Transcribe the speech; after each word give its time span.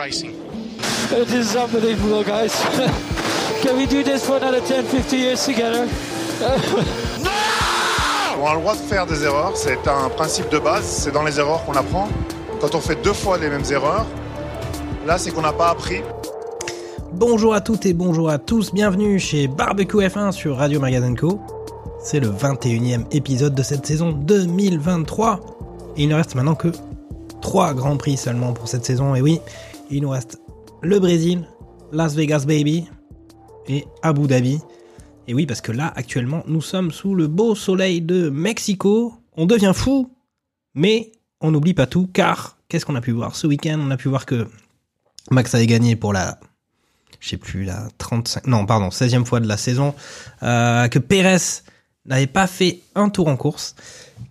racing. 0.00 0.32
This 1.10 1.32
is 1.34 1.56
unbelievable, 1.56 2.24
guys. 2.24 2.54
Can 3.62 3.76
we 3.76 3.86
do 3.86 4.02
this 4.02 4.24
for 4.24 4.38
another 4.38 4.60
10, 4.60 4.84
50 4.84 5.16
years 5.16 5.44
together? 5.44 5.86
On 8.40 8.46
a 8.46 8.54
le 8.54 8.60
droit 8.60 8.74
de 8.74 8.80
faire 8.80 9.06
des 9.06 9.22
erreurs, 9.24 9.54
c'est 9.54 9.86
un 9.86 10.08
principe 10.08 10.48
de 10.48 10.58
base, 10.58 10.84
c'est 10.84 11.12
dans 11.12 11.22
les 11.22 11.38
erreurs 11.38 11.62
qu'on 11.66 11.74
apprend. 11.74 12.08
Quand 12.62 12.74
on 12.74 12.80
fait 12.80 12.96
deux 13.02 13.12
fois 13.12 13.36
les 13.36 13.50
mêmes 13.50 13.64
erreurs, 13.70 14.06
là 15.06 15.18
c'est 15.18 15.30
qu'on 15.30 15.42
n'a 15.42 15.52
pas 15.52 15.68
appris. 15.68 16.00
Bonjour 17.12 17.52
à 17.52 17.60
toutes 17.60 17.84
et 17.84 17.92
bonjour 17.92 18.30
à 18.30 18.38
tous, 18.38 18.72
bienvenue 18.72 19.18
chez 19.18 19.46
Barbecue 19.48 19.98
F1 19.98 20.32
sur 20.32 20.56
Radio 20.56 20.80
Magazine 20.80 21.18
Co. 21.18 21.38
C'est 22.02 22.20
le 22.20 22.28
21e 22.28 23.04
épisode 23.10 23.54
de 23.54 23.62
cette 23.62 23.84
saison 23.84 24.12
2023. 24.12 25.40
Et 25.98 26.04
il 26.04 26.08
ne 26.08 26.14
reste 26.14 26.34
maintenant 26.34 26.54
que 26.54 26.68
3 27.42 27.74
grands 27.74 27.98
prix 27.98 28.16
seulement 28.16 28.54
pour 28.54 28.68
cette 28.68 28.86
saison. 28.86 29.14
Et 29.14 29.20
oui, 29.20 29.40
il 29.90 30.02
nous 30.02 30.12
le 30.82 30.98
Brésil, 30.98 31.46
Las 31.92 32.14
Vegas 32.14 32.44
Baby 32.46 32.86
et 33.66 33.84
Abu 34.02 34.26
Dhabi. 34.26 34.60
Et 35.26 35.34
oui, 35.34 35.46
parce 35.46 35.60
que 35.60 35.72
là, 35.72 35.92
actuellement, 35.94 36.42
nous 36.46 36.62
sommes 36.62 36.90
sous 36.90 37.14
le 37.14 37.26
beau 37.26 37.54
soleil 37.54 38.00
de 38.00 38.30
Mexico. 38.30 39.14
On 39.36 39.46
devient 39.46 39.72
fou, 39.74 40.10
mais 40.74 41.12
on 41.40 41.50
n'oublie 41.50 41.74
pas 41.74 41.86
tout, 41.86 42.08
car 42.12 42.56
qu'est-ce 42.68 42.86
qu'on 42.86 42.94
a 42.94 43.00
pu 43.00 43.12
voir 43.12 43.36
ce 43.36 43.46
week-end? 43.46 43.78
On 43.80 43.90
a 43.90 43.96
pu 43.96 44.08
voir 44.08 44.26
que 44.26 44.48
Max 45.30 45.54
avait 45.54 45.66
gagné 45.66 45.96
pour 45.96 46.12
la 46.12 46.38
je 47.20 47.28
sais 47.28 47.36
plus, 47.36 47.64
la 47.64 47.88
35, 47.98 48.46
non, 48.46 48.64
pardon, 48.64 48.88
16e 48.88 49.26
fois 49.26 49.40
de 49.40 49.46
la 49.46 49.58
saison, 49.58 49.94
euh, 50.42 50.88
que 50.88 50.98
Pérez 50.98 51.62
n'avait 52.06 52.26
pas 52.26 52.46
fait 52.46 52.80
un 52.94 53.10
tour 53.10 53.28
en 53.28 53.36
course, 53.36 53.76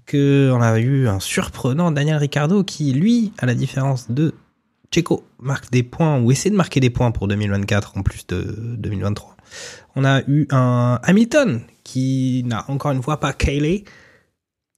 que 0.08 0.52
on 0.52 0.60
avait 0.60 0.82
eu 0.82 1.08
un 1.08 1.20
surprenant 1.20 1.92
Daniel 1.92 2.18
Ricciardo 2.18 2.64
qui, 2.64 2.92
lui, 2.94 3.32
à 3.38 3.46
la 3.46 3.54
différence 3.54 4.10
de 4.10 4.34
Checo, 4.92 5.24
marque 5.40 5.72
des 5.72 5.84
points 5.84 6.20
ou 6.20 6.32
essaie 6.32 6.50
de 6.50 6.56
marquer 6.56 6.80
des 6.80 6.90
points 6.90 7.12
pour 7.12 7.28
2024 7.28 7.98
en 7.98 8.02
plus 8.02 8.26
de 8.28 8.76
2023. 8.78 9.36
On 9.96 10.04
a 10.04 10.22
eu 10.28 10.48
un 10.52 11.00
Hamilton 11.04 11.62
qui 11.84 12.44
n'a 12.46 12.66
encore 12.70 12.92
une 12.92 13.04
fois 13.04 13.20
pas 13.20 13.34
Kayleigh. 13.34 13.84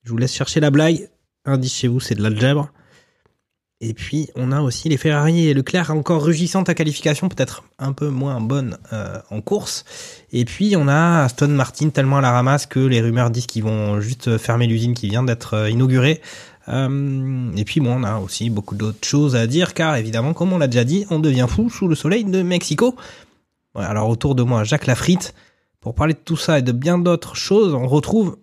Je 0.03 0.11
vous 0.11 0.17
laisse 0.17 0.33
chercher 0.33 0.59
la 0.59 0.71
blague. 0.71 1.09
Indice 1.45 1.75
chez 1.75 1.87
vous, 1.87 1.99
c'est 1.99 2.15
de 2.15 2.21
l'algèbre. 2.21 2.71
Et 3.83 3.95
puis, 3.95 4.29
on 4.35 4.51
a 4.51 4.61
aussi 4.61 4.89
les 4.89 4.97
Ferrari 4.97 5.47
et 5.47 5.55
Leclerc 5.55 5.89
encore 5.89 6.23
rugissante 6.23 6.69
à 6.69 6.75
qualification, 6.75 7.29
peut-être 7.29 7.63
un 7.79 7.93
peu 7.93 8.09
moins 8.09 8.39
bonne 8.39 8.77
euh, 8.93 9.17
en 9.31 9.41
course. 9.41 9.85
Et 10.31 10.45
puis, 10.45 10.75
on 10.77 10.87
a 10.87 11.23
Aston 11.23 11.47
Martin 11.47 11.89
tellement 11.89 12.19
à 12.19 12.21
la 12.21 12.31
ramasse 12.31 12.67
que 12.67 12.79
les 12.79 13.01
rumeurs 13.01 13.31
disent 13.31 13.47
qu'ils 13.47 13.63
vont 13.63 13.99
juste 13.99 14.37
fermer 14.37 14.67
l'usine 14.67 14.93
qui 14.93 15.09
vient 15.09 15.23
d'être 15.23 15.55
euh, 15.55 15.69
inaugurée. 15.69 16.21
Euh, 16.67 17.51
et 17.55 17.65
puis, 17.65 17.79
bon, 17.79 18.01
on 18.01 18.03
a 18.03 18.19
aussi 18.19 18.49
beaucoup 18.49 18.75
d'autres 18.75 19.05
choses 19.05 19.35
à 19.35 19.47
dire, 19.47 19.73
car 19.73 19.95
évidemment, 19.95 20.33
comme 20.33 20.53
on 20.53 20.57
l'a 20.57 20.67
déjà 20.67 20.83
dit, 20.83 21.05
on 21.09 21.19
devient 21.19 21.47
fou 21.49 21.69
sous 21.69 21.87
le 21.87 21.95
soleil 21.95 22.23
de 22.23 22.41
Mexico. 22.41 22.95
Ouais, 23.75 23.85
alors, 23.85 24.09
autour 24.09 24.35
de 24.35 24.43
moi, 24.43 24.63
Jacques 24.63 24.87
Lafritte. 24.87 25.33
Pour 25.79 25.95
parler 25.95 26.13
de 26.13 26.19
tout 26.23 26.37
ça 26.37 26.59
et 26.59 26.61
de 26.61 26.71
bien 26.71 26.99
d'autres 26.99 27.35
choses, 27.35 27.73
on 27.73 27.87
retrouve 27.87 28.37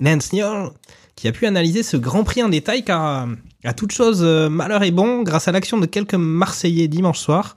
Lance 0.00 0.32
Niol, 0.32 0.70
qui 1.16 1.26
a 1.26 1.32
pu 1.32 1.44
analyser 1.46 1.82
ce 1.82 1.96
Grand 1.96 2.22
Prix 2.22 2.42
en 2.44 2.48
détail, 2.48 2.84
car 2.84 3.04
euh, 3.04 3.34
à 3.64 3.74
toute 3.74 3.90
chose, 3.90 4.20
euh, 4.22 4.48
malheur 4.48 4.84
est 4.84 4.92
bon. 4.92 5.22
Grâce 5.22 5.48
à 5.48 5.52
l'action 5.52 5.78
de 5.78 5.86
quelques 5.86 6.14
Marseillais 6.14 6.86
dimanche 6.86 7.18
soir, 7.18 7.56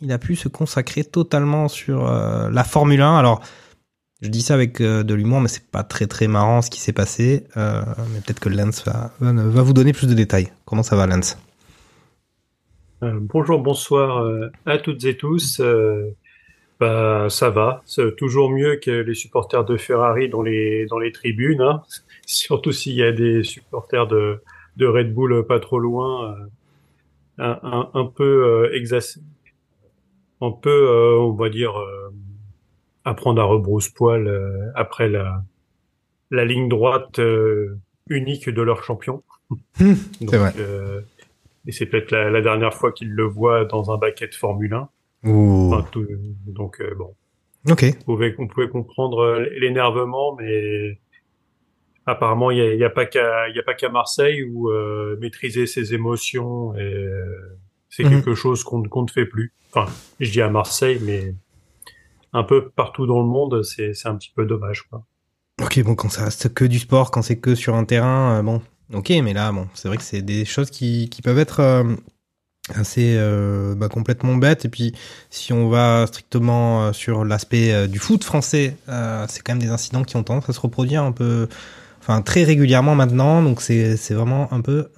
il 0.00 0.12
a 0.12 0.18
pu 0.18 0.36
se 0.36 0.48
consacrer 0.48 1.02
totalement 1.02 1.68
sur 1.68 2.10
la 2.10 2.64
Formule 2.64 3.02
1. 3.02 3.18
Alors, 3.18 3.40
je 4.22 4.28
dis 4.28 4.40
ça 4.40 4.54
avec 4.54 4.80
euh, 4.80 5.02
de 5.02 5.14
l'humour, 5.14 5.40
mais 5.40 5.48
c'est 5.48 5.68
pas 5.68 5.82
très 5.82 6.06
très 6.06 6.28
marrant 6.28 6.62
ce 6.62 6.70
qui 6.70 6.80
s'est 6.80 6.92
passé. 6.92 7.44
Euh, 7.56 7.82
mais 8.12 8.20
peut-être 8.20 8.38
que 8.38 8.48
Lance 8.48 8.84
va, 8.84 9.10
vous 9.20 9.72
donner 9.72 9.92
plus 9.92 10.06
de 10.06 10.14
détails. 10.14 10.52
Comment 10.64 10.84
ça 10.84 10.94
va, 10.94 11.08
Lance? 11.08 11.36
Euh, 13.02 13.18
bonjour, 13.20 13.58
bonsoir 13.58 14.24
à 14.64 14.78
toutes 14.78 15.04
et 15.04 15.16
tous. 15.16 15.58
Euh, 15.58 16.14
bah, 16.78 17.26
ça 17.30 17.50
va, 17.50 17.82
c'est 17.84 18.14
toujours 18.14 18.50
mieux 18.50 18.76
que 18.76 18.90
les 18.92 19.14
supporters 19.14 19.64
de 19.64 19.76
Ferrari 19.76 20.28
dans 20.28 20.42
les 20.42 20.86
dans 20.86 20.98
les 20.98 21.10
tribunes, 21.10 21.60
hein. 21.60 21.82
Surtout 22.26 22.70
s'il 22.70 22.94
y 22.94 23.02
a 23.02 23.10
des 23.10 23.42
supporters 23.42 24.06
de 24.06 24.40
de 24.76 24.86
Red 24.86 25.12
Bull 25.12 25.44
pas 25.46 25.58
trop 25.58 25.80
loin, 25.80 26.36
un, 27.38 28.06
peu 28.14 28.70
un 30.40 30.50
peu, 30.50 31.18
on 31.18 31.32
va 31.32 31.50
dire, 31.50 31.74
euh, 33.06 33.36
à 33.36 33.42
rebrousse-poil 33.44 34.26
euh, 34.26 34.70
après 34.74 35.08
la 35.08 35.42
la 36.30 36.44
ligne 36.46 36.68
droite 36.68 37.18
euh, 37.18 37.78
unique 38.08 38.48
de 38.48 38.62
leur 38.62 38.84
champion. 38.84 39.22
Donc, 39.80 40.34
vrai. 40.34 40.52
euh, 40.58 41.00
et 41.66 41.72
c'est 41.72 41.86
peut-être 41.86 42.10
la, 42.10 42.30
la 42.30 42.40
dernière 42.40 42.72
fois 42.74 42.90
qu'ils 42.92 43.12
le 43.12 43.24
voient 43.24 43.64
dans 43.66 43.90
un 43.92 43.98
baquet 43.98 44.26
de 44.28 44.34
Formule 44.34 44.72
1. 44.72 44.88
Ouh. 45.24 45.70
Enfin, 45.72 45.86
tout- 45.92 46.06
donc 46.46 46.80
euh, 46.80 46.94
bon, 46.96 47.14
Ok. 47.70 47.84
on 48.00 48.04
pouvait, 48.04 48.34
on 48.38 48.48
pouvait 48.48 48.68
comprendre 48.68 49.40
l'énervement, 49.56 50.34
mais 50.36 50.98
apparemment 52.06 52.50
il 52.50 52.58
y 52.58 52.60
a, 52.62 52.72
il 52.72 52.78
y 52.80 52.84
a 52.84 52.90
pas 52.90 53.06
qu'à 53.06 53.48
il 53.48 53.54
y 53.56 53.58
a 53.58 53.62
pas 53.62 53.74
qu'à 53.74 53.88
Marseille 53.88 54.42
où 54.42 54.70
euh, 54.70 55.16
maîtriser 55.20 55.66
ses 55.66 55.94
émotions 55.94 56.74
et 56.76 56.80
euh, 56.82 57.24
c'est 57.90 58.04
Mhm. 58.04 58.10
quelque 58.10 58.34
chose 58.34 58.64
qu'on 58.64 58.82
qu'on 58.84 59.02
ne 59.02 59.10
fait 59.10 59.26
plus. 59.26 59.52
Enfin, 59.72 59.90
je 60.18 60.30
dis 60.30 60.40
à 60.42 60.48
Marseille, 60.50 60.98
mais 61.04 61.34
un 62.32 62.44
peu 62.44 62.70
partout 62.70 63.06
dans 63.06 63.20
le 63.20 63.28
monde, 63.28 63.62
c'est 63.62 64.06
un 64.06 64.16
petit 64.16 64.32
peu 64.34 64.44
dommage 64.46 64.82
quoi. 64.82 65.04
Ok, 65.60 65.80
bon, 65.82 65.94
quand 65.94 66.08
ça 66.08 66.24
reste 66.24 66.52
que 66.52 66.64
du 66.64 66.78
sport, 66.78 67.10
quand 67.10 67.22
c'est 67.22 67.36
que 67.36 67.54
sur 67.54 67.74
un 67.74 67.84
terrain, 67.84 68.38
euh, 68.38 68.42
bon, 68.42 68.62
ok, 68.92 69.10
mais 69.22 69.32
là, 69.34 69.52
bon, 69.52 69.68
c'est 69.74 69.86
vrai 69.88 69.96
que 69.96 70.02
c'est 70.02 70.22
des 70.22 70.44
choses 70.44 70.70
qui, 70.70 71.08
qui 71.10 71.20
peuvent 71.20 71.38
être 71.38 71.60
euh, 71.60 71.84
assez 72.74 73.16
euh, 73.16 73.74
bah, 73.74 73.88
complètement 73.88 74.34
bêtes. 74.36 74.64
Et 74.64 74.68
puis, 74.68 74.94
si 75.30 75.52
on 75.52 75.68
va 75.68 76.06
strictement 76.06 76.92
sur 76.92 77.24
l'aspect 77.24 77.86
du 77.86 77.98
foot 77.98 78.24
français, 78.24 78.76
c'est 79.28 79.42
quand 79.42 79.52
même 79.52 79.62
des 79.62 79.70
incidents 79.70 80.04
qui 80.04 80.16
ont 80.16 80.22
tendance 80.24 80.48
à 80.48 80.52
se 80.52 80.60
reproduire 80.60 81.02
un 81.02 81.12
peu, 81.12 81.48
enfin 82.00 82.22
très 82.22 82.44
régulièrement 82.44 82.94
maintenant. 82.94 83.42
Donc, 83.42 83.60
c'est 83.60 84.14
vraiment 84.14 84.52
un 84.52 84.62
peu 84.62 84.88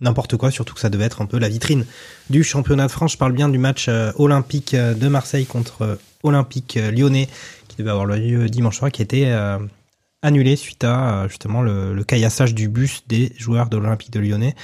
n'importe 0.00 0.36
quoi, 0.36 0.50
surtout 0.50 0.74
que 0.74 0.80
ça 0.80 0.90
devait 0.90 1.04
être 1.04 1.22
un 1.22 1.26
peu 1.26 1.38
la 1.38 1.48
vitrine 1.48 1.86
du 2.30 2.44
championnat 2.44 2.86
de 2.86 2.92
France. 2.92 3.12
Je 3.12 3.18
parle 3.18 3.32
bien 3.32 3.48
du 3.48 3.58
match 3.58 3.88
olympique 4.16 4.76
de 4.76 5.08
Marseille 5.08 5.46
contre 5.46 5.98
Olympique 6.22 6.76
euh, 6.76 6.90
lyonnais 6.90 7.28
qui 7.68 7.76
devait 7.76 7.90
avoir 7.90 8.06
lieu 8.06 8.48
dimanche 8.48 8.78
soir, 8.78 8.90
qui 8.90 9.02
était 9.02 9.26
euh, 9.26 9.58
annulé 10.22 10.56
suite 10.56 10.84
à 10.84 11.22
euh, 11.22 11.28
justement 11.28 11.62
le, 11.62 12.02
caillassage 12.04 12.54
du 12.54 12.68
bus 12.68 13.04
des 13.06 13.32
joueurs 13.36 13.68
de 13.68 13.76
l'Olympique 13.76 14.12
de 14.12 14.20
Lyonnais 14.20 14.54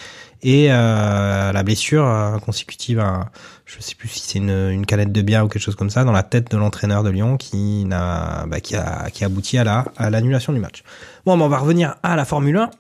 et 0.43 0.69
la 0.69 1.63
blessure 1.63 2.39
consécutive 2.45 3.01
à, 3.01 3.31
je 3.65 3.81
sais 3.81 3.95
plus 3.95 4.09
si 4.09 4.21
c'est 4.21 4.39
une, 4.39 4.85
canette 4.85 5.11
de 5.11 5.23
bière 5.23 5.47
ou 5.47 5.49
quelque 5.49 5.63
chose 5.63 5.75
comme 5.75 5.89
ça, 5.89 6.05
dans 6.05 6.13
la 6.13 6.23
tête 6.23 6.51
de 6.51 6.59
l'entraîneur 6.59 7.03
de 7.03 7.09
Lyon 7.09 7.39
qui 7.39 7.87
bah, 7.87 8.45
a, 8.45 9.11
qui 9.11 9.25
a 9.25 9.27
abouti 9.27 9.57
à 9.57 9.65
la, 9.65 9.87
à 9.97 10.11
l'annulation 10.11 10.53
du 10.53 10.61
match. 10.61 10.83
Bon, 11.25 11.39
bah, 11.39 11.47
on 11.47 11.49
va 11.49 11.57
revenir 11.57 11.95
à 12.03 12.15
la 12.15 12.27
Formule 12.27 12.59
1. 12.59 12.71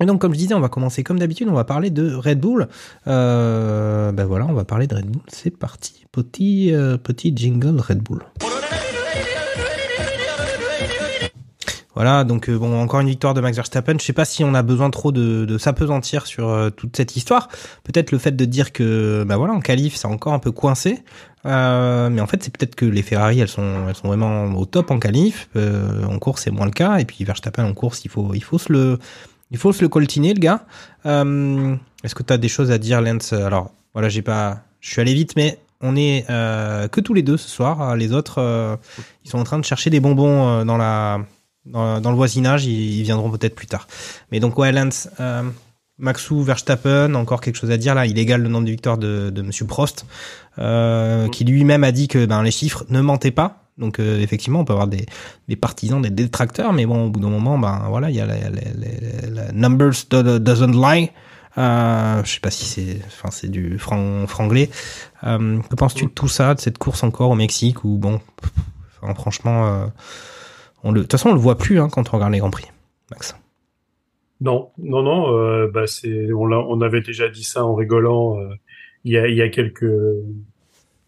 Et 0.00 0.06
donc, 0.06 0.20
comme 0.20 0.32
je 0.32 0.38
disais, 0.38 0.54
on 0.54 0.60
va 0.60 0.68
commencer 0.68 1.02
comme 1.02 1.18
d'habitude, 1.18 1.48
on 1.48 1.54
va 1.54 1.64
parler 1.64 1.90
de 1.90 2.14
Red 2.14 2.38
Bull. 2.38 2.68
Euh, 3.06 4.12
ben 4.12 4.26
voilà, 4.26 4.46
on 4.46 4.52
va 4.52 4.64
parler 4.64 4.86
de 4.86 4.94
Red 4.94 5.06
Bull. 5.06 5.22
C'est 5.28 5.56
parti. 5.56 6.06
Petit, 6.12 6.72
euh, 6.72 6.96
petit 6.96 7.32
jingle 7.34 7.80
Red 7.80 7.98
Bull. 7.98 8.22
Voilà, 11.94 12.22
donc 12.22 12.48
euh, 12.48 12.56
bon, 12.56 12.80
encore 12.80 13.00
une 13.00 13.08
victoire 13.08 13.34
de 13.34 13.40
Max 13.40 13.56
Verstappen. 13.56 13.94
Je 13.98 14.04
sais 14.04 14.12
pas 14.12 14.24
si 14.24 14.44
on 14.44 14.54
a 14.54 14.62
besoin 14.62 14.88
trop 14.90 15.10
de, 15.10 15.44
de 15.44 15.58
s'apesantir 15.58 16.26
sur 16.26 16.48
euh, 16.48 16.70
toute 16.70 16.96
cette 16.96 17.16
histoire. 17.16 17.48
Peut-être 17.82 18.12
le 18.12 18.18
fait 18.18 18.36
de 18.36 18.44
dire 18.44 18.72
que, 18.72 19.24
bah 19.26 19.36
voilà, 19.36 19.52
en 19.52 19.60
qualif, 19.60 19.96
c'est 19.96 20.06
encore 20.06 20.32
un 20.32 20.38
peu 20.38 20.52
coincé. 20.52 21.02
Mais 21.44 22.20
en 22.20 22.26
fait, 22.26 22.44
c'est 22.44 22.56
peut-être 22.56 22.74
que 22.76 22.84
les 22.84 23.02
Ferrari, 23.02 23.40
elles 23.40 23.48
sont, 23.48 23.88
elles 23.88 23.96
sont 23.96 24.06
vraiment 24.06 24.44
au 24.54 24.64
top 24.66 24.90
en 24.92 24.98
qualif. 25.00 25.48
En 25.56 26.18
course, 26.18 26.42
c'est 26.42 26.50
moins 26.50 26.66
le 26.66 26.72
cas. 26.72 26.98
Et 26.98 27.04
puis 27.04 27.24
Verstappen 27.24 27.64
en 27.64 27.72
course, 27.72 28.04
il 28.04 28.10
faut, 28.10 28.34
il 28.34 28.44
faut 28.44 28.58
se 28.58 28.70
le, 28.70 28.98
il 29.50 29.58
faut 29.58 29.72
se 29.72 29.82
le 29.82 29.88
coltiner, 29.88 30.34
le 30.34 30.40
gars. 30.40 30.64
Euh, 31.06 31.74
Est-ce 32.04 32.14
que 32.14 32.22
tu 32.22 32.32
as 32.32 32.38
des 32.38 32.48
choses 32.48 32.70
à 32.70 32.78
dire, 32.78 33.00
Lance? 33.00 33.32
Alors, 33.32 33.70
voilà, 33.94 34.08
j'ai 34.08 34.22
pas, 34.22 34.60
je 34.80 34.90
suis 34.90 35.00
allé 35.00 35.14
vite, 35.14 35.34
mais 35.36 35.58
on 35.80 35.96
est 35.96 36.24
euh, 36.30 36.88
que 36.88 37.00
tous 37.00 37.14
les 37.14 37.22
deux 37.22 37.36
ce 37.36 37.48
soir. 37.48 37.96
Les 37.96 38.12
autres, 38.12 38.38
euh, 38.38 38.76
ils 39.24 39.30
sont 39.30 39.38
en 39.38 39.44
train 39.44 39.58
de 39.58 39.64
chercher 39.64 39.90
des 39.90 40.00
bonbons 40.00 40.48
euh, 40.48 40.64
dans 40.64 40.76
la 40.76 41.20
dans, 41.66 42.00
dans 42.00 42.10
le 42.10 42.16
voisinage, 42.16 42.64
ils, 42.64 42.98
ils 43.00 43.02
viendront 43.02 43.30
peut-être 43.30 43.54
plus 43.54 43.66
tard. 43.66 43.86
Mais 44.32 44.40
donc 44.40 44.56
ouais, 44.58 44.72
Lance, 44.72 45.08
euh, 45.20 45.42
Maxou, 45.98 46.42
Verstappen, 46.42 47.14
encore 47.14 47.40
quelque 47.42 47.56
chose 47.56 47.70
à 47.70 47.76
dire 47.76 47.94
là. 47.94 48.06
Il 48.06 48.18
égale 48.18 48.42
le 48.42 48.48
nombre 48.48 48.64
de 48.64 48.70
victoires 48.70 48.96
de, 48.96 49.30
de 49.30 49.42
Monsieur 49.42 49.66
Prost, 49.66 50.06
euh, 50.58 51.24
Mhm. 51.24 51.30
qui 51.30 51.44
lui-même 51.44 51.84
a 51.84 51.92
dit 51.92 52.08
que 52.08 52.24
ben, 52.26 52.42
les 52.42 52.50
chiffres 52.50 52.84
ne 52.88 53.00
mentaient 53.00 53.30
pas. 53.32 53.67
Donc 53.78 54.00
euh, 54.00 54.20
effectivement, 54.20 54.60
on 54.60 54.64
peut 54.64 54.72
avoir 54.72 54.88
des, 54.88 55.06
partisans, 55.56 56.02
des 56.02 56.10
détracteurs, 56.10 56.72
mais 56.72 56.84
bon, 56.84 57.06
au 57.06 57.10
bout 57.10 57.20
d'un 57.20 57.30
moment, 57.30 57.58
ben 57.58 57.86
voilà, 57.88 58.10
il 58.10 58.16
y 58.16 58.20
a 58.20 58.26
la, 58.26 59.52
numbers 59.52 60.04
do- 60.10 60.38
doesn't 60.38 60.74
lie. 60.74 61.10
Euh, 61.56 62.22
je 62.24 62.34
sais 62.34 62.40
pas 62.40 62.50
si 62.50 62.64
c'est, 62.64 63.00
enfin 63.06 63.30
c'est 63.30 63.50
du 63.50 63.78
franc, 63.78 64.26
franglais. 64.26 64.68
Euh, 65.24 65.60
que 65.60 65.74
penses-tu 65.76 66.06
de 66.06 66.10
tout 66.10 66.28
ça, 66.28 66.54
de 66.54 66.60
cette 66.60 66.78
course 66.78 67.02
encore 67.02 67.30
au 67.30 67.34
Mexique 67.34 67.84
où 67.84 67.98
bon, 67.98 68.20
enfin, 69.00 69.14
franchement, 69.14 69.66
euh, 69.66 70.92
de 70.92 71.00
toute 71.00 71.12
façon 71.12 71.30
on 71.30 71.34
le 71.34 71.40
voit 71.40 71.58
plus 71.58 71.80
hein, 71.80 71.88
quand 71.90 72.12
on 72.12 72.16
regarde 72.16 72.32
les 72.32 72.38
grands 72.38 72.50
prix, 72.50 72.66
Max. 73.10 73.36
Non, 74.40 74.70
non, 74.78 75.02
non. 75.02 75.68
bah 75.72 75.88
c'est, 75.88 76.28
on, 76.32 76.80
avait 76.80 77.00
déjà 77.00 77.28
dit 77.28 77.42
ça 77.42 77.64
en 77.64 77.74
rigolant 77.74 78.36
il 79.02 79.12
y 79.12 79.18
a, 79.18 79.26
il 79.26 79.36
y 79.36 79.42
a 79.42 79.48
quelques 79.48 79.92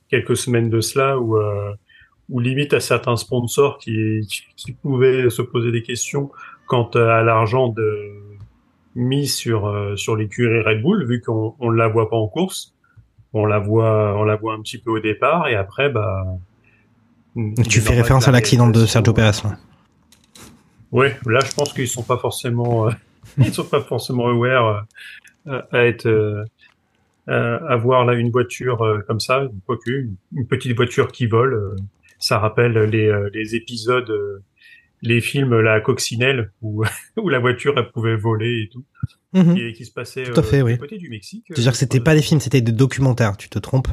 quelques 0.09 0.37
semaines 0.37 0.69
de 0.69 0.81
cela 0.81 1.21
où 1.21 1.37
euh, 2.31 2.35
où 2.35 2.41
limite 2.41 2.73
à 2.73 2.81
certains 2.81 3.17
sponsors 3.17 3.79
qui, 3.79 4.27
qui 4.29 4.43
qui 4.57 4.73
pouvaient 4.73 5.31
se 5.31 5.43
poser 5.43 5.73
des 5.73 5.83
questions 5.83 6.31
quant 6.67 6.89
à 6.95 7.23
l'argent 7.23 7.69
de 7.69 8.11
mis 8.95 9.27
sur 9.27 9.67
euh, 9.67 9.97
sur 9.97 10.17
l'écurie 10.17 10.63
Red 10.63 10.83
Bull 10.83 11.07
vu 11.07 11.21
qu'on 11.21 11.55
on 11.61 11.71
la 11.71 11.89
voit 11.89 12.11
pas 12.11 12.17
en 12.17 12.29
course, 12.29 12.75
on 13.33 13.47
la 13.47 13.59
voit 13.59 14.15
on 14.17 14.25
la 14.25 14.37
voit 14.37 14.55
un 14.55 14.61
petit 14.61 14.79
peu 14.79 14.91
au 14.91 15.01
départ 15.01 15.49
et 15.49 15.55
après 15.55 15.91
bah 15.91 16.25
Tu 17.69 17.81
fais 17.81 17.95
référence 17.95 18.29
à 18.29 18.33
l'accident 18.33 18.69
de 18.69 18.87
Sergio 18.87 19.13
Perez 19.13 19.43
là. 19.45 19.57
Ouais, 20.93 21.17
là 21.27 21.41
je 21.45 21.55
pense 21.55 21.73
qu'ils 21.73 21.89
sont 21.89 22.03
pas 22.03 22.19
forcément 22.19 22.89
euh, 22.89 22.91
ils 23.39 23.55
sont 23.55 23.65
pas 23.65 23.81
forcément 23.81 24.27
aware 24.29 24.85
euh, 25.47 25.63
à 25.73 25.87
être 25.87 26.09
euh, 27.31 27.59
à 27.61 27.73
avoir 27.73 28.05
là 28.05 28.15
une 28.15 28.31
voiture 28.31 28.83
euh, 28.83 29.01
comme 29.07 29.21
ça, 29.21 29.49
une, 29.87 30.17
une 30.35 30.47
petite 30.47 30.75
voiture 30.75 31.13
qui 31.13 31.27
vole, 31.27 31.55
euh, 31.55 31.77
ça 32.21 32.39
rappelle 32.39 32.79
les, 32.79 33.07
euh, 33.09 33.29
les 33.35 33.57
épisodes, 33.57 34.09
euh, 34.11 34.45
les 35.03 35.21
films 35.21 35.59
la 35.61 35.81
coccinelle 35.81 36.53
où 36.63 36.85
où 37.17 37.29
la 37.29 37.39
voiture 37.41 37.75
elle 37.77 37.91
pouvait 37.91 38.17
voler 38.17 38.63
et 38.65 38.69
tout, 38.69 38.85
Mhm. 39.33 39.57
et 39.57 39.73
qui 39.73 39.85
se 39.85 39.93
passait 39.93 40.25
Tout 40.25 40.39
à 40.41 40.43
fait, 40.43 40.59
euh, 40.61 40.65
oui. 40.65 40.73
du 40.75 40.79
côté 40.81 40.99
du 40.99 41.09
Mexique. 41.09 41.45
C'est-à-dire 41.49 41.73
que 41.73 41.79
c'était 41.79 42.01
pas 42.01 42.15
des 42.15 42.23
films, 42.23 42.41
c'était 42.41 42.61
des 42.61 42.73
documentaires. 42.73 43.37
Tu 43.37 43.49
te 43.49 43.59
trompes. 43.59 43.89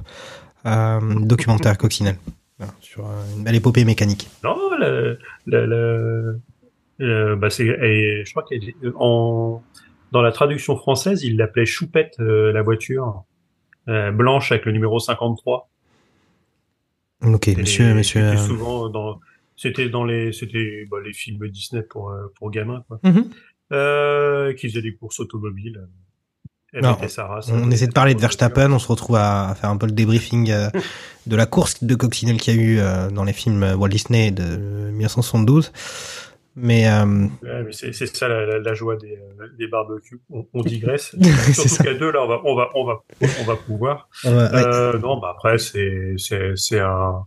Euh, 0.66 1.00
documentaire 1.22 1.78
coccinelle. 1.78 2.18
Sur 2.82 3.06
euh, 3.06 3.12
une 3.38 3.44
belle 3.44 3.56
épopée 3.56 3.86
mécanique. 3.86 4.28
Non, 4.44 4.56
la, 4.80 5.14
la, 5.46 5.68
la- 5.68 6.34
euh, 7.00 7.36
bah 7.36 7.52
c'est, 7.52 7.66
je 7.68 8.32
crois 8.32 8.44
qu'en 8.44 9.64
dans 10.12 10.22
la 10.24 10.32
traduction 10.32 10.76
française, 10.76 11.24
il 11.24 11.38
l'appelait 11.38 11.66
Choupette 11.68 12.16
euh, 12.20 12.52
la 12.52 12.64
voiture 12.64 13.24
euh, 13.90 14.12
blanche 14.12 14.52
avec 14.52 14.66
le 14.66 14.72
numéro 14.72 14.98
53. 15.00 15.70
Ok, 17.24 17.48
monsieur, 17.58 17.88
les- 17.88 17.94
monsieur. 17.94 18.22
C'était 18.30 18.42
euh, 18.42 18.48
souvent 18.48 18.90
dans, 18.90 19.20
c'était 19.56 19.90
dans 19.90 20.06
les, 20.06 20.32
c'était 20.32 20.86
bah, 20.90 20.98
les 21.04 21.14
films 21.14 21.48
Disney 21.50 21.82
pour 21.82 22.10
euh, 22.12 22.28
pour 22.38 22.52
gamins 22.52 22.84
quoi. 22.88 23.00
Mhm. 23.04 23.30
Euh, 23.74 24.54
qui 24.54 24.70
faisaient 24.70 24.82
des 24.82 24.94
courses 24.96 25.20
automobiles. 25.20 25.88
Non, 26.74 26.98
On 27.52 27.72
essaie 27.72 27.88
de 27.88 27.94
parler 27.94 28.14
de. 28.14 28.20
Verstappen, 28.20 28.72
on 28.72 28.78
se 28.80 28.88
retrouve 28.88 29.16
à, 29.16 29.50
à 29.50 29.56
faire 29.56 29.70
un 29.70 29.78
peu 29.78 29.88
le 29.88 29.94
débriefing 29.94 30.52
euh, 30.52 30.70
de 31.26 31.36
la 31.36 31.46
course 31.46 31.84
de 31.84 31.96
coccinelle 31.96 32.40
qu'il 32.40 32.56
y 32.56 32.60
a 32.60 32.62
eu 32.62 32.80
euh, 32.80 33.10
dans 33.10 33.24
les 33.24 33.34
films 33.34 33.64
Walt 33.78 33.88
Disney 33.90 34.32
de 34.32 34.44
1972. 34.92 35.72
Mais 36.60 36.88
euh, 36.90 37.28
Ouais, 37.44 37.64
mais 37.66 37.72
c'est 37.72 37.94
ça 37.94 38.28
la, 38.28 38.46
la, 38.48 38.58
la 38.60 38.74
joie 38.74 38.96
des, 38.96 39.16
euh, 39.40 39.48
des 39.60 39.68
barbecues. 39.68 40.20
On, 40.32 40.44
on 40.56 40.62
digresse. 40.64 41.16
Surtout 41.54 41.84
qu'à 41.84 41.94
deux 41.94 42.12
là, 42.12 42.24
on 42.24 42.28
va 42.28 42.42
on 42.46 42.56
va 42.56 42.70
on 42.74 42.84
va 42.84 43.04
on 43.40 43.44
va 43.44 43.56
pouvoir. 43.56 44.10
ouais. 44.26 44.32
Euh, 44.32 44.98
non, 44.98 45.20
bah 45.20 45.34
après 45.38 45.60
c'est 45.60 46.16
c'est 46.18 46.54
c'est 46.56 46.80
un 46.80 47.24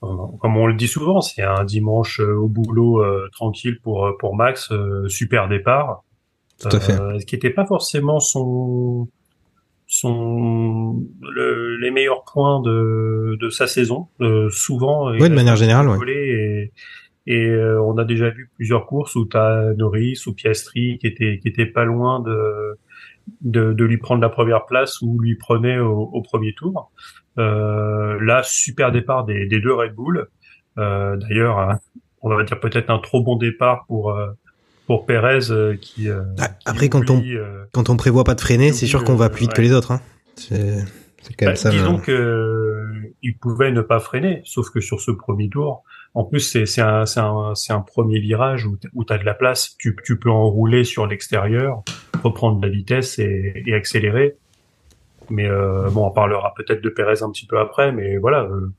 comme 0.00 0.56
on 0.56 0.66
le 0.66 0.74
dit 0.74 0.88
souvent, 0.88 1.20
c'est 1.20 1.42
un 1.42 1.62
dimanche 1.64 2.20
euh, 2.20 2.34
au 2.34 2.48
boulot 2.48 3.02
euh, 3.02 3.28
tranquille 3.32 3.78
pour 3.80 4.06
euh, 4.06 4.12
pour 4.18 4.34
Max, 4.34 4.70
euh, 4.72 5.08
super 5.08 5.48
départ. 5.48 6.02
Tout 6.60 6.68
à 6.76 6.80
fait. 6.80 6.94
Ce 7.20 7.24
qui 7.26 7.36
n'était 7.36 7.50
pas 7.50 7.66
forcément 7.66 8.18
son 8.20 9.08
son 9.86 11.00
le- 11.20 11.76
les 11.80 11.90
meilleurs 11.90 12.24
points 12.24 12.60
de 12.60 13.36
de 13.40 13.50
sa 13.50 13.66
saison. 13.66 14.08
Euh, 14.20 14.48
souvent, 14.50 15.10
Ouais, 15.12 15.28
de 15.28 15.34
manière 15.34 15.56
générale, 15.56 15.88
ouais. 15.88 15.98
et 16.12 16.72
et 17.26 17.46
euh, 17.48 17.80
on 17.82 17.96
a 17.98 18.04
déjà 18.04 18.30
vu 18.30 18.50
plusieurs 18.54 18.86
courses 18.86 19.14
où 19.16 19.24
t'as 19.24 19.72
Norris 19.74 20.20
ou 20.26 20.32
Piastri 20.34 20.98
qui 20.98 21.06
était 21.06 21.38
qui 21.40 21.48
était 21.48 21.66
pas 21.66 21.84
loin 21.84 22.20
de 22.20 22.76
de, 23.40 23.72
de 23.72 23.84
lui 23.84 23.96
prendre 23.96 24.20
la 24.20 24.28
première 24.28 24.66
place 24.66 25.00
ou 25.00 25.18
lui 25.18 25.34
prenait 25.36 25.78
au, 25.78 26.00
au 26.12 26.20
premier 26.22 26.52
tour. 26.54 26.90
Euh, 27.38 28.18
là, 28.20 28.42
super 28.44 28.92
départ 28.92 29.24
des, 29.24 29.46
des 29.46 29.60
deux 29.60 29.72
Red 29.72 29.94
Bull. 29.94 30.26
Euh, 30.78 31.16
D'ailleurs, 31.16 31.78
on 32.20 32.28
va 32.34 32.42
dire 32.44 32.60
peut-être 32.60 32.90
un 32.90 32.98
trop 32.98 33.22
bon 33.22 33.36
départ 33.36 33.84
pour 33.86 34.10
euh, 34.10 34.28
pour 34.86 35.06
Perez 35.06 35.50
euh, 35.50 35.76
qui, 35.80 36.10
euh, 36.10 36.20
Ah, 36.38 36.48
qui 36.48 36.54
après, 36.66 36.88
quand 36.90 37.08
on- 37.10 37.16
oublie, 37.16 37.36
Quand 37.72 37.88
on 37.88 37.96
prévoit 37.96 38.24
pas 38.24 38.34
de 38.34 38.40
freiner, 38.42 38.72
c'est 38.72 38.86
sûr 38.86 39.02
qu'on 39.04 39.16
va 39.16 39.30
plus 39.30 39.42
vite 39.42 39.54
que 39.54 39.62
les 39.62 39.72
autres. 39.72 39.92
Hein. 39.92 40.00
C'est 40.36 40.84
quand 41.38 41.46
même 41.46 41.54
bah, 41.54 41.56
ça. 41.56 41.70
disons 41.70 41.96
le- 41.96 42.02
que 42.02 42.63
il 43.22 43.38
pouvait 43.38 43.72
ne 43.72 43.80
pas 43.82 44.00
freiner, 44.00 44.42
sauf 44.44 44.70
que 44.70 44.80
sur 44.80 45.00
ce 45.00 45.10
premier 45.10 45.48
tour, 45.48 45.82
en 46.14 46.24
plus 46.24 46.40
c'est 46.40 46.80
un 46.80 47.04
un 47.16 47.52
un 47.68 47.80
premier 47.80 48.20
virage 48.20 48.66
où 48.66 48.78
où 48.94 49.04
t'as 49.04 49.18
de 49.18 49.24
la 49.24 49.34
place, 49.34 49.76
tu 49.78 49.96
tu 50.04 50.18
peux 50.18 50.30
enrouler 50.30 50.84
sur 50.84 51.06
l'extérieur, 51.06 51.82
reprendre 52.22 52.60
de 52.60 52.66
la 52.66 52.72
vitesse 52.72 53.18
et, 53.18 53.62
et 53.66 53.74
accélérer. 53.74 54.36
Mais 55.30 55.48
euh, 55.48 55.88
bon, 55.90 56.06
on 56.06 56.10
parlera 56.10 56.52
peut-être 56.54 56.82
de 56.82 56.90
Perez 56.90 57.22
un 57.22 57.30
petit 57.30 57.46
peu 57.46 57.58
après, 57.58 57.92
mais 57.92 58.18
voilà. 58.18 58.42
euh, 58.44 58.72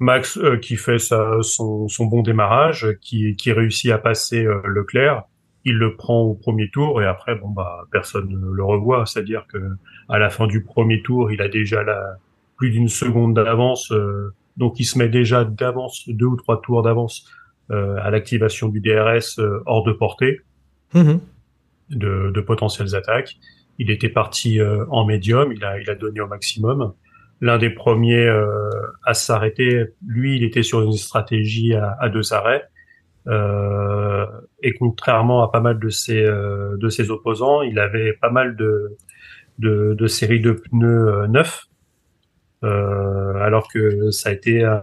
Max 0.00 0.36
euh, 0.38 0.56
qui 0.58 0.76
fait 0.76 0.98
sa, 0.98 1.38
son, 1.42 1.86
son 1.88 2.06
bon 2.06 2.22
démarrage, 2.22 2.88
qui, 3.00 3.36
qui 3.36 3.52
réussit 3.52 3.92
à 3.92 3.98
passer 3.98 4.44
euh, 4.44 4.60
Leclerc, 4.64 5.22
il 5.64 5.76
le 5.78 5.94
prend 5.96 6.20
au 6.20 6.34
premier 6.34 6.68
tour 6.68 7.00
et 7.00 7.06
après 7.06 7.36
bon 7.36 7.48
bah 7.50 7.86
personne 7.92 8.28
ne 8.28 8.50
le 8.50 8.64
revoit, 8.64 9.06
c'est-à-dire 9.06 9.46
que 9.46 9.58
à 10.08 10.18
la 10.18 10.30
fin 10.30 10.46
du 10.48 10.64
premier 10.64 11.00
tour, 11.00 11.30
il 11.30 11.40
a 11.40 11.48
déjà 11.48 11.84
la, 11.84 12.16
plus 12.56 12.70
d'une 12.70 12.88
seconde 12.88 13.34
d'avance, 13.34 13.90
euh, 13.92 14.32
donc 14.56 14.78
il 14.78 14.84
se 14.84 14.98
met 14.98 15.08
déjà 15.08 15.44
d'avance 15.44 16.08
deux 16.08 16.26
ou 16.26 16.36
trois 16.36 16.60
tours 16.60 16.82
d'avance 16.82 17.28
euh, 17.70 17.96
à 18.02 18.10
l'activation 18.10 18.68
du 18.68 18.80
DRS 18.80 19.38
euh, 19.38 19.62
hors 19.66 19.84
de 19.84 19.92
portée 19.92 20.40
Mhm. 20.94 21.20
de, 21.90 22.30
de 22.30 22.40
potentielles 22.40 22.94
attaques. 22.94 23.34
Il 23.78 23.90
était 23.90 24.08
parti 24.08 24.60
euh, 24.60 24.84
en 24.90 25.04
médium, 25.04 25.52
il 25.52 25.64
a, 25.64 25.80
il 25.80 25.90
a 25.90 25.96
donné 25.96 26.20
au 26.20 26.28
maximum. 26.28 26.92
L'un 27.40 27.58
des 27.58 27.70
premiers 27.70 28.26
euh, 28.26 28.46
à 29.04 29.12
s'arrêter, 29.14 29.86
lui, 30.06 30.36
il 30.36 30.44
était 30.44 30.62
sur 30.62 30.82
une 30.82 30.92
stratégie 30.92 31.74
à, 31.74 31.96
à 31.98 32.08
deux 32.08 32.32
arrêts. 32.32 32.62
Euh, 33.26 34.26
et 34.62 34.74
contrairement 34.74 35.42
à 35.42 35.50
pas 35.50 35.60
mal 35.60 35.78
de 35.80 35.88
ses, 35.88 36.22
euh, 36.22 36.76
de 36.76 36.88
ses 36.88 37.10
opposants, 37.10 37.62
il 37.62 37.78
avait 37.78 38.12
pas 38.12 38.30
mal 38.30 38.54
de, 38.54 38.96
de, 39.58 39.94
de 39.98 40.06
séries 40.06 40.40
de 40.40 40.52
pneus 40.52 41.08
euh, 41.08 41.26
neufs. 41.26 41.66
Euh, 42.64 43.34
alors 43.36 43.68
que 43.68 44.10
ça 44.10 44.30
a 44.30 44.32
été 44.32 44.64
euh, 44.64 44.78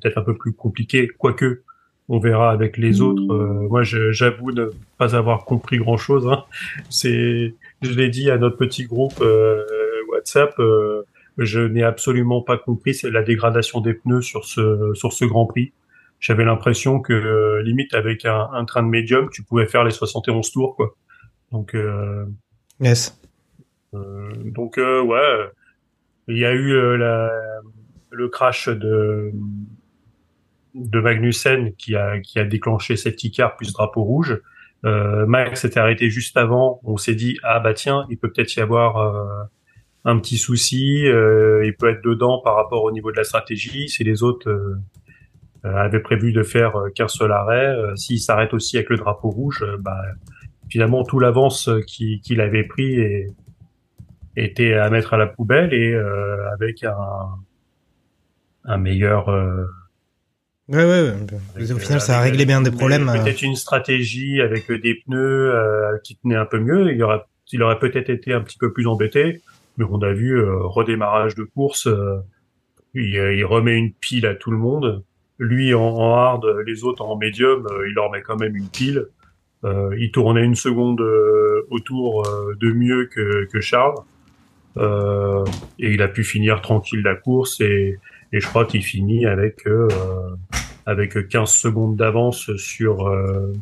peut-être 0.00 0.18
un 0.18 0.22
peu 0.22 0.36
plus 0.36 0.52
compliqué, 0.52 1.08
quoique 1.18 1.62
on 2.08 2.18
verra 2.18 2.50
avec 2.50 2.76
les 2.76 3.00
autres. 3.00 3.32
Euh, 3.32 3.66
moi, 3.68 3.82
j'avoue 3.82 4.52
ne 4.52 4.66
pas 4.98 5.16
avoir 5.16 5.44
compris 5.46 5.78
grand-chose. 5.78 6.28
Hein. 6.28 6.44
C'est, 6.90 7.54
je 7.80 7.90
l'ai 7.92 8.10
dit 8.10 8.30
à 8.30 8.36
notre 8.36 8.56
petit 8.58 8.84
groupe 8.84 9.20
euh, 9.22 9.64
WhatsApp, 10.12 10.54
euh, 10.58 11.02
je 11.38 11.60
n'ai 11.60 11.82
absolument 11.82 12.42
pas 12.42 12.58
compris 12.58 12.94
c'est 12.94 13.10
la 13.10 13.22
dégradation 13.22 13.80
des 13.80 13.94
pneus 13.94 14.20
sur 14.22 14.44
ce 14.44 14.92
sur 14.94 15.12
ce 15.12 15.24
Grand 15.24 15.46
Prix. 15.46 15.72
J'avais 16.20 16.44
l'impression 16.44 17.00
que 17.00 17.60
limite 17.64 17.92
avec 17.94 18.24
un, 18.24 18.48
un 18.52 18.64
train 18.64 18.82
de 18.82 18.88
médium, 18.88 19.28
tu 19.32 19.42
pouvais 19.42 19.66
faire 19.66 19.82
les 19.82 19.90
71 19.90 20.50
tours 20.52 20.76
quoi. 20.76 20.94
Donc 21.52 21.74
euh, 21.74 22.24
Yes. 22.80 23.18
euh, 23.94 24.30
donc 24.44 24.78
euh, 24.78 25.02
ouais, 25.02 25.46
il 26.28 26.38
y 26.38 26.44
a 26.44 26.52
eu 26.52 26.72
euh, 26.72 27.30
le 28.10 28.28
crash 28.28 28.68
de 28.68 29.32
de 30.74 31.00
Magnussen 31.00 31.74
qui 31.76 31.94
a 31.94 32.18
qui 32.20 32.38
a 32.38 32.44
déclenché 32.44 32.96
safety 32.96 33.30
car 33.30 33.56
plus 33.56 33.72
drapeau 33.72 34.02
rouge. 34.02 34.40
Euh, 34.84 35.24
Max 35.26 35.62
s'était 35.62 35.80
arrêté 35.80 36.10
juste 36.10 36.36
avant. 36.36 36.80
On 36.84 36.96
s'est 36.96 37.14
dit 37.14 37.38
ah 37.42 37.60
bah 37.60 37.74
tiens, 37.74 38.06
il 38.10 38.18
peut 38.18 38.30
peut-être 38.30 38.54
y 38.56 38.60
avoir 38.60 38.98
euh, 38.98 39.44
un 40.04 40.18
petit 40.18 40.36
souci. 40.36 41.06
euh, 41.06 41.64
il 41.64 41.74
peut 41.74 41.88
être 41.88 42.04
dedans 42.04 42.40
par 42.42 42.56
rapport 42.56 42.84
au 42.84 42.92
niveau 42.92 43.10
de 43.10 43.16
la 43.16 43.24
stratégie. 43.24 43.88
Si 43.88 44.04
les 44.04 44.22
autres 44.22 44.50
euh, 44.50 44.76
euh, 45.64 45.76
avaient 45.76 46.00
prévu 46.00 46.32
de 46.32 46.42
faire 46.42 46.74
qu'un 46.94 47.08
seul 47.08 47.32
arrêt, 47.32 47.74
s'il 47.96 48.20
s'arrête 48.20 48.52
aussi 48.52 48.76
avec 48.76 48.90
le 48.90 48.96
drapeau 48.96 49.30
rouge, 49.30 49.64
bah 49.80 50.02
finalement 50.68 51.04
tout 51.04 51.18
l'avance 51.18 51.70
qu'il 51.86 52.40
avait 52.40 52.64
pris 52.64 52.94
et, 52.94 53.28
était 54.36 54.74
à 54.74 54.90
mettre 54.90 55.14
à 55.14 55.16
la 55.16 55.26
poubelle 55.26 55.72
et 55.72 55.92
euh, 55.92 56.50
avec 56.52 56.82
un, 56.84 56.96
un 58.64 58.76
meilleur 58.78 59.28
euh, 59.28 59.64
Ouais, 60.68 60.82
ouais, 60.84 61.12
ouais. 61.58 61.72
Au 61.72 61.78
final, 61.78 62.00
ça 62.00 62.18
a 62.18 62.22
réglé 62.22 62.46
bien 62.46 62.62
des 62.62 62.70
problèmes. 62.70 63.06
euh. 63.10 63.22
Peut-être 63.22 63.42
une 63.42 63.54
stratégie 63.54 64.40
avec 64.40 64.70
des 64.72 64.94
pneus 64.94 65.54
euh, 65.54 65.98
qui 66.02 66.16
tenaient 66.16 66.36
un 66.36 66.46
peu 66.46 66.58
mieux. 66.58 66.90
Il, 66.90 66.96
y 66.96 67.02
aurait, 67.02 67.20
il 67.52 67.62
aurait 67.62 67.78
peut-être 67.78 68.08
été 68.08 68.32
un 68.32 68.40
petit 68.40 68.56
peu 68.56 68.72
plus 68.72 68.86
embêté. 68.86 69.42
Mais 69.76 69.84
on 69.90 70.00
a 70.00 70.12
vu 70.14 70.38
euh, 70.38 70.56
redémarrage 70.62 71.34
de 71.34 71.42
course. 71.44 71.86
euh, 71.86 72.16
il, 72.94 73.14
euh, 73.18 73.34
il 73.34 73.44
remet 73.44 73.74
une 73.76 73.92
pile 73.92 74.24
à 74.24 74.34
tout 74.34 74.50
le 74.50 74.56
monde. 74.56 75.04
Lui 75.38 75.74
en, 75.74 75.82
en 75.82 76.14
hard, 76.14 76.46
les 76.66 76.82
autres 76.84 77.02
en 77.04 77.16
médium, 77.18 77.66
euh, 77.70 77.86
il 77.86 77.92
leur 77.94 78.10
met 78.10 78.22
quand 78.22 78.36
même 78.40 78.56
une 78.56 78.68
pile. 78.68 79.04
Euh, 79.64 79.94
il 79.98 80.12
tournait 80.12 80.44
une 80.44 80.54
seconde 80.54 81.02
euh, 81.02 81.66
autour 81.70 82.26
euh, 82.26 82.54
de 82.58 82.72
mieux 82.72 83.04
que, 83.12 83.44
que 83.52 83.60
Charles. 83.60 83.96
Euh, 84.76 85.44
et 85.78 85.92
il 85.92 86.02
a 86.02 86.08
pu 86.08 86.24
finir 86.24 86.60
tranquille 86.60 87.02
la 87.02 87.14
course 87.14 87.60
et, 87.60 87.98
et 88.32 88.40
je 88.40 88.46
crois 88.48 88.64
qu'il 88.64 88.82
finit 88.82 89.24
avec 89.26 89.66
euh, 89.66 89.86
avec 90.86 91.28
15 91.28 91.50
secondes 91.50 91.96
d'avance 91.96 92.54
sur 92.56 93.06
euh, 93.08 93.52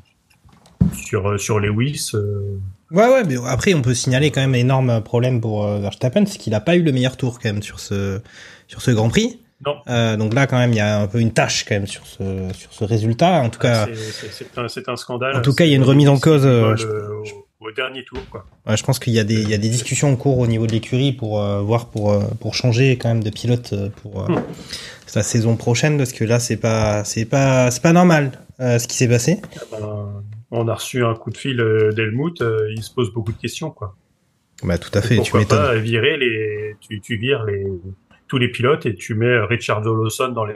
sur 0.95 1.39
sur 1.39 1.59
Lewis. 1.61 2.11
euh, 2.15 2.57
Ouais, 2.91 3.09
ouais, 3.09 3.25
mais 3.25 3.37
après, 3.47 3.73
on 3.73 3.81
peut 3.81 3.95
signaler 3.95 4.31
quand 4.31 4.43
même 4.43 4.53
un 4.55 4.59
énorme 4.59 5.03
problème 5.03 5.41
pour 5.41 5.65
euh, 5.67 5.79
Verstappen, 5.81 6.27
c'est 6.27 6.37
qu'il 6.39 6.53
a 6.55 6.61
pas 6.61 6.77
eu 6.77 6.83
le 6.83 6.93
meilleur 6.93 7.17
tour 7.17 7.39
quand 7.41 7.51
même 7.51 7.63
sur 7.63 7.81
ce, 7.81 8.21
sur 8.69 8.83
ce 8.83 8.91
Grand 8.91 9.09
Prix. 9.09 9.41
Non. 9.65 9.77
Euh, 9.89 10.17
donc 10.19 10.35
là, 10.35 10.47
quand 10.47 10.59
même, 10.59 10.73
il 10.73 10.77
y 10.77 10.81
a 10.81 11.01
un 11.01 11.07
peu 11.07 11.19
une 11.21 11.33
tâche 11.33 11.65
quand 11.67 11.75
même 11.75 11.87
sur 11.87 12.05
ce, 12.07 12.49
sur 12.53 12.71
ce 12.73 12.85
résultat. 12.85 13.41
En 13.41 13.49
tout 13.49 13.61
cas, 13.61 13.87
c'est- 13.95 14.89
un, 14.91 14.97
scandale. 14.97 15.37
en 15.37 15.41
tout 15.41 15.55
cas, 15.55 15.65
il 15.65 15.71
y 15.71 15.73
a 15.73 15.77
une 15.77 15.85
remise 15.85 16.09
en 16.09 16.19
cause, 16.19 16.45
euh, 16.45 16.75
le- 16.75 17.23
au 17.65 17.73
dernier 17.73 18.05
tour, 18.05 18.19
quoi. 18.31 18.45
ouais, 18.67 18.77
je 18.77 18.85
pense 18.85 18.99
qu'il 18.99 19.13
y 19.13 19.19
a 19.21 19.25
des, 19.25 19.41
il 19.43 19.49
y 19.49 19.55
a 19.55 19.59
des 19.59 19.69
discussions 19.69 20.11
en 20.13 20.17
cours 20.17 20.39
au 20.39 20.47
niveau 20.47 20.67
de 20.67 20.73
l'écurie 20.73 21.13
pour 21.13 21.41
euh, 21.43 21.61
voir 21.61 21.87
pour, 21.89 22.13
euh, 22.13 22.21
pour 22.41 22.55
changer 22.55 22.97
quand 22.99 23.09
même 23.09 23.23
de 23.23 23.31
pilote 23.31 23.73
euh, 23.73 23.89
pour 24.03 24.23
euh, 24.23 24.27
Hmm. 24.29 24.43
la 25.15 25.23
saison 25.23 25.57
prochaine, 25.57 25.99
parce 25.99 26.13
que 26.13 26.25
là, 26.25 26.39
c'est 26.41 26.57
pas, 26.57 27.05
c'est 27.05 27.25
pas, 27.27 27.71
c'est 27.71 27.83
pas 27.83 27.93
normal 27.93 28.33
euh, 28.61 28.79
ce 28.79 28.89
qui 28.89 28.97
s'est 28.97 29.09
passé. 29.09 29.41
Ah 29.57 29.61
ben, 29.73 30.23
on 30.51 30.69
a 30.69 30.75
reçu 30.75 31.05
un 31.05 31.15
coup 31.15 31.31
de 31.31 31.37
fil 31.37 31.57
d'Helmut. 31.97 32.43
il 32.75 32.83
se 32.83 32.91
pose 32.93 33.13
beaucoup 33.13 33.33
de 33.33 33.39
questions, 33.39 33.71
quoi. 33.71 33.95
Bah, 34.63 34.79
tout 34.79 34.91
à 34.97 35.03
fait, 35.03 35.17
tu 35.17 35.21
Pourquoi 35.23 35.41
m'étonnes. 35.41 35.59
pas 35.59 35.75
virer 35.77 36.17
les, 36.17 36.77
tu, 36.81 37.01
tu 37.01 37.17
vires 37.17 37.45
les 37.45 37.67
tous 38.29 38.39
les 38.39 38.49
pilotes 38.49 38.87
et 38.87 38.95
tu 38.95 39.15
mets 39.15 39.39
Richard 39.41 39.81
Lawson 39.83 40.29
dans 40.29 40.45
les 40.47 40.55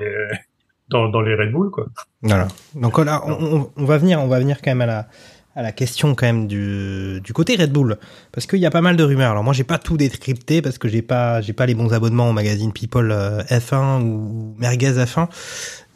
dans, 0.89 1.09
dans 1.09 1.21
les 1.21 1.35
Red 1.35 1.51
Bull, 1.51 1.71
quoi. 1.71 1.87
Voilà. 2.23 2.47
Donc 2.75 2.97
là, 3.05 3.21
on, 3.27 3.33
on- 3.57 3.71
on 3.77 3.85
va 3.85 3.99
venir, 3.99 4.21
on 4.23 4.29
va 4.29 4.39
venir 4.39 4.59
quand 4.63 4.71
même 4.71 4.81
à 4.83 4.87
la, 4.87 5.09
à 5.57 5.63
la 5.63 5.73
question 5.73 6.15
quand 6.15 6.27
même 6.27 6.47
du, 6.47 7.23
côté 7.35 7.57
Red 7.57 7.73
Bull, 7.73 7.97
parce 8.31 8.47
qu'il 8.47 8.59
y 8.59 8.67
a 8.67 8.71
pas 8.71 8.83
mal 8.83 8.97
de 8.97 9.03
rumeurs. 9.03 9.31
Alors 9.31 9.43
moi, 9.43 9.55
j'ai 9.55 9.65
pas 9.65 9.79
tout 9.79 9.97
décrypté 9.97 10.61
parce 10.61 10.77
que 10.77 10.87
j'ai 10.87 11.01
pas, 11.01 11.41
j'ai 11.41 11.55
pas 11.55 11.65
les 11.65 11.75
bons 11.75 11.95
abonnements 11.95 12.29
au 12.29 12.33
magazine 12.35 12.73
People 12.73 13.11
euh, 13.11 13.43
F1 13.45 14.03
ou 14.03 14.55
Merguez 14.59 14.93
F1. 14.93 15.29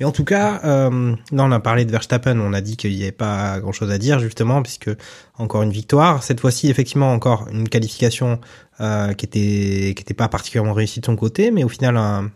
Mais 0.01 0.07
en 0.07 0.13
tout 0.13 0.25
cas, 0.25 0.63
euh, 0.65 1.15
là, 1.31 1.45
on 1.45 1.53
a 1.53 1.61
parlé 1.61 1.85
de 1.85 1.91
Verstappen, 1.91 2.41
on 2.41 2.55
a 2.55 2.63
dit 2.63 2.79
qu'il 2.79 2.97
n'y 2.97 3.03
avait 3.03 3.13
pas 3.13 3.61
grand 3.61 3.73
chose 3.73 3.91
à 3.91 3.99
dire 3.99 4.19
justement, 4.19 4.63
puisque 4.63 4.91
encore 5.37 5.63
une 5.63 5.73
victoire. 5.73 6.23
Cette 6.23 6.41
fois-ci, 6.41 6.71
effectivement, 6.71 7.13
encore 7.13 7.47
une 7.53 7.69
qualification 7.69 8.41
euh, 8.81 9.13
qui 9.13 9.27
était, 9.27 9.95
qui 9.95 10.03
était 10.03 10.15
pas 10.15 10.29
particulièrement 10.29 10.73
réussie 10.73 11.01
de 11.01 11.05
son 11.07 11.17
côté, 11.17 11.51
mais 11.51 11.65
au 11.65 11.69
final 11.69 12.31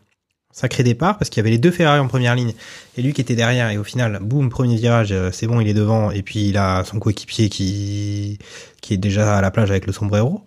sacré 0.57 0.85
départ 0.85 1.19
parce 1.19 1.29
qu'il 1.31 1.41
y 1.41 1.43
avait 1.43 1.51
les 1.51 1.59
deux 1.59 1.73
Ferrari 1.73 1.99
en 1.99 2.07
première 2.07 2.37
ligne 2.37 2.53
et 2.97 3.03
lui 3.03 3.13
qui 3.13 3.21
était 3.21 3.35
derrière 3.35 3.69
et 3.71 3.77
au 3.77 3.83
final 3.83 4.21
boum 4.23 4.49
premier 4.51 4.77
virage 4.77 5.11
euh, 5.11 5.31
c'est 5.33 5.49
bon 5.49 5.59
il 5.61 5.67
est 5.69 5.75
devant 5.75 6.13
et 6.13 6.23
puis 6.23 6.49
il 6.49 6.57
a 6.57 6.85
son 6.85 7.01
coéquipier 7.01 7.49
qui 7.49 8.39
qui 8.81 8.95
est 8.95 8.99
déjà 8.99 9.37
à 9.37 9.41
la 9.41 9.51
plage 9.51 9.71
avec 9.73 9.87
le 9.87 9.93
sombrero. 9.93 10.45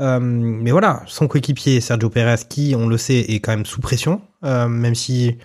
Euh, 0.00 0.18
mais 0.20 0.72
voilà 0.72 1.02
son 1.06 1.26
coéquipier 1.26 1.80
Sergio 1.80 2.10
Perez 2.10 2.42
qui 2.46 2.74
on 2.76 2.86
le 2.86 2.98
sait 2.98 3.18
est 3.20 3.40
quand 3.40 3.52
même 3.52 3.64
sous 3.64 3.80
pression 3.80 4.20
euh, 4.44 4.68
même 4.68 4.94
si 4.94 5.38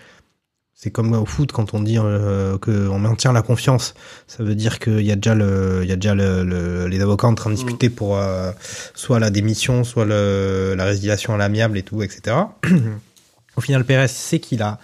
c'est 0.74 0.90
comme 0.90 1.14
au 1.14 1.24
foot 1.24 1.52
quand 1.52 1.72
on 1.72 1.80
dit 1.80 1.96
euh, 1.98 2.58
qu'on 2.58 2.98
maintient 2.98 3.32
la 3.32 3.40
confiance 3.40 3.94
ça 4.26 4.42
veut 4.44 4.54
dire 4.54 4.78
qu'il 4.78 5.00
y 5.06 5.10
a 5.12 5.16
déjà 5.16 5.34
le 5.34 5.80
il 5.84 5.88
y 5.88 5.92
a 5.92 5.96
déjà 5.96 6.14
le, 6.14 6.44
le- 6.44 6.86
les 6.86 7.00
avocats 7.00 7.28
en 7.28 7.34
train 7.34 7.48
de 7.48 7.54
discuter 7.54 7.88
pour 7.88 8.18
euh, 8.18 8.52
soit 8.94 9.18
la 9.20 9.30
démission 9.30 9.84
soit 9.84 10.04
le, 10.04 10.74
la 10.76 10.84
résiliation 10.84 11.32
à 11.32 11.38
l'amiable 11.38 11.78
et 11.78 11.82
tout 11.82 12.02
etc 12.02 12.36
au 13.56 13.60
final, 13.60 13.84
Pérez 13.84 14.08
sait 14.08 14.40
qu'il 14.40 14.62
a 14.62 14.78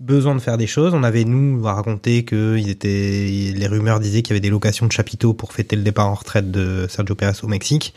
besoin 0.00 0.34
de 0.34 0.40
faire 0.40 0.58
des 0.58 0.66
choses. 0.66 0.94
On 0.94 1.02
avait, 1.02 1.24
nous, 1.24 1.62
raconté 1.62 2.24
que 2.24 2.56
était, 2.56 3.52
les 3.54 3.66
rumeurs 3.66 4.00
disaient 4.00 4.22
qu'il 4.22 4.30
y 4.30 4.34
avait 4.34 4.40
des 4.40 4.50
locations 4.50 4.86
de 4.86 4.92
chapiteaux 4.92 5.34
pour 5.34 5.52
fêter 5.52 5.76
le 5.76 5.82
départ 5.82 6.08
en 6.08 6.14
retraite 6.14 6.50
de 6.50 6.86
Sergio 6.88 7.14
Pérez 7.14 7.32
au 7.42 7.48
Mexique. 7.48 7.94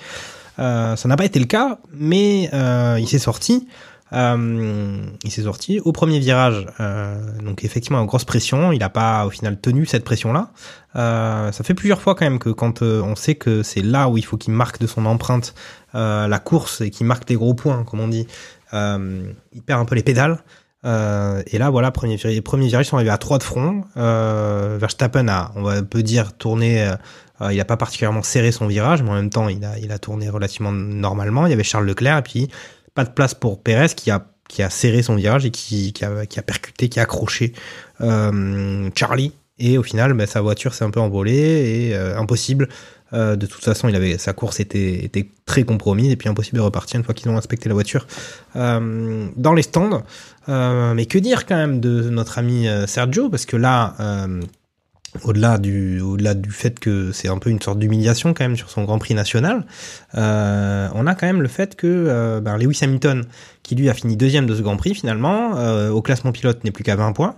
Euh, 0.59 0.95
ça 0.95 1.07
n'a 1.07 1.15
pas 1.15 1.25
été 1.25 1.39
le 1.39 1.45
cas, 1.45 1.79
mais 1.93 2.49
euh, 2.53 2.97
il 2.99 3.07
s'est 3.07 3.19
sorti. 3.19 3.67
Euh, 4.13 5.05
il 5.23 5.31
s'est 5.31 5.43
sorti 5.43 5.79
au 5.79 5.93
premier 5.93 6.19
virage, 6.19 6.65
euh, 6.81 7.17
donc 7.43 7.63
effectivement 7.63 7.99
en 7.99 8.05
grosse 8.05 8.25
pression. 8.25 8.71
Il 8.71 8.79
n'a 8.79 8.89
pas 8.89 9.25
au 9.25 9.29
final 9.29 9.59
tenu 9.59 9.85
cette 9.85 10.03
pression-là. 10.03 10.51
Euh, 10.97 11.51
ça 11.51 11.63
fait 11.63 11.73
plusieurs 11.73 12.01
fois 12.01 12.15
quand 12.15 12.25
même 12.25 12.39
que 12.39 12.49
quand 12.49 12.81
on 12.81 13.15
sait 13.15 13.35
que 13.35 13.63
c'est 13.63 13.81
là 13.81 14.09
où 14.09 14.17
il 14.17 14.25
faut 14.25 14.37
qu'il 14.37 14.53
marque 14.53 14.79
de 14.79 14.87
son 14.87 15.05
empreinte 15.05 15.53
la 15.93 16.39
course 16.39 16.81
et 16.81 16.89
qu'il 16.89 17.05
marque 17.05 17.29
les 17.29 17.35
gros 17.35 17.53
points, 17.53 17.83
comme 17.83 17.99
on 17.99 18.07
dit, 18.07 18.27
il 18.73 19.61
perd 19.65 19.79
un 19.81 19.85
peu 19.85 19.95
les 19.95 20.03
pédales. 20.03 20.43
Euh, 20.83 21.43
et 21.47 21.57
là, 21.57 21.69
voilà, 21.69 21.91
premier, 21.91 22.17
premier 22.41 22.67
virage, 22.67 22.87
ils 22.87 22.89
sont 22.89 22.95
arrivés 22.95 23.11
à 23.11 23.17
trois 23.17 23.37
de 23.37 23.43
front. 23.43 23.83
Euh, 23.97 24.77
Verstappen 24.79 25.27
a, 25.27 25.51
on 25.55 25.61
va 25.61 25.83
peut 25.83 26.03
dire, 26.03 26.33
tourné. 26.33 26.83
euh, 26.83 26.95
euh, 27.41 27.51
il 27.51 27.57
n'a 27.57 27.65
pas 27.65 27.77
particulièrement 27.77 28.23
serré 28.23 28.51
son 28.51 28.67
virage, 28.67 29.01
mais 29.01 29.09
en 29.09 29.15
même 29.15 29.29
temps, 29.29 29.49
il 29.49 29.63
a, 29.65 29.77
il 29.79 29.91
a 29.91 29.99
tourné 29.99 30.29
relativement 30.29 30.71
normalement. 30.71 31.45
Il 31.47 31.49
y 31.49 31.53
avait 31.53 31.63
Charles 31.63 31.85
Leclerc, 31.85 32.19
et 32.19 32.21
puis 32.21 32.49
pas 32.93 33.03
de 33.03 33.09
place 33.09 33.33
pour 33.33 33.61
Pérez 33.61 33.89
qui 33.95 34.11
a, 34.11 34.25
qui 34.47 34.63
a 34.63 34.69
serré 34.69 35.01
son 35.01 35.15
virage 35.15 35.45
et 35.45 35.51
qui, 35.51 35.93
qui, 35.93 36.05
a, 36.05 36.25
qui 36.25 36.39
a 36.39 36.43
percuté, 36.43 36.89
qui 36.89 36.99
a 36.99 37.03
accroché 37.03 37.53
euh, 38.01 38.89
Charlie. 38.95 39.33
Et 39.59 39.77
au 39.77 39.83
final, 39.83 40.13
ben, 40.13 40.25
sa 40.25 40.41
voiture 40.41 40.73
s'est 40.73 40.83
un 40.83 40.89
peu 40.89 40.99
envolée 40.99 41.33
et 41.89 41.95
euh, 41.95 42.17
impossible. 42.17 42.67
Euh, 43.13 43.35
de 43.35 43.45
toute 43.45 43.63
façon, 43.63 43.89
il 43.89 43.95
avait 43.95 44.17
sa 44.17 44.33
course 44.33 44.59
était, 44.59 45.03
était 45.03 45.29
très 45.45 45.63
compromise 45.63 46.11
et 46.11 46.15
puis 46.15 46.29
impossible 46.29 46.57
de 46.57 46.61
repartir 46.61 46.97
une 46.97 47.03
fois 47.03 47.13
qu'ils 47.13 47.29
ont 47.29 47.37
inspecté 47.37 47.69
la 47.69 47.75
voiture 47.75 48.07
euh, 48.55 49.27
dans 49.35 49.53
les 49.53 49.63
stands. 49.63 50.03
Euh, 50.49 50.93
mais 50.93 51.05
que 51.05 51.17
dire 51.17 51.45
quand 51.45 51.57
même 51.57 51.79
de 51.79 52.09
notre 52.09 52.37
ami 52.37 52.67
Sergio? 52.87 53.29
Parce 53.29 53.45
que 53.45 53.57
là, 53.57 53.95
au-delà 55.23 55.57
du, 55.57 55.99
au-delà 55.99 56.33
du 56.33 56.51
fait 56.51 56.79
que 56.79 57.11
c'est 57.11 57.27
un 57.27 57.37
peu 57.37 57.49
une 57.49 57.61
sorte 57.61 57.79
d'humiliation 57.79 58.33
quand 58.33 58.45
même 58.45 58.55
sur 58.55 58.69
son 58.69 58.83
Grand 58.83 58.97
Prix 58.97 59.13
national, 59.13 59.65
on 60.13 61.07
a 61.07 61.15
quand 61.15 61.27
même 61.27 61.41
le 61.41 61.47
fait 61.47 61.75
que 61.75 62.39
ben, 62.39 62.57
Lewis 62.57 62.79
Hamilton, 62.81 63.25
qui 63.71 63.75
lui 63.77 63.89
a 63.89 63.93
fini 63.93 64.17
deuxième 64.17 64.47
de 64.47 64.53
ce 64.53 64.61
Grand 64.61 64.75
Prix 64.75 64.93
finalement, 64.93 65.55
euh, 65.55 65.91
au 65.91 66.01
classement 66.01 66.33
pilote 66.33 66.65
n'est 66.65 66.71
plus 66.71 66.83
qu'à 66.83 66.97
20 66.97 67.13
points. 67.13 67.37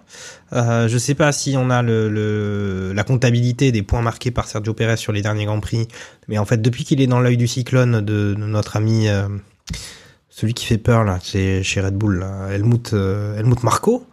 Euh, 0.51 0.87
je 0.87 0.97
sais 0.97 1.13
pas 1.13 1.31
si 1.31 1.53
on 1.55 1.69
a 1.69 1.83
la 1.83 3.03
comptabilité 3.03 3.71
des 3.71 3.83
points 3.83 4.01
marqués 4.01 4.31
par 4.31 4.47
Sergio 4.47 4.73
Perez 4.73 4.97
sur 4.97 5.11
les 5.11 5.21
derniers 5.21 5.45
Grands 5.45 5.59
Prix, 5.59 5.87
mais 6.27 6.39
en 6.39 6.45
fait 6.45 6.59
depuis 6.59 6.85
qu'il 6.85 7.01
est 7.01 7.05
dans 7.05 7.19
l'œil 7.19 7.37
du 7.37 7.47
cyclone 7.47 8.01
de, 8.01 8.33
notre 8.35 8.77
ami, 8.77 9.07
euh, 9.09 9.27
celui 10.27 10.55
qui 10.55 10.65
fait 10.65 10.79
peur 10.79 11.03
là, 11.03 11.19
chez, 11.21 11.61
chez 11.61 11.81
Red 11.81 11.93
Bull, 11.93 12.17
là, 12.17 12.47
Helmut, 12.49 12.93
Helmut 12.93 13.61
Marco, 13.61 14.07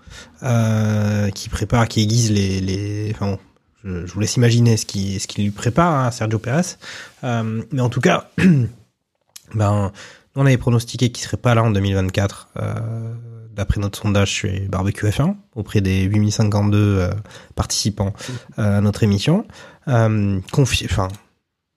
qui 1.35 1.49
prépare, 1.49 1.89
qui 1.89 2.03
aiguise 2.03 2.31
les, 2.33 3.13
enfin 3.15 3.29
bon, 3.29 3.39
je, 3.83 4.13
vous 4.13 4.21
laisse 4.21 4.37
imaginer 4.37 4.77
ce 4.77 4.85
qui, 4.85 5.19
ce 5.21 5.27
qui 5.27 5.41
lui 5.41 5.53
prépare 5.53 6.05
à 6.05 6.11
Sergio 6.11 6.39
Perez. 6.39 6.77
Euh, 7.25 7.63
mais 7.73 7.81
en 7.81 7.89
tout 7.89 8.03
cas, 8.03 8.31
ben, 9.55 9.91
on 10.37 10.47
avait 10.47 10.57
pronostiqué 10.59 11.11
qu'il 11.11 11.25
serait 11.25 11.37
pas 11.37 11.55
là 11.55 11.63
en 11.63 11.71
2024, 11.71 12.49
euh, 12.57 13.15
d'après 13.55 13.81
notre 13.81 13.99
sondage 13.99 14.31
chez 14.31 14.69
Barbecue 14.69 15.07
F1, 15.07 15.35
auprès 15.57 15.81
des 15.81 16.03
8052 16.03 16.79
euh, 16.79 17.11
participants 17.55 18.13
euh, 18.59 18.79
à 18.79 18.81
notre 18.81 19.03
émission. 19.03 19.47
Confi- 19.87 20.85
enfin, 20.85 21.09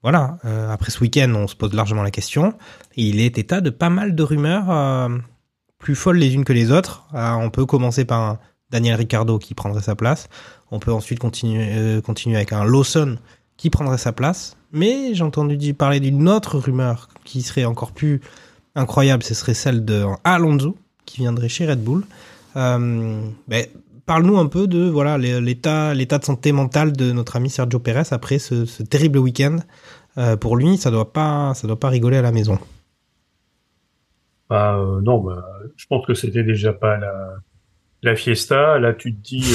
voilà, 0.03 0.37
après 0.69 0.91
ce 0.91 0.99
week-end, 0.99 1.31
on 1.35 1.47
se 1.47 1.55
pose 1.55 1.73
largement 1.73 2.03
la 2.03 2.11
question. 2.11 2.53
Et 2.95 3.03
il 3.03 3.19
est 3.21 3.37
état 3.37 3.61
de 3.61 3.69
pas 3.69 3.89
mal 3.89 4.13
de 4.15 4.21
rumeurs 4.23 5.09
plus 5.79 5.95
folles 5.95 6.17
les 6.17 6.33
unes 6.33 6.43
que 6.43 6.51
les 6.53 6.71
autres. 6.71 7.05
On 7.13 7.49
peut 7.49 7.65
commencer 7.65 8.03
par 8.03 8.19
un 8.21 8.39
Daniel 8.69 8.95
Ricciardo 8.95 9.39
qui 9.39 9.53
prendrait 9.55 9.81
sa 9.81 9.95
place. 9.95 10.27
On 10.71 10.79
peut 10.79 10.91
ensuite 10.91 11.19
continuer, 11.19 12.01
continuer 12.01 12.35
avec 12.35 12.51
un 12.51 12.65
Lawson 12.65 13.17
qui 13.55 13.69
prendrait 13.69 13.97
sa 13.97 14.11
place. 14.11 14.57
Mais 14.73 15.13
j'ai 15.13 15.23
entendu 15.23 15.73
parler 15.75 15.99
d'une 15.99 16.27
autre 16.27 16.57
rumeur 16.57 17.07
qui 17.23 17.43
serait 17.43 17.63
encore 17.63 17.91
plus 17.91 18.21
incroyable. 18.75 19.23
Ce 19.23 19.35
serait 19.35 19.53
celle 19.53 19.85
de 19.85 20.03
Alonso 20.23 20.75
qui 21.05 21.21
viendrait 21.21 21.47
chez 21.47 21.67
Red 21.67 21.83
Bull. 21.83 22.03
Euh, 22.55 23.21
ben, 23.47 23.65
Parle-nous 24.05 24.37
un 24.37 24.47
peu 24.47 24.67
de 24.67 24.89
voilà 24.89 25.17
l'état 25.17 25.93
l'état 25.93 26.17
de 26.17 26.25
santé 26.25 26.51
mentale 26.51 26.91
de 26.91 27.13
notre 27.13 27.37
ami 27.37 27.49
Sergio 27.49 27.79
Perez 27.79 28.11
après 28.11 28.37
ce, 28.37 28.83
terrible 28.83 29.19
week-end. 29.19 29.59
Euh, 30.17 30.35
pour 30.35 30.57
lui, 30.57 30.75
ça 30.75 30.91
doit 30.91 31.13
pas 31.13 31.53
ça 31.53 31.67
doit 31.67 31.79
pas 31.79 31.87
rigoler 31.87 32.17
à 32.17 32.21
la 32.21 32.33
maison. 32.33 32.59
Bah, 34.49 34.75
euh, 34.75 34.99
non, 34.99 35.19
bah, 35.19 35.45
je 35.77 35.85
pense 35.87 36.05
que 36.05 36.13
c'était 36.15 36.43
déjà 36.43 36.73
pas 36.73 36.97
la, 36.97 37.35
la 38.01 38.15
fiesta. 38.17 38.77
Là, 38.77 38.93
tu 38.93 39.15
te 39.15 39.21
dis 39.21 39.53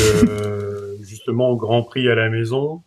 justement 1.03 1.55
Grand 1.55 1.83
Prix 1.83 2.09
à 2.09 2.15
la 2.15 2.31
maison, 2.31 2.83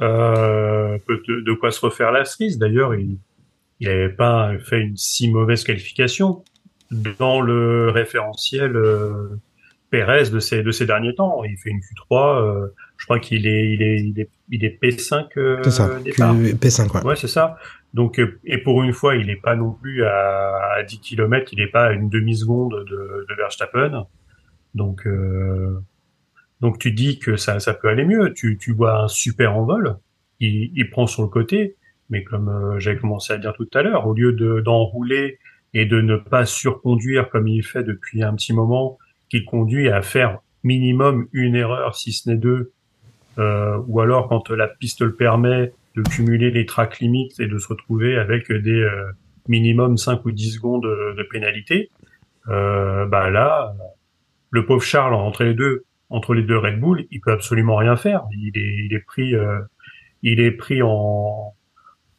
euh, 0.00 0.98
de, 1.08 1.40
de 1.40 1.52
quoi 1.54 1.70
se 1.70 1.80
refaire 1.80 2.12
la 2.12 2.24
cerise. 2.24 2.58
D'ailleurs, 2.58 2.94
il 2.94 3.18
il 3.80 3.88
avait 3.88 4.08
pas 4.08 4.52
fait 4.58 4.80
une 4.80 4.96
si 4.96 5.30
mauvaise 5.30 5.62
qualification 5.64 6.42
dans 6.90 7.40
le 7.40 7.90
référentiel 7.90 8.74
euh, 8.76 9.28
Pérez 9.90 10.30
de 10.30 10.38
ces 10.40 10.62
de 10.62 10.70
ces 10.70 10.84
derniers 10.84 11.14
temps. 11.14 11.44
Il 11.44 11.56
fait 11.56 11.70
une 11.70 11.78
Q3. 11.80 12.42
euh, 12.42 12.66
je 12.96 13.04
crois 13.06 13.18
qu'il 13.20 13.46
est 13.46 13.72
il 13.72 13.82
est 13.82 14.00
il 14.00 14.20
est 14.20 14.30
il 14.50 14.64
est 14.64 14.78
P5 14.82 15.28
euh, 15.36 15.60
C'est 15.62 15.70
ça. 15.70 15.98
départ. 16.04 16.34
Q- 16.34 16.54
P5, 16.54 16.94
ouais. 16.98 17.04
Ouais, 17.10 17.16
c'est 17.16 17.28
ça. 17.28 17.56
Donc, 17.94 18.18
euh, 18.20 18.38
et 18.44 18.58
pour 18.58 18.82
une 18.82 18.92
fois, 18.92 19.16
il 19.16 19.28
n'est 19.28 19.36
pas 19.36 19.56
non 19.56 19.70
plus 19.72 20.04
à, 20.04 20.56
à 20.76 20.82
10 20.82 21.00
km, 21.00 21.52
il 21.52 21.58
n'est 21.60 21.68
pas 21.70 21.84
à 21.86 21.92
une 21.92 22.10
demi-seconde 22.10 22.84
de, 22.90 23.26
de 23.28 23.34
Verstappen. 23.36 24.06
Donc, 24.74 25.06
euh, 25.06 25.80
donc 26.60 26.78
tu 26.78 26.92
dis 26.92 27.18
que 27.18 27.36
ça, 27.36 27.60
ça 27.60 27.74
peut 27.74 27.88
aller 27.88 28.04
mieux. 28.04 28.32
Tu, 28.34 28.58
tu 28.58 28.72
vois 28.72 29.04
un 29.04 29.08
super 29.08 29.56
envol, 29.56 29.96
il, 30.40 30.72
il 30.74 30.90
prend 30.90 31.06
sur 31.06 31.22
le 31.22 31.28
côté, 31.28 31.76
mais 32.10 32.24
comme 32.24 32.48
euh, 32.48 32.78
j'avais 32.78 32.98
commencé 32.98 33.32
à 33.32 33.38
dire 33.38 33.52
tout 33.54 33.68
à 33.74 33.82
l'heure, 33.82 34.06
au 34.06 34.14
lieu 34.14 34.32
de 34.32 34.60
d'enrouler 34.60 35.38
et 35.74 35.86
de 35.86 36.00
ne 36.00 36.16
pas 36.16 36.46
surconduire 36.46 37.28
comme 37.30 37.46
il 37.46 37.62
fait 37.62 37.84
depuis 37.84 38.22
un 38.22 38.34
petit 38.34 38.52
moment, 38.52 38.98
qu'il 39.28 39.44
conduit 39.44 39.88
à 39.88 40.02
faire 40.02 40.38
minimum 40.64 41.28
une 41.32 41.54
erreur, 41.54 41.94
si 41.94 42.12
ce 42.12 42.30
n'est 42.30 42.36
deux, 42.36 42.72
euh, 43.38 43.78
ou 43.86 44.00
alors 44.00 44.28
quand 44.28 44.50
la 44.50 44.68
piste 44.68 45.02
le 45.02 45.14
permet, 45.14 45.72
de 45.94 46.02
cumuler 46.02 46.50
les 46.50 46.64
tracks 46.64 47.00
limites 47.00 47.40
et 47.40 47.46
de 47.46 47.58
se 47.58 47.68
retrouver 47.68 48.16
avec 48.16 48.52
des 48.52 48.80
euh, 48.80 49.10
minimum 49.48 49.96
5 49.96 50.24
ou 50.24 50.30
10 50.30 50.54
secondes 50.54 50.82
de, 50.82 51.16
de 51.16 51.22
pénalité, 51.24 51.90
euh, 52.48 53.06
bah 53.06 53.30
là, 53.30 53.74
le 54.50 54.64
pauvre 54.64 54.82
Charles 54.82 55.14
entre 55.14 55.44
les 55.44 55.54
deux, 55.54 55.84
entre 56.10 56.34
les 56.34 56.42
deux 56.42 56.58
Red 56.58 56.80
Bull, 56.80 57.06
il 57.10 57.20
peut 57.20 57.32
absolument 57.32 57.76
rien 57.76 57.96
faire. 57.96 58.24
Il 58.32 58.56
est, 58.56 58.86
il 58.86 58.94
est 58.94 59.04
pris, 59.06 59.34
euh, 59.34 59.60
il 60.22 60.40
est 60.40 60.52
pris 60.52 60.82
en 60.82 61.54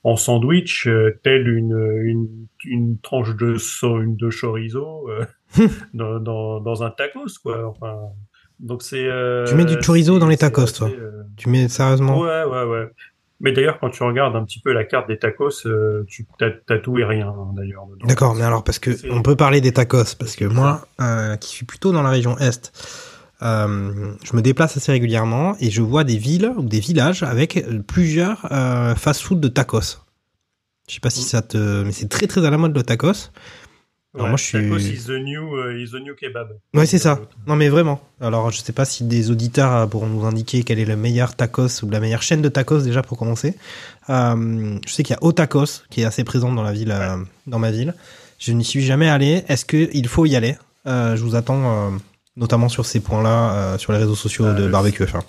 en 0.03 0.15
sandwich 0.15 0.87
euh, 0.87 1.19
tel 1.23 1.47
une, 1.49 1.77
une 2.03 2.27
une 2.65 2.99
tranche 2.99 3.35
de 3.35 3.57
so, 3.57 3.99
une 4.01 4.15
de 4.15 4.29
chorizo 4.29 5.09
euh, 5.09 5.25
dans, 5.93 6.19
dans 6.19 6.59
dans 6.61 6.83
un 6.83 6.89
tacos 6.89 7.37
quoi. 7.43 7.67
Enfin, 7.67 7.97
donc 8.59 8.81
c'est. 8.81 9.05
euh, 9.07 9.45
Tu 9.45 9.55
mets 9.55 9.65
du 9.65 9.77
chorizo 9.85 10.17
dans 10.19 10.27
les 10.29 10.37
tacos, 10.37 10.67
toi 10.67 10.89
euh, 10.89 11.23
Tu 11.37 11.49
mets 11.49 11.67
sérieusement? 11.67 12.19
Ouais, 12.19 12.43
ouais, 12.43 12.63
ouais. 12.63 12.87
Mais 13.41 13.53
d'ailleurs, 13.53 13.79
quand 13.79 13.89
tu 13.89 14.03
regardes 14.03 14.35
un 14.35 14.43
petit 14.43 14.59
peu 14.59 14.73
la 14.73 14.83
carte 14.83 15.07
des 15.07 15.17
tacos, 15.17 15.65
euh, 15.65 16.03
tu 16.09 16.25
t'as, 16.37 16.77
tout 16.79 16.97
et 16.99 17.05
rien, 17.05 17.29
hein, 17.29 17.53
d'ailleurs. 17.55 17.85
D'accord, 18.03 18.35
mais 18.35 18.43
alors 18.43 18.65
parce 18.65 18.79
que 18.79 18.91
on 19.11 19.21
peut 19.21 19.37
parler 19.37 19.61
des 19.61 19.71
tacos 19.71 20.15
parce 20.19 20.35
que 20.35 20.43
moi, 20.43 20.85
euh, 20.99 21.37
qui 21.37 21.47
suis 21.49 21.65
plutôt 21.65 21.93
dans 21.93 22.01
la 22.01 22.09
région 22.09 22.37
est, 22.37 22.71
euh, 23.41 24.13
je 24.23 24.35
me 24.35 24.41
déplace 24.41 24.75
assez 24.77 24.91
régulièrement 24.91 25.55
et 25.59 25.69
je 25.71 25.81
vois 25.81 26.03
des 26.03 26.17
villes 26.17 26.51
ou 26.57 26.63
des 26.63 26.79
villages 26.79 27.23
avec 27.23 27.63
plusieurs 27.87 28.47
euh, 28.51 28.95
fast-food 28.95 29.39
de 29.39 29.47
tacos. 29.47 29.99
Je 30.87 30.95
sais 30.95 30.99
pas 30.99 31.09
si 31.09 31.21
ça 31.21 31.41
te, 31.41 31.83
mais 31.83 31.91
c'est 31.91 32.09
très 32.09 32.27
très 32.27 32.45
à 32.45 32.49
la 32.49 32.57
mode 32.57 32.75
le 32.75 32.83
tacos. 32.83 33.29
Alors 34.15 34.23
Ouais, 34.25 34.29
moi, 34.29 34.37
je 34.37 34.43
suis- 34.43 34.57
Tacos 34.57 34.77
is 34.79 35.03
the 35.05 35.23
new, 35.23 35.55
euh, 35.55 35.79
is 35.79 35.91
the 35.91 36.01
new 36.03 36.15
kebab. 36.15 36.47
Ouais, 36.73 36.87
c'est 36.87 36.97
ça. 36.97 37.19
Non, 37.45 37.55
mais 37.55 37.69
vraiment. 37.69 38.01
Alors, 38.19 38.49
je 38.49 38.59
sais 38.59 38.73
pas 38.73 38.83
si 38.83 39.03
des 39.03 39.29
auditeurs 39.29 39.87
pourront 39.87 40.07
nous 40.07 40.25
indiquer 40.25 40.63
quel 40.63 40.79
est 40.79 40.85
le 40.85 40.95
meilleur 40.95 41.35
tacos 41.35 41.83
ou 41.83 41.89
la 41.91 41.99
meilleure 41.99 42.23
chaîne 42.23 42.41
de 42.41 42.49
tacos 42.49 42.81
déjà 42.81 43.03
pour 43.03 43.19
commencer. 43.19 43.55
Euh, 44.09 44.79
je 44.87 44.91
sais 44.91 45.03
qu'il 45.03 45.13
y 45.13 45.17
a 45.17 45.23
Otacos 45.23 45.83
qui 45.91 46.01
est 46.01 46.05
assez 46.05 46.23
présente 46.23 46.55
dans 46.55 46.63
la 46.63 46.71
ville, 46.73 46.97
dans 47.45 47.59
ma 47.59 47.69
ville. 47.69 47.93
Je 48.39 48.51
n'y 48.51 48.65
suis 48.65 48.81
jamais 48.83 49.07
allé. 49.09 49.43
Est-ce 49.47 49.63
que 49.63 49.89
il 49.93 50.07
faut 50.07 50.25
y 50.25 50.35
aller? 50.35 50.57
Je 50.87 51.21
vous 51.21 51.35
attends, 51.35 51.91
notamment 52.39 52.69
sur 52.69 52.85
ces 52.85 53.01
points-là, 53.01 53.73
euh, 53.73 53.77
sur 53.77 53.91
les 53.91 53.99
réseaux 53.99 54.15
sociaux 54.15 54.45
Euh, 54.45 54.53
de 54.53 54.67
Barbecue 54.67 55.03
F1. 55.03 55.21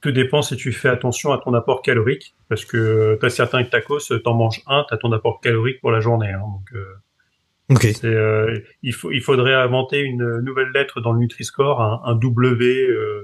Tout 0.00 0.12
dépend 0.12 0.40
si 0.40 0.56
tu 0.56 0.72
fais 0.72 0.88
attention 0.88 1.32
à 1.32 1.38
ton 1.38 1.52
apport 1.52 1.82
calorique, 1.82 2.34
parce 2.48 2.64
que 2.64 3.18
t'as 3.20 3.28
certains 3.28 3.64
tacos, 3.64 3.98
t'en 4.24 4.34
manges 4.34 4.62
un, 4.66 4.84
t'as 4.88 4.96
ton 4.96 5.10
apport 5.12 5.40
calorique 5.40 5.80
pour 5.80 5.90
la 5.90 6.00
journée. 6.00 6.30
Hein, 6.30 6.40
donc, 6.40 6.72
euh, 6.74 8.04
euh, 8.04 8.60
il, 8.82 8.92
faut, 8.92 9.10
il 9.10 9.20
faudrait 9.20 9.54
inventer 9.54 10.00
une 10.00 10.40
nouvelle 10.40 10.70
lettre 10.72 11.00
dans 11.00 11.12
le 11.12 11.18
Nutri-Score, 11.18 11.82
un, 11.82 12.02
un 12.04 12.14
W, 12.14 12.88
euh, 12.88 13.22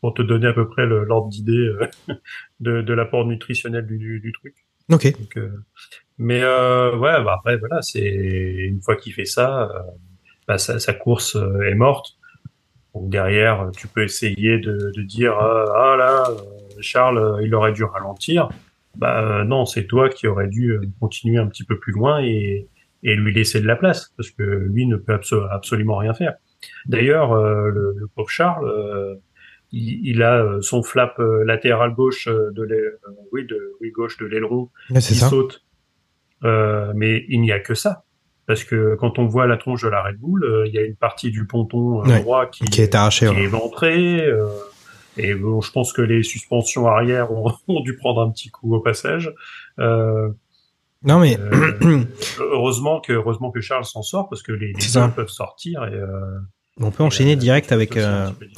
pour 0.00 0.12
te 0.14 0.22
donner 0.22 0.48
à 0.48 0.52
peu 0.52 0.68
près 0.68 0.86
l'ordre 0.86 1.28
d'idée 1.28 1.52
euh, 1.56 1.88
de, 2.60 2.82
de 2.82 2.92
l'apport 2.92 3.24
nutritionnel 3.26 3.86
du, 3.86 3.96
du, 3.98 4.20
du 4.20 4.32
truc. 4.32 4.54
Ok. 4.92 5.18
Donc, 5.18 5.36
euh, 5.36 5.50
mais 6.18 6.42
euh, 6.42 6.96
ouais, 6.96 7.22
bah 7.24 7.36
après 7.38 7.56
voilà, 7.56 7.80
c'est 7.82 8.02
une 8.02 8.82
fois 8.82 8.96
qu'il 8.96 9.12
fait 9.12 9.24
ça, 9.24 9.70
euh, 9.70 9.78
bah, 10.46 10.58
sa, 10.58 10.78
sa 10.78 10.92
course 10.92 11.36
euh, 11.36 11.62
est 11.62 11.74
morte. 11.74 12.16
Donc 12.94 13.10
derrière, 13.10 13.70
tu 13.76 13.88
peux 13.88 14.04
essayer 14.04 14.58
de, 14.58 14.92
de 14.94 15.02
dire 15.02 15.36
euh, 15.38 15.64
ah 15.74 15.96
là, 15.98 16.26
euh, 16.30 16.34
Charles, 16.80 17.18
euh, 17.18 17.42
il 17.42 17.54
aurait 17.54 17.72
dû 17.72 17.84
ralentir. 17.84 18.48
Bah 18.96 19.20
euh, 19.40 19.44
non, 19.44 19.64
c'est 19.66 19.86
toi 19.86 20.08
qui 20.08 20.28
aurais 20.28 20.46
dû 20.46 20.70
euh, 20.72 20.80
continuer 21.00 21.38
un 21.38 21.48
petit 21.48 21.64
peu 21.64 21.78
plus 21.78 21.92
loin 21.92 22.20
et, 22.22 22.68
et 23.02 23.16
lui 23.16 23.34
laisser 23.34 23.60
de 23.60 23.66
la 23.66 23.74
place 23.74 24.12
parce 24.16 24.30
que 24.30 24.42
lui 24.42 24.86
ne 24.86 24.96
peut 24.96 25.14
abso- 25.14 25.48
absolument 25.50 25.96
rien 25.96 26.14
faire. 26.14 26.34
D'ailleurs, 26.86 27.32
euh, 27.32 27.68
le, 27.70 27.94
le 27.96 28.06
pauvre 28.06 28.28
Charles, 28.30 28.64
euh, 28.68 29.16
il, 29.72 30.06
il 30.06 30.22
a 30.22 30.44
euh, 30.44 30.60
son 30.62 30.84
flap 30.84 31.18
euh, 31.18 31.42
latéral 31.44 31.92
gauche 31.94 32.28
euh, 32.28 32.50
de 32.52 32.62
euh, 32.62 32.98
oui 33.32 33.44
de 33.44 33.72
oui 33.80 33.90
gauche 33.90 34.16
de 34.18 34.26
l'aileron 34.26 34.70
Ouais, 34.90 35.00
c'est 35.00 35.14
qui 35.14 35.20
ça. 35.20 35.28
saute. 35.28 35.62
Euh, 36.44 36.92
mais 36.94 37.24
il 37.28 37.40
n'y 37.40 37.50
a 37.50 37.58
que 37.58 37.74
ça. 37.74 38.03
Parce 38.46 38.62
que 38.64 38.94
quand 38.96 39.18
on 39.18 39.26
voit 39.26 39.46
la 39.46 39.56
tronche 39.56 39.82
de 39.82 39.88
la 39.88 40.02
Red 40.02 40.18
Bull, 40.18 40.44
euh, 40.44 40.66
il 40.66 40.74
y 40.74 40.78
a 40.78 40.82
une 40.82 40.96
partie 40.96 41.30
du 41.30 41.46
ponton 41.46 42.00
euh, 42.02 42.08
Ouais. 42.08 42.20
droit 42.20 42.46
qui, 42.46 42.64
Qui 42.64 42.82
est 42.82 42.94
arraché. 42.94 43.26
qui 43.26 43.32
ouais. 43.32 43.40
est 43.40 43.44
éventré. 43.44 44.20
euh, 44.26 44.46
et 45.16 45.34
bon, 45.34 45.60
je 45.60 45.70
pense 45.70 45.92
que 45.92 46.02
les 46.02 46.22
suspensions 46.22 46.86
arrière 46.86 47.32
ont, 47.32 47.52
ont 47.68 47.80
dû 47.80 47.96
prendre 47.96 48.20
un 48.20 48.30
petit 48.30 48.50
coup 48.50 48.74
au 48.74 48.80
passage. 48.80 49.32
Non, 49.78 51.18
mais 51.18 51.36
heureusement 52.40 53.00
que 53.00 53.12
heureusement 53.12 53.50
que 53.50 53.60
Charles 53.60 53.84
s'en 53.84 54.02
sort 54.02 54.28
parce 54.28 54.42
que 54.42 54.52
les, 54.52 54.68
les 54.68 54.72
deux 54.72 55.10
peuvent 55.14 55.28
sortir. 55.28 55.84
Et, 55.84 56.00
on 56.80 56.90
peut 56.90 57.04
enchaîner 57.04 57.36
direct 57.36 57.72
avec. 57.72 57.98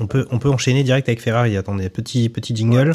on 0.01 0.07
peut 0.07 0.27
on 0.31 0.39
peut 0.39 0.49
enchaîner 0.49 0.83
direct 0.83 1.09
avec 1.09 1.21
Ferrari. 1.21 1.57
Attendez, 1.57 1.91
petit 1.91 2.29
petit 2.29 2.55
jingle. 2.57 2.93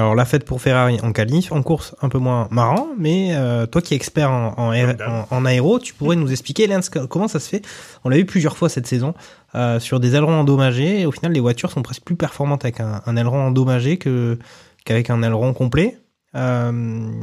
Alors 0.00 0.14
la 0.14 0.24
fête 0.24 0.46
pour 0.46 0.62
Ferrari 0.62 0.98
en 1.02 1.12
qualif, 1.12 1.52
en 1.52 1.62
course 1.62 1.94
un 2.00 2.08
peu 2.08 2.16
moins 2.18 2.48
marrant, 2.50 2.88
mais 2.98 3.34
euh, 3.34 3.66
toi 3.66 3.82
qui 3.82 3.92
es 3.92 3.96
expert 3.98 4.30
en, 4.30 4.54
en, 4.56 4.72
aé- 4.72 4.96
en- 5.06 5.26
en 5.36 5.44
aéro, 5.44 5.78
tu 5.78 5.92
pourrais 5.92 6.16
nous 6.16 6.30
expliquer 6.32 6.66
Lance, 6.66 6.88
co- 6.88 7.06
comment 7.06 7.28
ça 7.28 7.38
se 7.38 7.50
fait? 7.50 7.62
On 8.04 8.08
l'a 8.08 8.16
eu 8.16 8.24
plusieurs 8.24 8.56
fois 8.56 8.70
cette 8.70 8.86
saison 8.86 9.12
euh, 9.54 9.78
sur 9.78 10.00
des 10.00 10.14
ailerons 10.14 10.40
endommagés, 10.40 11.00
et 11.00 11.06
au 11.06 11.12
final 11.12 11.32
les 11.32 11.40
voitures 11.40 11.70
sont 11.70 11.82
presque 11.82 12.02
plus 12.02 12.16
performantes 12.16 12.64
avec 12.64 12.80
un, 12.80 13.02
un 13.04 13.16
aileron 13.16 13.48
endommagé 13.48 13.98
que 13.98 14.38
qu'avec 14.86 15.10
un 15.10 15.22
aileron 15.22 15.52
complet. 15.52 15.98
Euh, 16.34 16.70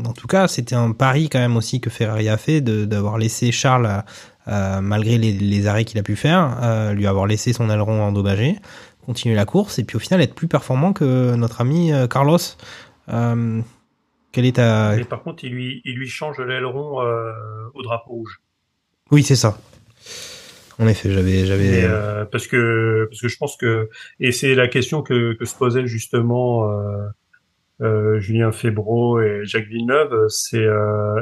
en 0.06 0.14
tout 0.14 0.28
cas, 0.28 0.48
c'était 0.48 0.76
un 0.76 0.92
pari 0.92 1.30
quand 1.30 1.40
même 1.40 1.58
aussi 1.58 1.82
que 1.82 1.90
Ferrari 1.90 2.30
a 2.30 2.38
fait 2.38 2.62
de- 2.62 2.86
d'avoir 2.86 3.18
laissé 3.18 3.52
Charles, 3.52 4.04
malgré 4.82 5.18
les, 5.18 5.34
les 5.34 5.68
arrêts 5.68 5.84
qu'il 5.84 6.00
a 6.00 6.04
pu 6.04 6.16
faire, 6.16 6.92
lui 6.94 7.06
avoir 7.08 7.26
laissé 7.26 7.52
son 7.52 7.70
aileron 7.70 8.02
endommagé, 8.04 8.56
continuer 9.08 9.36
la 9.36 9.46
course 9.46 9.80
et 9.80 9.86
puis 9.86 9.96
au 9.96 10.00
final 10.00 10.22
être 10.22 10.36
plus 10.36 10.50
performant 10.50 10.92
que 10.94 11.34
notre 11.36 11.62
ami 11.62 11.92
euh, 11.94 12.08
Carlos. 12.08 12.38
Euh, 13.10 13.62
quelle 14.34 14.46
est 14.46 14.58
ta... 14.58 14.96
Mais 14.98 15.06
par 15.06 15.24
contre, 15.24 15.46
il 15.46 15.54
lui 15.54 15.82
il 15.86 15.96
lui 15.96 16.10
change 16.10 16.40
l'aileron 16.40 17.02
euh, 17.02 17.32
au 17.74 17.82
drapeau 17.82 18.12
rouge. 18.12 18.42
Oui, 19.10 19.24
c'est 19.24 19.38
ça. 19.38 19.58
En 20.78 20.88
effet, 20.88 21.10
j'avais, 21.10 21.46
j'avais. 21.46 21.86
euh, 21.86 22.26
parce 22.26 22.46
que 22.48 23.08
parce 23.10 23.22
que 23.22 23.30
je 23.30 23.38
pense 23.38 23.56
que 23.56 23.90
et 24.20 24.32
c'est 24.34 24.54
la 24.54 24.68
question 24.68 25.02
que, 25.02 25.34
que 25.34 25.46
se 25.46 25.56
posait 25.56 25.88
justement 25.88 26.70
Julien 27.80 28.52
Febro 28.52 29.22
et 29.22 29.42
Jacques 29.46 29.68
Villeneuve, 29.68 30.28
c'est 30.28 30.66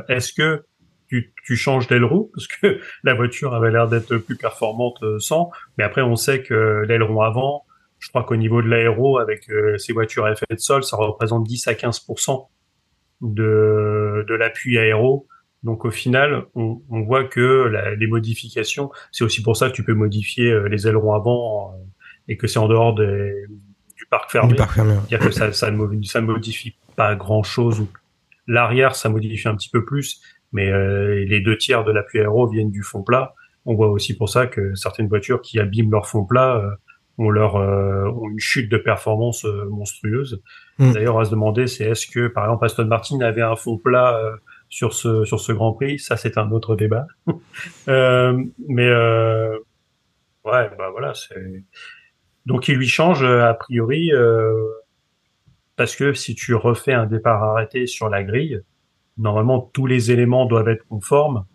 est-ce 0.09 0.33
que 0.33 0.65
tu, 1.07 1.31
tu 1.45 1.55
changes 1.55 1.87
d'aileron? 1.87 2.31
Parce 2.33 2.47
que 2.47 2.79
la 3.03 3.13
voiture 3.13 3.53
avait 3.53 3.71
l'air 3.71 3.87
d'être 3.87 4.17
plus 4.17 4.35
performante 4.35 4.97
sans, 5.19 5.51
mais 5.77 5.83
après 5.83 6.01
on 6.01 6.15
sait 6.15 6.41
que 6.41 6.83
l'aileron 6.87 7.21
avant, 7.21 7.64
je 8.05 8.09
crois 8.09 8.23
qu'au 8.23 8.35
niveau 8.35 8.61
de 8.61 8.67
l'aéro 8.67 9.17
avec 9.17 9.49
euh, 9.49 9.79
ces 9.79 9.91
voitures 9.91 10.25
à 10.25 10.31
effet 10.33 10.45
de 10.51 10.57
sol, 10.59 10.83
ça 10.83 10.95
représente 10.95 11.43
10 11.47 11.67
à 11.67 11.73
15% 11.73 12.47
de 13.21 14.25
de 14.27 14.33
l'appui 14.35 14.77
aéro. 14.77 15.27
Donc 15.63 15.85
au 15.85 15.89
final, 15.91 16.43
on, 16.53 16.81
on 16.91 17.01
voit 17.01 17.23
que 17.23 17.67
la- 17.67 17.95
les 17.95 18.05
modifications, 18.07 18.91
c'est 19.11 19.23
aussi 19.23 19.41
pour 19.41 19.57
ça 19.57 19.69
que 19.69 19.73
tu 19.75 19.83
peux 19.83 19.95
modifier 19.95 20.51
euh, 20.51 20.67
les 20.69 20.87
ailerons 20.87 21.13
avant 21.13 21.71
euh, 21.73 21.77
et 22.27 22.37
que 22.37 22.45
c'est 22.47 22.59
en 22.59 22.67
dehors 22.67 22.93
des, 22.93 23.33
du 23.97 24.05
parc 24.11 24.29
fermé. 24.31 24.49
Du 24.49 24.55
parc 24.55 24.73
fermé. 24.75 24.93
C'est-à-dire 25.09 25.27
que 25.27 25.33
ça, 25.33 25.51
ça, 25.51 25.71
ne 25.71 25.77
mo- 25.77 26.03
ça 26.03 26.21
ne 26.21 26.27
modifie 26.27 26.75
pas 26.95 27.15
grand-chose. 27.15 27.87
L'arrière, 28.47 28.95
ça 28.95 29.09
modifie 29.09 29.47
un 29.47 29.55
petit 29.55 29.69
peu 29.69 29.83
plus, 29.83 30.21
mais 30.51 30.71
euh, 30.71 31.25
les 31.25 31.39
deux 31.39 31.57
tiers 31.57 31.83
de 31.83 31.91
l'appui 31.91 32.19
aéro 32.19 32.47
viennent 32.47 32.71
du 32.71 32.83
fond 32.83 33.01
plat. 33.01 33.33
On 33.65 33.73
voit 33.73 33.89
aussi 33.89 34.15
pour 34.15 34.29
ça 34.29 34.45
que 34.45 34.75
certaines 34.75 35.07
voitures 35.07 35.41
qui 35.41 35.59
abîment 35.59 35.89
leur 35.91 36.07
fond 36.07 36.25
plat 36.25 36.57
euh, 36.57 36.69
ont, 37.17 37.29
leur, 37.29 37.55
euh, 37.55 38.05
ont 38.09 38.29
une 38.29 38.39
chute 38.39 38.69
de 38.69 38.77
performance 38.77 39.45
euh, 39.45 39.65
monstrueuse. 39.69 40.41
Mm. 40.79 40.93
D'ailleurs, 40.93 41.19
à 41.19 41.25
se 41.25 41.31
demander, 41.31 41.67
c'est 41.67 41.85
est-ce 41.85 42.07
que, 42.07 42.27
par 42.27 42.45
exemple, 42.45 42.65
Aston 42.65 42.85
Martin 42.85 43.21
avait 43.21 43.41
un 43.41 43.55
fond 43.55 43.77
plat 43.77 44.17
euh, 44.17 44.35
sur 44.69 44.93
ce 44.93 45.23
sur 45.25 45.39
ce 45.39 45.51
Grand 45.51 45.73
Prix? 45.73 45.99
Ça, 45.99 46.17
c'est 46.17 46.37
un 46.37 46.51
autre 46.51 46.75
débat. 46.75 47.07
euh, 47.87 48.43
mais 48.67 48.87
euh, 48.87 49.57
ouais, 50.43 50.69
bah 50.77 50.89
voilà, 50.91 51.13
c'est 51.13 51.63
donc 52.45 52.67
il 52.67 52.75
lui 52.77 52.87
change 52.87 53.23
a 53.23 53.53
priori 53.55 54.13
euh, 54.13 54.53
parce 55.75 55.95
que 55.95 56.13
si 56.13 56.35
tu 56.35 56.53
refais 56.53 56.93
un 56.93 57.07
départ 57.07 57.43
arrêté 57.43 57.87
sur 57.87 58.09
la 58.09 58.23
grille, 58.23 58.61
normalement 59.17 59.59
tous 59.73 59.87
les 59.87 60.11
éléments 60.11 60.45
doivent 60.45 60.69
être 60.69 60.85
conformes 60.87 61.45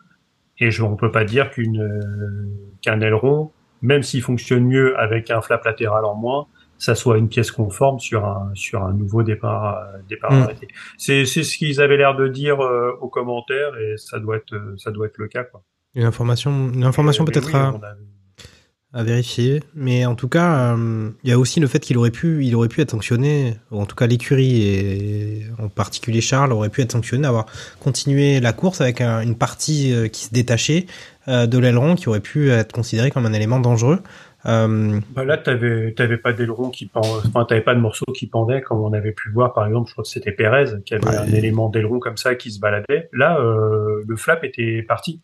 et 0.58 0.70
je, 0.70 0.82
on 0.82 0.96
peut 0.96 1.10
pas 1.10 1.24
dire 1.24 1.50
qu'une 1.50 1.80
euh, 1.80 2.48
qu'un 2.82 3.00
aileron, 3.00 3.52
même 3.82 4.02
s'il 4.02 4.22
fonctionne 4.22 4.64
mieux 4.64 4.98
avec 4.98 5.30
un 5.30 5.40
flap 5.40 5.64
latéral 5.64 6.04
en 6.04 6.14
moins, 6.14 6.46
ça 6.78 6.94
soit 6.94 7.18
une 7.18 7.28
pièce 7.28 7.50
conforme 7.50 8.00
sur 8.00 8.24
un 8.24 8.50
sur 8.54 8.82
un 8.82 8.92
nouveau 8.92 9.22
départ 9.22 9.76
euh, 9.76 9.98
départ 10.08 10.32
Mm. 10.32 10.42
arrêté. 10.42 10.68
C'est 10.96 11.24
c'est 11.26 11.42
ce 11.42 11.56
qu'ils 11.58 11.80
avaient 11.80 11.96
l'air 11.98 12.16
de 12.16 12.26
dire 12.28 12.60
euh, 12.60 12.96
aux 13.00 13.08
commentaires 13.08 13.76
et 13.76 13.96
ça 13.96 14.18
doit 14.18 14.36
être 14.36 14.54
euh, 14.54 14.74
ça 14.78 14.90
doit 14.90 15.06
être 15.06 15.18
le 15.18 15.28
cas 15.28 15.44
quoi. 15.44 15.62
Une 15.94 16.04
information, 16.04 16.70
une 16.72 16.84
information 16.84 17.24
Mais 17.24 17.32
peut-être 17.32 17.48
oui, 17.48 17.54
à, 17.54 17.74
à 18.92 19.04
vérifier, 19.04 19.62
mais 19.74 20.04
en 20.04 20.16
tout 20.16 20.26
cas, 20.28 20.74
euh, 20.76 21.10
il 21.22 21.30
y 21.30 21.32
a 21.32 21.38
aussi 21.38 21.60
le 21.60 21.68
fait 21.68 21.78
qu'il 21.78 21.96
aurait 21.96 22.10
pu, 22.10 22.44
il 22.44 22.54
aurait 22.56 22.66
pu 22.68 22.80
être 22.80 22.90
sanctionné, 22.90 23.54
ou 23.70 23.80
en 23.80 23.86
tout 23.86 23.94
cas 23.94 24.08
l'écurie 24.08 24.62
et 24.66 25.42
en 25.62 25.68
particulier 25.68 26.20
Charles 26.20 26.52
aurait 26.52 26.70
pu 26.70 26.80
être 26.80 26.90
sanctionné 26.90 27.22
d'avoir 27.22 27.46
continué 27.78 28.40
la 28.40 28.52
course 28.52 28.80
avec 28.80 29.00
un- 29.00 29.20
une 29.20 29.36
partie 29.36 29.92
euh, 29.92 30.08
qui 30.08 30.24
se 30.24 30.32
détachait 30.32 30.86
euh, 31.28 31.46
de 31.46 31.56
l'aileron, 31.58 31.94
qui 31.94 32.08
aurait 32.08 32.18
pu 32.20 32.50
être 32.50 32.72
considéré 32.72 33.12
comme 33.12 33.26
un 33.26 33.32
élément 33.32 33.60
dangereux. 33.60 34.00
Bah 34.44 35.22
là, 35.24 35.36
t'avais, 35.36 35.92
t'avais 35.92 36.16
pas 36.16 36.32
d'aileron 36.32 36.70
qui 36.70 36.86
pend, 36.86 37.02
enfin, 37.02 37.44
t'avais 37.44 37.60
pas 37.60 37.74
de 37.74 37.80
morceau 37.80 38.06
qui 38.06 38.26
pendait, 38.26 38.62
comme 38.62 38.78
on 38.80 38.92
avait 38.94 39.12
pu 39.12 39.30
voir, 39.30 39.52
par 39.52 39.66
exemple, 39.66 39.88
je 39.88 39.92
crois 39.92 40.02
que 40.04 40.08
c'était 40.10 40.32
Pérez, 40.32 40.64
qui 40.86 40.94
avait 40.94 41.06
Ouais. 41.06 41.16
un 41.16 41.26
élément 41.32 41.68
d'aileron 41.68 41.98
comme 42.00 42.16
ça 42.16 42.34
qui 42.34 42.50
se 42.50 42.58
baladait. 42.58 43.10
Là, 43.12 43.38
le 43.38 44.16
flap 44.16 44.42
était 44.42 44.82
parti. 44.82 45.20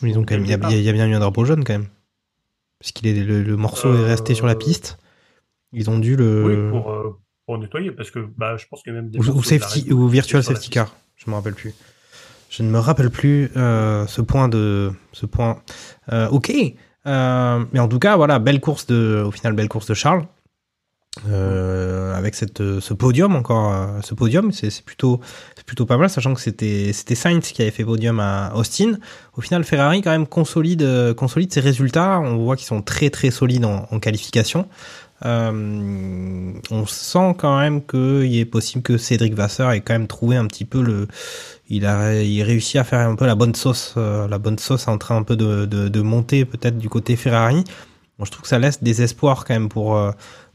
quand 0.00 0.06
même, 0.30 0.44
il 0.44 0.50
y, 0.50 0.54
a- 0.54 0.56
il 0.56 0.70
y 0.70 0.74
a- 0.74 0.78
il 0.78 0.82
y 0.84 0.88
a 0.88 0.92
bien 0.92 1.06
eu 1.08 1.14
un 1.14 1.18
drapeau 1.20 1.44
jaune 1.44 1.64
quand 1.64 1.72
même, 1.74 1.86
puisqu'il 2.80 3.06
est 3.06 3.22
le, 3.22 3.42
le 3.42 3.56
morceau 3.56 3.94
est 3.94 4.04
resté 4.04 4.34
sur 4.34 4.46
la 4.46 4.52
Euh, 4.54 4.56
piste. 4.56 4.98
Ils 5.72 5.88
ont 5.88 5.98
dû 5.98 6.16
le 6.16 6.44
Oui, 6.44 6.70
pour, 6.72 6.90
euh, 6.90 7.16
pour 7.46 7.56
nettoyer, 7.58 7.92
parce 7.92 8.10
que, 8.10 8.18
bah, 8.36 8.56
je 8.56 8.66
pense 8.66 8.82
qu'il 8.82 8.90
a 8.92 8.96
même 8.96 9.10
des 9.10 9.18
ou, 9.20 9.22
de 9.22 10.10
virtual 10.10 10.42
safety 10.42 10.70
car. 10.70 10.92
Je 11.16 11.30
me 11.30 11.36
rappelle 11.36 11.54
plus. 11.54 11.72
Je 12.48 12.64
ne 12.64 12.70
me 12.70 12.78
rappelle 12.80 13.10
plus 13.10 13.50
euh, 13.56 14.04
ce 14.08 14.20
point 14.20 14.48
de 14.48 14.90
ce 15.12 15.26
point. 15.26 15.62
Euh, 16.12 16.28
ok, 16.30 16.52
Euh, 17.06 17.64
mais 17.72 17.80
en 17.80 17.88
tout 17.88 17.98
cas 17.98 18.14
voilà 18.16 18.38
belle 18.38 18.60
course 18.60 18.86
de 18.86 19.22
au 19.26 19.30
final 19.30 19.54
belle 19.54 19.70
course 19.70 19.86
de 19.86 19.94
Charles 19.94 20.26
Euh, 21.28 22.14
avec 22.14 22.36
cette 22.36 22.62
ce 22.78 22.94
podium 22.94 23.34
encore 23.34 23.72
euh, 23.72 24.00
ce 24.00 24.14
podium 24.14 24.52
c'est 24.52 24.70
plutôt 24.84 25.20
c'est 25.56 25.66
plutôt 25.66 25.84
pas 25.84 25.96
mal 25.96 26.08
sachant 26.08 26.34
que 26.34 26.40
c'était 26.40 26.92
c'était 26.92 27.16
Sainz 27.16 27.50
qui 27.50 27.62
avait 27.62 27.72
fait 27.72 27.84
podium 27.84 28.20
à 28.20 28.52
Austin 28.54 28.92
au 29.36 29.40
final 29.40 29.64
Ferrari 29.64 30.02
quand 30.02 30.12
même 30.12 30.28
consolide 30.28 30.82
euh, 30.82 31.12
consolide 31.12 31.52
ses 31.52 31.58
résultats 31.58 32.20
on 32.20 32.36
voit 32.36 32.54
qu'ils 32.54 32.68
sont 32.68 32.80
très 32.80 33.10
très 33.10 33.32
solides 33.32 33.64
en, 33.64 33.88
en 33.90 33.98
qualification 33.98 34.68
euh, 35.26 36.52
on 36.70 36.86
sent 36.86 37.34
quand 37.36 37.58
même 37.58 37.84
qu'il 37.84 38.36
est 38.38 38.44
possible 38.46 38.82
que 38.82 38.96
Cédric 38.96 39.34
Vasseur 39.34 39.72
ait 39.72 39.80
quand 39.80 39.92
même 39.94 40.06
trouvé 40.06 40.36
un 40.36 40.46
petit 40.46 40.64
peu 40.64 40.80
le. 40.82 41.08
Il 41.68 41.84
a, 41.84 42.22
il 42.22 42.42
réussit 42.42 42.76
à 42.76 42.84
faire 42.84 43.00
un 43.06 43.14
peu 43.16 43.26
la 43.26 43.34
bonne 43.34 43.54
sauce. 43.54 43.94
euh, 43.98 44.26
la 44.28 44.38
bonne 44.38 44.58
sauce 44.58 44.88
en 44.88 44.96
train 44.96 45.16
un 45.16 45.22
peu 45.22 45.36
de, 45.36 45.66
de, 45.66 45.88
de 45.88 46.00
monter 46.00 46.46
peut-être 46.46 46.78
du 46.78 46.88
côté 46.88 47.16
Ferrari. 47.16 47.64
Bon, 48.18 48.24
je 48.24 48.30
trouve 48.30 48.42
que 48.42 48.48
ça 48.48 48.58
laisse 48.58 48.82
des 48.82 49.02
espoirs 49.02 49.44
quand 49.44 49.52
même 49.54 49.68
pour, 49.68 49.94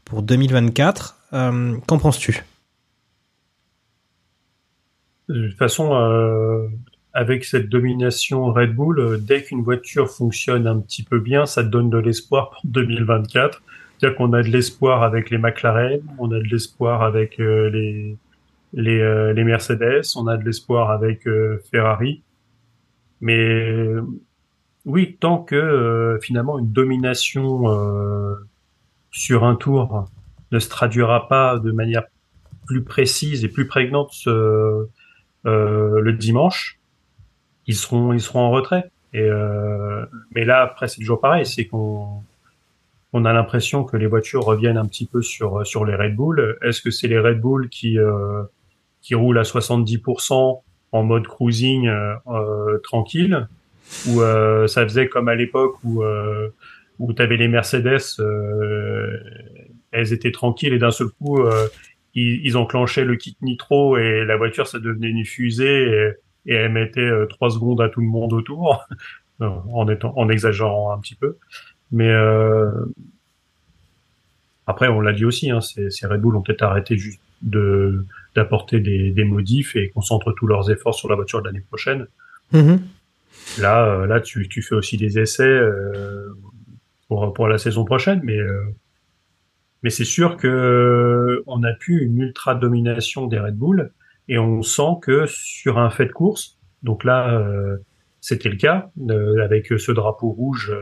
pour 0.06 0.22
2024. 0.22 1.16
Euh, 1.34 1.76
Qu'en 1.86 1.98
penses-tu? 1.98 2.42
De 5.28 5.48
toute 5.48 5.58
façon, 5.58 5.94
euh, 5.94 6.68
avec 7.12 7.44
cette 7.44 7.68
domination 7.68 8.46
Red 8.52 8.74
Bull, 8.74 9.00
euh, 9.00 9.18
dès 9.18 9.42
qu'une 9.42 9.62
voiture 9.62 10.08
fonctionne 10.08 10.66
un 10.66 10.78
petit 10.78 11.02
peu 11.02 11.18
bien, 11.18 11.44
ça 11.44 11.62
donne 11.62 11.90
de 11.90 11.98
l'espoir 11.98 12.50
pour 12.50 12.62
2024. 12.64 13.62
C'est-à-dire 13.98 14.16
qu'on 14.16 14.32
a 14.32 14.42
de 14.42 14.48
l'espoir 14.48 15.02
avec 15.02 15.30
les 15.30 15.38
McLaren, 15.38 16.00
on 16.18 16.30
a 16.30 16.38
de 16.38 16.44
l'espoir 16.44 17.02
avec 17.02 17.38
les 17.38 18.16
les, 18.74 19.44
Mercedes, 19.44 20.02
on 20.16 20.26
a 20.26 20.36
de 20.36 20.44
l'espoir 20.44 20.90
avec 20.90 21.26
Ferrari. 21.70 22.22
Mais 23.22 23.72
oui, 24.84 25.16
tant 25.18 25.38
que 25.38 26.18
finalement 26.20 26.58
une 26.58 26.72
domination 26.72 27.64
sur 29.10 29.44
un 29.44 29.54
tour 29.54 30.08
ne 30.52 30.58
se 30.58 30.68
traduira 30.68 31.28
pas 31.28 31.58
de 31.58 31.70
manière 31.72 32.04
plus 32.66 32.82
précise 32.82 33.44
et 33.44 33.48
plus 33.48 33.66
prégnante 33.66 34.12
euh, 34.26 34.86
le 35.44 36.12
dimanche, 36.12 36.78
ils 37.66 37.76
seront 37.76 38.12
ils 38.12 38.20
seront 38.20 38.40
en 38.40 38.50
retrait. 38.50 38.90
Et 39.12 39.20
euh, 39.20 40.04
mais 40.34 40.44
là 40.44 40.62
après 40.62 40.88
c'est 40.88 41.00
toujours 41.00 41.20
pareil, 41.20 41.46
c'est 41.46 41.66
qu'on 41.66 42.22
on 43.12 43.24
a 43.24 43.32
l'impression 43.32 43.84
que 43.84 43.96
les 43.96 44.06
voitures 44.06 44.44
reviennent 44.44 44.76
un 44.76 44.84
petit 44.84 45.06
peu 45.06 45.22
sur 45.22 45.66
sur 45.66 45.84
les 45.84 45.94
Red 45.94 46.16
Bull. 46.16 46.58
Est-ce 46.62 46.82
que 46.82 46.90
c'est 46.90 47.08
les 47.08 47.18
Red 47.18 47.40
Bull 47.40 47.68
qui 47.68 47.98
euh, 47.98 48.42
qui 49.00 49.14
roulent 49.14 49.38
à 49.38 49.42
70% 49.42 50.60
en 50.92 51.02
mode 51.02 51.26
cruising 51.26 51.88
euh, 51.88 52.14
euh, 52.28 52.78
tranquille? 52.82 53.48
Ou 54.08 54.20
ça 54.66 54.82
faisait 54.82 55.08
comme 55.08 55.28
à 55.28 55.36
l'époque 55.36 55.76
où 55.84 56.02
où 56.98 57.12
t'avais 57.12 57.36
les 57.36 57.48
Mercedes, 57.48 58.00
euh, 58.20 59.18
elles 59.92 60.12
étaient 60.12 60.32
tranquilles 60.32 60.72
et 60.72 60.78
d'un 60.78 60.90
seul 60.90 61.08
coup 61.08 61.40
euh, 61.40 61.66
ils, 62.14 62.40
ils 62.44 62.56
enclenchaient 62.56 63.04
le 63.04 63.16
kit 63.16 63.36
nitro 63.42 63.98
et 63.98 64.24
la 64.24 64.36
voiture 64.36 64.66
ça 64.66 64.78
devenait 64.78 65.08
une 65.08 65.24
fusée 65.24 65.88
et, 65.88 66.12
et 66.46 66.54
elle 66.54 66.72
mettait 66.72 67.00
euh, 67.00 67.26
trois 67.26 67.50
secondes 67.50 67.80
à 67.80 67.88
tout 67.88 68.00
le 68.00 68.06
monde 68.06 68.32
autour. 68.32 68.84
En 69.38 69.86
étant 69.90 70.14
en 70.16 70.30
exagérant 70.30 70.92
un 70.92 70.98
petit 70.98 71.14
peu. 71.14 71.36
Mais 71.92 72.08
euh, 72.08 72.70
après 74.66 74.88
on 74.88 75.02
l'a 75.02 75.12
dit 75.12 75.26
aussi 75.26 75.50
hein, 75.50 75.60
ces, 75.60 75.90
ces 75.90 76.06
Red 76.06 76.22
Bull 76.22 76.36
ont 76.36 76.40
peut-être 76.40 76.62
arrêté 76.62 76.96
juste 76.96 77.20
de 77.42 78.06
d'apporter 78.34 78.80
des, 78.80 79.10
des 79.10 79.24
modifs 79.24 79.76
et 79.76 79.90
concentrent 79.90 80.32
tous 80.32 80.46
leurs 80.46 80.70
efforts 80.70 80.94
sur 80.94 81.10
la 81.10 81.16
voiture 81.16 81.42
de 81.42 81.48
l'année 81.48 81.60
prochaine. 81.60 82.06
Mhm. 82.52 82.80
là 83.58 83.84
euh, 83.84 84.06
là 84.06 84.20
tu, 84.20 84.48
tu 84.48 84.62
fais 84.62 84.74
aussi 84.74 84.96
des 84.96 85.18
essais 85.18 85.42
euh, 85.42 86.32
pour 87.08 87.32
pour 87.34 87.48
la 87.48 87.58
saison 87.58 87.84
prochaine 87.84 88.20
mais 88.24 88.38
euh, 88.38 88.64
mais 89.82 89.90
c'est 89.90 90.04
sûr 90.04 90.36
que 90.36 90.46
euh, 90.48 91.42
on 91.46 91.62
a 91.62 91.72
pu 91.72 92.02
une 92.02 92.18
ultra 92.18 92.54
domination 92.54 93.26
des 93.26 93.38
Red 93.38 93.56
Bull 93.56 93.92
et 94.28 94.38
on 94.38 94.62
sent 94.62 94.98
que 95.02 95.24
sur 95.26 95.78
un 95.78 95.90
fait 95.90 96.06
de 96.06 96.12
course, 96.12 96.58
donc 96.82 97.04
là 97.04 97.38
euh, 97.38 97.76
c'était 98.20 98.48
le 98.48 98.56
cas 98.56 98.90
avec 99.44 99.66
ce 99.78 99.92
drapeau 99.92 100.30
rouge, 100.30 100.74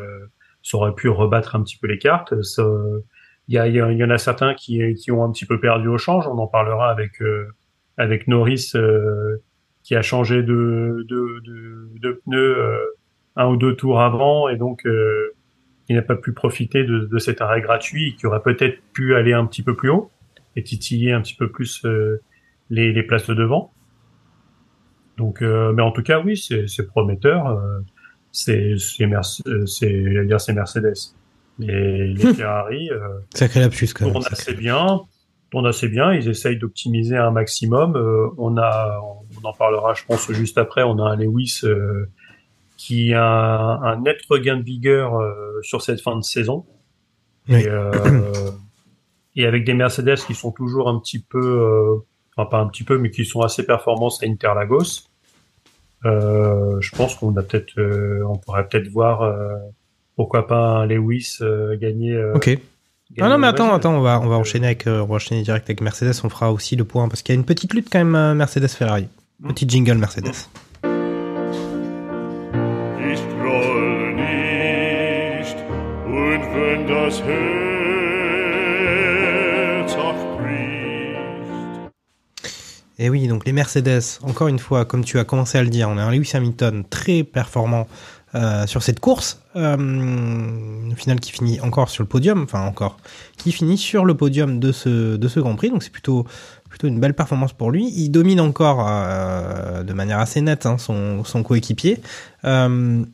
ça 0.63 0.79
aurait 0.79 0.95
pu 0.95 1.11
rebattre 1.11 1.57
un 1.57 1.63
petit 1.63 1.77
peu 1.77 1.87
les 1.89 1.99
cartes. 1.99 2.33
Il 3.49 3.55
y, 3.55 3.59
a, 3.59 3.69
y, 3.69 3.79
a- 3.81 3.93
y 3.93 4.03
en 4.03 4.09
a 4.09 4.17
certains 4.17 4.55
qui, 4.55 4.95
qui 4.95 5.13
ont 5.13 5.23
un 5.23 5.31
petit 5.31 5.45
peu 5.45 5.61
perdu 5.61 5.89
au 5.89 5.99
change. 5.99 6.27
On 6.27 6.39
en 6.39 6.47
parlera 6.47 6.91
avec 6.91 7.21
avec 7.99 8.29
Norris 8.29 8.73
qui 9.83 9.95
a 9.95 10.03
changé 10.03 10.43
de 10.43 11.05
de, 11.09 11.41
de, 11.45 11.89
de 12.01 12.13
pneus 12.25 12.59
euh, 12.59 12.79
un 13.37 13.47
ou 13.49 13.57
deux 13.57 13.77
tours 13.77 14.01
avant 14.01 14.49
et 14.49 14.57
donc 14.57 14.87
euh, 14.87 15.34
il 15.89 15.97
n'a 15.97 16.03
pas 16.03 16.17
pu 16.17 16.33
profiter 16.33 16.85
de, 16.85 17.01
de 17.01 17.19
cet 17.19 17.41
arrêt 17.41 17.61
gratuit 17.61 18.11
et 18.11 18.17
qui 18.17 18.27
aurait 18.27 18.43
peut-être 18.43 18.79
pu 18.93 19.15
aller 19.15 19.33
un 19.33 19.47
petit 19.47 19.63
peu 19.63 19.77
plus 19.77 19.91
haut 19.91 20.11
et 20.57 20.63
titiller 20.63 21.13
un 21.13 21.21
petit 21.21 21.35
peu 21.35 21.51
plus 21.51 21.85
euh, 21.85 22.21
les, 22.71 22.93
les 22.93 23.03
places 23.03 23.29
de 23.29 23.35
devant. 23.35 23.73
Donc, 25.17 25.43
euh, 25.43 25.73
mais 25.73 25.83
en 25.83 25.93
tout 25.93 26.03
cas, 26.03 26.21
oui, 26.21 26.37
c'est 26.37 26.87
prometteur. 26.87 27.49
euh, 27.49 27.81
c'est 28.33 28.75
c'est 28.79 29.05
euh, 29.05 30.55
Mercedes. 30.55 30.95
Les, 31.61 32.09
les 32.09 32.35
Ferrari 32.35 32.91
euh, 32.91 33.21
Sacré 33.33 33.61
lapsus 33.61 33.89
quand 33.95 34.11
tournent 34.11 34.25
assez 34.29 34.55
bien, 34.55 35.03
tournent 35.53 35.69
assez 35.69 35.89
bien. 35.89 36.13
Ils 36.13 36.29
essayent 36.29 36.59
d'optimiser 36.59 37.17
un 37.17 37.31
maximum. 37.31 37.95
Euh, 37.95 38.27
on 38.39 38.57
a, 38.57 39.01
on 39.41 39.47
en 39.47 39.53
parlera, 39.53 39.95
je 39.95 40.05
pense, 40.05 40.33
juste 40.33 40.59
après. 40.59 40.83
On 40.83 40.99
a 40.99 41.11
un 41.11 41.17
Lewis 41.17 41.61
euh, 41.63 42.09
qui 42.77 43.15
a 43.15 43.25
un, 43.25 44.01
net 44.01 44.19
regain 44.29 44.57
de 44.57 44.63
vigueur 44.63 45.17
euh, 45.17 45.61
sur 45.63 45.83
cette 45.83 46.01
fin 46.01 46.17
de 46.17 46.23
saison. 46.23 46.67
Oui. 47.49 47.61
Et, 47.61 47.69
euh, 47.69 48.51
et 49.37 49.47
avec 49.47 49.65
des 49.65 49.75
Mercedes 49.75 50.19
qui 50.27 50.35
sont 50.35 50.53
toujours 50.53 50.89
un 50.89 50.99
petit 50.99 51.19
peu, 51.19 51.39
euh, 51.39 52.05
enfin 52.37 52.49
pas 52.49 52.59
un 52.59 52.67
petit 52.69 52.85
peu, 52.85 52.99
mais 52.99 53.11
qui 53.11 53.25
sont 53.25 53.41
assez 53.41 53.65
performants 53.65 54.09
à 54.09 54.27
Interlagos. 54.27 55.09
Je 56.05 56.97
pense 56.97 57.15
qu'on 57.15 57.35
a 57.37 57.43
peut-être, 57.43 57.81
on 58.29 58.37
pourrait 58.37 58.69
peut-être 58.69 58.89
voir, 58.89 59.35
pourquoi 60.17 60.47
pas 60.47 60.81
un 60.81 60.87
Lewis 60.87 61.39
gagner. 61.81 62.23
Ok. 62.35 62.59
Ah 63.21 63.29
non 63.29 63.39
mais 63.39 63.47
attends 63.47 63.73
attends 63.73 63.95
on 63.95 64.01
va 64.01 64.19
on 64.19 64.27
va 64.27 64.37
enchaîner 64.37 64.67
avec 64.67 64.85
on 64.87 65.05
va 65.05 65.15
enchaîner 65.15 65.43
direct 65.43 65.67
avec 65.67 65.81
Mercedes 65.83 66.15
on 66.25 66.31
fera 66.31 66.51
aussi 66.51 66.75
le 66.75 66.85
point 66.85 67.07
parce 67.09 67.23
qu'il 67.23 67.35
y 67.35 67.39
a 67.39 67.39
une 67.39 67.47
petite 67.47 67.73
lutte 67.73 67.89
quand 67.93 67.99
même 67.99 68.17
euh, 68.17 68.35
Mercedes 68.35 68.69
Ferrari 68.69 69.09
Mm. 69.41 69.49
petit 69.49 69.69
jingle 69.69 69.99
Mercedes 69.99 70.49
Et 82.97 83.11
oui, 83.11 83.27
donc 83.29 83.45
les 83.45 83.53
Mercedes, 83.53 84.03
encore 84.23 84.49
une 84.49 84.59
fois, 84.59 84.85
comme 84.85 85.05
tu 85.05 85.19
as 85.19 85.25
commencé 85.25 85.59
à 85.59 85.63
le 85.63 85.69
dire, 85.69 85.89
on 85.89 85.99
a 85.99 86.03
un 86.03 86.11
Lewis 86.11 86.31
Hamilton 86.33 86.85
très 86.89 87.23
performant 87.23 87.87
euh, 88.35 88.67
sur 88.67 88.83
cette 88.83 89.01
course. 89.01 89.41
Euh, 89.57 89.77
au 89.77 91.15
qui 91.17 91.33
finit 91.33 91.61
encore 91.61 91.91
sur 91.91 92.03
le 92.03 92.09
podium, 92.09 92.45
enfin 92.45 92.63
encore, 92.63 92.97
qui 93.37 93.53
finit 93.53 93.77
sur 93.77 94.05
le 94.05 94.17
podium 94.17 94.59
de 94.61 94.73
ce 94.73 95.41
Grand 95.41 95.57
Prix. 95.57 95.71
Donc 95.71 95.83
c'est 95.83 95.93
plutôt 95.93 96.27
une 96.83 97.01
belle 97.01 97.15
performance 97.15 97.53
pour 97.53 97.71
lui. 97.71 97.93
Il 97.95 98.11
domine 98.11 98.41
encore 98.41 98.87
euh, 98.89 99.83
de 99.83 99.93
manière 99.93 100.19
assez 100.19 100.41
nette 100.41 100.67
hein, 100.67 100.79
son 100.79 101.25
son 101.25 101.43
coéquipier. 101.43 102.01
Euh, 102.45 103.05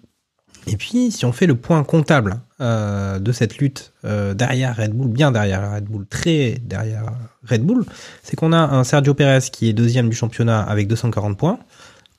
et 0.66 0.76
puis, 0.76 1.10
si 1.10 1.24
on 1.24 1.32
fait 1.32 1.46
le 1.46 1.54
point 1.54 1.82
comptable 1.84 2.40
euh, 2.60 3.18
de 3.18 3.32
cette 3.32 3.58
lutte 3.58 3.92
euh, 4.04 4.34
derrière 4.34 4.76
Red 4.76 4.92
Bull, 4.92 5.08
bien 5.08 5.32
derrière 5.32 5.72
Red 5.74 5.84
Bull, 5.84 6.06
très 6.06 6.60
derrière 6.62 7.04
Red 7.48 7.62
Bull, 7.62 7.84
c'est 8.22 8.36
qu'on 8.36 8.52
a 8.52 8.58
un 8.58 8.84
Sergio 8.84 9.14
Perez 9.14 9.50
qui 9.50 9.68
est 9.68 9.72
deuxième 9.72 10.08
du 10.08 10.16
championnat 10.16 10.60
avec 10.62 10.86
240 10.86 11.38
points, 11.38 11.58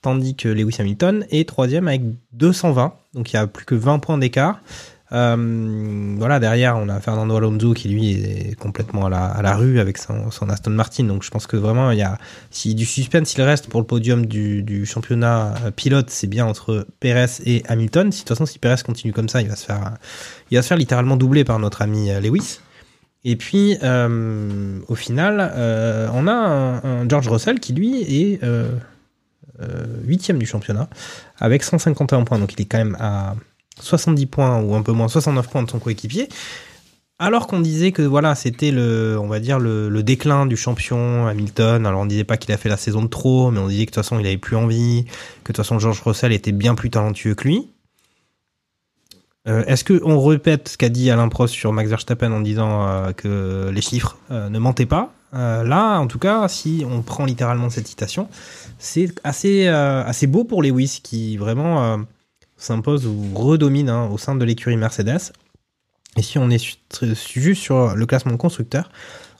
tandis 0.00 0.34
que 0.34 0.48
Lewis 0.48 0.76
Hamilton 0.78 1.24
est 1.30 1.48
troisième 1.48 1.88
avec 1.88 2.02
220. 2.32 2.94
Donc 3.14 3.32
il 3.32 3.36
y 3.36 3.38
a 3.38 3.46
plus 3.46 3.64
que 3.64 3.74
20 3.74 3.98
points 4.00 4.18
d'écart. 4.18 4.60
Euh, 5.12 6.14
voilà, 6.16 6.40
derrière, 6.40 6.76
on 6.76 6.88
a 6.88 6.98
Fernando 7.00 7.36
Alonso 7.36 7.74
qui 7.74 7.88
lui 7.88 8.12
est 8.12 8.58
complètement 8.58 9.06
à 9.06 9.42
la, 9.42 9.56
rue 9.56 9.78
avec 9.78 9.98
son, 9.98 10.26
Aston 10.48 10.70
Martin. 10.70 11.04
Donc 11.04 11.22
je 11.22 11.30
pense 11.30 11.46
que 11.46 11.56
vraiment, 11.56 11.90
il 11.90 11.98
y 11.98 12.02
a 12.02 12.18
si 12.50 12.74
du 12.74 12.86
suspense 12.86 13.34
il 13.34 13.42
reste 13.42 13.68
pour 13.68 13.80
le 13.80 13.86
podium 13.86 14.24
du, 14.26 14.86
championnat 14.86 15.54
euh, 15.64 15.70
pilote, 15.70 16.08
c'est 16.10 16.26
bien 16.26 16.46
entre 16.46 16.86
Perez 17.00 17.26
et 17.44 17.62
Hamilton. 17.68 18.10
Si 18.10 18.20
de 18.20 18.24
toute 18.24 18.36
façon, 18.36 18.46
si 18.46 18.58
Perez 18.58 18.82
continue 18.84 19.12
comme 19.12 19.28
ça, 19.28 19.42
il 19.42 19.48
va 19.48 19.56
se 19.56 19.66
faire, 19.66 19.94
il 20.50 20.56
va 20.56 20.62
se 20.62 20.68
faire 20.68 20.78
littéralement 20.78 21.16
doubler 21.16 21.44
par 21.44 21.58
notre 21.58 21.82
ami 21.82 22.10
euh, 22.10 22.20
Lewis. 22.20 22.60
Et 23.24 23.36
puis, 23.36 23.76
au 23.80 24.94
final, 24.96 25.52
on 26.12 26.26
a 26.26 26.32
un, 26.32 26.82
un 26.82 27.08
George 27.08 27.28
Russell 27.28 27.60
qui 27.60 27.72
lui 27.72 28.02
est 28.02 28.40
huitième 30.04 30.40
du 30.40 30.46
championnat 30.46 30.88
avec 31.38 31.62
151 31.62 32.24
points. 32.24 32.40
Donc 32.40 32.52
il 32.54 32.62
est 32.62 32.64
quand 32.64 32.78
même 32.78 32.96
à 32.98 33.36
70 33.80 34.26
points 34.26 34.60
ou 34.60 34.74
un 34.74 34.82
peu 34.82 34.92
moins 34.92 35.08
69 35.08 35.48
points 35.48 35.62
de 35.62 35.70
son 35.70 35.78
coéquipier. 35.78 36.28
Alors 37.18 37.46
qu'on 37.46 37.60
disait 37.60 37.92
que 37.92 38.02
voilà, 38.02 38.34
c'était 38.34 38.72
le, 38.72 39.16
on 39.16 39.28
va 39.28 39.38
dire 39.38 39.60
le, 39.60 40.02
déclin 40.02 40.44
du 40.44 40.56
champion 40.56 41.28
Hamilton. 41.28 41.86
Alors 41.86 42.00
on 42.00 42.06
disait 42.06 42.24
pas 42.24 42.36
qu'il 42.36 42.52
a 42.52 42.56
fait 42.56 42.68
la 42.68 42.76
saison 42.76 43.00
de 43.00 43.06
trop, 43.06 43.52
mais 43.52 43.60
on 43.60 43.68
disait 43.68 43.86
que 43.86 43.92
de 43.92 43.94
toute 43.94 44.02
façon 44.02 44.18
il 44.18 44.26
avait 44.26 44.38
plus 44.38 44.56
envie, 44.56 45.04
que 45.04 45.52
de 45.52 45.56
toute 45.56 45.58
façon 45.58 45.78
George 45.78 46.02
Russell 46.04 46.32
était 46.32 46.50
bien 46.50 46.74
plus 46.74 46.90
talentueux 46.90 47.36
que 47.36 47.46
lui. 47.46 47.68
Euh, 49.46 49.64
Est-ce 49.66 49.84
que 49.84 50.00
on 50.04 50.20
répète 50.20 50.70
ce 50.70 50.76
qu'a 50.76 50.88
dit 50.88 51.10
Alain 51.10 51.28
Prost 51.28 51.54
sur 51.54 51.72
Max 51.72 51.90
Verstappen 51.90 52.32
en 52.32 52.40
disant 52.40 52.88
euh, 52.88 53.12
que 53.12 53.70
les 53.72 53.80
chiffres 53.82 54.18
euh, 54.32 54.48
ne 54.48 54.58
mentaient 54.58 54.86
pas? 54.86 55.12
Là, 55.32 55.98
en 55.98 56.08
tout 56.08 56.18
cas, 56.18 56.46
si 56.48 56.84
on 56.86 57.00
prend 57.00 57.24
littéralement 57.24 57.70
cette 57.70 57.88
citation, 57.88 58.28
c'est 58.78 59.14
assez 59.24 59.66
assez 59.66 60.26
beau 60.26 60.44
pour 60.44 60.62
Lewis 60.62 61.00
qui 61.02 61.38
vraiment 61.38 62.04
s'impose 62.62 63.06
ou 63.06 63.16
redomine 63.34 63.88
hein, 63.88 64.08
au 64.12 64.18
sein 64.18 64.34
de 64.34 64.44
l'écurie 64.44 64.76
Mercedes. 64.76 65.32
Et 66.16 66.22
si 66.22 66.38
on 66.38 66.50
est 66.50 66.62
juste 67.34 67.60
sur 67.60 67.94
le 67.94 68.06
classement 68.06 68.36
constructeur, 68.36 68.90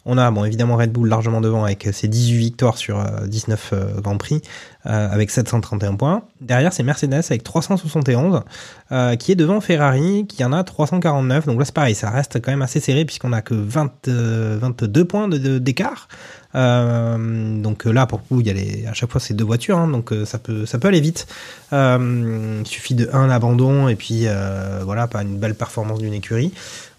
on 0.05 0.19
a 0.19 0.31
bon 0.31 0.45
évidemment 0.45 0.77
Red 0.77 0.91
Bull 0.91 1.09
largement 1.09 1.41
devant 1.41 1.65
avec 1.65 1.89
ses 1.93 2.09
18 2.09 2.37
victoires 2.37 2.77
sur 2.77 2.99
euh, 2.99 3.27
19 3.27 3.71
euh, 3.73 4.01
Grands 4.01 4.17
Prix 4.17 4.43
euh, 4.87 5.09
avec 5.09 5.31
731 5.31 5.95
points. 5.95 6.25
Derrière 6.41 6.73
c'est 6.73 6.83
Mercedes 6.83 7.23
avec 7.29 7.45
371 7.45 8.43
euh, 8.91 9.17
qui 9.17 9.33
est 9.33 9.37
devant 9.37 9.61
Ferrari 9.61 10.27
qui 10.27 10.45
en 10.45 10.53
a 10.53 10.65
349. 10.65 11.47
Donc 11.47 11.59
là 11.59 11.65
c'est 11.65 11.75
pareil, 11.75 11.95
ça 11.95 12.11
reste 12.11 12.41
quand 12.41 12.51
même 12.51 12.63
assez 12.63 12.81
serré 12.81 13.05
puisqu'on 13.05 13.33
a 13.33 13.43
que 13.43 13.55
20, 13.55 14.09
euh, 14.09 14.59
22 14.61 15.05
points 15.05 15.29
d'écart. 15.29 16.09
Euh, 16.11 16.42
donc 16.55 17.85
là 17.85 18.07
pour 18.07 18.21
le 18.31 18.41
il 18.41 18.47
y 18.47 18.51
a 18.51 18.53
les, 18.53 18.87
à 18.87 18.93
chaque 18.93 19.11
fois 19.11 19.21
c'est 19.21 19.35
deux 19.35 19.45
voitures 19.45 19.79
hein, 19.79 19.89
donc 19.89 20.13
euh, 20.13 20.25
ça 20.25 20.39
peut 20.39 20.67
ça 20.67 20.79
peut 20.79 20.89
aller 20.89 21.01
vite. 21.01 21.27
Euh, 21.73 22.61
il 22.61 22.67
suffit 22.67 22.95
de 22.95 23.09
un 23.13 23.31
abandon 23.31 23.89
et 23.89 23.97
puis 23.97 24.27
euh, 24.27 24.81
voilà 24.85 25.07
pas 25.07 25.23
une 25.23 25.39
belle 25.39 25.55
performance 25.55 25.99
d'une 26.01 26.15
écurie. 26.15 26.53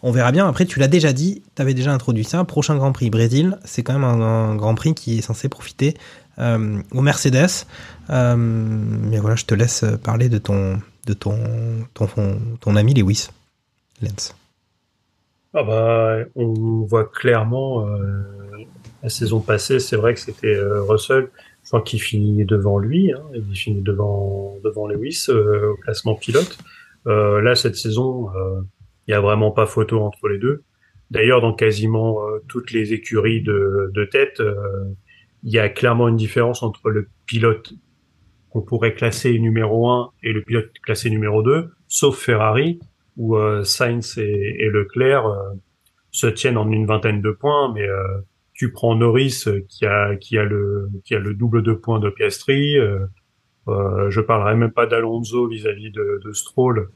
On 0.06 0.12
verra 0.12 0.34
bien. 0.34 0.48
Après, 0.48 0.66
tu 0.66 0.80
l'as 0.80 0.90
déjà 0.90 1.14
dit, 1.14 1.44
tu 1.56 1.62
avais 1.62 1.74
déjà 1.74 1.94
introduit 1.94 2.26
ça. 2.26 2.44
Prochain 2.44 2.76
Grand 2.76 2.92
Prix 2.92 3.10
Brésil, 3.10 3.58
c'est 3.64 3.84
quand 3.84 3.94
même 3.94 4.04
un, 4.04 4.56
Grand 4.56 4.76
Prix 4.76 4.94
qui 4.94 5.20
est 5.20 5.22
censé 5.22 5.48
profiter 5.48 5.96
euh, 6.40 6.82
aux 6.92 7.02
Mercedes. 7.02 7.66
Euh, 8.10 8.36
mais 8.36 9.18
voilà, 9.20 9.38
je 9.38 9.46
te 9.46 9.56
laisse 9.56 9.86
parler 10.04 10.28
de 10.28 10.40
ton, 10.40 10.82
de 11.08 11.14
ton, 11.14 11.38
ton, 11.94 12.08
ton, 12.60 12.76
ami 12.76 12.94
Lewis, 12.94 13.30
Lens. 14.02 14.36
Ah 15.54 15.64
bah, 15.64 16.18
on 16.36 16.82
voit 16.82 17.06
clairement 17.06 17.88
euh, 17.88 18.66
la 19.04 19.10
saison 19.10 19.42
passée, 19.42 19.80
c'est 19.80 19.98
vrai 19.98 20.14
que 20.14 20.20
c'était 20.20 20.56
euh, 20.56 20.82
Russell, 20.84 21.30
je 21.64 21.68
crois 21.68 21.82
qu'il 21.82 22.02
finit 22.02 22.46
devant 22.46 22.80
lui, 22.80 23.12
hein, 23.12 23.22
il 23.36 23.56
finit 23.56 23.82
devant 23.82 24.58
devant 24.64 24.88
Lewis 24.88 25.26
euh, 25.30 25.72
au 25.72 25.76
classement 25.76 26.16
pilote. 26.16 26.58
Euh, 27.06 27.42
là 27.42 27.54
cette 27.56 27.76
saison, 27.76 28.30
il 29.08 29.12
y 29.12 29.14
a 29.14 29.20
vraiment 29.20 29.52
pas 29.52 29.66
photo 29.66 30.00
entre 30.00 30.28
les 30.30 30.40
deux. 30.40 30.64
D'ailleurs, 31.12 31.42
dans 31.42 31.54
quasiment 31.54 32.18
toutes 32.48 32.72
les 32.72 32.94
écuries 32.94 33.44
de, 33.44 33.92
de 33.94 34.06
tête, 34.06 34.42
il 35.44 35.52
y 35.52 35.60
a 35.60 35.70
clairement 35.70 36.08
une 36.08 36.16
différence 36.16 36.64
entre 36.64 36.90
le 36.90 37.10
pilote 37.26 37.74
qu'on 38.50 38.62
pourrait 38.62 38.94
classer 38.94 39.38
numéro 39.40 39.90
1 39.90 40.12
et 40.24 40.32
le 40.32 40.42
pilote 40.42 40.72
classé 40.84 41.10
numéro 41.10 41.42
2, 41.42 41.72
sauf 41.88 42.18
Ferrari, 42.18 42.80
où 43.18 43.36
euh, 43.36 43.64
Sainz 43.64 44.18
et, 44.18 44.56
et 44.60 44.70
Leclerc 44.70 45.26
euh, 45.26 45.54
se 46.12 46.28
tiennent 46.28 46.58
en 46.58 46.72
une 46.72 46.86
vingtaine 46.86 47.22
de 47.22 47.32
points, 47.32 47.74
mais 47.74 47.88
euh, 47.88 48.20
tu 48.54 48.72
prends 48.72 48.96
Norris 48.96 49.44
euh, 49.48 49.62
qui 49.68 49.86
a 49.86 50.16
qui 50.16 50.38
a 50.38 50.44
le 50.44 50.90
qui 51.06 51.16
a 51.16 51.20
le 51.20 51.34
double 51.34 51.62
de 51.64 51.74
points 51.74 52.00
de 52.00 52.10
Piastri. 52.10 52.78
Euh, 52.78 53.00
euh, 53.68 54.10
je 54.10 54.20
parlerai 54.22 54.56
même 54.56 54.72
pas 54.72 54.86
d'Alonso 54.86 55.48
vis-à-vis 55.48 55.92
de, 55.92 56.20
de 56.24 56.32
Stroll. 56.34 56.90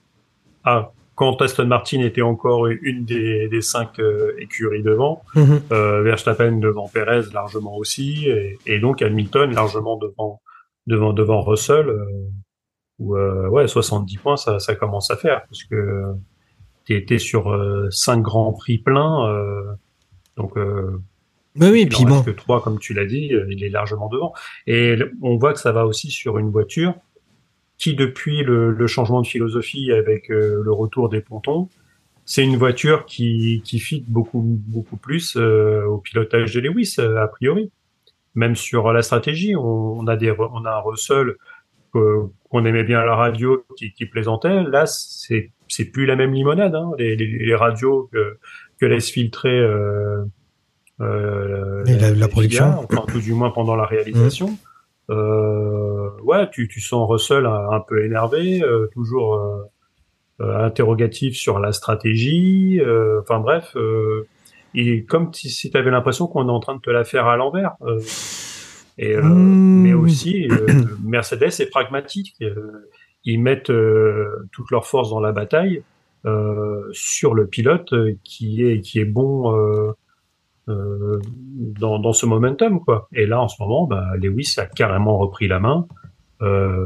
Ah, 0.63 0.91
quand 1.15 1.41
Aston 1.41 1.65
Martin 1.65 2.01
était 2.01 2.21
encore 2.21 2.67
une 2.67 3.05
des, 3.05 3.47
des 3.47 3.61
cinq 3.61 3.99
euh, 3.99 4.33
écuries 4.37 4.83
devant, 4.83 5.23
Mhm. 5.35 5.61
euh, 5.71 6.01
Verstappen 6.03 6.57
devant 6.59 6.87
Perez 6.87 7.21
largement 7.33 7.75
aussi, 7.77 8.27
et, 8.29 8.57
et 8.65 8.79
donc 8.79 9.01
Hamilton 9.01 9.53
largement 9.53 9.97
devant 9.97 10.41
devant 10.87 11.13
devant 11.13 11.41
Russell. 11.41 11.87
euh, 11.89 12.05
où 12.99 13.15
euh, 13.15 13.47
ouais 13.49 13.67
70 13.67 14.17
points 14.17 14.37
ça, 14.37 14.57
ça 14.59 14.73
commence 14.75 15.11
à 15.11 15.17
faire 15.17 15.43
parce 15.45 15.63
que 15.65 16.13
tu 16.85 16.95
étais 16.95 17.19
sur 17.19 17.43
5 17.91 18.21
grands 18.23 18.53
prix 18.53 18.79
pleins 18.79 19.27
euh, 19.29 19.61
donc 20.35 20.57
euh, 21.61 21.65
Oui, 21.65 21.71
oui, 21.71 21.81
il 21.83 21.89
puis 21.89 22.03
en 22.05 22.09
bon. 22.09 22.23
que 22.23 22.31
3 22.31 22.61
comme 22.63 22.79
tu 22.79 22.93
l'as 22.93 23.05
dit 23.05 23.33
euh, 23.33 23.45
il 23.49 23.63
est 23.63 23.69
largement 23.69 24.09
devant 24.09 24.33
et 24.65 24.95
on 25.21 25.37
voit 25.37 25.53
que 25.53 25.59
ça 25.59 25.71
va 25.71 25.85
aussi 25.85 26.11
sur 26.11 26.37
une 26.37 26.49
voiture 26.49 26.95
qui 27.77 27.95
depuis 27.95 28.43
le, 28.43 28.71
le 28.71 28.87
changement 28.87 29.21
de 29.21 29.27
philosophie 29.27 29.91
avec 29.91 30.31
euh, 30.31 30.61
le 30.63 30.71
retour 30.71 31.09
des 31.09 31.21
pontons 31.21 31.69
c'est 32.25 32.43
une 32.43 32.57
voiture 32.57 33.05
qui 33.05 33.61
qui 33.65 33.79
fit 33.79 34.03
beaucoup 34.07 34.41
beaucoup 34.41 34.97
plus 34.97 35.35
euh, 35.37 35.85
au 35.85 35.97
pilotage 35.97 36.53
de 36.53 36.59
Lewis 36.59 36.95
euh, 36.99 37.21
a 37.21 37.27
priori 37.27 37.71
même 38.35 38.55
sur 38.55 38.91
la 38.93 39.01
stratégie 39.01 39.55
on, 39.55 39.99
on 39.99 40.07
a 40.07 40.15
des 40.15 40.31
on 40.31 40.65
a 40.65 40.71
un 40.71 40.79
Russell 40.79 41.35
qu'on 42.49 42.65
aimait 42.65 42.83
bien 42.83 42.99
à 42.99 43.05
la 43.05 43.15
radio 43.15 43.65
qui, 43.77 43.91
qui 43.91 44.05
plaisantait. 44.05 44.63
Là, 44.63 44.85
c'est 44.85 45.51
c'est 45.67 45.85
plus 45.85 46.05
la 46.05 46.15
même 46.15 46.33
limonade. 46.33 46.75
Hein. 46.75 46.91
Les, 46.97 47.15
les, 47.15 47.25
les 47.25 47.55
radios 47.55 48.09
que, 48.13 48.37
que 48.79 48.85
laisse 48.85 49.09
filtrer 49.09 49.59
euh, 51.01 51.83
Et 51.85 51.97
la- 51.97 52.27
production. 52.27 52.79
enfin 52.79 53.05
tout 53.11 53.19
du 53.19 53.33
moins 53.33 53.51
pendant 53.51 53.75
la 53.75 53.85
réalisation. 53.85 54.57
Euh, 55.09 56.09
ouais, 56.23 56.49
tu, 56.51 56.67
tu 56.67 56.81
sens 56.81 57.09
Russell 57.09 57.45
un, 57.45 57.69
un 57.71 57.79
peu 57.79 58.03
énervé, 58.05 58.61
euh, 58.63 58.87
toujours 58.93 59.35
euh, 59.35 59.61
euh, 60.41 60.65
interrogatif 60.65 61.35
sur 61.35 61.59
la 61.59 61.71
stratégie. 61.71 62.79
euh, 62.81 63.21
Enfin 63.21 63.39
bref, 63.39 63.71
euh, 63.75 64.27
et 64.75 65.05
comme 65.05 65.33
si, 65.33 65.49
si 65.49 65.71
tu 65.71 65.77
avais 65.77 65.91
l'impression 65.91 66.27
qu'on 66.27 66.47
est 66.47 66.51
en 66.51 66.59
train 66.59 66.75
de 66.75 66.81
te 66.81 66.89
la 66.89 67.03
faire 67.03 67.27
à 67.27 67.37
l'envers. 67.37 67.75
euh, 67.83 67.99
et, 68.97 69.15
euh, 69.15 69.21
Mmh. 69.21 69.81
Mais 69.83 69.93
aussi, 69.93 70.47
Mercedes 71.03 71.53
est 71.59 71.69
pragmatique. 71.69 72.33
euh, 72.41 72.89
ils 73.23 73.39
mettent 73.41 73.69
euh, 73.69 74.47
toute 74.51 74.71
leur 74.71 74.85
force 74.87 75.09
dans 75.09 75.19
la 75.19 75.31
bataille 75.31 75.83
euh, 76.25 76.81
sur 76.93 77.33
le 77.33 77.45
pilote 77.47 77.93
qui 78.23 78.63
est 78.65 78.79
qui 78.81 78.99
est 78.99 79.05
bon 79.05 79.53
euh, 80.69 81.19
dans, 81.79 81.99
dans 81.99 82.13
ce 82.13 82.25
momentum 82.25 82.79
quoi. 82.83 83.07
Et 83.13 83.25
là 83.25 83.41
en 83.41 83.47
ce 83.47 83.61
moment, 83.61 83.85
bah, 83.87 84.05
Lewis 84.17 84.55
a 84.57 84.65
carrément 84.65 85.17
repris 85.17 85.47
la 85.47 85.59
main. 85.59 85.87
Euh, 86.41 86.85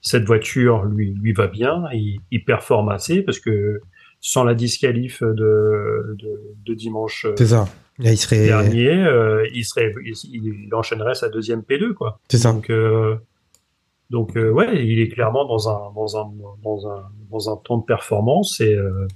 cette 0.00 0.24
voiture 0.24 0.84
lui 0.84 1.14
lui 1.14 1.32
va 1.32 1.46
bien, 1.46 1.84
il, 1.92 2.20
il 2.30 2.44
performe 2.44 2.88
assez 2.88 3.22
parce 3.22 3.38
que 3.38 3.80
sans 4.20 4.44
la 4.44 4.54
disqualif 4.54 5.22
de 5.22 6.16
de, 6.18 6.40
de 6.64 6.74
dimanche 6.74 7.26
euh, 7.26 7.44
ça. 7.44 7.66
Là, 7.98 8.10
il 8.10 8.16
serait. 8.16 8.46
dernier, 8.46 8.88
euh, 8.88 9.46
il 9.54 9.64
serait 9.64 9.94
il, 10.04 10.66
il 10.66 10.74
enchaînerait 10.74 11.14
sa 11.14 11.28
deuxième 11.28 11.60
P2 11.60 11.92
quoi. 11.92 12.18
C'est 12.28 12.38
ça. 12.38 12.52
Donc, 12.52 12.70
euh, 12.70 13.16
donc 14.10 14.36
euh, 14.36 14.50
ouais, 14.50 14.84
il 14.84 15.00
est 15.00 15.08
clairement 15.08 15.44
dans 15.44 15.68
un 15.68 15.92
dans 15.94 16.16
un 16.16 16.32
dans 16.62 16.88
un 16.88 17.02
dans 17.30 17.50
un 17.50 17.56
temps 17.56 17.78
de 17.78 17.84
performance 17.84 18.60
et 18.60 18.74
euh, 18.74 19.06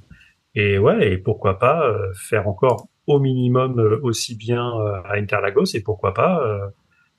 et 0.54 0.78
ouais 0.78 1.12
et 1.12 1.18
pourquoi 1.18 1.58
pas 1.58 1.90
faire 2.14 2.48
encore 2.48 2.86
au 3.06 3.18
minimum 3.18 3.78
euh, 3.78 4.00
aussi 4.02 4.36
bien 4.36 4.68
euh, 4.78 5.00
à 5.04 5.16
Interlagos 5.16 5.74
et 5.74 5.80
pourquoi 5.80 6.14
pas 6.14 6.40
euh, 6.42 6.68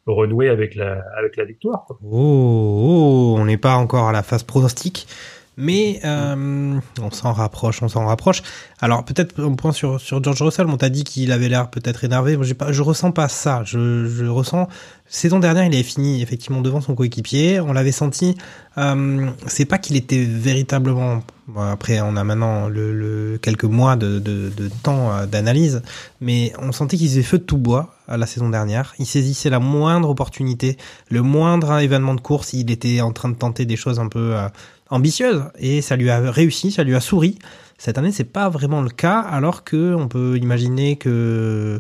renouer 0.06 0.50
avec 0.50 0.76
la 0.76 1.04
avec 1.18 1.38
la 1.38 1.46
victoire. 1.46 1.86
Oh, 2.04 2.06
oh, 2.12 3.36
on 3.38 3.46
n'est 3.46 3.58
pas 3.58 3.76
encore 3.76 4.08
à 4.08 4.12
la 4.12 4.24
phase 4.24 4.44
pronostic, 4.44 5.08
Mais 5.58 6.00
euh, 6.06 6.80
on 7.02 7.12
s'en 7.12 7.34
rapproche, 7.34 7.82
on 7.82 7.88
s'en 7.88 8.06
rapproche. 8.06 8.44
Alors 8.80 9.04
peut-être 9.04 9.44
un 9.44 9.54
point 9.54 9.72
sur, 9.72 10.00
sur 10.00 10.24
George 10.24 10.42
Russell, 10.44 10.68
on 10.68 10.78
t'a 10.78 10.90
dit 10.90 11.04
qu'il 11.04 11.32
avait 11.32 11.50
l'air 11.50 11.70
peut-être 11.72 12.04
énervé. 12.04 12.38
Moi, 12.38 12.46
pas, 12.56 12.72
je 12.72 12.82
ressens 12.84 13.12
pas 13.12 13.28
ça. 13.28 13.64
Je, 13.66 14.08
je 14.08 14.26
ressens. 14.26 14.68
Saison 15.10 15.40
dernière, 15.40 15.64
il 15.64 15.74
avait 15.74 15.84
fini 15.84 16.22
effectivement 16.22 16.62
devant 16.62 16.82
son 16.82 16.94
coéquipier. 16.94 17.60
On 17.60 17.74
l'avait 17.74 17.92
senti. 17.92 18.38
Euh, 18.78 19.30
c'est 19.48 19.66
pas 19.66 19.80
qu'il 19.80 19.96
était 19.96 20.24
véritablement. 20.24 21.24
bon, 21.48 21.62
après, 21.62 22.02
on 22.02 22.16
a 22.18 22.24
maintenant 22.24 22.68
le, 22.68 22.94
le 22.94 23.40
quelques 23.42 23.64
mois 23.64 23.96
de, 23.96 24.20
de, 24.20 24.52
de 24.56 24.70
temps 24.84 25.12
euh, 25.12 25.26
d'analyse, 25.26 25.82
mais 26.22 26.54
on 26.60 26.72
sentait 26.72 26.98
qu'il 26.98 27.08
faisait 27.08 27.24
feu 27.24 27.40
de 27.40 27.44
tout 27.44 27.58
bois 27.58 27.96
à 28.08 28.18
la 28.18 28.26
saison 28.26 28.50
dernière. 28.50 28.94
Il 29.00 29.06
saisissait 29.06 29.50
la 29.50 29.60
moindre 29.60 30.10
opportunité, 30.10 30.78
le 31.10 31.22
moindre 31.22 31.80
événement 31.80 32.14
de 32.14 32.22
course, 32.22 32.54
il 32.54 32.70
était 32.70 33.02
en 33.02 33.12
train 33.12 33.30
de 33.30 33.36
tenter 33.36 33.66
des 33.66 33.76
choses 33.78 34.00
un 34.00 34.10
peu 34.10 34.36
euh, 34.36 34.48
ambitieuses 34.90 35.44
et 35.60 35.82
ça 35.82 35.96
lui 35.96 36.10
a 36.10 36.32
réussi, 36.32 36.72
ça 36.72 36.84
lui 36.84 36.96
a 36.96 37.00
souri. 37.00 37.38
Cette 37.80 38.00
année, 38.00 38.12
c'est 38.12 38.24
pas 38.24 38.50
vraiment 38.50 38.82
le 38.82 38.90
cas, 38.90 39.20
alors 39.20 39.64
que 39.64 39.94
on 39.94 40.08
peut 40.08 40.36
imaginer 40.38 40.96
que, 40.96 41.80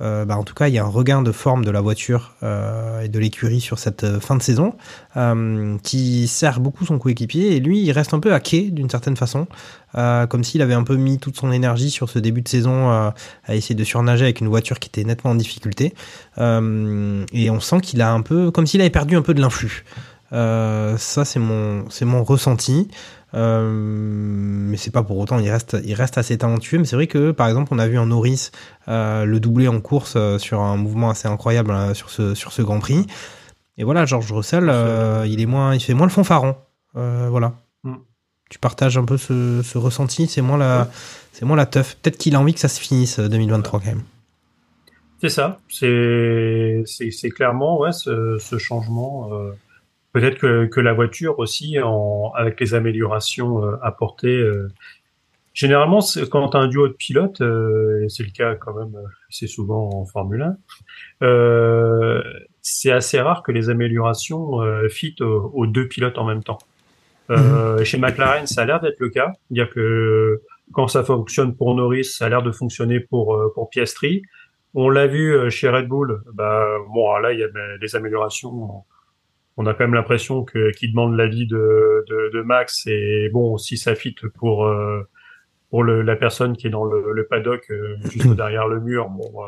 euh, 0.00 0.24
bah, 0.24 0.38
en 0.38 0.42
tout 0.42 0.54
cas, 0.54 0.68
il 0.68 0.74
y 0.74 0.78
a 0.78 0.84
un 0.84 0.88
regain 0.88 1.20
de 1.20 1.32
forme 1.32 1.66
de 1.66 1.70
la 1.70 1.82
voiture 1.82 2.32
euh, 2.42 3.02
et 3.02 3.08
de 3.08 3.18
l'écurie 3.18 3.60
sur 3.60 3.78
cette 3.78 4.04
euh, 4.04 4.20
fin 4.20 4.36
de 4.36 4.42
saison 4.42 4.72
qui 5.82 6.26
sert 6.26 6.58
beaucoup 6.58 6.84
son 6.84 6.98
coéquipier 6.98 7.54
et 7.54 7.60
lui, 7.60 7.80
il 7.80 7.92
reste 7.92 8.14
un 8.14 8.20
peu 8.20 8.32
à 8.32 8.40
quai 8.40 8.70
d'une 8.70 8.90
certaine 8.90 9.16
façon, 9.16 9.46
comme 9.92 10.42
s'il 10.42 10.60
avait 10.60 10.74
un 10.74 10.82
peu 10.82 10.96
mis 10.96 11.20
toute 11.20 11.36
son 11.36 11.52
énergie 11.52 11.90
sur 11.90 12.10
ce 12.10 12.18
début 12.18 12.42
de 12.42 12.48
saison 12.48 12.90
à 12.90 13.14
essayer 13.50 13.76
de 13.76 13.84
surnager 13.84 14.24
avec 14.24 14.40
une 14.40 14.48
voiture 14.48 14.80
qui 14.80 14.88
était 14.88 15.04
nettement 15.04 15.30
en 15.30 15.34
difficulté. 15.36 15.94
Et 16.36 16.40
on 17.50 17.60
sent 17.60 17.80
qu'il 17.80 18.02
a 18.02 18.12
un 18.12 18.22
peu, 18.22 18.50
comme 18.50 18.66
s'il 18.66 18.80
avait 18.80 18.90
perdu 18.90 19.14
un 19.14 19.22
peu 19.22 19.34
de 19.34 19.40
l'influx. 19.40 19.84
Euh, 20.32 20.96
ça, 20.96 21.24
c'est 21.24 21.38
mon, 21.38 21.88
c'est 21.90 22.04
mon 22.04 22.24
ressenti. 22.24 22.88
Euh, 23.34 23.68
mais 23.72 24.76
c'est 24.76 24.92
pas 24.92 25.02
pour 25.02 25.18
autant, 25.18 25.40
il 25.40 25.50
reste, 25.50 25.76
il 25.84 25.94
reste 25.94 26.18
assez 26.18 26.38
talentueux. 26.38 26.78
Mais 26.78 26.84
c'est 26.84 26.96
vrai 26.96 27.06
que, 27.06 27.30
par 27.30 27.48
exemple, 27.48 27.72
on 27.74 27.78
a 27.78 27.88
vu 27.88 27.98
en 27.98 28.06
Norris 28.06 28.50
euh, 28.88 29.24
le 29.24 29.40
doubler 29.40 29.68
en 29.68 29.80
course 29.80 30.14
euh, 30.16 30.38
sur 30.38 30.60
un 30.60 30.76
mouvement 30.76 31.10
assez 31.10 31.28
incroyable 31.28 31.94
sur 31.94 32.10
ce, 32.10 32.34
sur 32.34 32.52
ce 32.52 32.62
Grand 32.62 32.78
Prix. 32.78 33.06
Et 33.76 33.84
voilà, 33.84 34.06
George 34.06 34.30
Russell, 34.32 34.72
il 35.26 35.40
est 35.40 35.46
moins, 35.46 35.74
il 35.74 35.80
fait 35.80 35.94
moins 35.94 36.06
le 36.06 36.12
fanfaron. 36.12 36.56
Voilà. 36.94 37.54
Mm. 37.82 37.96
Tu 38.50 38.58
partages 38.58 38.96
un 38.98 39.04
peu 39.04 39.16
ce, 39.16 39.62
ce 39.62 39.78
ressenti. 39.78 40.26
C'est 40.26 40.42
moins 40.42 40.58
la, 40.58 40.88
c'est 41.32 41.44
moins 41.44 41.56
la 41.56 41.66
teuf. 41.66 41.96
Peut-être 41.96 42.18
qu'il 42.18 42.36
a 42.36 42.40
envie 42.40 42.54
que 42.54 42.60
ça 42.60 42.68
se 42.68 42.80
finisse 42.80 43.18
euh, 43.18 43.28
2023 43.28 43.80
quand 43.80 43.86
même. 43.86 44.02
C'est 45.20 45.30
ça. 45.30 45.58
C'est 45.68 46.82
c'est 46.86 47.10
c'est 47.10 47.30
clairement 47.30 47.80
ouais 47.80 47.92
ce, 47.92 48.38
ce 48.38 48.58
changement. 48.58 49.30
Peut-être 50.14 50.38
que, 50.38 50.64
que 50.66 50.80
la 50.80 50.94
voiture 50.94 51.38
aussi, 51.40 51.78
en, 51.80 52.32
avec 52.34 52.58
les 52.60 52.72
améliorations 52.74 53.64
euh, 53.64 53.76
apportées. 53.82 54.38
euh, 54.38 54.68
généralement, 55.54 55.98
quand 56.30 56.48
tu 56.50 56.56
as 56.56 56.60
un 56.60 56.68
duo 56.68 56.88
de 56.88 56.92
pilotes, 56.94 57.40
euh, 57.42 58.04
et 58.04 58.08
c'est 58.08 58.22
le 58.22 58.30
cas 58.30 58.54
quand 58.54 58.74
même, 58.74 58.96
c'est 59.28 59.48
souvent 59.48 59.90
en 59.92 60.04
Formule 60.06 60.42
1, 60.42 60.56
euh, 61.26 62.22
c'est 62.62 62.92
assez 62.92 63.20
rare 63.20 63.42
que 63.42 63.52
les 63.52 63.70
améliorations 63.70 64.62
euh, 64.62 64.88
fit 64.88 65.16
aux, 65.20 65.50
aux 65.52 65.66
deux 65.66 65.88
pilotes 65.88 66.16
en 66.16 66.24
même 66.24 66.42
temps. 66.44 66.58
Euh, 67.30 67.82
Chez 67.84 67.98
McLaren, 67.98 68.46
ça 68.46 68.62
a 68.62 68.64
l'air 68.66 68.80
d'être 68.80 69.00
le 69.00 69.08
cas. 69.08 69.32
C'est-à-dire 69.48 69.72
que 69.74 70.42
quand 70.72 70.88
ça 70.88 71.02
fonctionne 71.02 71.56
pour 71.56 71.74
Norris, 71.74 72.04
ça 72.04 72.26
a 72.26 72.28
l'air 72.28 72.42
de 72.42 72.52
fonctionner 72.52 73.00
pour, 73.00 73.52
pour 73.54 73.68
Piastri. 73.68 74.22
On 74.74 74.88
l'a 74.90 75.06
vu 75.06 75.50
chez 75.50 75.68
Red 75.68 75.88
Bull. 75.88 76.22
Bah, 76.32 76.66
bon, 76.92 77.16
là, 77.16 77.32
il 77.32 77.40
y 77.40 77.44
a 77.44 77.48
des 77.80 77.96
améliorations. 77.96 78.84
On 79.56 79.66
a 79.66 79.74
quand 79.74 79.84
même 79.84 79.94
l'impression 79.94 80.44
que 80.44 80.72
qu'ils 80.72 80.90
demandent 80.90 81.16
l'avis 81.16 81.46
de, 81.46 82.04
de, 82.08 82.30
de 82.32 82.42
Max. 82.42 82.86
Et 82.86 83.30
bon, 83.32 83.56
si 83.56 83.76
ça 83.76 83.94
fit 83.94 84.14
pour 84.36 84.66
euh, 84.66 85.02
pour 85.70 85.82
le, 85.82 86.02
la 86.02 86.16
personne 86.16 86.56
qui 86.56 86.66
est 86.66 86.70
dans 86.70 86.84
le, 86.84 87.12
le 87.12 87.26
paddock 87.26 87.64
euh, 87.70 87.96
juste 88.10 88.30
derrière 88.34 88.68
le 88.68 88.80
mur, 88.80 89.08
bon, 89.10 89.42
euh, 89.44 89.46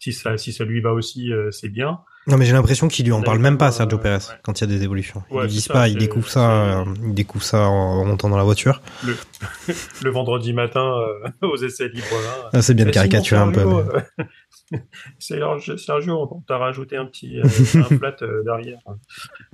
si 0.00 0.12
ça 0.12 0.36
si 0.38 0.52
ça 0.52 0.64
lui 0.64 0.80
va 0.80 0.92
aussi, 0.92 1.32
euh, 1.32 1.50
c'est 1.50 1.68
bien. 1.68 2.00
Non, 2.26 2.38
mais 2.38 2.46
j'ai 2.46 2.52
l'impression 2.52 2.88
qu'il 2.88 3.04
lui 3.04 3.12
en 3.12 3.20
parle 3.20 3.38
même 3.38 3.58
pas, 3.58 3.70
Sergio 3.70 3.98
euh, 3.98 4.00
Perez, 4.00 4.14
ouais. 4.14 4.34
quand 4.42 4.58
il 4.58 4.64
y 4.70 4.72
a 4.72 4.78
des 4.78 4.82
évolutions. 4.82 5.22
Ouais, 5.30 5.42
lui 5.42 5.50
c'est 5.50 5.56
disent 5.56 5.68
pas, 5.68 5.88
il 5.88 5.98
découvre 5.98 6.28
ça, 6.28 6.80
euh, 6.80 6.84
il 7.04 7.12
découvre 7.12 7.44
ça 7.44 7.60
en 7.68 8.00
remontant 8.00 8.30
dans 8.30 8.38
la 8.38 8.44
voiture. 8.44 8.80
Le 9.04 9.14
le 10.02 10.10
vendredi 10.10 10.54
matin 10.54 10.94
euh, 11.00 11.28
aux 11.46 11.56
essais 11.56 11.88
libres 11.88 12.06
là. 12.12 12.50
Ah, 12.54 12.62
c'est 12.62 12.72
bien 12.72 12.86
de 12.86 12.90
caricaturer 12.90 13.40
un 13.40 13.52
peu. 13.52 13.64
Mais- 13.64 14.24
Sergio, 15.18 16.28
on 16.30 16.40
t'a 16.40 16.58
rajouté 16.58 16.96
un 16.96 17.06
petit 17.06 17.38
euh, 17.38 17.44
un 17.44 17.96
flat 17.98 18.16
euh, 18.22 18.42
derrière. 18.44 18.80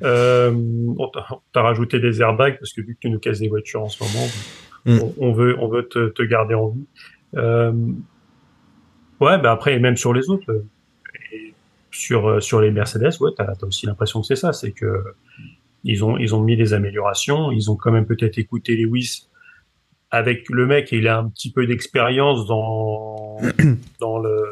Euh, 0.03 0.53
on 0.53 1.11
t'a 1.53 1.63
rajouté 1.63 2.01
des 2.01 2.21
airbags 2.23 2.59
parce 2.59 2.73
que 2.73 2.81
vu 2.81 2.95
que 2.95 3.01
tu 3.01 3.11
nous 3.11 3.19
casses 3.19 3.41
des 3.41 3.49
voitures 3.49 3.83
en 3.83 3.89
ce 3.89 4.03
moment, 4.03 4.27
Mm. 4.85 4.99
on, 5.01 5.15
on 5.19 5.33
veut 5.33 5.57
on 5.59 5.69
veut 5.69 5.87
te, 5.89 6.09
te 6.09 6.23
garder 6.23 6.55
en 6.55 6.69
vie. 6.69 6.87
Euh, 7.37 7.73
ouais, 9.21 9.39
bah 9.39 9.53
après 9.53 9.75
et 9.75 9.79
même 9.79 9.97
sur 9.97 10.13
les 10.13 10.31
autres, 10.31 10.51
euh, 10.51 10.65
et 11.33 11.55
sur 11.91 12.43
sur 12.43 12.61
les 12.61 12.71
Mercedes, 12.71 13.21
ouais, 13.21 13.31
t'as 13.37 13.45
as 13.45 13.65
aussi 13.65 13.87
l'impression 13.87 14.21
que 14.21 14.27
c'est 14.27 14.37
ça, 14.37 14.53
c'est 14.53 14.73
que 14.73 15.05
ils 15.85 16.05
ont 16.05 16.17
ils 16.17 16.35
ont 16.35 16.41
mis 16.41 16.57
des 16.57 16.73
améliorations, 16.73 17.53
ils 17.53 17.71
ont 17.71 17.77
quand 17.77 17.93
même 17.93 18.07
peut-être 18.07 18.39
écouté 18.39 18.77
Lewis 18.77 19.27
avec 20.11 20.49
le 20.49 20.67
mec, 20.67 20.91
il 20.91 21.07
a 21.07 21.19
un 21.19 21.29
petit 21.29 21.53
peu 21.53 21.67
d'expérience 21.67 22.47
dans 22.47 23.39
dans 24.01 24.19
le 24.19 24.45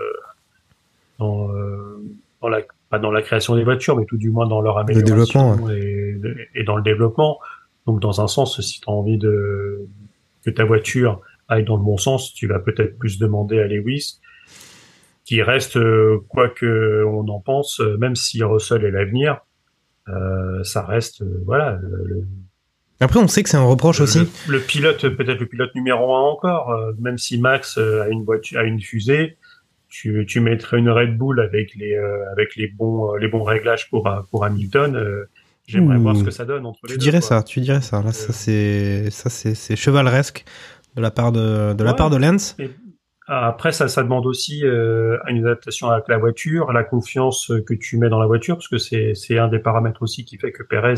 dans, 1.18 1.50
euh, 1.52 2.02
dans 2.40 2.48
la 2.48 2.62
pas 2.90 2.98
dans 2.98 3.11
la 3.11 3.20
création 3.22 3.54
des 3.54 3.64
voitures, 3.64 3.96
mais 3.96 4.07
tout 4.07 4.16
du 4.16 4.31
moins 4.31 4.46
dans 4.46 4.61
leur 4.62 4.78
amélioration 4.78 5.57
développement, 5.57 5.70
et, 5.70 6.16
et 6.54 6.64
dans 6.64 6.76
le 6.76 6.83
développement. 6.83 7.38
Donc 7.87 8.00
dans 8.00 8.20
un 8.20 8.28
sens, 8.28 8.61
si 8.61 8.81
tu 8.81 8.88
as 8.88 8.92
envie 8.92 9.18
de 9.18 9.87
que 10.44 10.50
ta 10.50 10.64
voiture 10.64 11.20
aille 11.48 11.64
dans 11.64 11.76
le 11.76 11.83
bon 11.83 11.96
sens, 11.96 12.33
tu 12.35 12.46
vas 12.46 12.59
peut-être 12.59 12.98
plus 12.98 13.18
demander 13.18 13.59
à 13.61 13.66
Lewis, 13.66 14.20
qui 15.24 15.42
reste 15.42 15.76
euh, 15.76 16.20
quoi 16.28 16.48
que 16.48 17.04
on 17.07 17.26
en 17.28 17.40
pense, 17.40 17.81
euh, 17.81 17.96
même 17.98 18.14
si 18.16 18.42
Russell 18.42 18.85
est 18.85 18.90
l'avenir, 18.90 19.40
euh, 20.09 20.62
ça 20.64 20.83
reste 20.83 21.22
voilà 21.44 21.78
le, 21.83 22.26
Après, 23.00 23.18
on 23.20 23.28
sait 23.28 23.42
que 23.42 23.48
c'est 23.48 23.57
un 23.57 23.64
reproche 23.64 23.98
le, 23.98 24.04
aussi. 24.04 24.20
le- 24.48 24.61
pilote, 24.61 25.09
peut-être 25.09 25.40
le 25.40 25.46
pilote 25.46 25.74
numéro 25.74 26.14
un 26.14 26.20
encore, 26.20 26.70
euh, 26.70 26.92
même 27.00 27.18
si 27.18 27.38
Max 27.38 27.78
a 27.78 28.09
une 28.09 28.24
voiture, 28.24 28.61
a 28.61 28.64
une 28.64 28.81
fusée, 28.81 29.38
tu, 29.88 30.24
tu 30.27 30.40
mettrais 30.40 30.79
une 30.79 30.90
Red 30.90 31.16
Bull 31.16 31.40
avec 31.40 31.74
les 31.74 31.94
euh, 31.94 32.31
avec 32.33 32.57
les 32.57 32.68
bons 32.68 33.14
euh, 33.14 33.18
les 33.18 33.29
bons 33.29 33.42
réglages 33.42 33.88
pour 33.90 34.07
euh, 34.09 34.20
pour 34.31 34.44
Hamilton. 34.44 34.96
euh, 34.96 35.24
J'aimerais 35.66 35.98
voir 35.98 36.16
ce 36.16 36.24
que 36.24 36.31
ça 36.31 36.46
donne 36.46 36.64
entre 36.64 36.87
les 36.87 36.94
Tu 36.94 36.98
deux. 36.98 37.05
dirais 37.05 37.20
quoi. 37.20 37.29
ça, 37.29 37.42
tu 37.42 37.61
dirais 37.61 37.83
ça. 37.83 38.03
Là, 38.03 38.12
ça 38.12 38.33
c'est, 38.33 39.11
ça 39.11 39.29
c'est, 39.29 39.55
c'est 39.55 39.77
chevaleresque 39.77 40.44
de 40.96 41.03
la 41.03 41.11
part 41.11 41.31
de, 41.31 41.74
de 41.74 41.85
la 41.85 41.92
part 41.92 42.09
de 42.09 42.16
Lens. 42.16 42.57
Après, 43.31 43.72
ça, 43.72 43.88
ça 43.88 44.03
demande 44.03 44.24
aussi 44.24 44.64
euh, 44.64 45.18
une 45.29 45.44
adaptation 45.44 45.90
avec 45.90 46.09
la 46.09 46.16
voiture, 46.16 46.72
la 46.72 46.83
confiance 46.83 47.53
que 47.66 47.74
tu 47.74 47.98
mets 47.98 48.09
dans 48.09 48.18
la 48.18 48.27
voiture, 48.27 48.57
parce 48.57 48.68
que 48.68 48.79
c'est 48.79 49.12
c'est 49.14 49.38
un 49.38 49.48
des 49.48 49.59
paramètres 49.59 50.01
aussi 50.01 50.24
qui 50.24 50.38
fait 50.38 50.51
que 50.51 50.62
Perez 50.62 50.94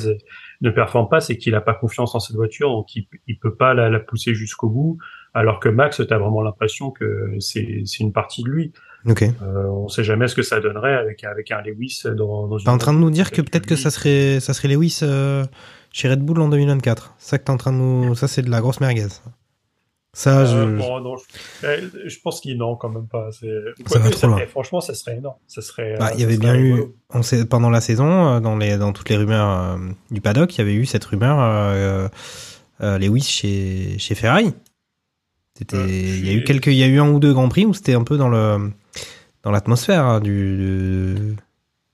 ne 0.61 0.70
performe 0.70 1.09
pas, 1.09 1.20
c'est 1.20 1.37
qu'il 1.37 1.55
n'a 1.55 1.61
pas 1.61 1.74
confiance 1.74 2.14
en 2.14 2.20
cette 2.20 2.37
voiture, 2.37 2.68
donc 2.70 2.94
il, 2.94 3.09
il 3.26 3.37
peut 3.40 3.57
pas 3.57 3.74
la, 3.74 3.90
la 3.90 3.98
pousser 3.98 4.35
jusqu'au 4.35 4.68
bout. 4.68 4.98
Alors 5.35 5.61
que 5.61 5.69
Max, 5.69 5.97
tu 6.07 6.12
as 6.12 6.19
vraiment 6.19 6.43
l'impression 6.43 6.90
que 6.90 7.35
c'est 7.40 7.85
une 8.01 8.12
partie 8.12 8.43
de 8.43 8.49
lui. 8.49 8.73
Ok. 9.07 9.23
Euh, 9.23 9.64
on 9.69 9.88
sait 9.88 10.05
jamais 10.05 10.29
ce 10.29 10.35
que 10.35 10.43
ça 10.43 10.61
donnerait 10.61 10.95
avec 10.95 11.25
avec 11.25 11.51
un 11.51 11.62
Lewis 11.62 12.03
dans, 12.05 12.49
dans 12.49 12.59
une. 12.59 12.64
T'es 12.64 12.71
en 12.71 12.79
train 12.79 12.93
de 12.93 12.99
nous 12.99 13.11
dire 13.11 13.31
que 13.31 13.40
peut-être 13.40 13.66
que 13.66 13.77
ça 13.77 13.90
serait, 13.90 14.40
ça 14.40 14.53
serait 14.53 14.69
Lewis 14.69 15.01
euh, 15.03 15.45
chez 15.93 16.09
Red 16.09 16.21
Bull 16.21 16.40
en 16.40 16.49
2024. 16.49 17.14
Ça 17.19 17.38
que 17.38 17.45
t'es 17.45 17.51
en 17.51 17.57
train 17.57 17.73
de 17.73 17.79
nous, 17.79 18.14
ça 18.14 18.29
c'est 18.29 18.43
de 18.43 18.51
la 18.51 18.61
grosse 18.61 18.81
merguez. 18.81 19.07
Ça, 20.12 20.45
je, 20.45 20.57
Euh, 20.57 20.77
bon, 20.77 21.01
non, 21.01 21.14
je, 21.16 21.66
eh, 21.66 22.09
je 22.09 22.19
pense 22.21 22.40
qu'il 22.40 22.59
non 22.59 22.75
quand 22.75 22.88
même 22.88 23.07
pas. 23.07 23.31
Ça 23.31 23.99
va 24.01 24.11
trop 24.11 24.27
loin. 24.27 24.45
franchement, 24.49 24.81
ça 24.81 24.93
serait 24.93 25.16
énorme. 25.16 25.37
Ça 25.47 25.62
serait. 25.62 25.97
Bah, 25.99 26.11
il 26.14 26.21
y 26.21 26.25
avait 26.25 26.37
bien 26.37 26.57
eu, 26.57 26.73
rigolo. 26.73 26.97
on 27.11 27.23
sait, 27.23 27.47
pendant 27.47 27.71
la 27.71 27.81
saison, 27.81 28.27
euh, 28.27 28.40
dans 28.40 28.57
les, 28.57 28.77
dans 28.77 28.93
toutes 28.93 29.09
les 29.09 29.16
rumeurs 29.16 29.79
du 30.11 30.21
paddock, 30.21 30.53
il 30.57 30.59
y 30.59 30.62
avait 30.62 30.75
eu 30.75 30.85
cette 30.85 31.05
rumeur 31.05 32.11
Lewis 32.81 33.23
chez, 33.23 33.98
chez 33.98 34.15
Ferrari. 34.15 34.52
C'était, 35.61 35.77
Euh, 35.77 35.87
il 35.88 36.27
y 36.27 36.31
a 36.31 36.33
eu 36.33 36.42
quelques, 36.42 36.69
il 36.69 36.75
y 36.75 36.83
a 36.83 36.87
eu 36.87 36.98
un 36.98 37.11
ou 37.11 37.21
deux 37.21 37.35
grands 37.35 37.50
prix 37.50 37.67
où 37.67 37.75
c'était 37.75 37.92
un 37.92 38.02
peu 38.02 38.17
dans 38.17 38.31
le, 38.31 38.71
dans 39.42 39.50
l'atmosphère 39.50 40.06
hein, 40.06 40.21
du, 40.21 40.56
du, 40.56 41.37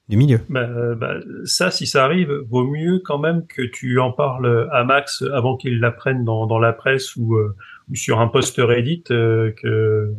du 0.08 0.16
milieu. 0.16 0.40
Bah, 0.48 0.60
euh, 0.60 0.94
bah, 0.94 1.14
ça, 1.44 1.72
si 1.72 1.84
ça 1.88 2.04
arrive, 2.04 2.30
vaut 2.48 2.64
mieux 2.64 3.00
quand 3.04 3.18
même 3.18 3.44
que 3.48 3.62
tu 3.62 3.98
en 3.98 4.12
parles 4.12 4.68
à 4.70 4.84
Max 4.84 5.24
avant 5.32 5.56
qu'il 5.56 5.80
l'apprenne 5.80 6.24
dans, 6.24 6.46
dans 6.46 6.60
la 6.60 6.72
presse 6.72 7.16
ou, 7.16 7.34
euh, 7.34 7.56
ou 7.90 7.96
sur 7.96 8.20
un 8.20 8.28
post 8.28 8.54
Reddit 8.58 9.02
euh, 9.10 9.50
que 9.60 10.12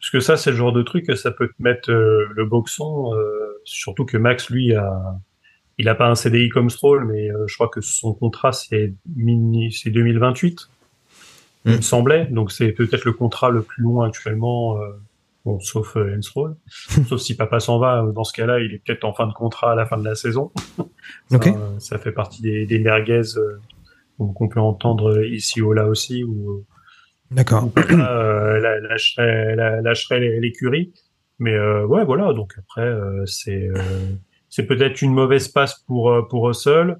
parce 0.00 0.10
que 0.10 0.20
ça, 0.20 0.38
c'est 0.38 0.52
le 0.52 0.56
genre 0.56 0.72
de 0.72 0.82
truc 0.82 1.04
que 1.06 1.16
ça 1.16 1.32
peut 1.32 1.48
te 1.48 1.62
mettre 1.62 1.90
le 1.90 2.44
boxon. 2.44 3.12
surtout 3.64 4.04
que 4.04 4.16
Max, 4.16 4.48
lui, 4.48 4.72
a 4.72 5.18
il 5.76 5.88
a 5.88 5.96
pas 5.96 6.08
un 6.08 6.14
CDI 6.14 6.50
comme 6.50 6.70
Stroll, 6.70 7.04
mais 7.04 7.28
je 7.48 7.54
crois 7.56 7.68
que 7.68 7.80
son 7.80 8.14
contrat 8.14 8.52
c'est 8.52 8.94
mini, 9.16 9.72
c'est 9.72 9.90
2028, 9.90 10.68
il 11.68 11.74
Mm. 11.74 11.76
me 11.76 11.82
semblait. 11.82 12.24
Donc 12.26 12.50
c'est 12.52 12.72
peut-être 12.72 13.04
le 13.04 13.12
contrat 13.12 13.50
le 13.50 13.62
plus 13.62 13.82
long 13.82 14.00
actuellement. 14.02 14.78
euh, 14.80 14.88
Bon, 15.44 15.60
sauf 15.60 15.96
euh, 15.96 16.04
Lance 16.14 16.26
Stroll. 16.26 16.56
sauf 17.08 17.20
si 17.20 17.34
papa 17.36 17.58
s'en 17.60 17.78
va, 17.78 18.04
dans 18.14 18.24
ce 18.24 18.32
cas-là, 18.34 18.58
il 18.60 18.74
est 18.74 18.82
peut-être 18.84 19.04
en 19.04 19.14
fin 19.14 19.26
de 19.26 19.32
contrat 19.32 19.72
à 19.72 19.74
la 19.74 19.86
fin 19.86 19.96
de 19.96 20.04
la 20.04 20.14
saison. 20.14 20.50
Ça, 21.30 21.36
Ok. 21.36 21.46
euh, 21.46 21.78
ça 21.78 21.96
fait 21.98 22.12
partie 22.12 22.42
des, 22.42 22.66
des 22.66 22.78
merguez 22.80 23.22
euh, 23.36 23.58
qu'on 24.18 24.48
peut 24.48 24.60
entendre 24.60 25.24
ici 25.24 25.62
ou 25.62 25.72
là 25.72 25.86
aussi, 25.86 26.24
ou 26.24 26.64
D'accord. 27.30 27.70
Papa, 27.72 27.92
euh, 27.92 28.80
lâcherait, 28.80 29.54
lâcherait 29.82 30.20
l'é- 30.20 30.40
l'écurie. 30.40 30.92
Mais 31.38 31.54
euh, 31.54 31.86
ouais, 31.86 32.04
voilà. 32.04 32.32
Donc 32.34 32.54
après, 32.58 32.82
euh, 32.86 33.24
c'est 33.26 33.68
euh, 33.68 33.78
c'est 34.50 34.64
peut-être 34.66 35.00
une 35.02 35.12
mauvaise 35.14 35.48
passe 35.48 35.78
pour 35.86 36.10
euh, 36.10 36.22
pour 36.28 36.46
Russell. 36.46 36.96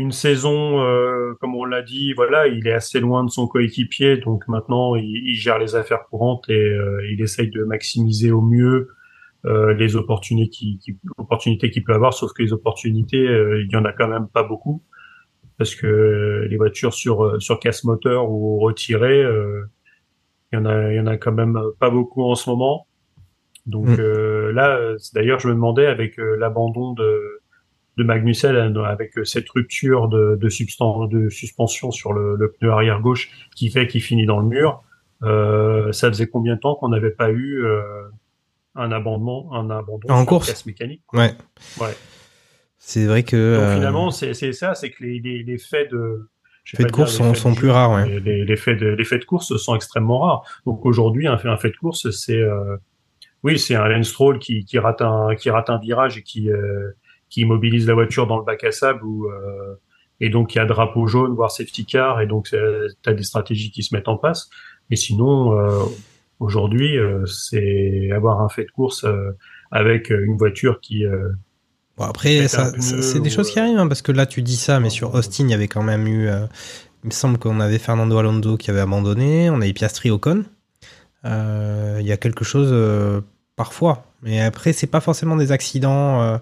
Une 0.00 0.12
saison, 0.12 0.82
euh, 0.82 1.34
comme 1.40 1.54
on 1.54 1.66
l'a 1.66 1.82
dit, 1.82 2.14
voilà, 2.14 2.46
il 2.46 2.66
est 2.66 2.72
assez 2.72 3.00
loin 3.00 3.22
de 3.22 3.30
son 3.30 3.46
coéquipier, 3.46 4.16
donc 4.16 4.48
maintenant 4.48 4.96
il, 4.96 5.28
il 5.30 5.34
gère 5.34 5.58
les 5.58 5.74
affaires 5.74 6.04
courantes 6.08 6.48
et 6.48 6.54
euh, 6.54 7.12
il 7.12 7.20
essaye 7.20 7.50
de 7.50 7.64
maximiser 7.64 8.30
au 8.32 8.40
mieux 8.40 8.88
euh, 9.44 9.74
les 9.74 9.96
opportunités 9.96 10.50
qu'il 10.50 10.78
qui, 10.78 10.98
opportunités 11.18 11.70
qu'il 11.70 11.84
peut 11.84 11.92
avoir. 11.92 12.14
Sauf 12.14 12.32
que 12.32 12.42
les 12.42 12.52
opportunités, 12.54 13.26
euh, 13.28 13.62
il 13.62 13.70
y 13.70 13.76
en 13.76 13.84
a 13.84 13.92
quand 13.92 14.08
même 14.08 14.28
pas 14.28 14.42
beaucoup 14.42 14.82
parce 15.58 15.74
que 15.74 16.46
les 16.48 16.56
voitures 16.56 16.94
sur 16.94 17.22
euh, 17.22 17.38
sur 17.38 17.60
casse 17.60 17.84
moteur 17.84 18.30
ou 18.30 18.58
retirées, 18.58 19.22
euh, 19.22 19.64
il 20.50 20.56
y 20.56 20.58
en 20.58 20.64
a 20.64 20.92
il 20.92 20.96
y 20.96 21.00
en 21.00 21.06
a 21.06 21.18
quand 21.18 21.32
même 21.32 21.58
pas 21.78 21.90
beaucoup 21.90 22.22
en 22.24 22.34
ce 22.34 22.48
moment. 22.48 22.86
Donc 23.66 23.88
Mm. 23.88 23.96
euh, 24.00 24.52
là, 24.52 24.78
d'ailleurs, 25.14 25.40
je 25.40 25.48
me 25.48 25.54
demandais 25.54 25.86
avec 25.86 26.16
l'abandon 26.16 26.94
de 26.94 27.39
de 28.00 28.04
Magnussen 28.04 28.76
euh, 28.76 28.82
avec 28.84 29.16
euh, 29.18 29.24
cette 29.24 29.48
rupture 29.50 30.08
de 30.08 30.36
de, 30.40 30.48
substan- 30.48 31.08
de 31.08 31.28
suspension 31.28 31.90
sur 31.90 32.12
le, 32.12 32.36
le 32.36 32.50
pneu 32.52 32.70
arrière 32.70 33.00
gauche 33.00 33.30
qui 33.54 33.70
fait 33.70 33.86
qu'il 33.86 34.02
finit 34.02 34.26
dans 34.26 34.38
le 34.40 34.46
mur. 34.46 34.82
Euh, 35.22 35.92
ça 35.92 36.08
faisait 36.08 36.26
combien 36.28 36.54
de 36.54 36.60
temps 36.60 36.74
qu'on 36.76 36.88
n'avait 36.88 37.10
pas 37.10 37.30
eu 37.30 37.62
euh, 37.64 37.82
un 38.74 38.90
abandon 38.90 39.52
un 39.52 39.68
abandon 39.70 40.08
En 40.08 40.24
course. 40.24 40.64
mécanique 40.66 41.02
Ouais. 41.12 41.32
Ouais. 41.80 41.94
C'est 42.78 43.04
vrai 43.06 43.22
que. 43.22 43.56
Donc 43.60 43.74
finalement, 43.74 44.10
c'est 44.10 44.52
ça, 44.52 44.74
c'est 44.74 44.90
que 44.90 45.04
les, 45.04 45.20
les, 45.20 45.42
les 45.42 45.58
faits 45.58 45.90
de 45.90 46.28
je 46.64 46.76
Faits 46.76 46.86
de 46.86 46.92
course 46.92 47.12
sont- 47.16 47.24
faits 47.24 47.32
de 47.34 47.38
sont 47.38 47.50
jeu, 47.52 47.56
plus 47.60 47.70
rares, 47.70 47.92
ouais. 47.92 48.20
Les, 48.20 48.44
les 48.44 48.56
faits 48.56 48.78
de 48.78 48.86
les 48.88 49.04
faits 49.04 49.20
de 49.20 49.24
course 49.26 49.56
sont 49.56 49.74
extrêmement 49.74 50.20
rares. 50.20 50.42
Donc 50.66 50.86
aujourd'hui, 50.86 51.26
un 51.26 51.36
fait 51.36 51.48
un 51.48 51.56
fait 51.56 51.70
de 51.70 51.76
course, 51.76 52.10
c'est 52.10 52.40
euh, 52.40 52.76
oui, 53.42 53.58
c'est 53.58 53.74
un 53.74 53.88
Lance 53.88 54.08
Stroll 54.08 54.38
qui, 54.38 54.64
qui 54.64 54.78
rate 54.78 55.02
un 55.02 55.34
qui 55.34 55.50
rate 55.50 55.68
un 55.68 55.78
virage 55.78 56.16
et 56.18 56.22
qui 56.22 56.50
qui 57.30 57.40
immobilise 57.42 57.86
la 57.86 57.94
voiture 57.94 58.26
dans 58.26 58.36
le 58.38 58.44
bac 58.44 58.62
à 58.64 58.72
sable 58.72 59.02
ou 59.04 59.26
euh, 59.26 59.74
et 60.20 60.28
donc 60.28 60.54
il 60.54 60.58
y 60.58 60.60
a 60.60 60.66
drapeau 60.66 61.06
jaune 61.06 61.34
voire 61.34 61.50
safety 61.50 61.86
car 61.86 62.20
et 62.20 62.26
donc 62.26 62.48
tu 62.50 62.56
as 63.10 63.14
des 63.14 63.22
stratégies 63.22 63.70
qui 63.70 63.82
se 63.82 63.94
mettent 63.94 64.08
en 64.08 64.18
place. 64.18 64.50
Mais 64.90 64.96
sinon 64.96 65.58
euh, 65.58 65.84
aujourd'hui, 66.40 66.98
euh, 66.98 67.24
c'est 67.26 68.10
avoir 68.12 68.42
un 68.42 68.48
fait 68.48 68.64
de 68.64 68.70
course 68.70 69.04
euh, 69.04 69.30
avec 69.70 70.10
une 70.10 70.36
voiture 70.36 70.80
qui 70.80 71.06
euh, 71.06 71.30
Bon, 71.96 72.04
après, 72.06 72.48
c'est 72.48 73.20
des 73.20 73.30
choses 73.30 73.50
qui 73.50 73.58
arrivent, 73.58 73.78
hein, 73.78 73.86
parce 73.86 74.00
que 74.00 74.10
là, 74.10 74.24
tu 74.24 74.40
dis 74.40 74.56
ça, 74.56 74.80
mais 74.80 74.88
sur 74.88 75.14
Austin, 75.14 75.44
il 75.44 75.50
y 75.50 75.54
avait 75.54 75.68
quand 75.68 75.82
même 75.82 76.06
eu. 76.06 76.28
euh, 76.28 76.46
il 77.04 77.08
me 77.08 77.12
semble 77.12 77.38
qu'on 77.38 77.60
avait 77.60 77.78
Fernando 77.78 78.16
Alonso 78.18 78.56
qui 78.56 78.70
avait 78.70 78.80
abandonné, 78.80 79.50
on 79.50 79.60
avait 79.60 79.72
Piastri 79.74 80.10
Ocon. 80.10 80.44
Euh, 81.26 81.98
Il 82.00 82.06
y 82.06 82.12
a 82.12 82.16
quelque 82.16 82.44
chose 82.44 82.70
euh, 82.72 83.20
parfois. 83.56 84.02
Mais 84.22 84.40
après, 84.40 84.72
c'est 84.72 84.86
pas 84.86 85.00
forcément 85.00 85.36
des 85.36 85.52
accidents 85.52 86.20
euh, 86.22 86.36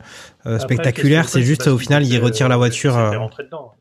euh, 0.47 0.57
Après, 0.57 0.59
spectaculaires, 0.59 1.29
c'est 1.29 1.43
juste 1.43 1.67
au 1.69 1.79
final, 1.79 2.05
il 2.05 2.19
retire 2.19 2.49
la 2.49 2.57
voiture. 2.57 2.93
Il 2.93 3.05
s'était 3.05 3.17
euh, 3.17 3.19
rentré 3.19 3.45
dedans. 3.45 3.73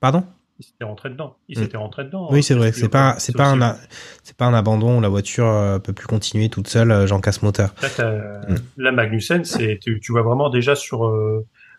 Pardon? 0.00 0.24
Il 0.58 0.64
s'était 0.64 0.84
rentré 0.84 1.10
dedans. 1.10 1.36
Il 1.48 1.58
Mm. 1.58 1.62
s'était 1.62 1.76
rentré 1.76 2.04
dedans. 2.04 2.28
Oui, 2.30 2.38
hein, 2.38 2.42
c'est 2.42 2.54
vrai. 2.54 2.72
C'est 2.72 2.88
pas, 2.88 3.16
c'est 3.18 3.36
pas 3.36 3.50
un, 3.50 3.76
c'est 4.22 4.36
pas 4.36 4.46
un 4.46 4.54
abandon 4.54 4.98
où 4.98 5.00
la 5.00 5.08
voiture 5.08 5.80
peut 5.82 5.92
plus 5.92 6.06
continuer 6.06 6.48
toute 6.48 6.68
seule. 6.68 7.06
J'en 7.06 7.20
casse 7.20 7.42
moteur. 7.42 7.74
Là, 8.76 8.92
Magnussen, 8.92 9.44
c'est, 9.44 9.78
tu, 9.80 10.00
vois 10.12 10.22
vraiment 10.22 10.50
déjà 10.50 10.74
sur, 10.74 11.12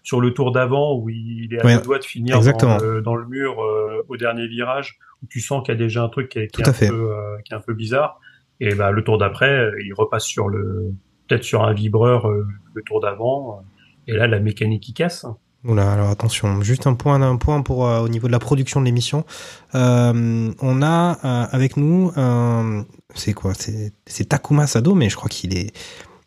sur 0.06 0.22
le 0.22 0.34
tour 0.34 0.52
d'avant 0.52 0.96
où 0.96 1.10
il 1.10 1.54
est 1.54 1.60
à 1.60 1.66
Ouais, 1.66 1.76
deux 1.78 1.82
doigts 1.82 2.00
de 2.00 2.06
finir 2.06 2.40
dans 2.40 2.78
le, 2.78 3.02
dans 3.02 3.16
le 3.16 3.26
mur 3.26 3.60
euh, 3.62 4.06
au 4.08 4.18
dernier 4.18 4.48
virage 4.48 5.00
où 5.24 5.26
tu 5.28 5.42
sens 5.42 5.66
qu'il 5.66 5.74
y 5.74 5.78
a 5.78 5.80
déjà 5.80 6.04
un 6.04 6.10
truc 6.10 6.30
qui 6.30 6.40
est, 6.40 6.48
qui 6.48 6.62
un, 6.64 6.74
fait. 6.74 6.90
peu, 6.90 7.12
euh, 7.12 7.38
qui 7.44 7.54
est 7.54 7.56
un 7.56 7.60
peu 7.60 7.74
bizarre. 7.74 8.20
Et 8.60 8.76
bah, 8.76 8.92
le 8.92 9.04
tour 9.04 9.18
d'après, 9.18 9.72
il 9.84 9.94
repasse 9.94 10.26
sur 10.26 10.48
le, 10.48 10.92
peut-être 11.28 11.44
sur 11.44 11.64
un 11.64 11.74
vibreur 11.74 12.28
euh, 12.28 12.46
le 12.74 12.82
tour 12.84 13.02
d'avant. 13.02 13.62
Et 14.08 14.14
là, 14.14 14.28
la 14.28 14.40
mécanique 14.40 14.84
qui 14.84 14.94
casse. 14.94 15.26
Oula, 15.68 15.92
alors 15.94 16.10
attention, 16.10 16.62
juste 16.62 16.86
un 16.86 16.94
point, 16.94 17.20
un 17.22 17.38
point 17.38 17.64
pour 17.64 17.88
euh, 17.88 18.02
au 18.02 18.08
niveau 18.08 18.28
de 18.28 18.32
la 18.32 18.40
production 18.40 18.80
de 18.80 18.86
l'émission. 18.86 19.26
Euh, 19.74 20.52
on 20.62 20.82
a 20.84 21.18
euh, 21.26 21.48
avec 21.52 21.76
nous, 21.76 22.12
euh, 22.18 22.84
c'est 23.16 23.34
quoi 23.34 23.54
C'est 23.56 24.30
Takuma 24.30 24.68
Sado, 24.68 24.94
mais 24.94 25.10
je 25.10 25.16
crois 25.16 25.30
qu'il 25.30 25.58
est, 25.58 25.76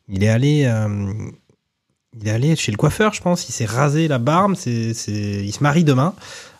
il 0.09 0.25
est 0.25 0.29
allé, 0.29 0.65
euh, 0.65 1.13
il 2.21 2.27
est 2.27 2.33
allé 2.33 2.57
chez 2.57 2.73
le 2.73 2.77
coiffeur, 2.77 3.13
je 3.13 3.23
pense. 3.23 3.49
Il 3.49 3.53
s'est 3.53 3.65
rasé 3.65 4.09
la 4.09 4.19
barbe. 4.19 4.55
C'est, 4.57 4.91
il 4.91 5.53
se 5.53 5.63
marie 5.63 5.85
demain. 5.85 6.15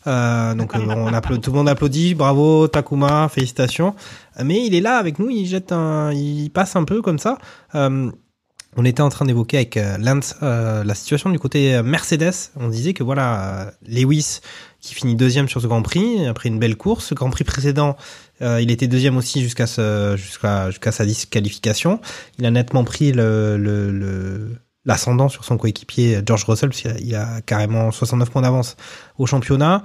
Euh, 0.07 0.55
donc 0.55 0.77
euh, 0.77 0.79
on 0.87 1.13
applaudit, 1.13 1.41
tout 1.41 1.51
le 1.51 1.57
monde 1.57 1.69
applaudit, 1.69 2.15
bravo 2.15 2.69
Takuma, 2.69 3.29
félicitations. 3.29 3.97
Mais 4.45 4.65
il 4.65 4.77
est 4.77 4.81
là 4.81 4.99
avec 4.99 5.19
nous, 5.19 5.31
il 5.31 5.47
jette 5.47 5.73
un, 5.73 6.13
il 6.13 6.49
passe 6.51 6.77
un 6.77 6.85
peu 6.85 7.03
comme 7.03 7.19
ça. 7.19 7.39
On 8.81 8.85
était 8.85 9.03
en 9.03 9.09
train 9.09 9.25
d'évoquer 9.25 9.57
avec 9.57 9.77
euh, 9.77 9.99
Lance 9.99 10.37
euh, 10.41 10.85
la 10.85 10.95
situation 10.95 11.31
du 11.31 11.41
côté 11.41 11.75
euh, 11.75 11.83
Mercedes. 11.83 12.53
On 12.55 12.69
disait 12.69 12.95
que 12.95 13.03
voilà, 13.03 13.73
Lewis 13.85 14.39
qui 14.81 14.95
finit 14.95 15.17
deuxième 15.17 15.49
sur 15.49 15.61
ce 15.61 15.67
Grand 15.67 15.83
Prix 15.83 16.25
après 16.29 16.49
une 16.49 16.61
belle 16.61 16.77
course. 16.77 17.07
Ce 17.07 17.15
Grand 17.15 17.29
Prix 17.29 17.43
précédent, 17.43 17.97
il 18.41 18.71
était 18.71 18.87
deuxième 18.87 19.17
aussi 19.17 19.43
jusqu'à 19.43 19.67
jusqu'à 20.15 20.93
sa 20.93 21.05
disqualification. 21.05 22.01
Il 22.39 22.47
a 22.47 22.53
nettement 22.53 22.85
pris 22.85 23.13
l'ascendant 24.85 25.29
sur 25.29 25.45
son 25.45 25.57
coéquipier 25.57 26.21
George 26.25 26.45
Russell 26.45 26.69
puisqu'il 26.69 26.93
a, 26.93 27.01
il 27.01 27.17
a 27.17 27.41
carrément 27.41 27.91
69 27.91 28.31
points 28.31 28.43
d'avance 28.43 28.77
au 29.19 29.27
championnat. 29.27 29.83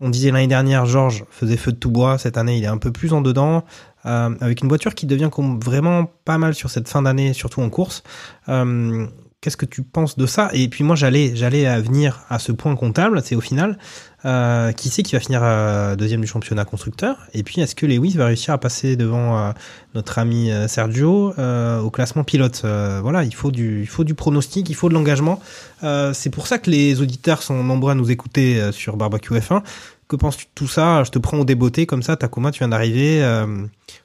On 0.00 0.10
disait 0.10 0.30
l'année 0.30 0.48
dernière, 0.48 0.84
George 0.84 1.24
faisait 1.30 1.56
feu 1.56 1.72
de 1.72 1.78
tout 1.78 1.90
bois. 1.90 2.18
Cette 2.18 2.36
année, 2.36 2.58
il 2.58 2.64
est 2.64 2.68
un 2.68 2.76
peu 2.76 2.92
plus 2.92 3.14
en 3.14 3.22
dedans, 3.22 3.64
euh, 4.06 4.30
avec 4.40 4.62
une 4.62 4.68
voiture 4.68 4.94
qui 4.94 5.06
devient 5.06 5.30
vraiment 5.62 6.06
pas 6.24 6.38
mal 6.38 6.54
sur 6.54 6.70
cette 6.70 6.88
fin 6.88 7.02
d'année, 7.02 7.32
surtout 7.32 7.60
en 7.62 7.70
course. 7.70 8.02
Euh, 8.48 9.06
Qu'est-ce 9.44 9.58
que 9.58 9.66
tu 9.66 9.82
penses 9.82 10.16
de 10.16 10.24
ça? 10.24 10.48
Et 10.54 10.68
puis 10.68 10.84
moi, 10.84 10.96
j'allais, 10.96 11.36
j'allais 11.36 11.78
venir 11.82 12.22
à 12.30 12.38
ce 12.38 12.50
point 12.50 12.74
comptable. 12.76 13.20
C'est 13.22 13.34
au 13.34 13.42
final, 13.42 13.76
euh, 14.24 14.72
qui 14.72 14.88
c'est 14.88 15.02
qui 15.02 15.16
va 15.16 15.20
finir 15.20 15.40
euh, 15.42 15.96
deuxième 15.96 16.22
du 16.22 16.26
championnat 16.26 16.64
constructeur? 16.64 17.18
Et 17.34 17.42
puis, 17.42 17.60
est-ce 17.60 17.74
que 17.74 17.84
Lewis 17.84 18.14
va 18.16 18.24
réussir 18.24 18.54
à 18.54 18.58
passer 18.58 18.96
devant 18.96 19.36
euh, 19.36 19.52
notre 19.94 20.18
ami 20.18 20.50
euh, 20.50 20.66
Sergio 20.66 21.34
au 21.36 21.90
classement 21.90 22.24
pilote? 22.24 22.62
Voilà, 22.64 23.22
il 23.22 23.34
faut 23.34 23.50
du, 23.50 23.82
il 23.82 23.86
faut 23.86 24.04
du 24.04 24.14
pronostic, 24.14 24.70
il 24.70 24.74
faut 24.74 24.88
de 24.88 24.94
l'engagement. 24.94 25.38
C'est 25.82 26.30
pour 26.30 26.46
ça 26.46 26.56
que 26.56 26.70
les 26.70 27.02
auditeurs 27.02 27.42
sont 27.42 27.62
nombreux 27.62 27.92
à 27.92 27.94
nous 27.94 28.10
écouter 28.10 28.72
sur 28.72 28.96
Barbecue 28.96 29.34
F1. 29.34 29.62
Que 30.08 30.16
penses-tu 30.16 30.46
de 30.46 30.50
tout 30.54 30.68
ça? 30.68 31.04
Je 31.04 31.10
te 31.10 31.18
prends 31.18 31.38
au 31.38 31.44
débeauté 31.44 31.84
comme 31.84 32.02
ça, 32.02 32.16
Takuma, 32.16 32.50
tu 32.50 32.60
viens 32.60 32.68
d'arriver. 32.68 33.22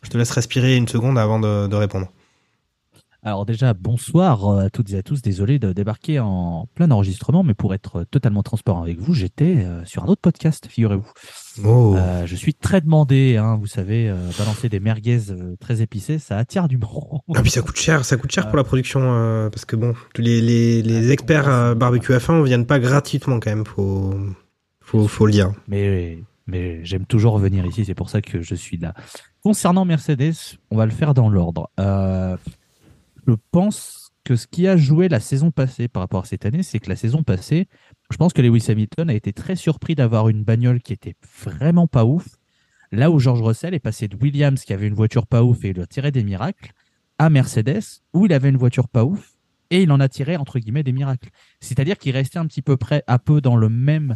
Je 0.02 0.10
te 0.10 0.18
laisse 0.18 0.32
respirer 0.32 0.76
une 0.76 0.88
seconde 0.88 1.18
avant 1.18 1.40
de, 1.40 1.68
de 1.68 1.76
répondre. 1.76 2.08
Alors 3.22 3.46
déjà, 3.46 3.74
bonsoir 3.74 4.48
euh, 4.48 4.66
à 4.68 4.70
toutes 4.70 4.94
et 4.94 4.98
à 4.98 5.04
tous. 5.04 5.22
Désolé 5.22 5.60
de 5.60 5.74
débarquer 5.74 6.20
en 6.22 6.70
plein 6.74 6.90
enregistrement, 6.90 7.44
mais 7.44 7.54
pour 7.54 7.74
être 7.74 8.06
totalement 8.06 8.44
transparent 8.44 8.82
avec 8.82 8.98
vous, 9.00 9.14
j'étais 9.14 9.58
euh, 9.58 9.84
sur 9.84 10.06
un 10.06 10.08
autre 10.08 10.22
podcast, 10.22 10.68
figurez-vous. 10.70 11.12
Oh. 11.66 11.96
Euh, 11.98 12.26
je 12.26 12.36
suis 12.36 12.54
très 12.54 12.80
demandé, 12.80 13.36
hein, 13.36 13.58
vous 13.60 13.68
savez, 13.68 14.10
euh, 14.10 14.16
balancer 14.38 14.70
des 14.70 14.80
merguez 14.80 15.20
très 15.60 15.82
épicées, 15.82 16.18
ça 16.18 16.38
attire 16.38 16.70
du 16.70 16.78
monde. 16.78 17.20
Ah 17.36 17.42
puis 17.42 17.52
ça 17.52 17.62
coûte 17.62 17.76
cher, 17.76 18.06
ça 18.06 18.16
coûte 18.16 18.32
cher 18.32 18.48
pour 18.48 18.56
la 18.56 18.64
production 18.64 19.02
parce 19.52 19.66
que 19.66 19.76
bon, 19.76 19.94
tous 20.14 20.22
les 20.22 20.40
les, 20.42 20.82
les 20.82 21.10
Ah, 21.10 21.14
experts 21.14 21.44
c'est 21.44 21.50
euh, 21.50 21.76
barbecue 21.76 22.14
F1 22.14 22.44
viennent 22.46 22.66
pas 22.66 22.80
gratuitement 22.80 23.40
quand 23.42 23.50
même, 23.50 23.66
faut 23.66 24.14
faut 24.82 25.08
faut 25.08 25.26
le 25.26 25.34
dire. 25.34 25.52
Mais, 25.68 26.20
mais 26.48 26.84
j'aime 26.86 27.06
toujours 27.06 27.34
revenir 27.34 27.66
ici, 27.66 27.84
c'est 27.84 27.96
pour 27.96 28.10
ça 28.10 28.22
que 28.22 28.42
je 28.42 28.56
suis 28.56 28.78
là. 28.78 28.94
Concernant 29.44 29.86
Mercedes, 29.86 30.58
on 30.70 30.78
va 30.78 30.86
le 30.86 30.92
faire 30.92 31.14
dans 31.14 31.30
l'ordre. 31.30 31.70
Euh, 31.80 32.36
je 33.28 33.34
pense 33.52 34.12
que 34.26 34.36
ce 34.36 34.48
qui 34.48 34.68
a 34.68 34.76
joué 34.76 35.08
la 35.08 35.20
saison 35.20 35.50
passée 35.50 35.88
par 35.88 36.02
rapport 36.02 36.24
à 36.24 36.26
cette 36.26 36.46
année, 36.46 36.62
c'est 36.62 36.80
que 36.80 36.90
la 36.90 36.96
saison 36.96 37.24
passée, 37.24 37.68
je 38.12 38.18
pense 38.18 38.34
que 38.34 38.42
Lewis 38.42 38.66
Hamilton 38.68 39.10
a 39.10 39.14
été 39.14 39.32
très 39.34 39.56
surpris 39.56 39.96
d'avoir 39.96 40.30
une 40.30 40.44
bagnole 40.44 40.82
qui 40.82 40.94
était 40.94 41.16
vraiment 41.46 41.88
pas 41.88 42.06
ouf. 42.06 42.28
Là 42.92 43.12
où 43.12 43.20
George 43.20 43.42
Russell 43.42 43.74
est 43.74 43.80
passé 43.80 44.08
de 44.08 44.18
Williams, 44.18 44.64
qui 44.64 44.74
avait 44.74 44.88
une 44.88 44.94
voiture 44.94 45.26
pas 45.26 45.44
ouf 45.44 45.64
et 45.64 45.70
il 45.70 45.80
a 45.80 45.88
tiré 45.88 46.12
des 46.12 46.24
miracles, 46.24 46.74
à 47.18 47.30
Mercedes, 47.30 48.02
où 48.14 48.26
il 48.26 48.34
avait 48.34 48.50
une 48.50 48.58
voiture 48.58 48.88
pas 48.88 49.06
ouf 49.06 49.36
et 49.70 49.84
il 49.84 49.92
en 49.92 50.00
a 50.00 50.10
tiré 50.10 50.38
entre 50.38 50.60
guillemets 50.60 50.84
des 50.84 50.92
miracles. 50.92 51.30
C'est-à-dire 51.60 51.98
qu'il 51.98 52.12
restait 52.12 52.40
un 52.40 52.46
petit 52.46 52.62
peu 52.62 52.78
près, 52.78 53.04
un 53.08 53.20
peu 53.20 53.42
dans 53.42 53.56
le 53.56 53.70
même 53.70 54.16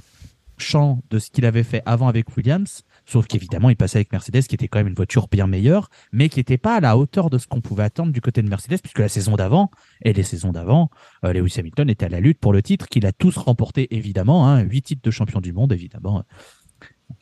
champ 0.57 1.01
de 1.09 1.19
ce 1.19 1.29
qu'il 1.29 1.45
avait 1.45 1.63
fait 1.63 1.81
avant 1.85 2.07
avec 2.07 2.35
Williams, 2.35 2.83
sauf 3.05 3.27
qu'évidemment 3.27 3.69
il 3.69 3.75
passait 3.75 3.97
avec 3.97 4.11
Mercedes 4.11 4.43
qui 4.43 4.55
était 4.55 4.67
quand 4.67 4.79
même 4.79 4.87
une 4.87 4.93
voiture 4.93 5.27
bien 5.27 5.47
meilleure, 5.47 5.89
mais 6.11 6.29
qui 6.29 6.39
n'était 6.39 6.57
pas 6.57 6.75
à 6.75 6.79
la 6.79 6.97
hauteur 6.97 7.29
de 7.29 7.37
ce 7.37 7.47
qu'on 7.47 7.61
pouvait 7.61 7.83
attendre 7.83 8.11
du 8.11 8.21
côté 8.21 8.41
de 8.41 8.49
Mercedes, 8.49 8.79
puisque 8.81 8.99
la 8.99 9.09
saison 9.09 9.35
d'avant 9.35 9.71
et 10.03 10.13
les 10.13 10.23
saisons 10.23 10.51
d'avant, 10.51 10.89
euh, 11.25 11.33
Lewis 11.33 11.55
Hamilton 11.57 11.89
était 11.89 12.05
à 12.05 12.09
la 12.09 12.19
lutte 12.19 12.39
pour 12.39 12.53
le 12.53 12.61
titre 12.61 12.87
qu'il 12.87 13.05
a 13.05 13.11
tous 13.11 13.37
remporté 13.37 13.95
évidemment, 13.95 14.47
hein, 14.47 14.61
huit 14.61 14.83
titres 14.83 15.01
de 15.03 15.11
champion 15.11 15.41
du 15.41 15.53
monde 15.53 15.73
évidemment. 15.73 16.23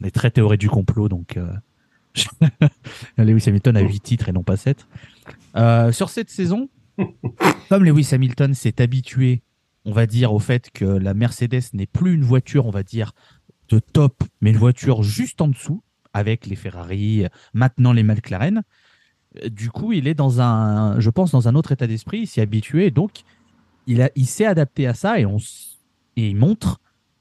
On 0.02 0.06
est 0.06 0.12
très 0.12 0.32
théorie 0.32 0.58
du 0.58 0.70
complot 0.70 1.10
donc 1.10 1.38
euh, 1.38 1.52
Lewis 3.18 3.44
Hamilton 3.48 3.78
a 3.78 3.82
huit 3.82 4.02
titres 4.02 4.30
et 4.30 4.34
non 4.34 4.44
pas 4.44 4.58
sept. 4.58 4.88
Euh, 5.56 5.92
sur 5.92 6.10
cette 6.10 6.30
saison, 6.30 6.70
comme 7.70 7.84
Lewis 7.84 8.10
Hamilton 8.12 8.54
s'est 8.54 8.82
habitué 8.82 9.44
on 9.86 9.92
va 9.92 10.06
dire, 10.06 10.34
au 10.34 10.40
fait 10.40 10.70
que 10.72 10.86
la 10.86 11.14
Mercedes 11.14 11.64
n'est 11.74 11.88
plus 11.88 12.14
une 12.14 12.24
voiture, 12.24 12.66
on 12.66 12.72
va 12.72 12.84
dire, 12.84 13.14
top, 13.80 14.24
mais 14.42 14.52
une 14.52 14.58
voiture 14.58 15.04
juste 15.04 15.42
en 15.42 15.48
dessous, 15.48 15.84
avec 16.14 16.46
les 16.46 16.56
Ferrari, 16.56 17.26
maintenant 17.54 17.94
les 17.94 18.04
McLaren. 18.04 18.64
Du 19.50 19.70
coup, 19.70 19.94
il 19.94 20.08
est 20.08 20.14
dans 20.14 20.42
un, 20.42 21.00
je 21.00 21.10
pense, 21.10 21.32
dans 21.32 21.48
un 21.48 21.56
autre 21.56 21.72
état 21.72 21.88
d'esprit, 21.88 22.20
il 22.20 22.28
s'y 22.28 22.42
habitué, 22.42 22.92
donc 22.92 23.24
il, 23.88 24.02
a, 24.02 24.10
il 24.16 24.26
s'est 24.26 24.46
adapté 24.46 24.88
à 24.88 24.94
ça 24.94 25.20
et, 25.20 25.26
on, 25.26 25.38
et 26.18 26.30
il 26.30 26.36
montre 26.36 26.80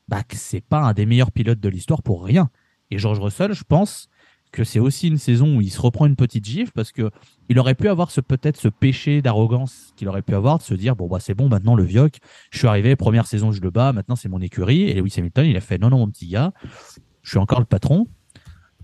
bah, 0.09 0.25
que 0.25 0.37
c'est 0.37 0.61
pas 0.61 0.81
un 0.81 0.93
des 0.93 1.07
meilleurs 1.07 1.31
pilotes 1.31 1.61
de 1.61 1.69
l'histoire 1.69 2.03
pour 2.03 2.25
rien. 2.25 2.51
Et 2.91 2.99
George 2.99 3.21
Russell, 3.21 3.53
je 3.53 3.63
pense 3.63 4.10
que 4.53 4.65
c'est 4.65 4.79
aussi 4.79 5.09
une 5.09 5.19
saison 5.19 5.57
où 5.57 5.61
il 5.61 5.71
se 5.71 5.81
reprend 5.81 6.07
une 6.07 6.17
petite 6.17 6.45
gifle 6.45 6.73
parce 6.75 6.93
que 6.93 7.11
il 7.49 7.59
aurait 7.59 7.75
pu 7.75 7.89
avoir 7.89 8.11
ce 8.11 8.21
peut-être 8.21 8.57
ce 8.57 8.69
péché 8.69 9.23
d'arrogance 9.23 9.93
qu'il 9.97 10.09
aurait 10.09 10.23
pu 10.23 10.35
avoir 10.35 10.59
de 10.59 10.63
se 10.63 10.75
dire 10.75 10.97
bon 10.97 11.09
bah 11.09 11.19
c'est 11.21 11.35
bon 11.35 11.49
maintenant 11.49 11.75
le 11.75 11.85
Vioc, 11.85 12.19
je 12.51 12.59
suis 12.59 12.69
arrivé 12.69 12.97
première 12.97 13.27
saison 13.27 13.53
je 13.53 13.61
le 13.61 13.71
bats, 13.71 13.93
maintenant 13.93 14.17
c'est 14.17 14.29
mon 14.29 14.41
écurie. 14.41 14.83
Et 14.83 14.95
Lewis 14.95 15.15
Hamilton 15.19 15.47
il 15.47 15.57
a 15.57 15.61
fait 15.61 15.79
non 15.79 15.91
non 15.91 15.99
mon 15.99 16.09
petit 16.09 16.29
gars, 16.29 16.53
je 17.23 17.31
suis 17.31 17.39
encore 17.39 17.61
le 17.61 17.67
patron. 17.67 18.07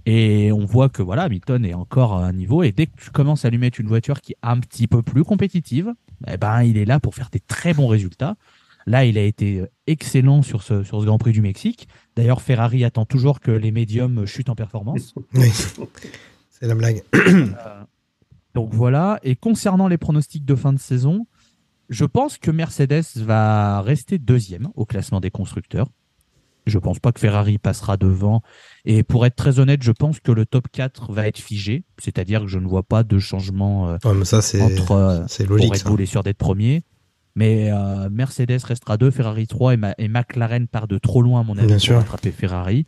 Et 0.09 0.53
on 0.53 0.65
voit 0.65 0.89
que 0.89 1.03
voilà 1.03 1.23
Hamilton 1.25 1.65
est 1.65 1.75
encore 1.75 2.15
à 2.15 2.27
un 2.27 2.33
niveau. 2.33 2.63
Et 2.63 2.71
dès 2.71 2.87
que 2.87 2.97
tu 2.97 3.11
commences 3.11 3.45
à 3.45 3.51
lui 3.51 3.59
mettre 3.59 3.81
une 3.81 3.89
voiture 3.89 4.21
qui 4.21 4.33
est 4.33 4.39
un 4.43 4.61
petit 4.61 4.87
peu 4.87 5.03
plus 5.03 5.25
compétitive, 5.25 5.93
eh 6.29 6.37
ben 6.37 6.63
il 6.63 6.79
est 6.79 6.85
là 6.85 7.01
pour 7.01 7.15
faire 7.15 7.29
des 7.31 7.41
très 7.41 7.75
bons 7.75 7.89
résultats. 7.89 8.37
Là, 8.87 9.05
il 9.05 9.19
a 9.19 9.23
été 9.23 9.65
excellent 9.87 10.43
sur 10.43 10.63
ce, 10.63 10.85
sur 10.85 11.01
ce 11.01 11.07
Grand 11.07 11.19
Prix 11.19 11.33
du 11.33 11.43
Mexique. 11.43 11.89
D'ailleurs, 12.15 12.41
Ferrari 12.41 12.85
attend 12.85 13.05
toujours 13.05 13.41
que 13.41 13.51
les 13.51 13.73
médiums 13.73 14.27
chutent 14.27 14.49
en 14.49 14.55
performance. 14.55 15.15
Oui. 15.35 15.51
C'est 16.51 16.67
la 16.67 16.75
blague. 16.75 17.03
Donc 18.55 18.73
voilà. 18.73 19.21
Et 19.23 19.37
concernant 19.37 19.89
les 19.89 19.99
pronostics 19.99 20.47
de 20.47 20.55
fin 20.55 20.73
de 20.73 20.79
saison, 20.79 21.27
je 21.91 22.05
pense 22.07 22.39
que 22.39 22.51
Mercedes 22.51 23.05
va 23.17 23.83
rester 23.83 24.19
deuxième 24.19 24.69
au 24.75 24.87
classement 24.87 25.21
des 25.21 25.31
constructeurs. 25.31 25.89
Je 26.67 26.79
pense 26.79 26.99
pas 26.99 27.13
que 27.13 27.21
Ferrari 27.21 27.59
passera 27.59 27.97
devant. 27.97 28.43
Et 28.85 29.05
pour 29.05 29.25
être 29.25 29.37
très 29.37 29.61
honnête, 29.61 29.83
je 29.83 29.93
pense 29.93 30.19
que 30.19 30.33
le 30.33 30.47
top 30.47 30.67
4 30.73 31.13
va 31.13 31.29
être 31.29 31.39
figé. 31.39 31.85
C'est-à-dire 31.99 32.41
que 32.41 32.47
je 32.49 32.59
ne 32.59 32.67
vois 32.67 32.83
pas 32.83 33.05
de 33.05 33.19
changement 33.19 33.89
euh, 33.89 33.99
Ouais, 34.05 34.15
mais 34.15 34.25
ça, 34.25 34.43
c'est 34.43 34.61
entre 34.61 34.93
euh, 34.93 35.25
c'est 35.29 35.45
pour 35.45 35.57
logique. 35.57 35.75
Red. 35.75 35.85
Bull 35.85 36.07
sûr 36.07 36.25
d'être 36.25 36.39
premier. 36.39 36.83
Mais 37.37 37.71
euh, 37.71 38.09
Mercedes 38.11 38.65
restera 38.65 38.97
2, 38.97 39.11
Ferrari 39.13 39.47
3 39.47 39.75
et, 39.75 39.77
Ma- 39.77 39.95
et 39.99 40.09
McLaren 40.09 40.67
part 40.67 40.89
de 40.89 40.99
trop 40.99 41.23
loin, 41.23 41.41
à 41.41 41.45
mon 41.45 41.57
avis, 41.57 41.67
Bien 41.67 41.77
pour 41.77 41.83
sûr. 41.85 41.97
rattraper 41.99 42.33
Ferrari. 42.33 42.87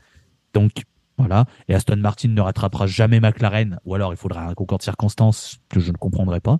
Donc 0.55 0.73
voilà. 1.19 1.45
Et 1.69 1.75
Aston 1.75 1.97
Martin 1.99 2.29
ne 2.29 2.41
rattrapera 2.41 2.87
jamais 2.87 3.21
McLaren, 3.21 3.79
ou 3.85 3.95
alors 3.95 4.13
il 4.13 4.17
faudra 4.17 4.47
un 4.47 4.55
concours 4.55 4.79
de 4.79 4.83
circonstances 4.85 5.59
que 5.69 5.81
je 5.81 5.93
ne 5.93 5.97
comprendrai 5.99 6.41
pas. 6.41 6.59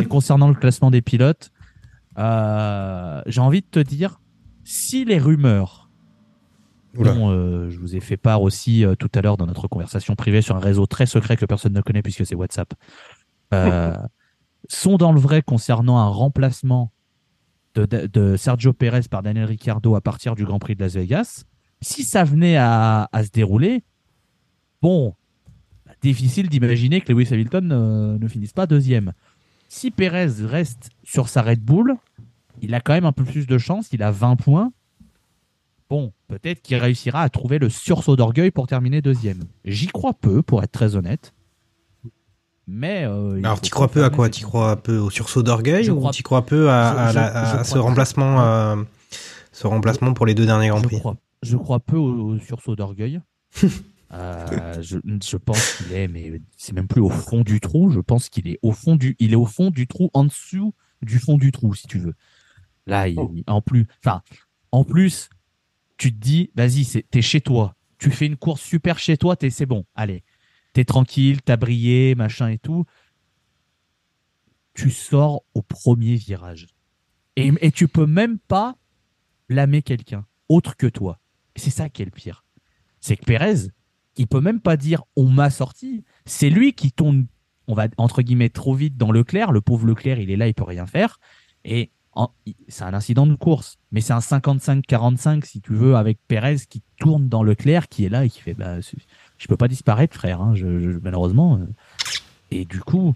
et 0.00 0.04
concernant 0.06 0.48
le 0.48 0.54
classement 0.54 0.90
des 0.90 1.02
pilotes, 1.02 1.50
euh, 2.18 3.20
j'ai 3.26 3.40
envie 3.40 3.60
de 3.60 3.66
te 3.70 3.80
dire, 3.80 4.20
si 4.64 5.04
les 5.04 5.18
rumeurs 5.18 5.90
dont 6.94 7.28
euh, 7.30 7.68
je 7.70 7.78
vous 7.80 7.96
ai 7.96 8.00
fait 8.00 8.16
part 8.16 8.40
aussi 8.40 8.84
euh, 8.84 8.94
tout 8.94 9.10
à 9.16 9.20
l'heure 9.20 9.36
dans 9.36 9.46
notre 9.46 9.66
conversation 9.66 10.14
privée 10.14 10.40
sur 10.42 10.54
un 10.56 10.60
réseau 10.60 10.86
très 10.86 11.06
secret 11.06 11.36
que 11.36 11.44
personne 11.44 11.72
ne 11.72 11.80
connaît 11.80 12.02
puisque 12.02 12.24
c'est 12.24 12.36
WhatsApp, 12.36 12.72
euh, 13.52 13.96
sont 14.68 14.96
dans 14.96 15.10
le 15.12 15.18
vrai 15.20 15.42
concernant 15.42 15.98
un 15.98 16.08
remplacement 16.08 16.92
de, 17.74 18.36
Sergio 18.36 18.72
Pérez 18.72 19.02
par 19.10 19.22
Daniel 19.22 19.44
Ricciardo 19.44 19.94
à 19.94 20.00
partir 20.00 20.34
du 20.34 20.44
Grand 20.44 20.58
Prix 20.58 20.74
de 20.74 20.80
Las 20.80 20.94
Vegas. 20.94 21.44
Si 21.80 22.02
ça 22.04 22.24
venait 22.24 22.56
à, 22.56 23.08
se 23.14 23.30
dérouler, 23.30 23.82
bon, 24.80 25.14
bah, 25.84 25.92
difficile 26.00 26.48
d'imaginer 26.48 27.00
que 27.00 27.12
Lewis 27.12 27.28
Hamilton 27.32 27.72
euh, 27.72 28.18
ne 28.18 28.28
finisse 28.28 28.52
pas 28.52 28.66
deuxième. 28.66 29.12
Si 29.68 29.90
Pérez 29.90 30.30
reste 30.44 30.90
sur 31.02 31.28
sa 31.28 31.42
Red 31.42 31.60
Bull, 31.60 31.96
il 32.62 32.74
a 32.74 32.80
quand 32.80 32.94
même 32.94 33.04
un 33.04 33.12
peu 33.12 33.24
plus 33.24 33.46
de 33.46 33.58
chance, 33.58 33.88
il 33.92 34.02
a 34.02 34.10
20 34.10 34.36
points. 34.36 34.72
Bon, 35.90 36.12
peut-être 36.28 36.62
qu'il 36.62 36.76
réussira 36.76 37.22
à 37.22 37.28
trouver 37.28 37.58
le 37.58 37.68
sursaut 37.68 38.16
d'orgueil 38.16 38.50
pour 38.50 38.66
terminer 38.66 39.02
deuxième. 39.02 39.44
J'y 39.64 39.88
crois 39.88 40.14
peu, 40.14 40.42
pour 40.42 40.62
être 40.62 40.72
très 40.72 40.96
honnête. 40.96 41.33
Mais. 42.66 43.04
euh, 43.04 43.38
il 43.38 43.44
Alors, 43.44 43.60
t'y 43.60 43.70
pas 43.70 43.74
crois 43.76 43.88
peu 43.88 44.04
à 44.04 44.10
quoi? 44.10 44.28
T'y 44.28 44.40
yeux. 44.40 44.46
crois 44.46 44.76
peu 44.76 44.96
au 44.98 45.10
sursaut 45.10 45.42
d'orgueil 45.42 45.90
ou 45.90 45.98
crois- 45.98 46.12
t'y 46.12 46.22
crois 46.22 46.46
peu 46.46 46.70
à, 46.70 47.10
je- 47.12 47.64
ce 47.64 47.78
remplacement, 47.78 48.40
euh, 48.42 48.76
ce 49.52 49.66
remplacement 49.66 50.14
pour 50.14 50.26
les 50.26 50.34
deux 50.34 50.46
derniers 50.46 50.68
grands 50.68 50.80
je 50.80 50.84
prix? 50.84 50.98
crois, 50.98 51.16
je 51.42 51.56
crois 51.56 51.80
peu 51.80 51.96
au, 51.96 52.34
au 52.34 52.38
sursaut 52.38 52.76
d'orgueil. 52.76 53.20
Euh, 54.12 54.80
je, 54.80 54.98
je 55.04 55.36
pense 55.36 55.72
qu'il 55.72 55.92
est, 55.92 56.06
mais 56.06 56.40
c'est 56.56 56.72
même 56.72 56.86
plus 56.86 57.00
au 57.00 57.08
fond 57.08 57.40
du 57.40 57.58
trou. 57.58 57.90
Je 57.90 57.98
pense 57.98 58.28
qu'il 58.28 58.46
est 58.46 58.60
au 58.62 58.70
fond 58.70 58.94
du, 58.94 59.16
il 59.18 59.32
est 59.32 59.36
au 59.36 59.46
fond 59.46 59.70
du 59.70 59.88
trou, 59.88 60.08
en 60.14 60.22
dessous 60.24 60.72
du 61.02 61.18
fond 61.18 61.36
du 61.36 61.50
trou, 61.50 61.74
si 61.74 61.88
tu 61.88 61.98
veux. 61.98 62.14
Là, 62.86 63.08
il- 63.08 63.42
en 63.48 63.60
plus, 63.60 63.88
enfin, 64.04 64.22
en 64.70 64.84
plus, 64.84 65.30
tu 65.96 66.12
te 66.14 66.18
dis, 66.20 66.50
vas-y, 66.54 66.84
c'est- 66.84 67.04
t'es 67.10 67.22
chez 67.22 67.40
toi. 67.40 67.74
Tu 67.98 68.10
fais 68.12 68.26
une 68.26 68.36
course 68.36 68.60
super 68.60 69.00
chez 69.00 69.16
toi, 69.16 69.34
t'es, 69.34 69.50
c'est 69.50 69.66
bon. 69.66 69.84
Allez, 69.96 70.22
t'es 70.74 70.84
tranquille, 70.84 71.40
t'as 71.40 71.56
brillé, 71.56 72.14
machin 72.14 72.48
et 72.48 72.58
tout. 72.58 72.84
Tu 74.74 74.90
sors 74.90 75.42
au 75.54 75.62
premier 75.62 76.16
virage. 76.16 76.66
Et, 77.36 77.70
tu 77.72 77.88
peux 77.88 78.06
même 78.06 78.38
pas 78.38 78.76
blâmer 79.48 79.82
quelqu'un 79.82 80.26
autre 80.48 80.76
que 80.76 80.86
toi. 80.86 81.18
C'est 81.56 81.70
ça 81.70 81.88
qui 81.88 82.02
est 82.02 82.04
le 82.04 82.10
pire. 82.10 82.44
C'est 83.00 83.16
que 83.16 83.24
Pérez, 83.24 83.68
il 84.16 84.26
peut 84.26 84.40
même 84.40 84.60
pas 84.60 84.76
dire 84.76 85.02
on 85.16 85.28
m'a 85.28 85.50
sorti. 85.50 86.04
C'est 86.26 86.50
lui 86.50 86.74
qui 86.74 86.92
tourne, 86.92 87.26
on 87.66 87.74
va 87.74 87.88
entre 87.96 88.22
guillemets 88.22 88.50
trop 88.50 88.74
vite 88.74 88.96
dans 88.96 89.12
Leclerc. 89.12 89.52
Le 89.52 89.60
pauvre 89.60 89.86
Leclerc, 89.86 90.18
il 90.18 90.30
est 90.30 90.36
là, 90.36 90.48
il 90.48 90.54
peut 90.54 90.64
rien 90.64 90.86
faire. 90.86 91.18
Et 91.64 91.90
c'est 92.68 92.84
un 92.84 92.94
incident 92.94 93.26
de 93.26 93.34
course, 93.34 93.78
mais 93.90 94.00
c'est 94.00 94.12
un 94.12 94.18
55-45 94.18 95.44
si 95.44 95.60
tu 95.60 95.74
veux 95.74 95.96
avec 95.96 96.18
Pérez 96.28 96.58
qui 96.68 96.82
tourne 96.98 97.28
dans 97.28 97.42
Leclerc, 97.42 97.88
qui 97.88 98.04
est 98.04 98.08
là 98.08 98.24
et 98.24 98.30
qui 98.30 98.40
fait 98.40 98.54
bah, 98.54 98.78
je 99.38 99.46
peux 99.48 99.56
pas 99.56 99.68
disparaître, 99.68 100.14
frère. 100.14 100.40
hein, 100.40 100.54
malheureusement. 101.02 101.56
euh. 101.58 101.66
Et 102.50 102.64
du 102.64 102.80
coup, 102.80 103.14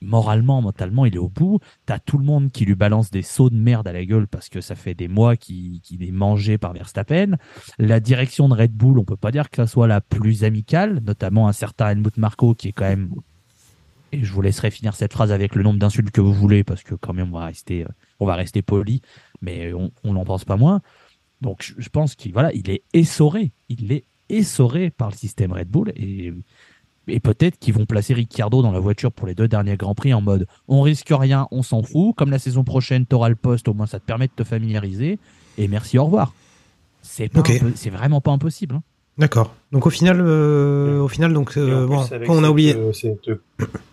moralement, 0.00 0.62
mentalement, 0.62 1.06
il 1.06 1.14
est 1.14 1.18
au 1.18 1.28
bout. 1.28 1.58
T'as 1.86 1.98
tout 1.98 2.18
le 2.18 2.24
monde 2.24 2.52
qui 2.52 2.64
lui 2.64 2.74
balance 2.74 3.10
des 3.10 3.22
sauts 3.22 3.50
de 3.50 3.56
merde 3.56 3.88
à 3.88 3.92
la 3.92 4.04
gueule 4.04 4.28
parce 4.28 4.48
que 4.48 4.60
ça 4.60 4.74
fait 4.74 4.94
des 4.94 5.08
mois 5.08 5.36
qu'il 5.36 5.80
est 6.00 6.12
mangé 6.12 6.58
par 6.58 6.72
Verstappen. 6.72 7.36
La 7.78 8.00
direction 8.00 8.48
de 8.48 8.54
Red 8.54 8.72
Bull, 8.72 8.98
on 8.98 9.04
peut 9.04 9.16
pas 9.16 9.32
dire 9.32 9.50
que 9.50 9.56
ça 9.56 9.66
soit 9.66 9.86
la 9.88 10.00
plus 10.00 10.44
amicale, 10.44 11.00
notamment 11.04 11.48
un 11.48 11.52
certain 11.52 11.88
Helmut 11.90 12.16
Marko 12.16 12.54
qui 12.54 12.68
est 12.68 12.72
quand 12.72 12.88
même. 12.88 13.10
Et 14.12 14.22
je 14.22 14.32
vous 14.32 14.40
laisserai 14.42 14.70
finir 14.70 14.94
cette 14.94 15.12
phrase 15.12 15.32
avec 15.32 15.54
le 15.56 15.64
nombre 15.64 15.80
d'insultes 15.80 16.12
que 16.12 16.20
vous 16.20 16.32
voulez 16.32 16.62
parce 16.62 16.84
que 16.84 16.94
quand 16.94 17.12
même 17.12 17.34
on 17.34 17.38
va 17.38 17.46
rester, 17.46 17.82
euh, 17.84 17.88
on 18.20 18.26
va 18.26 18.36
rester 18.36 18.62
poli, 18.62 19.02
mais 19.42 19.72
on 19.74 20.12
n'en 20.12 20.24
pense 20.24 20.44
pas 20.44 20.56
moins. 20.56 20.80
Donc 21.40 21.74
je 21.76 21.88
pense 21.88 22.14
qu'il 22.14 22.32
voilà, 22.32 22.52
il 22.54 22.70
est 22.70 22.82
essoré, 22.92 23.50
il 23.68 23.90
est 23.92 24.04
essoré 24.28 24.90
par 24.90 25.10
le 25.10 25.14
système 25.16 25.52
Red 25.52 25.68
Bull 25.68 25.92
et 25.96 26.32
et 27.08 27.20
peut-être 27.20 27.56
qu'ils 27.60 27.72
vont 27.72 27.86
placer 27.86 28.14
Ricciardo 28.14 28.62
dans 28.62 28.72
la 28.72 28.80
voiture 28.80 29.12
pour 29.12 29.28
les 29.28 29.36
deux 29.36 29.46
derniers 29.46 29.76
Grands 29.76 29.94
Prix 29.94 30.12
en 30.12 30.20
mode 30.20 30.48
on 30.66 30.80
risque 30.82 31.06
rien, 31.10 31.46
on 31.52 31.62
s'en 31.62 31.84
fout. 31.84 32.16
Comme 32.16 32.30
la 32.32 32.40
saison 32.40 32.64
prochaine, 32.64 33.06
t'auras 33.06 33.28
le 33.28 33.36
poste, 33.36 33.68
au 33.68 33.74
moins 33.74 33.86
ça 33.86 34.00
te 34.00 34.04
permet 34.04 34.26
de 34.26 34.32
te 34.34 34.42
familiariser. 34.42 35.20
Et 35.56 35.68
merci, 35.68 35.98
au 35.98 36.04
revoir. 36.06 36.34
C'est 37.02 37.28
pas 37.28 37.38
Ok. 37.40 37.50
impo- 37.50 37.72
c'est 37.76 37.90
vraiment 37.90 38.20
pas 38.20 38.32
impossible. 38.32 38.74
hein. 38.74 38.82
D'accord. 39.18 39.54
Donc 39.70 39.86
au 39.86 39.90
final, 39.90 40.20
euh, 40.20 40.98
au 41.00 41.06
final, 41.06 41.32
donc 41.32 41.56
euh, 41.56 41.86
bon, 41.86 42.00
avec 42.00 42.28
on 42.28 42.38
a 42.38 42.40
cette, 42.42 42.50
oublié. 42.50 42.74
euh, 42.74 42.92
cette- 42.92 43.30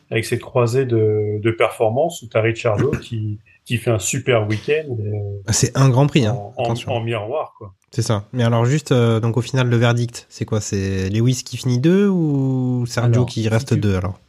avec 0.10 0.26
cette 0.26 0.42
croisée 0.42 0.86
de, 0.86 1.40
de 1.42 1.52
performance 1.52 2.24
où 2.24 2.28
tu 2.28 2.36
as 2.36 2.42
Ricciardo 2.42 2.90
qui, 3.02 3.38
qui 3.66 3.78
fait 3.78 3.92
un 3.92 4.00
super 4.00 4.48
week-end 4.48 4.96
euh, 5.00 5.42
Ah, 5.48 5.54
C'est 5.54 5.78
un 5.78 5.90
Grand 5.90 6.08
Prix, 6.08 6.26
hein. 6.26 6.34
en, 6.34 6.54
en- 6.58 6.64
Attention. 6.66 6.92
en 6.92 7.02
miroir. 7.02 7.54
Quoi. 7.58 7.74
C'est 7.92 8.02
ça. 8.02 8.26
Mais 8.34 8.44
alors 8.44 8.66
juste, 8.66 8.92
euh, 8.92 9.20
donc 9.20 9.38
au 9.38 9.42
final, 9.42 9.70
le 9.70 9.78
verdict, 9.78 10.26
c'est 10.30 10.46
quoi? 10.46 10.60
C'est 10.62 11.10
Lewis 11.10 11.44
qui 11.46 11.58
finit 11.58 11.80
deux 11.80 12.08
ou 12.08 12.86
Sergio 12.88 13.14
Alors, 13.14 13.26
qui 13.28 13.44
si 13.44 13.50
reste 13.50 13.74
tu- 13.76 13.80
deux 13.80 13.96
alors? 13.96 14.20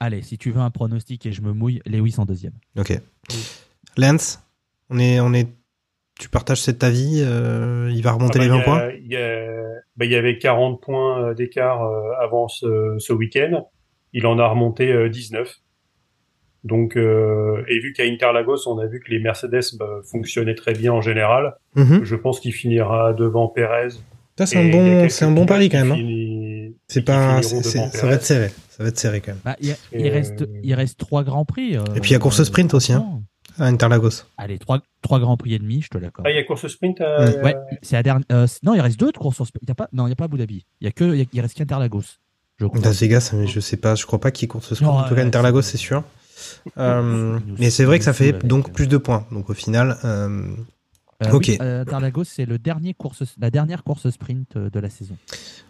Allez, 0.00 0.22
si 0.22 0.38
tu 0.38 0.50
veux 0.50 0.60
un 0.60 0.70
pronostic 0.70 1.26
et 1.26 1.32
je 1.32 1.42
me 1.42 1.52
mouille, 1.52 1.80
Lewis 1.86 2.14
en 2.18 2.24
deuxième. 2.24 2.54
Ok. 2.78 2.98
Lance, 3.96 4.40
on 4.88 4.98
est, 4.98 5.20
on 5.20 5.32
est, 5.34 5.48
tu 6.18 6.28
partages 6.28 6.60
cet 6.62 6.82
avis 6.84 7.22
euh, 7.24 7.90
Il 7.92 8.02
va 8.02 8.12
remonter 8.12 8.38
Ah 8.42 8.42
bah, 8.42 8.44
les 8.44 8.50
20 8.50 8.56
il 8.56 8.58
y 8.58 8.60
a- 8.60 8.64
points? 8.64 8.90
Il 8.98 9.12
y, 9.12 9.96
bah, 9.96 10.04
y 10.06 10.14
avait 10.16 10.38
40 10.38 10.80
points 10.80 11.34
d'écart 11.34 11.82
euh, 11.82 12.12
avant 12.20 12.48
ce, 12.48 12.96
ce 12.98 13.12
week-end. 13.12 13.66
Il 14.12 14.26
en 14.26 14.38
a 14.38 14.48
remonté 14.48 14.90
euh, 14.90 15.08
19. 15.08 15.60
Donc, 16.64 16.96
euh, 16.96 17.62
et 17.68 17.78
vu 17.80 17.92
qu'à 17.92 18.04
Interlagos, 18.04 18.68
on 18.68 18.78
a 18.78 18.86
vu 18.86 19.00
que 19.00 19.10
les 19.10 19.18
Mercedes 19.18 19.60
bah, 19.78 20.00
fonctionnaient 20.04 20.54
très 20.54 20.72
bien 20.74 20.92
en 20.92 21.00
général, 21.00 21.54
Mhm. 21.76 22.04
je 22.04 22.16
pense 22.16 22.38
qu'il 22.40 22.52
finira 22.52 23.12
devant 23.14 23.48
Perez. 23.48 23.88
Ça, 24.38 24.46
c'est 24.46 24.56
un 24.58 24.70
bon, 24.70 24.84
quelques 25.00 25.10
c'est 25.10 25.24
un 25.24 25.28
bon 25.30 25.34
pilotes 25.46 25.48
pari 25.48 25.68
quand 25.68 25.84
même. 25.84 25.92
hein. 25.92 26.72
C'est 26.88 27.02
pas, 27.04 27.42
ça 27.42 28.06
va 28.06 28.14
être 28.14 28.22
serré. 28.24 28.48
Ça 28.68 28.82
va 28.82 28.88
être 28.88 28.98
serré 28.98 29.20
quand 29.20 29.32
même. 29.32 29.40
Bah, 29.44 29.56
il, 29.60 29.68
y 29.68 29.72
a- 29.72 29.76
il 29.92 30.06
Et, 30.06 30.10
reste, 30.10 30.42
euh, 30.42 30.46
il 30.62 30.74
reste 30.74 30.98
trois 30.98 31.22
grands 31.24 31.44
prix. 31.44 31.76
euh, 31.76 31.82
Et 31.96 32.00
puis 32.00 32.10
il 32.10 32.12
y 32.12 32.16
a 32.16 32.18
course 32.18 32.42
sprint 32.42 32.72
aussi, 32.74 32.92
hein. 32.92 33.04
À 33.58 33.66
Interlagos. 33.66 34.24
Allez, 34.38 34.58
trois, 34.58 34.80
trois 35.02 35.18
grands 35.18 35.36
prix 35.36 35.54
et 35.54 35.58
demi, 35.58 35.82
je 35.82 35.88
te 35.88 35.98
l'accorde. 35.98 36.26
Ah, 36.26 36.30
il 36.30 36.36
y 36.36 36.38
a 36.38 36.44
course 36.44 36.66
sprint 36.68 37.00
à... 37.02 37.24
Ouais, 37.42 37.54
c'est 37.82 37.96
la 37.96 38.02
dernière. 38.02 38.24
euh, 38.32 38.46
non, 38.62 38.74
il 38.74 38.80
reste 38.80 38.98
deux 38.98 39.12
de 39.12 39.18
courses. 39.18 39.40
au 39.40 39.44
sp- 39.44 39.58
Il 39.60 39.68
y 39.68 39.72
a 39.72 39.74
pas, 39.74 39.88
non, 39.92 40.04
il 40.04 40.06
n'y 40.06 40.12
a 40.12 40.16
pas 40.16 40.24
Abu 40.24 40.38
Dhabi. 40.38 40.64
Il 40.80 40.84
y 40.84 40.88
a 40.88 40.92
que, 40.92 41.04
il, 41.04 41.18
y 41.18 41.22
a- 41.22 41.26
il 41.30 41.40
reste 41.42 41.56
qu'Interlagos. 41.58 42.02
Je 42.58 42.66
crois. 42.66 42.80
Las 42.80 43.00
Vegas, 43.00 43.32
mais 43.34 43.46
je 43.46 43.60
sais 43.60 43.76
pas, 43.76 43.94
je 43.96 44.06
crois 44.06 44.20
pas 44.20 44.30
qu'il 44.30 44.44
y 44.44 44.46
ait 44.46 44.48
course 44.48 44.72
sprint. 44.72 44.82
Non, 44.90 44.98
en 44.98 45.08
tout 45.08 45.14
cas, 45.14 45.22
Interlagos, 45.24 45.62
c'est 45.62 45.76
sûr. 45.78 46.02
Euh, 46.78 47.38
mais 47.58 47.70
c'est 47.70 47.84
vrai 47.84 47.98
que 47.98 48.04
ça 48.04 48.12
fait 48.12 48.32
donc 48.46 48.72
plus 48.72 48.86
de 48.88 48.96
points. 48.96 49.26
Donc 49.32 49.50
au 49.50 49.54
final, 49.54 49.96
euh, 50.04 50.42
Euh, 51.22 51.32
Ok. 51.32 51.44
oui, 51.48 51.58
euh, 51.60 51.82
Interlagos, 51.82 52.24
c'est 52.24 52.46
le 52.46 52.58
dernier 52.58 52.94
course, 52.94 53.22
la 53.38 53.50
dernière 53.50 53.84
course 53.84 54.08
sprint 54.08 54.56
de 54.56 54.80
la 54.80 54.88
saison. 54.88 55.16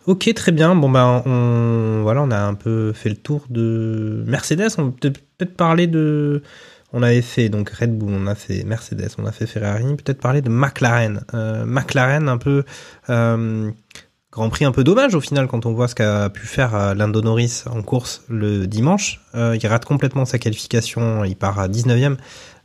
Ok, 0.07 0.33
très 0.35 0.53
bien. 0.53 0.77
Bon, 0.77 0.89
ben, 0.89 1.23
on, 1.27 2.03
voilà, 2.03 2.23
on 2.23 2.31
a 2.31 2.39
un 2.39 2.55
peu 2.55 2.93
fait 2.93 3.09
le 3.09 3.17
tour 3.17 3.47
de 3.51 4.23
Mercedes. 4.29 4.69
On 4.79 4.93
peut 4.93 5.11
peut-être 5.11 5.57
parler 5.57 5.89
de. 5.89 6.43
On 6.93 7.03
avait 7.03 7.23
fait 7.23 7.49
donc 7.49 7.69
Red 7.71 7.97
Bull, 7.99 8.13
on 8.13 8.27
a 8.29 8.35
fait 8.37 8.63
Mercedes, 8.65 9.11
on 9.19 9.27
a 9.27 9.33
fait 9.33 9.47
Ferrari. 9.47 9.97
Peut-être 9.97 10.21
parler 10.21 10.41
de 10.41 10.51
McLaren. 10.51 11.23
Euh, 11.35 11.65
McLaren, 11.65 12.29
un 12.29 12.39
peu. 12.39 12.63
Grand 14.33 14.49
Prix 14.49 14.65
un 14.65 14.73
peu 14.73 14.85
dommage 14.85 15.17
au 15.17 15.21
final 15.21 15.49
quand 15.49 15.67
on 15.67 15.73
voit 15.73 15.89
ce 15.89 15.97
qu'a 15.97 16.31
pu 16.31 16.47
faire 16.47 16.75
euh, 16.77 16.95
Lando 16.95 17.21
Norris 17.21 17.65
en 17.67 17.83
course 17.83 18.23
le 18.29 18.67
dimanche. 18.67 19.21
Euh, 19.35 19.57
il 19.61 19.67
rate 19.67 19.85
complètement 19.85 20.25
sa 20.25 20.39
qualification, 20.39 21.25
il 21.25 21.37
part 21.37 21.59
à 21.59 21.69
19ème. 21.69 22.17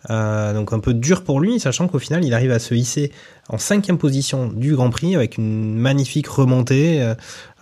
Euh, 0.09 0.53
donc 0.53 0.74
un 0.74 0.80
peu 0.80 0.93
dur 0.93 1.24
pour 1.24 1.39
lui, 1.39 1.59
sachant 1.59 1.88
qu'au 1.88 1.99
final 1.99 2.24
il 2.24 2.34
arrive 2.34 2.51
à 2.51 2.59
se 2.59 2.76
hisser 2.76 3.11
en 3.49 3.57
cinquième 3.57 3.97
position 3.97 4.47
du 4.47 4.76
Grand 4.76 4.89
Prix 4.89 5.16
avec 5.16 5.38
une 5.38 5.76
magnifique 5.76 6.28
remontée. 6.28 7.01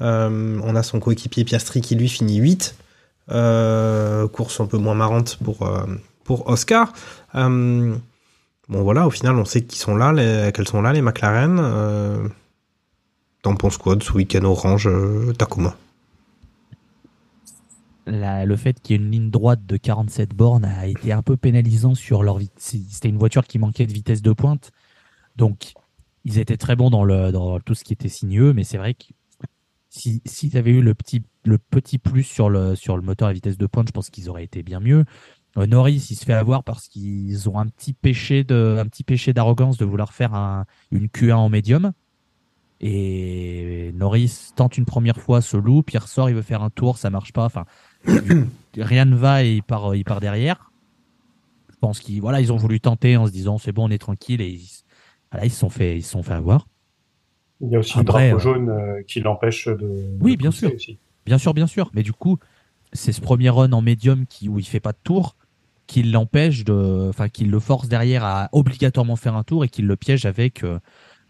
Euh, 0.01 0.59
on 0.63 0.75
a 0.75 0.83
son 0.83 0.99
coéquipier 0.99 1.45
Piastri 1.45 1.81
qui 1.81 1.95
lui 1.95 2.09
finit 2.09 2.37
8. 2.37 2.75
Euh, 3.31 4.27
course 4.27 4.59
un 4.59 4.65
peu 4.65 4.77
moins 4.77 4.95
marrante 4.95 5.39
pour, 6.25 6.49
Oscar. 6.49 6.91
Bon 7.33 8.81
voilà, 8.81 9.05
au 9.05 9.11
final 9.11 9.35
on 9.35 9.45
sait 9.45 9.61
qu'ils 9.61 9.79
sont 9.79 9.95
là, 9.95 10.13
les, 10.13 10.51
qu'elles 10.53 10.67
sont 10.67 10.81
là 10.81 10.93
les 10.93 11.01
McLaren. 11.01 12.31
T'en 13.43 13.55
penses 13.55 13.77
quoi 13.77 13.95
de 13.95 14.03
ce 14.03 14.13
week-end 14.13 14.43
orange 14.45 14.87
euh, 14.87 15.33
Takuma 15.37 15.75
le 18.05 18.55
fait 18.55 18.81
qu'il 18.81 18.95
y 18.95 18.99
ait 18.99 19.01
une 19.03 19.11
ligne 19.11 19.29
droite 19.29 19.65
de 19.65 19.77
47 19.77 20.35
bornes 20.35 20.65
a 20.65 20.87
été 20.87 21.13
un 21.13 21.21
peu 21.21 21.37
pénalisant 21.37 21.95
sur 21.95 22.23
leur 22.23 22.37
vitesse. 22.37 22.75
C'était 22.89 23.07
une 23.07 23.17
voiture 23.17 23.45
qui 23.45 23.59
manquait 23.59 23.85
de 23.85 23.93
vitesse 23.93 24.21
de 24.21 24.33
pointe. 24.33 24.71
Donc, 25.37 25.73
ils 26.25 26.37
étaient 26.37 26.57
très 26.57 26.75
bons 26.75 26.89
dans, 26.89 27.59
tout 27.61 27.75
ce 27.75 27.83
qui 27.85 27.93
était 27.93 28.09
sinueux, 28.09 28.53
mais 28.53 28.65
c'est 28.65 28.77
vrai 28.77 28.93
que 28.93 29.05
si- 29.89 30.21
s'ils 30.25 30.57
avaient 30.57 30.71
eu 30.71 30.81
le 30.81 30.93
petit, 30.93 31.23
le 31.45 31.57
petit 31.57 31.97
plus 31.97 32.23
sur 32.23 32.49
le, 32.49 32.75
sur 32.75 32.97
le 32.97 33.03
moteur 33.03 33.29
à 33.29 33.33
vitesse 33.33 33.57
de 33.57 33.67
pointe, 33.67 33.87
je 33.87 33.93
pense 33.93 34.09
qu'ils 34.09 34.29
auraient 34.29 34.43
été 34.43 34.63
bien 34.63 34.81
mieux. 34.81 35.05
Euh, 35.57 35.65
Norris, 35.65 36.07
il 36.09 36.15
se 36.15 36.25
fait 36.25 36.33
avoir 36.33 36.63
parce 36.63 36.87
qu'ils 36.87 37.49
ont 37.49 37.57
un 37.57 37.67
petit 37.67 37.93
péché 37.93 38.43
d'arrogance 38.43 39.77
de 39.77 39.85
vouloir 39.85 40.13
faire 40.13 40.33
un, 40.33 40.65
une 40.91 41.07
Q1 41.07 41.33
en 41.35 41.49
médium. 41.49 41.93
Et 42.85 43.91
Norris 43.95 44.51
tente 44.55 44.77
une 44.77 44.85
première 44.85 45.17
fois, 45.17 45.41
se 45.41 45.55
loupe, 45.55 45.93
il 45.93 45.97
ressort, 45.97 46.29
il 46.29 46.35
veut 46.35 46.41
faire 46.41 46.61
un 46.61 46.69
tour, 46.69 46.97
ça 46.97 47.09
marche 47.09 47.31
pas. 47.31 47.45
Enfin, 47.45 47.65
rien 48.77 49.05
ne 49.05 49.15
va 49.15 49.43
et 49.45 49.53
il 49.53 49.63
part, 49.63 49.95
il 49.95 50.03
part 50.03 50.19
derrière. 50.19 50.71
Je 51.71 51.77
pense 51.79 51.99
qu'ils 51.99 52.21
voilà, 52.21 52.41
ils 52.41 52.51
ont 52.51 52.57
voulu 52.57 52.79
tenter 52.79 53.15
en 53.17 53.25
se 53.25 53.31
disant 53.31 53.57
c'est 53.57 53.71
bon, 53.71 53.87
on 53.87 53.89
est 53.89 53.97
tranquille 53.97 54.41
et 54.41 54.49
ils, 54.49 54.69
voilà, 55.31 55.45
ils 55.45 55.51
se 55.51 55.59
sont 55.59 55.69
fait, 55.69 55.97
ils 55.97 56.03
se 56.03 56.11
sont 56.11 56.23
fait 56.23 56.33
avoir. 56.33 56.67
Il 57.61 57.71
y 57.71 57.75
a 57.75 57.79
aussi 57.79 57.97
Après, 57.97 58.31
le 58.31 58.37
drapeau 58.37 58.49
euh, 58.49 58.53
jaune 58.53 58.69
euh, 58.69 59.01
qui 59.07 59.21
l'empêche 59.21 59.67
de. 59.67 60.17
Oui, 60.19 60.33
de 60.33 60.37
bien 60.37 60.51
sûr. 60.51 60.73
aussi. 60.73 60.99
Bien 61.25 61.37
sûr, 61.37 61.53
bien 61.53 61.67
sûr. 61.67 61.89
Mais 61.93 62.03
du 62.03 62.11
coup, 62.11 62.37
c'est 62.91 63.13
ce 63.13 63.21
premier 63.21 63.49
run 63.49 63.71
en 63.71 63.81
médium 63.81 64.25
qui, 64.27 64.49
où 64.49 64.59
il 64.59 64.65
fait 64.65 64.81
pas 64.81 64.91
de 64.91 64.97
tour 65.01 65.37
qui 65.87 66.03
l'empêche 66.03 66.63
de, 66.63 67.09
enfin, 67.09 67.29
qui 67.29 67.45
le 67.45 67.59
force 67.59 67.87
derrière 67.87 68.23
à 68.23 68.49
obligatoirement 68.51 69.15
faire 69.15 69.35
un 69.35 69.43
tour 69.43 69.63
et 69.63 69.69
qui 69.69 69.81
le 69.81 69.95
piège 69.95 70.25
avec 70.25 70.63
euh, 70.63 70.79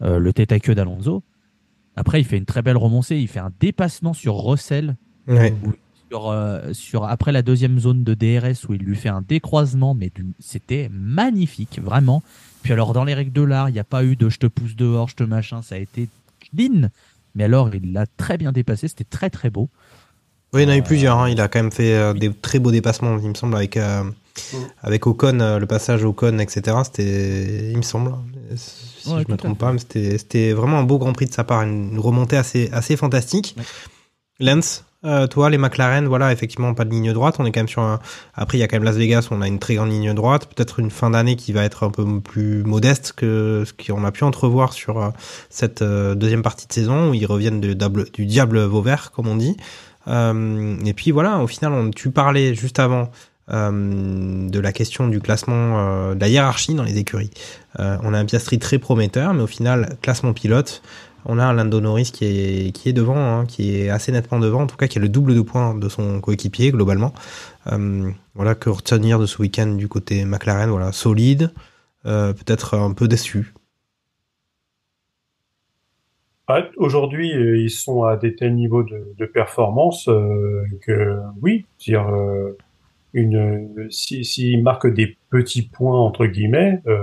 euh, 0.02 0.18
le 0.18 0.32
tête 0.32 0.52
à 0.52 0.60
queue 0.60 0.74
d'Alonso. 0.74 1.22
Après, 1.96 2.20
il 2.20 2.24
fait 2.24 2.36
une 2.38 2.44
très 2.44 2.62
belle 2.62 2.76
remontée. 2.76 3.20
Il 3.20 3.28
fait 3.28 3.40
un 3.40 3.52
dépassement 3.60 4.12
sur 4.12 4.36
Russell. 4.36 4.96
Ouais. 5.26 5.54
où- 5.64 5.72
sur, 6.10 6.28
euh, 6.30 6.72
sur, 6.74 7.04
après 7.04 7.32
la 7.32 7.42
deuxième 7.42 7.78
zone 7.80 8.04
de 8.04 8.14
DRS 8.14 8.68
où 8.68 8.74
il 8.74 8.80
lui 8.82 8.94
fait 8.94 9.08
un 9.08 9.22
décroisement, 9.22 9.94
mais 9.94 10.12
c'était 10.38 10.88
magnifique, 10.92 11.80
vraiment. 11.82 12.22
Puis 12.62 12.72
alors, 12.72 12.92
dans 12.92 13.04
les 13.04 13.14
règles 13.14 13.32
de 13.32 13.42
l'art, 13.42 13.68
il 13.68 13.72
n'y 13.72 13.78
a 13.80 13.84
pas 13.84 14.04
eu 14.04 14.14
de 14.14 14.28
je 14.28 14.38
te 14.38 14.46
pousse 14.46 14.76
dehors, 14.76 15.08
je 15.08 15.16
te 15.16 15.24
machin, 15.24 15.60
ça 15.62 15.74
a 15.74 15.78
été 15.78 16.08
clean. 16.40 16.88
Mais 17.34 17.44
alors, 17.44 17.74
il 17.74 17.92
l'a 17.92 18.06
très 18.06 18.38
bien 18.38 18.52
dépassé, 18.52 18.86
c'était 18.86 19.02
très 19.04 19.28
très 19.30 19.50
beau. 19.50 19.68
Oui, 20.52 20.62
il 20.62 20.68
y 20.68 20.70
en 20.70 20.74
a 20.74 20.76
eu 20.76 20.82
plusieurs. 20.82 21.18
hein. 21.18 21.28
Il 21.30 21.40
a 21.40 21.48
quand 21.48 21.58
même 21.60 21.72
fait 21.72 21.94
euh, 21.94 22.12
des 22.12 22.32
très 22.32 22.60
beaux 22.60 22.70
dépassements, 22.70 23.18
il 23.18 23.30
me 23.30 23.34
semble, 23.34 23.56
avec, 23.56 23.76
euh, 23.76 24.04
avec 24.82 25.06
Ocon, 25.06 25.40
euh, 25.40 25.58
le 25.58 25.66
passage 25.66 26.04
Ocon, 26.04 26.38
etc. 26.38 26.76
C'était, 26.84 27.70
il 27.70 27.76
me 27.76 27.82
semble, 27.82 28.12
si 28.56 29.08
Ouais, 29.08 29.18
je 29.18 29.24
tout 29.24 29.32
me 29.32 29.36
trompe 29.36 29.58
pas, 29.58 29.72
mais 29.72 29.78
c'était, 29.78 30.52
vraiment 30.52 30.78
un 30.78 30.82
beau 30.82 30.98
Grand 30.98 31.12
Prix 31.12 31.26
de 31.26 31.32
sa 31.32 31.44
part, 31.44 31.62
une 31.62 31.98
remontée 31.98 32.36
assez, 32.36 32.70
assez 32.72 32.96
fantastique. 32.96 33.56
Lance, 34.40 34.84
euh, 35.04 35.26
toi, 35.26 35.50
les 35.50 35.58
McLaren, 35.58 36.06
voilà, 36.06 36.32
effectivement, 36.32 36.72
pas 36.74 36.84
de 36.84 36.90
ligne 36.90 37.12
droite. 37.12 37.36
On 37.38 37.44
est 37.44 37.52
quand 37.52 37.60
même 37.60 37.68
sur 37.68 37.82
un... 37.82 38.00
Après, 38.34 38.56
il 38.56 38.60
y 38.60 38.64
a 38.64 38.68
quand 38.68 38.76
même 38.76 38.84
Las 38.84 38.96
Vegas, 38.96 39.28
on 39.30 39.42
a 39.42 39.46
une 39.46 39.58
très 39.58 39.74
grande 39.74 39.90
ligne 39.90 40.14
droite. 40.14 40.46
Peut-être 40.46 40.80
une 40.80 40.90
fin 40.90 41.10
d'année 41.10 41.36
qui 41.36 41.52
va 41.52 41.62
être 41.62 41.84
un 41.84 41.90
peu 41.90 42.20
plus 42.20 42.64
modeste 42.64 43.12
que 43.14 43.64
ce 43.66 43.72
qu'on 43.72 44.04
a 44.04 44.12
pu 44.12 44.24
entrevoir 44.24 44.72
sur 44.72 45.02
euh, 45.02 45.10
cette 45.50 45.82
euh, 45.82 46.14
deuxième 46.14 46.42
partie 46.42 46.66
de 46.66 46.72
saison 46.72 47.10
où 47.10 47.14
ils 47.14 47.26
reviennent 47.26 47.60
de 47.60 47.74
du 48.12 48.26
diable 48.26 48.62
Vauvert, 48.64 49.12
comme 49.12 49.28
on 49.28 49.36
dit. 49.36 49.56
Euh, 50.08 50.76
et 50.84 50.92
puis 50.94 51.10
voilà, 51.10 51.38
au 51.38 51.46
final, 51.46 51.72
on, 51.72 51.90
tu 51.90 52.10
parlais 52.10 52.54
juste 52.54 52.78
avant 52.78 53.02
euh, 53.02 53.06
de 53.48 54.58
la 54.58 54.72
question 54.72 55.08
du 55.08 55.20
classement, 55.20 55.78
euh, 55.78 56.14
de 56.14 56.20
la 56.20 56.28
hiérarchie 56.28 56.74
dans 56.74 56.82
les 56.82 56.98
écuries. 56.98 57.30
Euh, 57.78 57.98
on 58.02 58.14
a 58.14 58.18
un 58.18 58.24
Piastri 58.24 58.58
très 58.58 58.78
prometteur, 58.78 59.34
mais 59.34 59.42
au 59.42 59.46
final, 59.46 59.96
classement 60.00 60.32
pilote, 60.32 60.82
on 61.26 61.38
a 61.38 61.44
un 61.44 61.52
Lando 61.52 61.80
Norris 61.80 62.10
qui 62.12 62.24
est, 62.24 62.72
qui 62.72 62.88
est 62.88 62.92
devant, 62.92 63.16
hein, 63.16 63.46
qui 63.46 63.76
est 63.76 63.90
assez 63.90 64.12
nettement 64.12 64.38
devant, 64.38 64.62
en 64.62 64.66
tout 64.66 64.76
cas 64.76 64.86
qui 64.86 64.98
a 64.98 65.00
le 65.00 65.08
double 65.08 65.34
de 65.34 65.40
points 65.40 65.74
de 65.74 65.88
son 65.88 66.20
coéquipier 66.20 66.70
globalement. 66.70 67.14
Euh, 67.72 68.10
voilà 68.34 68.54
que 68.54 68.70
retenir 68.70 69.18
de 69.18 69.26
ce 69.26 69.40
week-end 69.40 69.68
du 69.68 69.88
côté 69.88 70.24
McLaren, 70.24 70.70
voilà, 70.70 70.92
solide, 70.92 71.50
euh, 72.06 72.32
peut-être 72.32 72.74
un 72.74 72.92
peu 72.92 73.08
déçu. 73.08 73.54
Ah, 76.46 76.62
Aujourd'hui, 76.76 77.34
euh, 77.34 77.56
ils 77.56 77.70
sont 77.70 78.04
à 78.04 78.18
des 78.18 78.36
tels 78.36 78.54
niveaux 78.54 78.82
de, 78.82 79.24
performance 79.24 80.08
euh, 80.08 80.62
que 80.82 81.16
oui, 81.40 81.64
dire 81.78 82.06
euh, 82.06 82.58
une 83.14 83.86
si 83.90 84.24
s'ils 84.24 84.62
marquent 84.62 84.92
des 84.92 85.16
petits 85.30 85.62
points 85.62 85.98
entre 85.98 86.26
guillemets, 86.26 86.80
euh, 86.86 86.98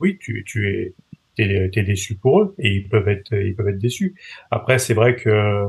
oui, 0.00 0.18
tu 0.20 0.42
tu 0.44 0.68
es 0.68 0.94
t'es 1.36 1.82
déçu 1.82 2.16
pour 2.16 2.40
eux 2.40 2.54
et 2.58 2.74
ils 2.74 2.88
peuvent 2.88 3.08
être 3.08 3.32
ils 3.32 3.54
peuvent 3.54 3.68
être 3.68 3.78
déçus. 3.78 4.14
Après, 4.50 4.78
c'est 4.78 4.94
vrai 4.94 5.16
que 5.16 5.66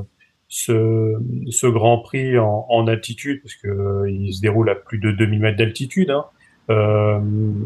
ce 0.47 1.15
ce 1.49 1.67
Grand 1.67 1.99
Prix 1.99 2.37
en, 2.37 2.65
en 2.69 2.87
altitude, 2.87 3.41
parce 3.41 3.55
que 3.55 3.67
euh, 3.67 4.09
il 4.09 4.33
se 4.33 4.41
déroule 4.41 4.69
à 4.69 4.75
plus 4.75 4.97
de 4.97 5.11
2000 5.11 5.39
mètres 5.39 5.57
d'altitude, 5.57 6.11
hein, 6.11 6.25
euh, 6.69 7.19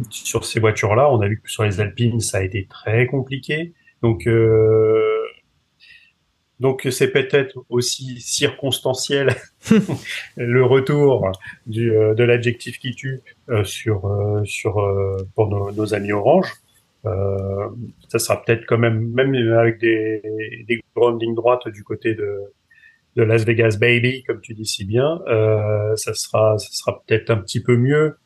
sur 0.09 0.45
ces 0.45 0.59
voitures-là, 0.59 1.11
on 1.11 1.21
a 1.21 1.27
vu 1.27 1.41
que 1.41 1.49
sur 1.49 1.63
les 1.63 1.79
Alpines, 1.79 2.19
ça 2.19 2.39
a 2.39 2.41
été 2.41 2.65
très 2.69 3.07
compliqué. 3.07 3.73
Donc 4.01 4.27
euh, 4.27 5.14
donc 6.59 6.87
c'est 6.89 7.11
peut-être 7.11 7.65
aussi 7.69 8.21
circonstanciel 8.21 9.35
le 10.37 10.63
retour 10.63 11.31
du, 11.65 11.91
euh, 11.91 12.13
de 12.13 12.23
l'adjectif 12.23 12.79
qui 12.79 12.95
tue 12.95 13.19
euh, 13.49 13.63
sur 13.63 14.05
euh, 14.05 14.43
sur 14.45 14.79
euh, 14.79 15.17
pour 15.35 15.49
nos, 15.49 15.71
nos 15.71 15.93
amis 15.93 16.13
Orange. 16.13 16.49
Euh, 17.05 17.67
ça 18.09 18.19
sera 18.19 18.41
peut-être 18.41 18.65
quand 18.65 18.77
même 18.77 19.11
même 19.11 19.35
avec 19.53 19.79
des 19.79 20.21
des 20.67 20.81
grandes 20.95 21.21
lignes 21.21 21.35
droites 21.35 21.67
du 21.67 21.83
côté 21.83 22.15
de 22.15 22.39
de 23.15 23.23
Las 23.23 23.45
Vegas 23.45 23.77
Baby 23.79 24.23
comme 24.23 24.41
tu 24.41 24.53
dis 24.53 24.65
si 24.65 24.85
bien, 24.85 25.21
euh, 25.27 25.95
ça 25.97 26.13
sera 26.13 26.57
ça 26.57 26.69
sera 26.71 27.03
peut-être 27.05 27.29
un 27.31 27.37
petit 27.37 27.61
peu 27.61 27.75
mieux. 27.77 28.17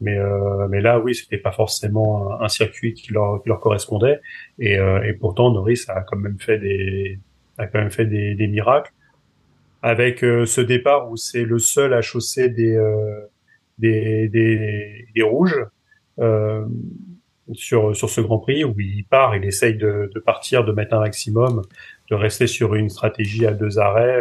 Mais 0.00 0.18
euh, 0.18 0.68
mais 0.68 0.80
là 0.80 0.98
oui 1.00 1.14
c'était 1.14 1.38
pas 1.38 1.52
forcément 1.52 2.32
un, 2.40 2.44
un 2.44 2.48
circuit 2.48 2.94
qui 2.94 3.12
leur 3.12 3.42
qui 3.42 3.48
leur 3.48 3.60
correspondait 3.60 4.20
et 4.58 4.78
euh, 4.78 5.02
et 5.04 5.14
pourtant 5.14 5.50
Norris 5.52 5.84
a 5.88 6.02
quand 6.02 6.16
même 6.16 6.38
fait 6.40 6.58
des 6.58 7.18
a 7.58 7.66
quand 7.66 7.78
même 7.78 7.90
fait 7.90 8.06
des, 8.06 8.34
des 8.34 8.46
miracles 8.48 8.92
avec 9.82 10.24
euh, 10.24 10.46
ce 10.46 10.60
départ 10.60 11.10
où 11.10 11.16
c'est 11.16 11.44
le 11.44 11.58
seul 11.58 11.92
à 11.94 12.00
chausser 12.02 12.48
des 12.48 12.74
euh, 12.76 13.20
des, 13.78 14.28
des, 14.28 15.06
des 15.14 15.22
rouges 15.22 15.64
euh, 16.20 16.64
sur 17.52 17.94
sur 17.94 18.08
ce 18.08 18.20
Grand 18.20 18.38
Prix 18.38 18.64
où 18.64 18.74
il 18.80 19.04
part, 19.04 19.36
il 19.36 19.44
essaye 19.44 19.74
de, 19.76 20.10
de 20.14 20.20
partir, 20.20 20.64
de 20.64 20.72
mettre 20.72 20.94
un 20.94 21.00
maximum, 21.00 21.62
de 22.10 22.14
rester 22.14 22.46
sur 22.46 22.74
une 22.74 22.88
stratégie 22.88 23.46
à 23.46 23.52
deux 23.52 23.78
arrêts. 23.78 24.20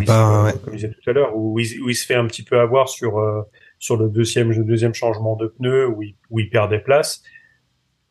se- 0.00 0.44
ouais. 0.44 0.52
comme 0.64 0.72
je 0.72 0.86
disais 0.86 0.90
tout 1.02 1.10
à 1.10 1.12
l'heure, 1.12 1.36
où, 1.36 1.58
il- 1.60 1.80
où 1.82 1.90
il 1.90 1.94
se 1.94 2.06
fait 2.06 2.14
un 2.14 2.26
petit 2.26 2.42
peu 2.42 2.58
avoir 2.58 2.88
sur 2.88 3.18
euh, 3.18 3.42
sur 3.78 3.96
le 3.98 4.08
deuxième 4.08 4.50
le 4.50 4.64
deuxième 4.64 4.94
changement 4.94 5.36
de 5.36 5.46
pneu 5.48 5.86
où 5.86 6.02
il, 6.02 6.14
où 6.30 6.40
il 6.40 6.48
perd 6.48 6.70
des 6.70 6.78
places. 6.78 7.22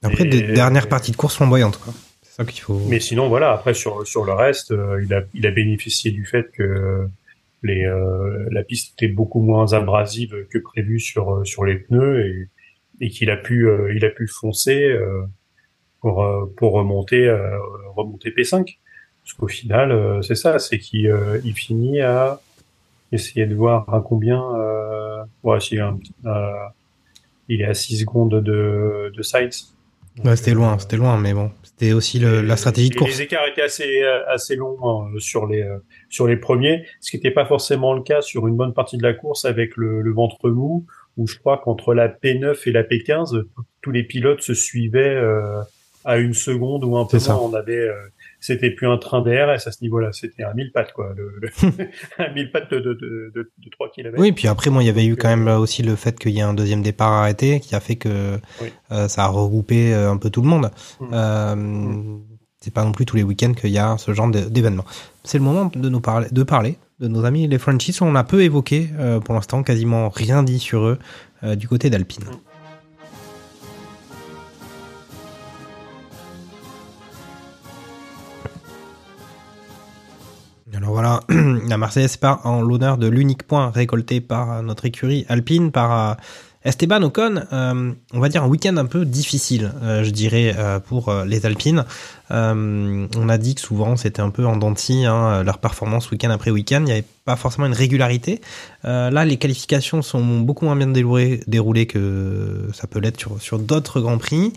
Après, 0.04 0.26
Et- 0.26 0.30
des 0.30 0.42
dernières 0.54 0.88
parties 0.88 1.12
de 1.12 1.16
course 1.18 1.38
flamboyantes, 1.38 1.78
quoi. 1.80 1.94
Mais 2.90 3.00
sinon, 3.00 3.30
voilà, 3.30 3.52
après 3.52 3.74
sur 3.74 4.06
sur 4.08 4.26
le 4.26 4.34
reste, 4.34 4.72
euh, 4.72 5.04
il 5.04 5.14
a 5.14 5.22
il 5.34 5.46
a 5.46 5.52
bénéficié 5.52 6.12
du 6.12 6.26
fait 6.26 6.52
que 6.52 7.08
les 7.64 7.86
euh, 7.86 8.48
la 8.52 8.64
piste 8.64 8.94
était 8.94 9.12
beaucoup 9.12 9.42
moins 9.42 9.74
abrasive 9.74 10.48
que 10.50 10.58
prévu 10.58 11.00
sur 11.00 11.32
euh, 11.34 11.44
sur 11.46 11.66
les 11.66 11.76
pneus 11.76 12.28
et 12.28 12.50
et 13.02 13.10
qu'il 13.10 13.30
a 13.30 13.38
pu 13.38 13.68
euh, 13.68 13.94
il 13.96 14.06
a 14.06 14.10
pu 14.10 14.28
foncer 14.28 14.84
euh, 14.84 15.24
pour 16.02 16.26
pour 16.58 16.74
remonter 16.74 17.30
remonter 17.96 18.30
P5 18.32 18.78
parce 19.24 19.34
qu'au 19.38 19.48
final 19.48 20.20
c'est 20.22 20.36
ça 20.36 20.60
c'est 20.60 20.78
qu'il 20.78 21.16
il 21.46 21.54
finit 21.54 22.02
à 22.02 22.42
essayer 23.14 23.46
de 23.46 23.56
voir 23.56 23.94
à 23.94 24.02
combien 24.02 24.42
euh, 24.56 25.24
ouais, 25.44 25.60
euh, 26.26 26.52
il 27.48 27.62
est 27.62 27.66
à 27.66 27.74
6 27.74 28.00
secondes 28.00 28.42
de 28.42 29.14
de 29.16 29.22
Sainz 29.22 29.73
Ouais, 30.24 30.36
c'était 30.36 30.54
loin, 30.54 30.78
c'était 30.78 30.98
loin, 30.98 31.18
mais 31.18 31.34
bon, 31.34 31.52
c'était 31.64 31.92
aussi 31.92 32.20
le, 32.20 32.42
la 32.42 32.56
stratégie 32.56 32.90
de 32.90 32.96
course. 32.96 33.12
Les 33.12 33.24
écarts 33.24 33.48
étaient 33.48 33.64
assez 33.64 34.04
euh, 34.04 34.28
assez 34.28 34.56
longs 34.56 34.78
euh, 35.08 35.20
sur 35.20 35.48
les 35.48 35.64
euh, 35.64 35.80
sur 36.10 36.28
les 36.28 36.38
premiers, 36.38 36.86
ce 37.02 37.10
qui 37.10 37.18
n'était 37.18 37.32
pas 37.32 37.46
forcément 37.46 37.94
le 37.94 38.04
cas 38.04 38.22
sur 38.22 38.48
une 38.48 38.56
bonne 38.56 38.74
partie 38.74 38.98
de 38.98 39.04
la 39.04 39.14
course 39.14 39.46
avec 39.46 39.76
le, 39.76 40.02
le 40.02 40.14
ventre 40.14 40.50
mou, 40.50 40.86
où 41.18 41.28
je 41.28 41.38
crois 41.38 41.58
qu'entre 41.58 41.94
la 41.94 42.10
P9 42.10 42.58
et 42.68 42.72
la 42.72 42.84
P15, 42.84 43.44
tous 43.82 43.92
les 43.92 44.04
pilotes 44.04 44.42
se 44.42 44.54
suivaient 44.54 45.16
euh, 45.16 45.62
à 46.06 46.18
une 46.18 46.34
seconde 46.34 46.84
ou 46.84 46.98
un 46.98 47.06
peu 47.06 47.18
moins. 47.20 47.38
On 47.38 47.54
avait, 47.54 47.78
euh, 47.78 47.94
c'était 48.46 48.72
plus 48.72 48.88
un 48.88 48.98
train 48.98 49.22
DRS 49.22 49.50
à 49.68 49.72
ce 49.72 49.82
niveau-là, 49.82 50.12
c'était 50.12 50.44
un 50.44 50.54
mille 50.54 50.72
pattes 50.72 50.92
quoi, 50.94 51.14
le, 51.16 51.32
le- 51.42 51.50
un 52.20 52.34
mille 52.34 52.52
pattes 52.52 52.70
de 52.72 52.80
de 52.80 52.94
de, 52.94 53.32
de, 53.34 53.52
de 53.58 53.70
3 53.72 53.90
km. 53.92 54.16
Oui, 54.20 54.32
puis 54.34 54.48
après, 54.48 54.70
moi, 54.70 54.84
il 54.84 54.88
y 54.88 54.90
avait 54.90 55.06
eu 55.06 55.16
quand 55.16 55.30
même 55.30 55.48
aussi 55.48 55.82
le 55.84 55.96
fait 55.96 56.20
qu'il 56.20 56.32
y 56.32 56.40
ait 56.40 56.42
un 56.44 56.54
deuxième 56.54 56.82
départ 56.82 57.12
arrêté 57.12 57.60
qui 57.60 57.74
a 57.76 57.80
fait 57.80 57.96
que 57.96 58.38
Oui. 58.62 58.68
euh, 58.92 59.08
ça 59.08 59.24
a 59.24 59.28
regroupé 59.28 59.94
euh, 59.94 60.12
un 60.12 60.18
peu 60.18 60.30
tout 60.30 60.42
le 60.42 60.48
monde. 60.48 60.70
Mm. 61.00 61.06
Euh, 61.14 62.18
c'est 62.60 62.74
pas 62.74 62.84
non 62.84 62.92
plus 62.94 63.06
tous 63.06 63.16
les 63.18 63.24
week-ends 63.24 63.54
qu'il 63.54 63.72
y 63.72 63.78
a 63.78 63.98
ce 63.98 64.14
genre 64.14 64.30
d'événement. 64.30 64.86
C'est 65.24 65.38
le 65.38 65.44
moment 65.44 65.70
de 65.74 65.90
nous 65.90 66.00
parler, 66.02 66.28
de 66.32 66.44
parler 66.44 66.78
de 67.00 67.08
nos 67.10 67.26
amis 67.26 67.48
les 67.48 67.58
Frenchies. 67.58 67.98
On 68.02 68.16
a 68.16 68.24
peu 68.24 68.42
évoqué 68.44 68.90
euh, 69.00 69.20
pour 69.20 69.34
l'instant, 69.36 69.64
quasiment 69.64 70.08
rien 70.10 70.44
dit 70.44 70.60
sur 70.60 70.86
eux 70.86 71.00
euh, 71.44 71.56
du 71.56 71.68
côté 71.68 71.90
d'Alpine. 71.90 72.24
Alors 80.84 80.96
voilà, 80.96 81.22
la 81.70 81.78
Marseillaise 81.78 82.18
part 82.18 82.46
en 82.46 82.62
l'honneur 82.62 82.98
de 82.98 83.08
l'unique 83.08 83.44
point 83.44 83.72
récolté 83.72 84.20
par 84.20 84.62
notre 84.64 84.84
écurie 84.84 85.26
alpine, 85.30 85.72
par 85.72 86.10
euh, 86.10 86.14
Esteban 86.66 87.02
Ocon. 87.04 87.42
Euh, 87.54 87.94
on 88.12 88.20
va 88.20 88.28
dire 88.28 88.44
un 88.44 88.50
week-end 88.50 88.76
un 88.76 88.86
peu 88.86 89.06
difficile, 89.06 89.72
euh, 89.82 90.04
je 90.04 90.10
dirais, 90.10 90.54
pour 90.86 91.14
les 91.26 91.46
Alpines. 91.46 91.86
On 92.30 93.30
a 93.30 93.38
dit 93.38 93.56
que 93.56 93.62
souvent 93.62 93.96
c'était 93.96 94.22
un 94.22 94.30
peu 94.30 94.46
en 94.46 94.58
dents 94.58 94.72
de 94.72 94.78
scie, 94.78 95.06
hein, 95.06 95.42
leur 95.44 95.60
performance 95.60 96.12
week-end 96.12 96.32
après 96.32 96.52
week-end. 96.52 96.80
Il 96.80 96.86
n'y 96.86 96.92
avait 96.92 97.06
pas 97.24 97.38
forcément 97.38 97.68
une 97.68 97.74
régularité. 97.74 98.42
Là, 98.84 99.24
les 99.24 99.38
qualifications 99.38 100.02
sont 100.02 100.42
beaucoup 100.42 100.66
moins 100.66 100.76
bien 100.76 100.88
déroulées, 100.88 101.86
que 101.86 102.68
ça 102.74 102.88
peut 102.88 103.00
l'être 103.00 103.40
sur 103.40 103.60
d'autres 103.60 104.02
grands 104.02 104.18
prix. 104.18 104.52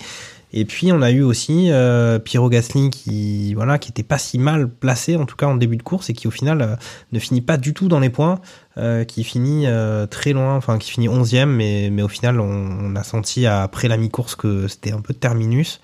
Et 0.52 0.64
puis 0.64 0.92
on 0.92 1.02
a 1.02 1.10
eu 1.10 1.22
aussi 1.22 1.70
euh, 1.70 2.18
Piero 2.18 2.48
Gasly 2.48 2.90
qui 2.90 3.52
voilà 3.54 3.78
qui 3.78 3.90
était 3.90 4.02
pas 4.02 4.18
si 4.18 4.38
mal 4.38 4.68
placé 4.68 5.16
en 5.16 5.26
tout 5.26 5.36
cas 5.36 5.46
en 5.46 5.56
début 5.56 5.76
de 5.76 5.82
course 5.82 6.08
et 6.08 6.12
qui 6.12 6.28
au 6.28 6.30
final 6.30 6.62
euh, 6.62 6.76
ne 7.12 7.18
finit 7.18 7.40
pas 7.40 7.56
du 7.56 7.74
tout 7.74 7.88
dans 7.88 7.98
les 8.00 8.10
points, 8.10 8.40
euh, 8.78 9.04
qui 9.04 9.24
finit 9.24 9.66
euh, 9.66 10.06
très 10.06 10.32
loin, 10.32 10.54
enfin 10.56 10.78
qui 10.78 10.90
finit 10.90 11.08
11e 11.08 11.46
mais 11.46 11.90
mais 11.90 12.02
au 12.02 12.08
final 12.08 12.40
on, 12.40 12.46
on 12.46 12.96
a 12.96 13.02
senti 13.02 13.46
après 13.46 13.88
la 13.88 13.96
mi-course 13.96 14.36
que 14.36 14.68
c'était 14.68 14.92
un 14.92 15.00
peu 15.00 15.14
terminus 15.14 15.80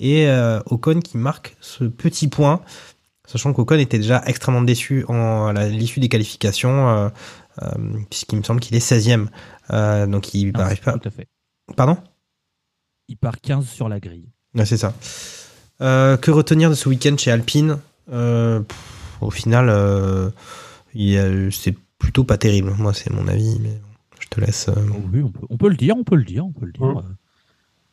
et 0.00 0.28
Ocon 0.64 1.00
qui 1.00 1.18
marque 1.18 1.56
ce 1.60 1.84
petit 1.84 2.28
point, 2.28 2.62
sachant 3.26 3.52
qu'Ocon 3.52 3.78
était 3.78 3.98
déjà 3.98 4.22
extrêmement 4.24 4.62
déçu 4.62 5.04
en, 5.08 5.54
à 5.54 5.66
l'issue 5.66 6.00
des 6.00 6.08
qualifications 6.08 7.10
puisqu'il 8.08 8.38
me 8.38 8.42
semble 8.42 8.60
qu'il 8.60 8.74
est 8.76 8.78
16e, 8.78 9.26
euh, 9.72 10.06
donc 10.06 10.34
il 10.34 10.52
n'arrive 10.52 10.80
pas. 10.80 10.92
Tout 10.98 11.08
à 11.08 11.10
fait. 11.10 11.28
Pardon? 11.76 11.96
Il 13.10 13.16
part 13.16 13.40
15 13.42 13.66
sur 13.68 13.88
la 13.90 14.00
grille. 14.00 14.28
Ouais, 14.54 14.64
c'est 14.64 14.76
ça. 14.78 14.94
Euh, 15.82 16.16
que 16.16 16.30
retenir 16.30 16.70
de 16.70 16.74
ce 16.74 16.88
week-end 16.88 17.16
chez 17.18 17.30
Alpine? 17.30 17.78
Euh, 18.12 18.60
pff, 18.60 19.18
Au 19.20 19.30
final, 19.30 19.68
euh, 19.68 20.30
c'est 21.50 21.74
plutôt 21.98 22.24
pas 22.24 22.38
terrible. 22.38 22.72
Moi, 22.78 22.94
c'est 22.94 23.10
mon 23.10 23.28
avis, 23.28 23.58
mais 23.60 23.78
je 24.20 24.28
te 24.28 24.40
laisse. 24.40 24.68
euh, 24.68 24.74
Oh 24.92 25.02
oui, 25.12 25.22
on 25.22 25.30
peut, 25.30 25.46
on 25.50 25.56
peut 25.56 25.68
le 25.68 25.76
dire, 25.76 25.96
on 25.98 26.04
peut 26.04 26.16
le 26.16 26.24
dire, 26.24 26.46
on 26.46 26.52
peut 26.52 26.66
le 26.66 26.72
dire. 26.72 27.02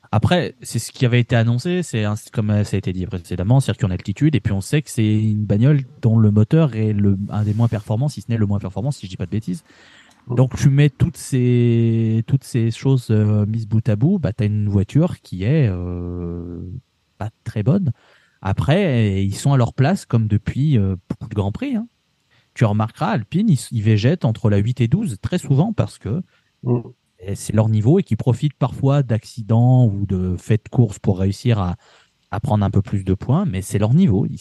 Après, 0.10 0.56
c'est 0.62 0.80
ce 0.80 0.94
qui 0.94 1.06
avait 1.06 1.20
été 1.20 1.36
annoncé, 1.36 1.84
c'est 1.84 2.06
comme 2.32 2.64
ça 2.64 2.76
a 2.76 2.78
été 2.78 2.94
dit 2.94 3.06
précédemment, 3.06 3.60
circuit 3.60 3.86
en 3.86 3.92
altitude, 3.92 4.36
et 4.36 4.40
puis 4.40 4.54
on 4.54 4.62
sait 4.62 4.82
que 4.82 4.90
c'est 4.90 5.04
une 5.06 5.44
bagnole 5.44 5.82
dont 6.02 6.18
le 6.18 6.32
moteur 6.32 6.76
est 6.76 6.94
le, 6.94 7.18
un 7.30 7.44
des 7.44 7.54
moins 7.54 7.68
performants, 7.68 8.08
si 8.08 8.22
ce 8.22 8.28
n'est 8.30 8.38
le 8.38 8.46
moins 8.46 8.60
performant, 8.60 8.92
si 8.92 9.06
je 9.06 9.10
dis 9.12 9.18
pas 9.18 9.26
de 9.26 9.32
bêtises. 9.32 9.66
Donc 10.30 10.56
tu 10.58 10.70
mets 10.70 10.90
toutes 10.90 11.18
ces 11.18 12.24
toutes 12.28 12.44
ces 12.44 12.72
choses 12.72 13.08
euh, 13.12 13.46
mises 13.46 13.68
bout 13.68 13.88
à 13.88 13.96
bout, 13.96 14.20
bah 14.20 14.34
t'as 14.34 14.46
une 14.46 14.68
voiture 14.68 15.22
qui 15.22 15.44
est 15.44 15.68
euh, 15.70 16.62
pas 17.18 17.30
très 17.44 17.64
bonne. 17.64 17.92
Après, 18.42 19.24
ils 19.24 19.36
sont 19.36 19.54
à 19.54 19.58
leur 19.58 19.74
place 19.74 20.06
comme 20.06 20.28
depuis 20.28 20.78
euh, 20.78 20.96
beaucoup 21.10 21.30
de 21.30 21.36
grands 21.36 21.52
prix. 21.52 21.76
hein. 21.76 21.88
Tu 22.54 22.66
remarqueras, 22.66 23.12
Alpine, 23.12 23.50
ils, 23.50 23.60
ils 23.72 23.84
végètent 23.84 24.26
entre 24.26 24.50
la 24.50 24.58
8 24.58 24.82
et 24.82 24.88
12 24.88 25.18
très 25.22 25.38
souvent 25.38 25.74
parce 25.74 25.98
que 25.98 26.22
Mm. 26.64 26.80
c'est 27.36 27.54
leur 27.54 27.70
niveau 27.70 28.00
et 28.00 28.04
qui 28.04 28.16
profitent 28.16 28.56
parfois 28.58 29.04
d'accidents 29.04 29.86
ou 29.88 30.06
de 30.06 30.36
faits 30.38 30.66
de 30.66 30.70
course 30.70 31.00
pour 31.00 31.20
réussir 31.20 31.60
à, 31.60 31.76
à 32.32 32.40
prendre 32.40 32.66
un 32.66 32.72
peu 32.72 32.82
plus 32.82 33.04
de 33.04 33.14
points, 33.14 33.46
mais 33.46 33.62
c'est 33.62 33.80
leur 33.80 33.94
niveau. 33.94 34.26
Ils, 34.26 34.40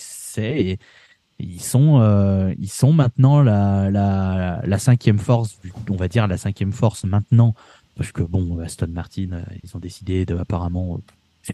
ils, 1.39 1.61
sont, 1.63 2.01
euh, 2.01 2.55
ils 2.59 2.71
sont 2.71 2.93
maintenant 2.93 3.43
la, 3.43 3.91
la, 3.91 4.63
la 4.65 4.79
cinquième 4.79 5.19
force, 5.19 5.59
on 5.91 5.97
va 5.97 6.09
dire 6.09 6.27
la 6.27 6.37
cinquième 6.39 6.73
force 6.73 7.05
maintenant, 7.05 7.55
parce 7.95 8.13
que 8.13 8.23
bon, 8.23 8.59
Aston 8.61 8.89
Martin, 8.89 9.29
euh, 9.33 9.43
ils 9.63 9.77
ont 9.77 9.81
décidé 9.81 10.25
de 10.27 10.37
apparemment. 10.37 11.01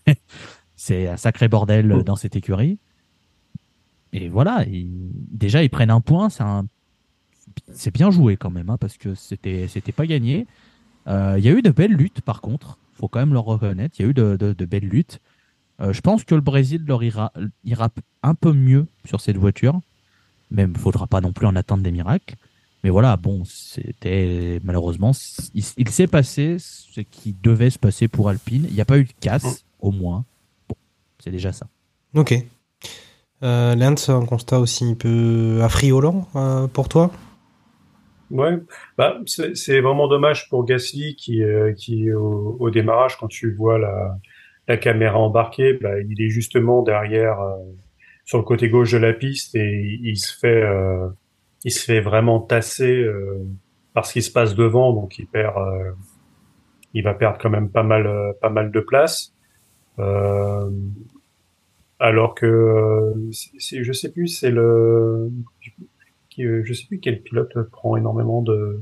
c'est 0.76 1.08
un 1.08 1.16
sacré 1.16 1.48
bordel 1.48 1.90
euh, 1.92 2.02
dans 2.02 2.16
cette 2.16 2.36
écurie. 2.36 2.78
Et 4.12 4.28
voilà, 4.28 4.64
ils- 4.66 4.88
déjà 5.30 5.62
ils 5.62 5.70
prennent 5.70 5.90
un 5.90 6.00
point, 6.00 6.28
c'est 6.30 6.42
un, 6.42 6.66
c'est 7.72 7.92
bien 7.92 8.10
joué 8.10 8.36
quand 8.36 8.50
même, 8.50 8.70
hein, 8.70 8.76
parce 8.78 8.96
que 8.98 9.14
c'était 9.14 9.68
c'était 9.68 9.92
pas 9.92 10.06
gagné. 10.06 10.46
Euh, 11.08 11.34
Il 11.38 11.44
y 11.44 11.48
a 11.48 11.52
eu 11.52 11.62
de 11.62 11.70
belles 11.70 11.92
luttes 11.94 12.20
par 12.20 12.40
contre, 12.40 12.78
faut 12.94 13.08
quand 13.08 13.20
même 13.20 13.32
leur 13.32 13.44
reconnaître. 13.44 13.96
Il 13.98 14.02
y 14.02 14.06
a 14.06 14.08
eu 14.10 14.14
de, 14.14 14.36
de- 14.36 14.52
de 14.52 14.64
belles 14.64 14.86
luttes. 14.88 15.20
Euh, 15.80 15.92
je 15.92 16.00
pense 16.00 16.24
que 16.24 16.34
le 16.34 16.40
Brésil 16.40 16.84
leur 16.86 17.02
ira, 17.02 17.32
ira 17.64 17.88
un 18.22 18.34
peu 18.34 18.52
mieux 18.52 18.86
sur 19.04 19.20
cette 19.20 19.36
voiture, 19.36 19.80
même 20.50 20.76
faudra 20.76 21.06
pas 21.06 21.20
non 21.20 21.32
plus 21.32 21.46
en 21.46 21.56
attendre 21.56 21.82
des 21.82 21.92
miracles. 21.92 22.34
Mais 22.84 22.90
voilà, 22.90 23.16
bon, 23.16 23.44
c'était 23.44 24.60
malheureusement, 24.64 25.12
il, 25.54 25.64
il 25.76 25.88
s'est 25.88 26.08
passé 26.08 26.56
ce 26.58 27.00
qui 27.00 27.32
devait 27.32 27.70
se 27.70 27.78
passer 27.78 28.08
pour 28.08 28.28
Alpine. 28.28 28.66
Il 28.68 28.74
n'y 28.74 28.80
a 28.80 28.84
pas 28.84 28.98
eu 28.98 29.04
de 29.04 29.12
casse, 29.20 29.64
au 29.80 29.92
moins. 29.92 30.24
Bon, 30.68 30.74
c'est 31.18 31.30
déjà 31.30 31.52
ça. 31.52 31.66
Ok. 32.14 32.34
Euh, 33.42 33.74
Lance, 33.74 34.08
un 34.08 34.24
constat 34.26 34.60
aussi 34.60 34.84
un 34.84 34.94
peu 34.94 35.60
affriolant 35.62 36.28
euh, 36.36 36.66
pour 36.68 36.88
toi? 36.88 37.10
Ouais, 38.30 38.56
bah 38.96 39.18
c'est 39.26 39.56
c'est 39.56 39.80
vraiment 39.80 40.08
dommage 40.08 40.48
pour 40.48 40.64
Gasly 40.64 41.16
qui 41.16 41.42
euh, 41.42 41.74
qui 41.74 42.10
au, 42.12 42.56
au 42.58 42.70
démarrage 42.70 43.18
quand 43.18 43.28
tu 43.28 43.52
vois 43.52 43.78
la 43.78 44.16
la 44.68 44.76
caméra 44.76 45.18
embarquée, 45.18 45.74
bah, 45.74 46.00
il 46.00 46.20
est 46.22 46.28
justement 46.28 46.82
derrière 46.82 47.40
euh, 47.40 47.56
sur 48.24 48.38
le 48.38 48.44
côté 48.44 48.68
gauche 48.68 48.92
de 48.92 48.98
la 48.98 49.12
piste 49.12 49.54
et 49.54 49.98
il 50.02 50.16
se 50.16 50.36
fait 50.36 50.62
euh, 50.62 51.08
il 51.64 51.70
se 51.72 51.84
fait 51.84 52.00
vraiment 52.00 52.40
tasser 52.40 53.02
euh, 53.02 53.44
par 53.94 54.06
ce 54.06 54.14
qui 54.14 54.22
se 54.22 54.30
passe 54.32 54.54
devant, 54.54 54.92
donc 54.92 55.18
il 55.18 55.26
perd 55.26 55.56
euh, 55.56 55.92
il 56.94 57.02
va 57.02 57.14
perdre 57.14 57.38
quand 57.40 57.50
même 57.50 57.70
pas 57.70 57.82
mal 57.82 58.06
euh, 58.06 58.32
pas 58.40 58.50
mal 58.50 58.70
de 58.70 58.80
place. 58.80 59.34
Euh, 59.98 60.70
alors 61.98 62.34
que 62.34 63.14
je 63.30 63.92
sais 63.92 64.10
plus 64.10 64.28
c'est 64.28 64.50
le 64.50 65.30
je 66.36 66.72
sais 66.72 66.86
plus 66.86 66.98
quel 66.98 67.20
pilote 67.22 67.52
prend 67.70 67.96
énormément 67.96 68.42
de, 68.42 68.80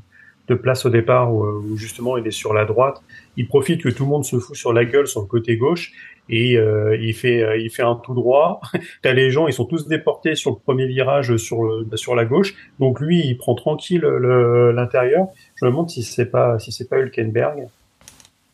de 0.50 0.54
place 0.54 0.84
au 0.84 0.90
départ 0.90 1.32
où, 1.32 1.44
euh, 1.44 1.62
où 1.70 1.76
justement 1.76 2.16
il 2.18 2.26
est 2.26 2.30
sur 2.42 2.52
la 2.52 2.64
droite. 2.64 3.00
Il 3.36 3.46
profite 3.48 3.82
que 3.82 3.88
tout 3.88 4.04
le 4.04 4.10
monde 4.10 4.24
se 4.24 4.38
fout 4.38 4.56
sur 4.56 4.72
la 4.72 4.84
gueule 4.84 5.06
sur 5.06 5.20
le 5.22 5.26
côté 5.26 5.56
gauche 5.56 5.92
et 6.28 6.56
euh, 6.58 6.96
il 7.00 7.14
fait 7.14 7.42
euh, 7.42 7.56
il 7.56 7.70
fait 7.70 7.82
un 7.82 7.94
tout 7.94 8.14
droit. 8.14 8.60
T'as 9.02 9.12
les 9.14 9.30
gens, 9.30 9.46
ils 9.46 9.52
sont 9.52 9.64
tous 9.64 9.88
déportés 9.88 10.34
sur 10.34 10.50
le 10.50 10.56
premier 10.56 10.86
virage 10.86 11.36
sur 11.36 11.62
le, 11.64 11.84
bah, 11.84 11.96
sur 11.96 12.14
la 12.14 12.24
gauche. 12.24 12.54
Donc 12.78 13.00
lui, 13.00 13.20
il 13.24 13.36
prend 13.38 13.54
tranquille 13.54 14.00
le- 14.02 14.72
l'intérieur. 14.72 15.28
Je 15.56 15.64
me 15.64 15.70
demande 15.70 15.88
si 15.90 16.02
c'est 16.02 16.26
pas 16.30 16.58
si 16.58 16.72
c'est 16.72 16.88
pas 16.88 16.98
Hülkenberg. 16.98 17.68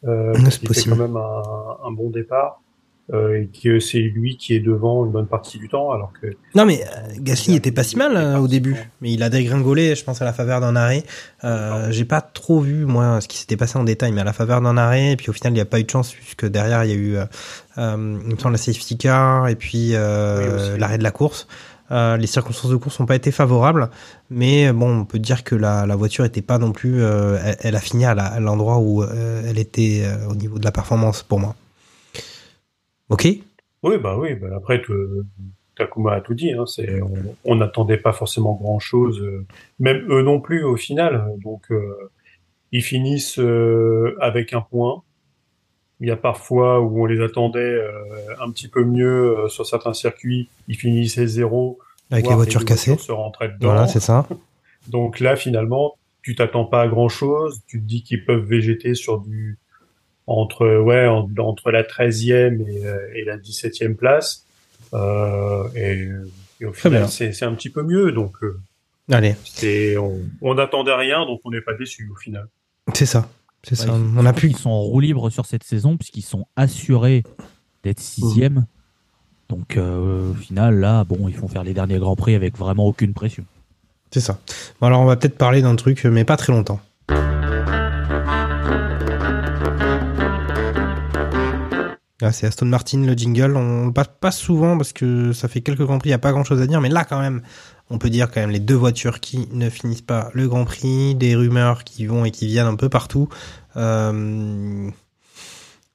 Euh, 0.06 0.32
C'est 0.50 0.88
quand 0.90 0.96
même 0.96 1.16
un, 1.16 1.42
un 1.84 1.90
bon 1.90 2.10
départ. 2.10 2.60
Euh, 3.14 3.42
et 3.42 3.48
que 3.62 3.78
c'est 3.78 4.00
lui 4.00 4.36
qui 4.36 4.56
est 4.56 4.58
devant 4.58 5.04
une 5.06 5.12
bonne 5.12 5.28
partie 5.28 5.58
du 5.58 5.68
temps, 5.68 5.92
alors 5.92 6.10
que 6.20 6.26
Non, 6.56 6.66
mais 6.66 6.80
euh, 6.82 7.12
Gasly 7.20 7.54
était 7.54 7.70
pas 7.70 7.84
si 7.84 7.96
mal 7.96 8.16
euh, 8.16 8.38
au 8.38 8.48
début, 8.48 8.90
mais 9.00 9.12
il 9.12 9.22
a 9.22 9.30
dégringolé, 9.30 9.94
je 9.94 10.02
pense, 10.02 10.20
à 10.22 10.24
la 10.24 10.32
faveur 10.32 10.60
d'un 10.60 10.74
arrêt. 10.74 11.04
Euh, 11.44 11.92
J'ai 11.92 12.04
pas 12.04 12.20
trop 12.20 12.58
vu, 12.58 12.84
moi, 12.84 13.20
ce 13.20 13.28
qui 13.28 13.38
s'était 13.38 13.56
passé 13.56 13.78
en 13.78 13.84
détail, 13.84 14.10
mais 14.10 14.22
à 14.22 14.24
la 14.24 14.32
faveur 14.32 14.60
d'un 14.60 14.76
arrêt, 14.76 15.12
et 15.12 15.16
puis 15.16 15.30
au 15.30 15.32
final, 15.32 15.52
il 15.52 15.54
n'y 15.54 15.60
a 15.60 15.66
pas 15.66 15.78
eu 15.78 15.84
de 15.84 15.90
chance, 15.90 16.12
puisque 16.12 16.46
derrière, 16.46 16.82
il 16.84 16.90
y 16.90 16.94
a 16.94 16.96
eu, 16.96 17.16
euh, 17.16 18.18
il 18.26 18.34
me 18.34 18.38
semble, 18.40 18.54
la 18.54 18.58
safety 18.58 18.96
car, 18.98 19.46
et 19.46 19.54
puis 19.54 19.92
Oui, 19.92 20.78
l'arrêt 20.78 20.98
de 20.98 21.04
la 21.04 21.12
course. 21.12 21.46
Euh, 21.92 22.16
les 22.16 22.26
circonstances 22.26 22.72
de 22.72 22.76
course 22.76 22.98
n'ont 22.98 23.06
pas 23.06 23.14
été 23.14 23.30
favorables, 23.30 23.88
mais 24.30 24.72
bon, 24.72 25.02
on 25.02 25.04
peut 25.04 25.20
dire 25.20 25.44
que 25.44 25.54
la, 25.54 25.86
la 25.86 25.94
voiture 25.94 26.24
était 26.24 26.42
pas 26.42 26.58
non 26.58 26.72
plus. 26.72 27.00
euh, 27.04 27.38
elle, 27.44 27.56
elle 27.60 27.76
a 27.76 27.80
fini 27.80 28.04
à 28.04 28.40
l'endroit 28.40 28.78
où 28.78 29.04
euh, 29.04 29.42
elle 29.48 29.58
était 29.60 30.02
au 30.28 30.34
niveau 30.34 30.58
de 30.58 30.64
la 30.64 30.72
performance 30.72 31.22
pour 31.22 31.38
moi. 31.38 31.54
Ok. 33.08 33.28
Oui, 33.82 33.98
bah 33.98 34.16
oui, 34.18 34.34
bah 34.34 34.48
après, 34.56 34.82
Takuma 35.76 36.14
a 36.14 36.20
tout 36.20 36.34
dit, 36.34 36.52
hein, 36.52 36.66
c'est, 36.66 37.00
on 37.44 37.56
n'attendait 37.56 37.98
pas 37.98 38.12
forcément 38.12 38.54
grand-chose, 38.54 39.20
euh, 39.20 39.46
même 39.78 40.04
eux 40.10 40.22
non 40.22 40.40
plus 40.40 40.64
au 40.64 40.76
final, 40.76 41.30
donc 41.44 41.70
euh, 41.70 42.10
ils 42.72 42.82
finissent 42.82 43.38
euh, 43.38 44.16
avec 44.20 44.54
un 44.54 44.62
point, 44.62 45.02
il 46.00 46.08
y 46.08 46.10
a 46.10 46.16
parfois 46.16 46.80
où 46.80 47.02
on 47.02 47.06
les 47.06 47.22
attendait 47.22 47.60
euh, 47.60 47.90
un 48.40 48.50
petit 48.50 48.68
peu 48.68 48.84
mieux 48.84 49.36
sur 49.48 49.66
certains 49.66 49.94
circuits, 49.94 50.48
ils 50.68 50.76
finissaient 50.76 51.26
zéro. 51.26 51.78
Avec 52.10 52.28
les 52.28 52.34
voitures 52.34 52.64
cassées. 52.64 52.96
se 52.98 53.12
rentraient 53.12 53.48
dedans. 53.48 53.68
Voilà, 53.68 53.86
c'est 53.88 54.00
ça. 54.00 54.26
Donc 54.88 55.20
là, 55.20 55.36
finalement, 55.36 55.96
tu 56.22 56.34
t'attends 56.34 56.64
pas 56.64 56.82
à 56.82 56.88
grand 56.88 57.08
chose. 57.08 57.62
Tu 57.66 57.80
te 57.80 57.84
dis 57.84 58.02
qu'ils 58.02 58.24
peuvent 58.24 58.44
végéter 58.44 58.94
sur 58.94 59.18
du 59.18 59.58
entre 60.26 60.80
ouais 60.80 61.06
en- 61.06 61.28
entre 61.38 61.70
la 61.70 61.82
13e 61.82 62.60
et, 62.68 62.86
euh, 62.86 62.98
et 63.14 63.24
la 63.24 63.36
17e 63.38 63.94
place. 63.94 64.44
Euh, 64.94 65.64
et, 65.74 66.08
et 66.60 66.64
au 66.64 66.72
final, 66.72 67.08
c'est 67.08 67.32
c'est 67.32 67.44
un 67.44 67.54
petit 67.54 67.70
peu 67.70 67.82
mieux. 67.82 68.12
Donc 68.12 68.36
euh, 68.42 68.58
Allez, 69.10 69.34
c'est 69.44 69.96
on 69.96 70.20
on 70.40 70.54
n'attendait 70.54 70.94
rien, 70.94 71.26
donc 71.26 71.40
on 71.44 71.50
n'est 71.50 71.60
pas 71.60 71.74
déçu 71.74 72.08
au 72.12 72.16
final. 72.16 72.48
c'est 72.94 73.06
ça. 73.06 73.28
C'est 73.62 73.74
ça. 73.74 73.92
Ouais, 73.92 73.98
On 74.16 74.24
a 74.26 74.32
pu. 74.32 74.48
Ils 74.48 74.56
sont 74.56 74.70
en 74.70 74.80
roue 74.82 75.00
libre 75.00 75.28
sur 75.30 75.44
cette 75.46 75.64
saison 75.64 75.96
puisqu'ils 75.96 76.22
sont 76.22 76.46
assurés 76.54 77.24
d'être 77.82 77.98
sixième. 78.00 78.66
Donc 79.48 79.76
euh, 79.76 80.30
au 80.30 80.34
final, 80.34 80.78
là, 80.80 81.04
bon, 81.04 81.26
ils 81.28 81.34
font 81.34 81.48
faire 81.48 81.64
les 81.64 81.74
derniers 81.74 81.98
grands 81.98 82.16
prix 82.16 82.34
avec 82.34 82.56
vraiment 82.56 82.86
aucune 82.86 83.12
pression. 83.12 83.44
C'est 84.12 84.20
ça. 84.20 84.38
Bon, 84.80 84.86
alors 84.86 85.00
on 85.00 85.04
va 85.04 85.16
peut-être 85.16 85.36
parler 85.36 85.62
d'un 85.62 85.74
truc, 85.76 86.04
mais 86.04 86.24
pas 86.24 86.36
très 86.36 86.52
longtemps. 86.52 86.80
Là, 92.22 92.32
c'est 92.32 92.46
Aston 92.46 92.66
Martin, 92.66 93.04
le 93.04 93.12
jingle. 93.12 93.56
On 93.56 93.86
le 93.86 93.92
passe 93.92 94.08
pas 94.20 94.30
souvent 94.30 94.76
parce 94.78 94.92
que 94.92 95.32
ça 95.32 95.48
fait 95.48 95.60
quelques 95.60 95.82
Grands 95.82 95.98
Prix, 95.98 96.08
il 96.08 96.12
n'y 96.12 96.14
a 96.14 96.18
pas 96.18 96.32
grand-chose 96.32 96.62
à 96.62 96.66
dire. 96.66 96.80
Mais 96.80 96.88
là, 96.88 97.04
quand 97.04 97.20
même, 97.20 97.42
on 97.90 97.98
peut 97.98 98.08
dire 98.10 98.30
quand 98.30 98.40
même 98.40 98.50
les 98.50 98.60
deux 98.60 98.74
voitures 98.74 99.20
qui 99.20 99.48
ne 99.52 99.68
finissent 99.68 100.00
pas 100.02 100.30
le 100.32 100.48
Grand 100.48 100.64
Prix, 100.64 101.14
des 101.14 101.36
rumeurs 101.36 101.84
qui 101.84 102.06
vont 102.06 102.24
et 102.24 102.30
qui 102.30 102.46
viennent 102.46 102.66
un 102.66 102.76
peu 102.76 102.88
partout. 102.88 103.28
Euh, 103.76 104.90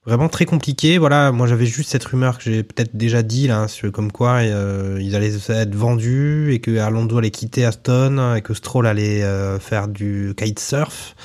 Vraiment 0.03 0.29
très 0.29 0.45
compliqué. 0.45 0.97
Voilà, 0.97 1.31
moi 1.31 1.45
j'avais 1.45 1.67
juste 1.67 1.91
cette 1.91 2.03
rumeur 2.05 2.39
que 2.39 2.43
j'ai 2.45 2.63
peut-être 2.63 2.95
déjà 2.97 3.21
dit 3.21 3.47
là, 3.47 3.67
sur- 3.67 3.91
comme 3.91 4.11
quoi 4.11 4.37
euh, 4.39 4.97
ils 4.99 5.15
allaient 5.15 5.35
être 5.49 5.75
vendus 5.75 6.51
et 6.53 6.59
que 6.59 6.75
Alonso 6.79 7.19
allait 7.19 7.29
quitter 7.29 7.65
Aston 7.65 8.33
et 8.33 8.41
que 8.41 8.55
Stroll 8.55 8.87
allait 8.87 9.21
euh, 9.23 9.59
faire 9.59 9.87
du 9.87 10.33
kitesurf 10.35 11.15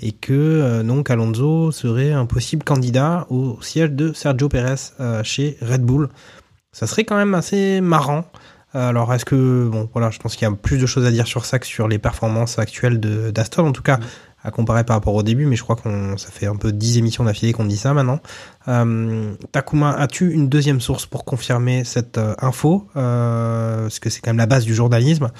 et 0.00 0.12
que 0.12 0.32
euh, 0.32 0.82
donc 0.82 1.10
Alonso 1.10 1.70
serait 1.72 2.12
un 2.12 2.26
possible 2.26 2.64
candidat 2.64 3.26
au 3.30 3.60
siège 3.62 3.90
de 3.90 4.12
Sergio 4.12 4.48
Perez 4.48 4.74
euh, 5.00 5.22
chez 5.22 5.56
Red 5.62 5.82
Bull. 5.82 6.08
Ça 6.72 6.86
serait 6.86 7.04
quand 7.04 7.16
même 7.16 7.34
assez 7.34 7.80
marrant. 7.80 8.24
Alors 8.72 9.12
est-ce 9.12 9.24
que 9.24 9.68
bon 9.68 9.90
voilà, 9.92 10.10
je 10.10 10.20
pense 10.20 10.36
qu'il 10.36 10.46
y 10.46 10.48
a 10.48 10.54
plus 10.54 10.78
de 10.78 10.86
choses 10.86 11.04
à 11.04 11.10
dire 11.10 11.26
sur 11.26 11.44
ça 11.44 11.58
que 11.58 11.66
sur 11.66 11.88
les 11.88 11.98
performances 11.98 12.56
actuelles 12.60 13.00
de 13.00 13.32
d'Aston 13.32 13.66
en 13.66 13.72
tout 13.72 13.82
cas 13.82 13.98
à 14.42 14.50
comparer 14.50 14.84
par 14.84 14.96
rapport 14.96 15.14
au 15.14 15.22
début, 15.22 15.46
mais 15.46 15.56
je 15.56 15.62
crois 15.62 15.76
qu'on 15.76 16.16
ça 16.16 16.30
fait 16.30 16.46
un 16.46 16.56
peu 16.56 16.72
10 16.72 16.98
émissions 16.98 17.24
d'affilée 17.24 17.52
qu'on 17.52 17.64
dit 17.64 17.76
ça 17.76 17.92
maintenant. 17.92 18.20
Euh, 18.68 19.34
Takuma, 19.52 19.92
as-tu 19.92 20.32
une 20.32 20.48
deuxième 20.48 20.80
source 20.80 21.06
pour 21.06 21.24
confirmer 21.24 21.84
cette 21.84 22.18
euh, 22.18 22.34
info? 22.40 22.88
Euh, 22.96 23.82
Parce 23.82 23.98
que 23.98 24.08
c'est 24.08 24.20
quand 24.20 24.30
même 24.30 24.38
la 24.38 24.46
base 24.46 24.64
du 24.64 24.74
journalisme. 24.74 25.30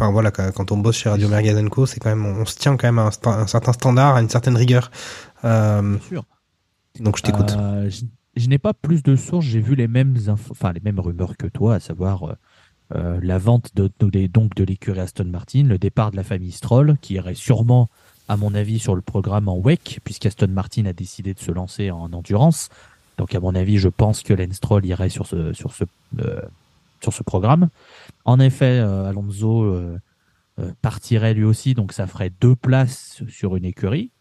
Enfin 0.00 0.12
voilà, 0.12 0.30
quand 0.30 0.72
on 0.72 0.78
bosse 0.78 0.96
chez 0.96 1.10
Radio 1.10 1.28
Merguez 1.28 1.62
Co, 1.70 1.84
c'est 1.84 2.00
quand 2.00 2.08
même, 2.08 2.24
on 2.24 2.46
se 2.46 2.56
tient 2.56 2.76
quand 2.78 2.86
même 2.88 2.98
à 2.98 3.02
un, 3.02 3.08
sta- 3.10 3.38
un 3.38 3.46
certain 3.46 3.74
standard, 3.74 4.16
à 4.16 4.22
une 4.22 4.30
certaine 4.30 4.56
rigueur. 4.56 4.90
Euh, 5.44 5.82
Bien 5.82 6.00
sûr. 6.08 6.24
donc 7.00 7.18
je 7.18 7.22
t'écoute. 7.22 7.54
Euh, 7.58 7.90
je 7.90 8.04
je 8.36 8.48
n'ai 8.48 8.58
pas 8.58 8.72
plus 8.72 9.02
de 9.02 9.16
sources, 9.16 9.44
j'ai 9.44 9.60
vu 9.60 9.74
les 9.74 9.88
mêmes 9.88 10.16
enfin 10.28 10.72
les 10.72 10.80
mêmes 10.80 11.00
rumeurs 11.00 11.36
que 11.36 11.48
toi, 11.48 11.74
à 11.74 11.80
savoir 11.80 12.22
euh, 12.22 12.32
euh, 12.94 13.20
la 13.22 13.36
vente 13.38 13.72
de, 13.74 13.90
donc 14.28 14.54
de 14.54 14.64
l'écurie 14.64 15.00
Aston 15.00 15.24
Martin, 15.26 15.64
le 15.64 15.76
départ 15.78 16.12
de 16.12 16.16
la 16.16 16.22
famille 16.24 16.52
Stroll, 16.52 16.96
qui 17.02 17.14
irait 17.14 17.34
sûrement, 17.34 17.90
à 18.28 18.36
mon 18.38 18.54
avis, 18.54 18.78
sur 18.78 18.94
le 18.94 19.02
programme 19.02 19.48
en 19.48 19.58
WEC, 19.58 19.98
puisqu'Aston 20.04 20.48
Martin 20.48 20.86
a 20.86 20.92
décidé 20.94 21.34
de 21.34 21.40
se 21.40 21.50
lancer 21.50 21.90
en 21.90 22.10
endurance. 22.12 22.68
Donc 23.18 23.34
à 23.34 23.40
mon 23.40 23.54
avis, 23.54 23.76
je 23.78 23.88
pense 23.88 24.22
que 24.22 24.32
Lance 24.32 24.54
Stroll 24.54 24.86
irait 24.86 25.10
sur 25.10 25.26
ce, 25.26 25.52
sur 25.52 25.72
ce, 25.74 25.84
sur 27.02 27.12
ce 27.12 27.22
programme. 27.22 27.68
En 28.24 28.40
effet, 28.40 28.80
euh, 28.80 29.06
Alonso 29.06 29.62
euh, 29.64 29.98
euh, 30.58 30.72
partirait 30.82 31.34
lui 31.34 31.44
aussi, 31.44 31.74
donc 31.74 31.92
ça 31.92 32.06
ferait 32.06 32.30
deux 32.30 32.56
places 32.56 33.22
sur 33.28 33.56
une 33.56 33.64
écurie. 33.64 34.12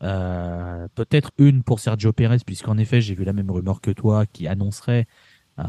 Peut-être 0.00 1.32
une 1.38 1.64
pour 1.64 1.80
Sergio 1.80 2.12
Pérez, 2.12 2.38
puisqu'en 2.46 2.78
effet, 2.78 3.00
j'ai 3.00 3.14
vu 3.14 3.24
la 3.24 3.32
même 3.32 3.50
rumeur 3.50 3.80
que 3.80 3.90
toi 3.90 4.26
qui 4.26 4.46
annoncerait 4.46 5.06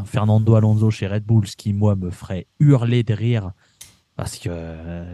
Fernando 0.06 0.54
Alonso 0.54 0.92
chez 0.92 1.08
Red 1.08 1.24
Bull, 1.24 1.48
ce 1.48 1.56
qui, 1.56 1.74
moi, 1.74 1.96
me 1.96 2.12
ferait 2.12 2.46
hurler 2.60 3.02
de 3.02 3.16
rire, 3.16 3.54
parce 4.16 4.38
que 4.38 4.52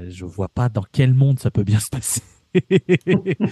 je 0.09 0.25
vois 0.25 0.49
pas 0.49 0.67
dans 0.67 0.83
quel 0.91 1.13
monde 1.13 1.39
ça 1.39 1.49
peut 1.49 1.63
bien 1.63 1.79
se 1.79 1.89
passer. 1.89 2.21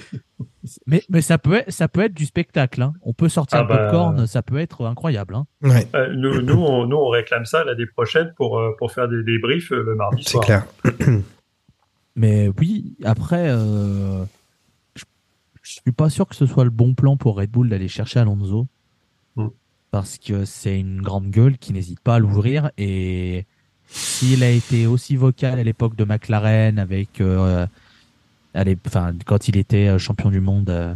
mais 0.88 1.04
mais 1.10 1.22
ça, 1.22 1.38
peut 1.38 1.56
être, 1.56 1.72
ça 1.72 1.88
peut 1.88 2.02
être 2.02 2.14
du 2.14 2.26
spectacle. 2.26 2.82
hein. 2.82 2.94
On 3.02 3.14
peut 3.14 3.30
sortir 3.30 3.60
Ah 3.60 3.62
le 3.64 3.68
bah. 3.68 3.78
popcorn, 3.90 4.28
ça 4.28 4.42
peut 4.42 4.58
être 4.58 4.86
incroyable. 4.86 5.36
hein. 5.36 5.46
Ouais, 5.62 5.88
Euh, 5.96 6.14
nous, 6.16 6.42
nous, 6.42 6.56
on, 6.62 6.86
nous, 6.86 6.96
on 6.98 7.10
réclame 7.10 7.46
ça 7.46 7.64
l'année 7.64 7.86
prochaine 7.86 8.34
pour, 8.38 8.58
euh, 8.60 8.72
pour 8.78 8.92
faire 8.92 9.08
des 9.08 9.24
débriefs 9.24 9.72
euh, 9.72 9.84
le 9.84 9.96
mardi 9.96 10.24
c'est 10.24 10.32
soir. 10.32 10.46
clair. 10.46 10.66
Mais 12.16 12.50
oui, 12.60 12.96
après, 13.04 13.50
euh, 13.50 14.24
je, 14.96 15.04
je 15.64 15.72
suis 15.72 15.92
pas 15.92 16.10
sûr 16.10 16.28
que 16.28 16.36
ce 16.36 16.46
soit 16.46 16.64
le 16.64 16.70
bon 16.70 16.94
plan 16.94 17.18
pour 17.18 17.38
Red 17.38 17.50
Bull 17.50 17.70
d'aller 17.70 17.88
chercher 17.88 18.20
Alonso. 18.20 18.68
Mm. 19.36 19.48
Parce 19.92 20.18
que 20.18 20.46
c'est 20.46 20.80
une 20.80 21.02
grande 21.02 21.30
gueule 21.30 21.58
qui 21.58 21.74
n'hésite 21.74 22.00
pas 22.00 22.16
à 22.16 22.20
l'ouvrir. 22.20 22.72
Et 22.78 23.46
s'il 23.88 24.44
a 24.44 24.50
été 24.50 24.86
aussi 24.88 25.16
vocal 25.16 25.60
à 25.60 25.64
l'époque 25.64 25.96
de 25.96 26.04
McLaren, 26.04 26.78
avec, 26.80 27.20
euh, 27.22 27.66
enfin, 28.56 29.14
quand 29.26 29.48
il 29.48 29.58
était 29.58 29.88
euh, 29.88 29.98
champion 29.98 30.30
du 30.30 30.40
monde, 30.40 30.70
euh, 30.70 30.96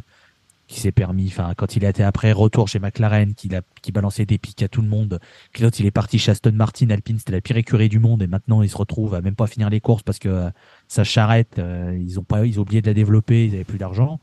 qui 0.68 0.82
s'est 0.82 0.92
permis, 0.92 1.28
enfin, 1.28 1.54
quand 1.56 1.76
il 1.78 1.86
a 1.86 1.90
été 1.90 2.04
après 2.04 2.32
retour 2.34 2.68
chez 2.68 2.80
McLaren, 2.80 3.34
qu'il 3.34 3.56
a, 3.56 3.62
qui 3.82 3.92
balançait 3.92 4.26
des 4.26 4.38
pics 4.38 4.62
à 4.62 4.68
tout 4.68 4.82
le 4.82 4.90
monde, 4.90 5.20
que 5.54 5.64
l'autre 5.64 5.78
il 5.80 5.86
est 5.86 5.92
parti 5.92 6.20
chez 6.20 6.32
Aston 6.32 6.52
Martin, 6.54 6.90
Alpine, 6.90 7.18
c'était 7.20 7.32
la 7.32 7.42
pire 7.42 7.56
écurie 7.56 7.88
du 7.88 8.00
monde, 8.00 8.22
et 8.22 8.28
maintenant 8.28 8.62
il 8.62 8.70
se 8.70 8.76
retrouve 8.76 9.16
à 9.16 9.22
même 9.22 9.36
pas 9.36 9.48
finir 9.48 9.70
les 9.70 9.80
courses 9.80 10.04
parce 10.04 10.20
que 10.20 10.28
euh, 10.28 10.50
sa 10.90 11.06
charrette, 11.06 11.58
euh, 11.58 11.98
ils 11.98 12.20
ont 12.20 12.24
pas, 12.24 12.46
ils 12.46 12.60
ont 12.60 12.64
oublié 12.64 12.82
de 12.82 12.88
la 12.88 12.94
développer, 12.94 13.46
ils 13.46 13.56
avaient 13.56 13.64
plus 13.64 13.78
d'argent. 13.78 14.20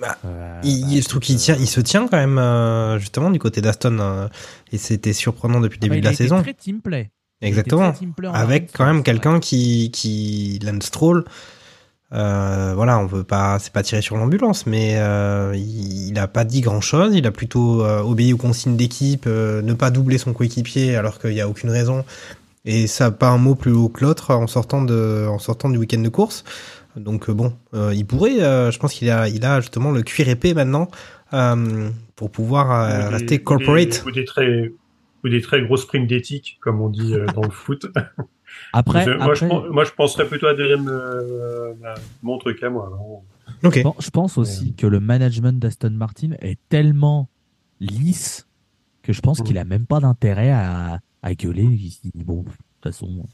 Bah, 0.00 0.16
Euh, 0.24 0.60
Il, 0.64 0.82
bah, 0.82 1.00
je 1.00 1.08
trouve 1.08 1.20
qu'il 1.20 1.36
tient, 1.36 1.56
il 1.56 1.66
se 1.66 1.80
tient 1.80 2.06
quand 2.08 2.16
même 2.16 2.38
euh, 2.38 2.98
justement 2.98 3.30
du 3.30 3.38
côté 3.38 3.60
d'Aston 3.60 3.98
euh, 4.00 4.28
et 4.70 4.78
c'était 4.78 5.12
surprenant 5.12 5.60
depuis 5.60 5.78
le 5.80 5.86
ah 5.86 5.88
bah, 5.88 5.94
début 5.94 6.00
de 6.00 6.06
la 6.06 6.14
saison. 6.14 6.42
Très 6.42 6.54
team 6.54 6.80
play. 6.80 7.10
Il 7.40 7.48
était 7.48 7.48
Exactement. 7.48 7.90
très 7.90 7.98
team 7.98 8.12
play 8.14 8.28
en 8.28 8.34
Avec 8.34 8.72
quand 8.72 8.86
même 8.86 9.02
quelqu'un 9.02 9.40
qui, 9.40 9.90
qui, 9.90 10.58
Lance 10.62 10.84
Stroll, 10.84 11.24
euh, 12.14 12.72
voilà, 12.74 12.98
on 12.98 13.06
veut 13.06 13.24
pas, 13.24 13.58
c'est 13.58 13.72
pas 13.72 13.82
tirer 13.82 14.02
sur 14.02 14.16
l'ambulance, 14.16 14.66
mais 14.66 14.96
euh, 14.98 15.52
il, 15.56 16.08
il 16.10 16.18
a 16.18 16.28
pas 16.28 16.44
dit 16.44 16.60
grand 16.60 16.80
chose. 16.82 17.14
Il 17.14 17.26
a 17.26 17.30
plutôt 17.30 17.82
euh, 17.84 18.00
obéi 18.02 18.32
aux 18.32 18.36
consignes 18.36 18.76
d'équipe, 18.76 19.26
ne 19.26 19.72
pas 19.72 19.90
doubler 19.90 20.18
son 20.18 20.32
coéquipier 20.32 20.96
alors 20.96 21.18
qu'il 21.18 21.32
y 21.32 21.40
a 21.40 21.48
aucune 21.48 21.70
raison. 21.70 22.04
Et 22.64 22.86
ça, 22.86 23.10
pas 23.10 23.28
un 23.28 23.38
mot 23.38 23.54
plus 23.54 23.72
haut 23.72 23.88
que 23.88 24.04
l'autre 24.04 24.34
en 24.34 24.46
sortant 24.46 24.82
de, 24.82 25.26
en 25.28 25.38
sortant 25.38 25.68
du 25.70 25.78
week-end 25.78 26.00
de 26.00 26.08
course. 26.08 26.44
Donc 26.96 27.30
bon, 27.30 27.54
il 27.92 28.04
pourrait, 28.06 28.36
je 28.70 28.78
pense 28.78 28.92
qu'il 28.92 29.10
a, 29.10 29.28
il 29.28 29.44
a 29.44 29.60
justement 29.60 29.90
le 29.90 30.02
cuir 30.02 30.28
épais 30.28 30.52
maintenant 30.54 30.88
pour 32.14 32.30
pouvoir 32.30 32.86
Ou 32.86 32.98
des- 33.08 33.08
rester 33.08 33.34
ou 33.34 33.38
des- 33.38 33.42
corporate. 33.42 34.04
Ou 34.06 34.10
des, 34.12 34.24
très, 34.24 34.70
ou 35.24 35.28
des 35.28 35.40
très 35.40 35.62
grosses 35.62 35.86
primes 35.86 36.06
d'éthique, 36.06 36.58
comme 36.60 36.80
on 36.82 36.88
dit 36.90 37.14
dans 37.34 37.42
le 37.42 37.50
foot. 37.50 37.86
Après, 38.72 39.04
Je- 39.04 39.10
moi, 39.10 39.34
je, 39.34 39.44
après, 39.44 39.68
moi, 39.70 39.84
je 39.84 39.90
penserais 39.92 40.26
plutôt 40.26 40.46
à 40.46 40.54
derrière 40.54 40.78
euh, 40.86 41.74
mon 42.22 42.38
truc 42.38 42.62
à 42.62 42.70
moi. 42.70 42.90
Bon, 43.62 43.94
je 43.98 44.10
pense 44.10 44.38
aussi 44.38 44.74
que 44.74 44.86
le 44.86 44.98
management 45.00 45.58
d'Aston 45.58 45.90
Martin 45.90 46.30
est 46.40 46.58
tellement 46.68 47.28
lisse 47.80 48.48
que 49.02 49.12
je 49.12 49.20
pense 49.20 49.40
Mm. 49.40 49.44
qu'il 49.44 49.58
a 49.58 49.64
même 49.64 49.86
pas 49.86 50.00
d'intérêt 50.00 50.50
à, 50.50 51.00
à 51.22 51.34
gueuler. 51.34 51.64
Il 51.64 51.90
se 51.90 52.00
dit, 52.02 52.12
bon, 52.24 52.42
de 52.42 52.48
toute 52.48 52.56
façon, 52.82 53.24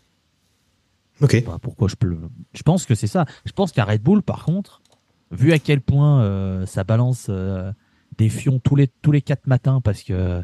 Ok. 1.21 1.31
je 1.33 1.37
sais 1.37 1.43
pas 1.43 1.59
pourquoi 1.59 1.89
je 1.89 1.97
peux. 1.97 2.17
Je 2.55 2.63
pense 2.63 2.87
que 2.87 2.95
c'est 2.95 3.07
ça. 3.07 3.25
Je 3.45 3.53
pense 3.53 3.73
qu'à 3.73 3.85
Red 3.85 4.03
Bull, 4.03 4.23
par 4.23 4.45
contre, 4.45 4.83
vu 5.31 5.53
à 5.53 5.59
quel 5.59 5.81
point 5.81 6.23
euh, 6.23 6.67
ça 6.67 6.85
balance 6.85 7.27
euh, 7.29 7.73
des 8.17 8.29
fions 8.29 8.59
tous 8.61 8.77
les 8.77 8.89
tous 9.03 9.13
les 9.13 9.21
quatre 9.23 9.47
matins 9.47 9.81
parce 9.83 10.03
que 10.03 10.43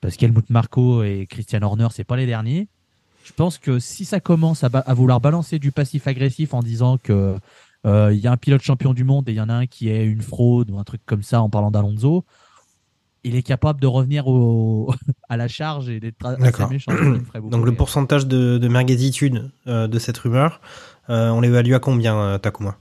parce 0.00 0.16
qu'Helmut 0.16 0.48
Marko 0.50 1.02
et 1.02 1.26
Christian 1.28 1.62
Horner, 1.62 1.88
c'est 1.90 2.04
pas 2.04 2.16
les 2.16 2.26
derniers. 2.26 2.68
Je 3.30 3.34
pense 3.36 3.58
que 3.58 3.78
si 3.78 4.04
ça 4.04 4.18
commence 4.18 4.64
à, 4.64 4.68
vouloir 4.92 5.20
balancer 5.20 5.60
du 5.60 5.70
passif 5.70 6.08
agressif 6.08 6.52
en 6.52 6.60
disant 6.64 6.98
que 6.98 7.36
euh, 7.86 8.12
il 8.12 8.18
y 8.18 8.26
a 8.26 8.32
un 8.32 8.36
pilote 8.36 8.60
champion 8.60 8.92
du 8.92 9.04
monde 9.04 9.28
et 9.28 9.32
il 9.32 9.36
y 9.36 9.40
en 9.40 9.48
a 9.48 9.54
un 9.54 9.66
qui 9.66 9.88
est 9.88 10.04
une 10.04 10.20
fraude 10.20 10.68
ou 10.72 10.80
un 10.80 10.84
truc 10.84 11.00
comme 11.06 11.22
ça 11.22 11.40
en 11.40 11.48
parlant 11.48 11.70
d'Alonso, 11.70 12.24
il 13.22 13.36
est 13.36 13.42
capable 13.42 13.80
de 13.80 13.86
revenir 13.86 14.26
au, 14.26 14.92
à 15.28 15.36
la 15.36 15.46
charge 15.46 15.88
et 15.88 16.00
d'être 16.00 16.26
assez 16.26 16.66
méchant. 16.66 16.92
Donc 17.50 17.64
le 17.64 17.72
pourcentage 17.72 18.26
de, 18.26 18.58
de 18.58 18.68
merguezitude 18.68 19.52
euh, 19.68 19.86
de 19.86 19.98
cette 20.00 20.18
rumeur, 20.18 20.60
euh, 21.08 21.30
on 21.30 21.40
l'évalue 21.40 21.72
à 21.72 21.78
combien, 21.78 22.36
Takuma? 22.40 22.78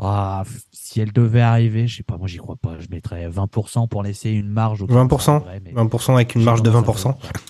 Ah, 0.00 0.42
si 0.72 1.00
elle 1.00 1.12
devait 1.12 1.40
arriver, 1.40 1.86
je 1.86 1.98
sais 1.98 2.02
pas, 2.02 2.18
moi 2.18 2.26
j'y 2.26 2.38
crois 2.38 2.56
pas. 2.56 2.80
Je 2.80 2.88
mettrais 2.90 3.28
20% 3.28 3.88
pour 3.88 4.02
laisser 4.02 4.30
une 4.30 4.48
marge. 4.48 4.82
au 4.82 4.86
20% 4.86 5.44
Ouais, 5.46 5.60
mais 5.64 5.72
20% 5.72 6.14
avec 6.14 6.34
une 6.34 6.42
marge 6.42 6.62
de 6.62 6.70
comment 6.70 6.82
20% 6.92 6.96
ça 6.98 7.12
peut- 7.12 7.40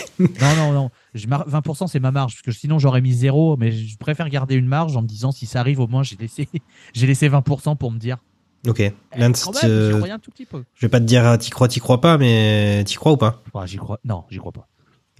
Non, 0.40 0.54
non, 0.56 0.72
non. 0.72 0.90
Je 1.14 1.26
mar- 1.26 1.44
20% 1.46 1.86
c'est 1.86 2.00
ma 2.00 2.10
marge, 2.10 2.34
parce 2.34 2.42
que 2.42 2.52
sinon 2.52 2.78
j'aurais 2.78 3.00
mis 3.00 3.12
zéro, 3.12 3.56
mais 3.56 3.72
je 3.72 3.96
préfère 3.98 4.28
garder 4.28 4.54
une 4.56 4.66
marge 4.66 4.96
en 4.96 5.02
me 5.02 5.06
disant 5.06 5.30
si 5.32 5.46
ça 5.46 5.60
arrive, 5.60 5.80
au 5.80 5.86
moins 5.86 6.02
j'ai 6.02 6.16
laissé, 6.16 6.48
j'ai 6.94 7.06
laissé 7.06 7.28
20% 7.28 7.76
pour 7.76 7.90
me 7.92 7.98
dire. 7.98 8.18
Ok. 8.66 8.80
eh, 8.80 8.94
Lance, 9.16 9.44
quand 9.44 9.52
j'y 9.52 10.10
un 10.10 10.18
tout 10.18 10.30
petit 10.30 10.46
peu. 10.46 10.64
je 10.74 10.86
vais 10.86 10.90
pas 10.90 11.00
te 11.00 11.04
dire 11.04 11.26
euh, 11.26 11.36
t'y 11.36 11.50
crois, 11.50 11.68
t'y 11.68 11.80
crois 11.80 12.00
pas, 12.00 12.18
mais 12.18 12.82
t'y 12.84 12.96
crois 12.96 13.12
ou 13.12 13.16
pas? 13.16 13.42
Ouais, 13.54 13.66
j'y 13.66 13.76
crois. 13.76 13.98
Non, 14.04 14.24
j'y 14.30 14.38
crois 14.38 14.52
pas. 14.52 14.66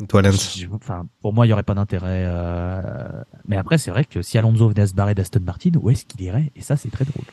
Toi, 0.08 0.22
Lance. 0.22 0.58
Enfin, 0.72 1.06
pour 1.20 1.32
moi, 1.32 1.46
il 1.46 1.50
y 1.50 1.52
aurait 1.52 1.62
pas 1.62 1.74
d'intérêt. 1.74 2.24
euh, 2.26 3.22
Mais 3.46 3.56
après, 3.56 3.78
c'est 3.78 3.90
vrai 3.92 4.04
que 4.04 4.22
si 4.22 4.38
Alonso 4.38 4.68
venait 4.68 4.82
à 4.82 4.86
se 4.86 4.94
barrer 4.94 5.14
d'Aston 5.14 5.40
Martin, 5.44 5.70
où 5.80 5.90
est-ce 5.90 6.04
qu'il 6.04 6.22
irait? 6.22 6.50
Et 6.56 6.62
ça, 6.62 6.76
c'est 6.76 6.90
très 6.90 7.04
drôle. 7.04 7.26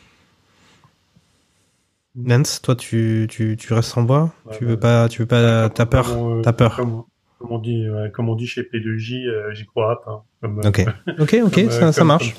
Lance, 2.16 2.62
toi, 2.62 2.76
tu, 2.76 3.26
tu, 3.30 3.56
tu 3.58 3.74
restes 3.74 3.98
en 3.98 4.04
bois 4.04 4.34
Ouais, 4.46 4.58
Tu 4.58 4.66
ouais. 4.66 4.72
veux 4.72 4.80
pas, 4.80 5.08
tu 5.08 5.22
veux 5.22 5.28
pas, 5.28 5.70
t'as 5.70 5.86
peur? 5.86 6.10
euh, 6.10 6.42
T'as 6.42 6.54
peur? 6.54 6.80
Comme, 7.42 7.52
on 7.52 7.60
dit, 7.60 7.90
ouais, 7.90 8.12
comme 8.12 8.30
on 8.30 8.36
dit 8.36 8.48
chez 8.48 8.62
P2J, 8.64 9.28
euh, 9.28 9.54
j'y 9.54 9.66
crois 9.66 10.02
pas. 10.04 10.12
hein, 10.12 10.22
comme, 10.42 10.60
euh, 10.60 10.70
Ok. 10.70 10.80
Ok, 11.20 11.36
ok, 11.46 11.54
comme, 11.54 11.64
euh, 11.70 11.92
ça, 11.92 12.04
marche. 12.04 12.36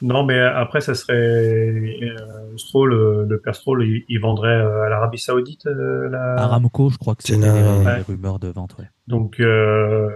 Non, 0.00 0.24
mais 0.24 0.38
après, 0.38 0.80
ça 0.80 0.94
serait 0.94 1.16
euh, 1.16 2.56
Stroll, 2.56 2.92
euh, 2.92 3.26
le 3.28 3.40
père 3.40 3.54
Stroll, 3.56 3.84
il, 3.84 4.04
il 4.08 4.20
vendrait 4.20 4.54
euh, 4.54 4.82
à 4.84 4.88
l'Arabie 4.88 5.18
Saoudite 5.18 5.66
euh, 5.66 6.08
la... 6.08 6.34
Aramco, 6.34 6.88
je 6.90 6.98
crois 6.98 7.16
que 7.16 7.24
C'est 7.24 7.34
une- 7.34 7.42
Ouais. 7.44 8.00
rumeurs 8.06 8.38
de 8.38 8.46
vente. 8.48 8.76
Ouais. 8.78 8.84
Donc, 9.08 9.40
euh, 9.40 10.08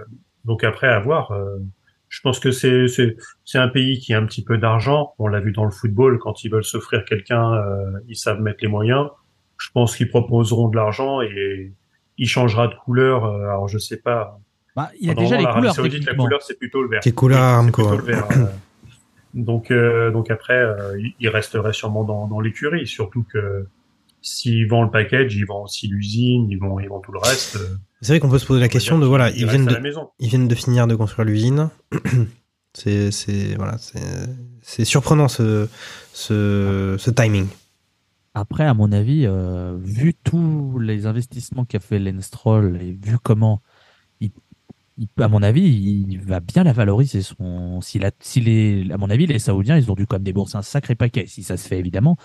donc 0.45 0.63
après, 0.63 0.87
à 0.87 0.99
voir. 1.01 1.31
euh, 1.31 1.57
je 2.07 2.21
pense 2.21 2.39
que 2.39 2.51
c'est 2.51 2.87
c'est 2.87 3.17
c'est 3.43 3.57
un 3.57 3.67
pays 3.67 3.97
qui 3.99 4.13
a 4.13 4.19
un 4.19 4.25
petit 4.27 4.43
peu 4.43 4.57
d'argent. 4.59 5.15
On 5.19 5.27
l'a 5.27 5.39
vu 5.41 5.51
dans 5.51 5.65
le 5.65 5.71
football, 5.71 6.17
quand 6.19 6.43
ils 6.45 6.49
veulent 6.51 6.63
s'offrir 6.63 7.03
quelqu'un, 7.05 7.53
euh, 7.55 7.91
ils 8.07 8.15
savent 8.15 8.39
mettre 8.39 8.59
les 8.61 8.67
moyens. 8.69 9.07
Je 9.57 9.69
pense 9.73 9.97
qu'ils 9.97 10.09
proposeront 10.09 10.69
de 10.69 10.75
l'argent 10.75 11.21
et 11.21 11.73
il 12.17 12.27
changera 12.27 12.67
de 12.67 12.75
couleur. 12.75 13.25
euh, 13.25 13.43
alors 13.43 13.67
je 13.67 13.77
sais 13.77 13.97
pas. 13.97 14.39
Bah, 14.75 14.89
il 14.99 15.09
a 15.09 15.13
déjà 15.13 15.37
les 15.37 15.45
couleurs. 15.45 15.75
Saoudite, 15.75 16.05
la 16.05 16.15
couleur 16.15 16.41
c'est 16.41 16.57
plutôt 16.57 16.81
le 16.81 16.89
vert. 16.89 17.01
Les 17.05 17.11
couleurs 17.11 17.63
ouais. 17.63 17.97
le 17.97 18.03
vert, 18.03 18.27
euh. 18.31 18.45
donc 19.33 19.69
euh, 19.71 20.11
donc 20.11 20.31
après, 20.31 20.57
euh, 20.57 20.99
il- 21.19 21.29
resterait 21.29 21.73
sûrement 21.73 22.03
dans 22.03 22.27
dans 22.27 22.39
l'écurie. 22.39 22.87
Surtout 22.87 23.23
que 23.31 23.67
s'ils 24.21 24.67
vendent 24.67 24.85
le 24.85 24.91
package, 24.91 25.35
ils 25.35 25.45
vendent 25.45 25.65
aussi 25.65 25.87
l'usine, 25.87 26.47
ils 26.49 26.57
vont 26.57 26.79
ils 26.79 26.87
vendent 26.89 27.03
tout 27.03 27.11
le 27.11 27.19
reste. 27.19 27.57
C'est 28.01 28.13
vrai 28.13 28.19
qu'on 28.19 28.29
peut 28.29 28.39
se 28.39 28.45
poser 28.45 28.59
la 28.61 28.67
question 28.69 28.97
de 28.99 29.05
voilà, 29.05 29.29
ils 29.31 29.47
viennent 29.47 29.65
de, 29.65 29.77
ils 30.19 30.27
viennent 30.29 30.47
de 30.47 30.55
finir 30.55 30.87
de 30.87 30.95
construire 30.95 31.25
l'usine. 31.25 31.69
c'est, 32.73 33.11
c'est, 33.11 33.55
voilà, 33.55 33.77
c'est, 33.77 33.99
c'est 34.61 34.85
surprenant 34.85 35.27
ce, 35.27 35.67
ce, 36.13 36.95
ce 36.97 37.11
timing. 37.11 37.47
Après, 38.33 38.63
à 38.65 38.73
mon 38.73 38.91
avis, 38.91 39.25
euh, 39.27 39.77
vu 39.79 40.15
tous 40.15 40.79
les 40.79 41.05
investissements 41.05 41.65
qu'a 41.65 41.79
fait 41.79 41.99
Lance 41.99 42.25
Stroll 42.25 42.81
et 42.81 42.93
vu 42.93 43.19
comment, 43.19 43.61
il, 44.21 44.31
il- 44.97 45.09
à 45.19 45.27
mon 45.29 45.43
avis, 45.43 45.63
il 45.63 46.19
va 46.21 46.39
bien 46.41 46.63
la 46.63 46.73
valoriser. 46.73 47.21
Son, 47.23 47.81
s'il 47.81 48.05
a, 48.05 48.11
s'il 48.21 48.49
est, 48.49 48.91
à 48.91 48.97
mon 48.97 49.09
avis, 49.09 49.27
les 49.27 49.39
Saoudiens, 49.39 49.77
ils 49.77 49.91
ont 49.91 49.95
dû 49.95 50.07
quand 50.07 50.17
même 50.17 50.23
débourser 50.23 50.57
un 50.57 50.63
sacré 50.63 50.95
paquet, 50.95 51.27
si 51.27 51.43
ça 51.43 51.57
se 51.57 51.67
fait 51.67 51.79
évidemment, 51.79 52.17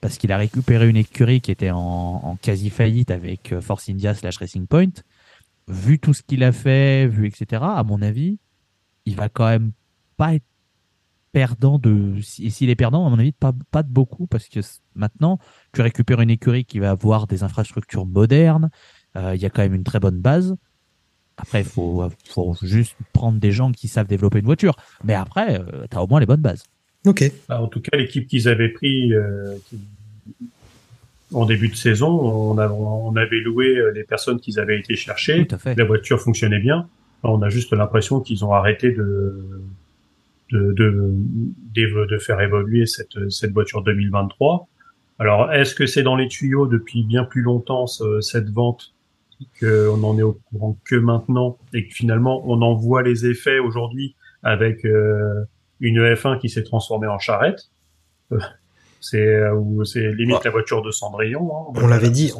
parce 0.00 0.18
qu'il 0.18 0.32
a 0.32 0.38
récupéré 0.38 0.88
une 0.88 0.96
écurie 0.98 1.40
qui 1.42 1.50
était 1.52 1.70
en, 1.70 1.78
en 1.80 2.36
quasi 2.36 2.70
faillite 2.70 3.10
avec 3.12 3.52
euh, 3.52 3.60
Force 3.62 3.88
India 3.90 4.14
slash 4.14 4.38
Racing 4.38 4.66
Point. 4.68 4.90
Vu 5.68 5.98
tout 6.00 6.14
ce 6.14 6.22
qu'il 6.22 6.44
a 6.44 6.52
fait, 6.52 7.08
vu 7.08 7.28
etc. 7.28 7.78
À 7.78 7.84
mon 7.84 8.02
avis, 8.02 8.38
il 9.06 9.16
va 9.16 9.28
quand 9.30 9.46
même 9.48 9.72
pas 10.16 10.34
être 10.34 10.44
perdant 11.32 11.78
de, 11.78 12.20
si- 12.22 12.46
et 12.46 12.50
s'il 12.50 12.70
est 12.70 12.76
perdant, 12.76 13.06
à 13.06 13.10
mon 13.10 13.18
avis, 13.18 13.32
pas, 13.32 13.52
pas 13.70 13.82
de 13.82 13.90
beaucoup, 13.90 14.26
parce 14.26 14.48
que 14.48 14.60
maintenant, 14.98 15.38
tu 15.72 15.80
récupères 15.82 16.20
une 16.20 16.30
écurie 16.30 16.64
qui 16.64 16.78
va 16.78 16.90
avoir 16.90 17.26
des 17.26 17.42
infrastructures 17.42 18.04
modernes. 18.06 18.70
euh, 19.16 19.34
Il 19.34 19.40
y 19.40 19.46
a 19.46 19.50
quand 19.50 19.62
même 19.62 19.74
une 19.74 19.84
très 19.84 20.00
bonne 20.00 20.18
base. 20.20 20.54
Après, 21.36 21.60
il 21.60 21.64
faut, 21.66 22.08
faut 22.28 22.56
juste 22.62 22.96
prendre 23.12 23.38
des 23.38 23.52
gens 23.52 23.70
qui 23.72 23.86
savent 23.88 24.08
développer 24.08 24.40
une 24.40 24.44
voiture. 24.44 24.74
Mais 25.04 25.14
après, 25.14 25.60
tu 25.90 25.96
as 25.96 26.02
au 26.02 26.06
moins 26.08 26.18
les 26.20 26.26
bonnes 26.26 26.40
bases. 26.40 26.64
Ok. 27.06 27.30
Bah, 27.48 27.62
en 27.62 27.68
tout 27.68 27.80
cas, 27.80 27.96
l'équipe 27.96 28.26
qu'ils 28.26 28.48
avaient 28.48 28.70
pris 28.70 29.14
euh, 29.14 29.54
qui- 29.68 29.78
en 31.32 31.44
début 31.44 31.68
de 31.68 31.76
saison, 31.76 32.08
on, 32.08 32.58
a- 32.58 32.68
on 32.70 33.14
avait 33.14 33.40
loué 33.40 33.76
euh, 33.76 33.92
les 33.92 34.02
personnes 34.02 34.40
qu'ils 34.40 34.58
avaient 34.58 34.78
été 34.80 34.96
chercher. 34.96 35.46
Tout 35.46 35.54
à 35.54 35.58
fait. 35.58 35.74
La 35.76 35.84
voiture 35.84 36.20
fonctionnait 36.20 36.58
bien. 36.58 36.88
On 37.22 37.42
a 37.42 37.50
juste 37.50 37.72
l'impression 37.72 38.20
qu'ils 38.20 38.44
ont 38.44 38.52
arrêté 38.52 38.90
de 38.92 39.62
de, 40.50 40.72
de, 40.72 42.06
de 42.06 42.18
faire 42.18 42.40
évoluer 42.40 42.86
cette, 42.86 43.28
cette 43.30 43.52
voiture 43.52 43.82
2023. 43.82 44.66
Alors, 45.18 45.52
est-ce 45.52 45.74
que 45.74 45.86
c'est 45.86 46.02
dans 46.02 46.16
les 46.16 46.28
tuyaux 46.28 46.66
depuis 46.66 47.02
bien 47.04 47.24
plus 47.24 47.42
longtemps 47.42 47.86
ce- 47.86 48.20
cette 48.20 48.50
vente 48.50 48.94
qu'on 49.60 50.02
en 50.02 50.18
est 50.18 50.22
au 50.22 50.38
courant 50.50 50.76
que 50.84 50.96
maintenant 50.96 51.58
et 51.72 51.86
que 51.88 51.94
finalement 51.94 52.42
on 52.46 52.60
en 52.62 52.74
voit 52.74 53.02
les 53.02 53.26
effets 53.26 53.58
aujourd'hui 53.60 54.16
avec 54.42 54.84
euh, 54.84 55.44
une 55.80 55.98
F1 56.14 56.38
qui 56.40 56.48
s'est 56.48 56.62
transformée 56.64 57.06
en 57.08 57.18
charrette? 57.18 57.70
Euh, 58.32 58.38
C'est 59.00 59.24
euh, 59.24 59.54
ou 59.54 59.84
c'est 59.84 60.12
limite 60.12 60.38
Ouais. 60.38 60.42
la 60.46 60.50
voiture 60.50 60.82
de 60.82 60.90
Cendrillon. 60.90 61.48
hein. 61.52 61.72
On 61.80 61.86
l'avait 61.86 62.10
dit- 62.10 62.32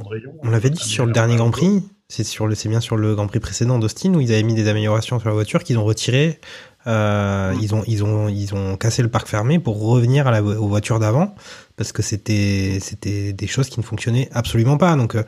On 0.43 0.51
l'avait 0.51 0.71
dit 0.71 0.83
sur 0.83 1.07
le 1.07 1.13
dernier 1.13 1.37
Grand. 1.37 1.53
Prix. 1.53 1.85
C'est 2.09 2.25
sur 2.25 2.47
le, 2.49 2.55
c'est 2.57 2.69
bien 2.69 2.81
sur 2.81 2.97
le 2.97 3.15
Grand 3.15 3.29
Prix 3.29 3.39
précédent 3.39 3.79
d'Austin 3.79 4.13
où 4.15 4.21
ils 4.21 4.33
avaient 4.33 4.43
mis 4.43 4.55
des 4.55 4.67
améliorations 4.67 5.21
sur 5.21 5.29
la 5.29 5.35
voiture 5.35 5.63
qu'ils 5.63 5.79
ont 5.79 5.85
retiré. 5.85 6.41
Euh, 6.87 7.53
Mm. 7.55 7.61
Ils 7.63 7.75
ont, 7.75 7.83
ils 7.87 8.05
ont, 8.05 8.29
ils 8.29 8.55
ont 8.55 8.77
cassé 8.77 9.03
le 9.03 9.09
parc 9.09 9.27
fermé 9.29 9.59
pour 9.59 9.81
revenir 9.81 10.27
à 10.27 10.31
la, 10.31 10.43
aux 10.43 10.69
voitures 10.69 10.99
d'avant 11.01 11.35
parce 11.77 11.93
que 11.93 12.03
c'était, 12.03 12.79
c'était 12.81 13.33
des 13.33 13.47
choses 13.47 13.69
qui 13.69 13.81
ne 13.81 13.85
fonctionnaient 13.85 14.29
absolument 14.33 14.77
pas. 14.77 14.95
Donc, 14.97 15.15
euh, 15.15 15.23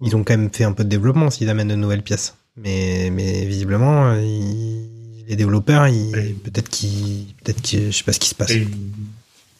ils 0.00 0.14
ont 0.16 0.24
quand 0.24 0.36
même 0.36 0.50
fait 0.52 0.64
un 0.64 0.72
peu 0.72 0.84
de 0.84 0.88
développement 0.88 1.30
s'ils 1.30 1.48
amènent 1.48 1.68
de 1.68 1.74
nouvelles 1.76 2.02
pièces. 2.02 2.36
Mais, 2.56 3.10
mais 3.12 3.44
visiblement, 3.46 4.14
ils- 4.14 4.90
les 5.26 5.36
développeurs, 5.36 5.86
peut-être 6.44 6.68
qu'ils, 6.68 7.34
peut-être 7.42 7.62
qu'ils, 7.62 7.86
je 7.90 7.96
sais 7.96 8.04
pas 8.04 8.12
ce 8.12 8.20
qui 8.20 8.28
se 8.28 8.34
passe. 8.34 8.50
Et 8.50 8.66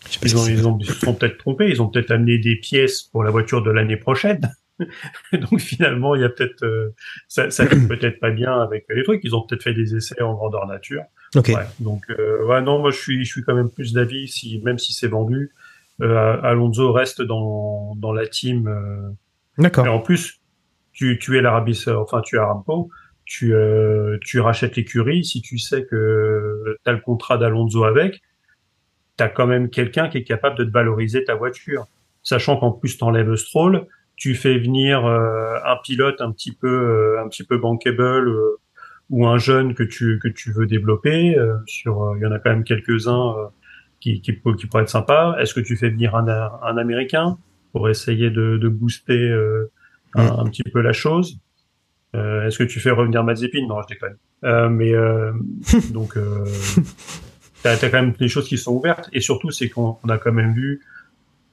Je 0.07 0.12
sais 0.12 0.18
pas 0.18 0.26
Ils, 0.26 0.30
ce 0.30 0.36
ont, 0.36 0.40
qui 0.40 0.47
se 0.47 0.51
ils, 0.51 0.57
passe. 0.57 0.66
ont, 0.66 0.78
ils 0.80 0.86
se 0.86 0.92
sont 0.95 1.14
peut-être 1.14 1.38
trompés, 1.38 1.68
ils 1.70 1.80
ont 1.80 1.88
peut-être 1.88 2.11
amené 2.11 2.36
des 2.38 2.57
pièces 2.57 3.03
pour 3.03 3.24
la 3.24 3.30
voiture 3.30 3.62
de 3.62 3.70
l'année 3.70 3.97
prochaine. 3.97 4.55
Donc 5.33 5.61
finalement, 5.61 6.14
il 6.14 6.22
y 6.22 6.25
a 6.25 6.29
peut-être 6.29 6.64
euh, 6.64 6.95
ça, 7.29 7.51
ça 7.51 7.66
peut-être 7.89 8.20
pas 8.20 8.31
bien 8.31 8.61
avec 8.61 8.87
les 8.89 9.03
trucs. 9.05 9.20
Ils 9.25 9.35
ont 9.35 9.43
peut-être 9.43 9.62
fait 9.62 9.75
des 9.75 9.95
essais 9.97 10.20
en 10.22 10.35
grandeur 10.35 10.66
nature. 10.66 11.03
Ok. 11.37 11.49
Ouais, 11.49 11.66
donc 11.81 12.05
euh, 12.11 12.45
ouais, 12.47 12.61
non, 12.62 12.79
moi 12.79 12.91
je 12.91 12.99
suis, 12.99 13.25
je 13.25 13.31
suis 13.31 13.43
quand 13.43 13.55
même 13.55 13.70
plus 13.70 13.93
d'avis 13.93 14.29
si 14.29 14.61
même 14.62 14.79
si 14.79 14.93
c'est 14.93 15.09
vendu, 15.09 15.53
euh, 16.01 16.41
Alonso 16.43 16.93
reste 16.93 17.22
dans 17.22 17.95
dans 17.97 18.12
la 18.12 18.27
team. 18.27 18.68
euh, 18.68 19.11
D'accord. 19.59 19.87
et 19.87 19.89
en 19.89 20.01
plus, 20.01 20.41
tu, 20.93 21.18
tu 21.18 21.39
es 21.39 21.41
l'Arabie, 21.41 21.81
enfin 21.89 22.20
tu 22.22 22.37
es 22.37 22.39
Aramco, 22.39 22.91
tu, 23.25 23.55
euh, 23.55 24.18
tu 24.22 24.41
rachètes 24.41 24.77
l'écurie, 24.77 25.25
si 25.25 25.41
tu 25.43 25.59
sais 25.59 25.85
que 25.85 26.77
tu 26.85 26.91
as 26.91 26.93
le 26.93 27.01
contrat 27.01 27.39
d'Alonso 27.39 27.85
avec, 27.85 28.22
tu 29.16 29.25
as 29.25 29.29
quand 29.29 29.47
même 29.47 29.70
quelqu'un 29.70 30.09
qui 30.09 30.18
est 30.18 30.25
capable 30.25 30.59
de 30.59 30.64
te 30.64 30.70
valoriser 30.70 31.25
ta 31.25 31.35
voiture. 31.35 31.87
Sachant 32.22 32.57
qu'en 32.57 32.72
plus 32.72 32.97
t'enlèves 32.97 33.35
Stroll, 33.37 33.87
tu 34.17 34.35
fais 34.35 34.59
venir 34.59 35.05
euh, 35.07 35.57
un 35.65 35.77
pilote 35.83 36.21
un 36.21 36.31
petit 36.31 36.53
peu 36.53 36.69
euh, 36.69 37.23
un 37.23 37.29
petit 37.29 37.45
peu 37.45 37.59
bankable 37.59 38.29
euh, 38.29 38.61
ou 39.11 39.27
un 39.27 39.39
jeune 39.39 39.75
que 39.75 39.83
tu 39.83 40.19
que 40.23 40.29
tu 40.29 40.53
veux 40.53 40.67
développer 40.67 41.37
euh, 41.37 41.57
sur 41.67 42.03
euh, 42.03 42.15
il 42.17 42.23
y 42.23 42.27
en 42.27 42.33
a 42.33 42.39
quand 42.39 42.51
même 42.51 42.65
quelques-uns 42.65 43.35
euh, 43.37 43.47
qui 44.01 44.21
qui, 44.21 44.33
qui 44.35 44.67
pourraient 44.67 44.83
être 44.83 44.89
sympas. 44.89 45.37
Est-ce 45.39 45.55
que 45.55 45.61
tu 45.61 45.77
fais 45.77 45.91
venir 45.91 46.15
un 46.15 46.29
un 46.29 46.77
américain 46.77 47.39
pour 47.73 47.89
essayer 47.89 48.31
de, 48.31 48.57
de 48.57 48.69
booster 48.69 49.19
euh, 49.19 49.71
un, 50.15 50.27
un 50.27 50.45
petit 50.45 50.62
peu 50.62 50.81
la 50.81 50.93
chose? 50.93 51.39
Euh, 52.15 52.47
Est-ce 52.47 52.59
que 52.59 52.65
tu 52.65 52.81
fais 52.81 52.91
revenir 52.91 53.25
Mazepin 53.25 53.67
Non, 53.67 53.83
je 53.83 53.89
déconne. 53.95 54.17
Euh, 54.45 54.69
mais 54.69 54.93
euh, 54.95 55.33
donc, 55.93 56.17
euh, 56.17 56.45
t'as 57.62 57.73
as 57.73 57.77
quand 57.91 58.01
même 58.01 58.12
des 58.12 58.29
choses 58.29 58.49
qui 58.49 58.59
sont 58.59 58.73
ouvertes. 58.73 59.09
Et 59.12 59.21
surtout, 59.21 59.51
c'est 59.51 59.69
qu'on 59.69 59.99
on 60.05 60.09
a 60.09 60.19
quand 60.19 60.33
même 60.33 60.55
vu 60.55 60.81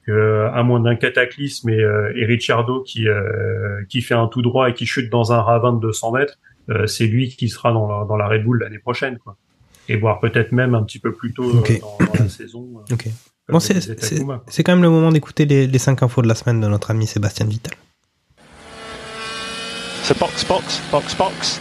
que, 0.06 0.48
à 0.52 0.62
moins 0.62 0.80
d'un 0.80 0.96
cataclysme 0.96 1.68
et, 1.70 1.80
euh, 1.80 2.12
et 2.16 2.24
Ricciardo 2.24 2.82
qui 2.82 3.08
euh, 3.08 3.84
qui 3.88 4.00
fait 4.00 4.14
un 4.14 4.26
tout 4.28 4.42
droit 4.42 4.68
et 4.68 4.74
qui 4.74 4.86
chute 4.86 5.10
dans 5.10 5.32
un 5.32 5.40
ravin 5.42 5.72
de 5.72 5.80
200 5.80 6.12
mètres, 6.12 6.38
euh, 6.70 6.86
c'est 6.86 7.06
lui 7.06 7.28
qui 7.28 7.48
sera 7.48 7.72
dans 7.72 7.86
la, 7.88 8.04
dans 8.06 8.16
la 8.16 8.26
Red 8.28 8.44
Bull 8.44 8.58
l'année 8.60 8.78
prochaine, 8.78 9.18
quoi. 9.18 9.36
Et 9.88 9.96
voire 9.96 10.20
peut-être 10.20 10.52
même 10.52 10.74
un 10.76 10.82
petit 10.84 10.98
peu 11.00 11.12
plus 11.12 11.32
tôt 11.34 11.50
euh, 11.50 11.58
Ok. 11.58 11.80
dans, 11.80 12.06
dans 12.06 12.12
la 12.22 12.28
saison. 12.28 12.68
euh, 12.90 12.94
Bon, 13.48 13.54
le 13.58 13.60
c'est, 13.60 14.62
quand 14.62 14.72
même 14.72 14.82
le 14.82 14.88
moment 14.90 15.10
d'écouter 15.10 15.44
les, 15.44 15.66
les 15.66 15.78
5 15.78 16.02
infos 16.04 16.22
de 16.22 16.28
la 16.28 16.36
semaine 16.36 16.60
de 16.60 16.68
notre 16.68 16.92
ami 16.92 17.06
Sébastien 17.08 17.44
Vittel. 17.46 17.72
C'est 20.04 20.16
box, 20.18 20.44
box, 20.46 20.80
box, 20.92 21.16
box. 21.16 21.60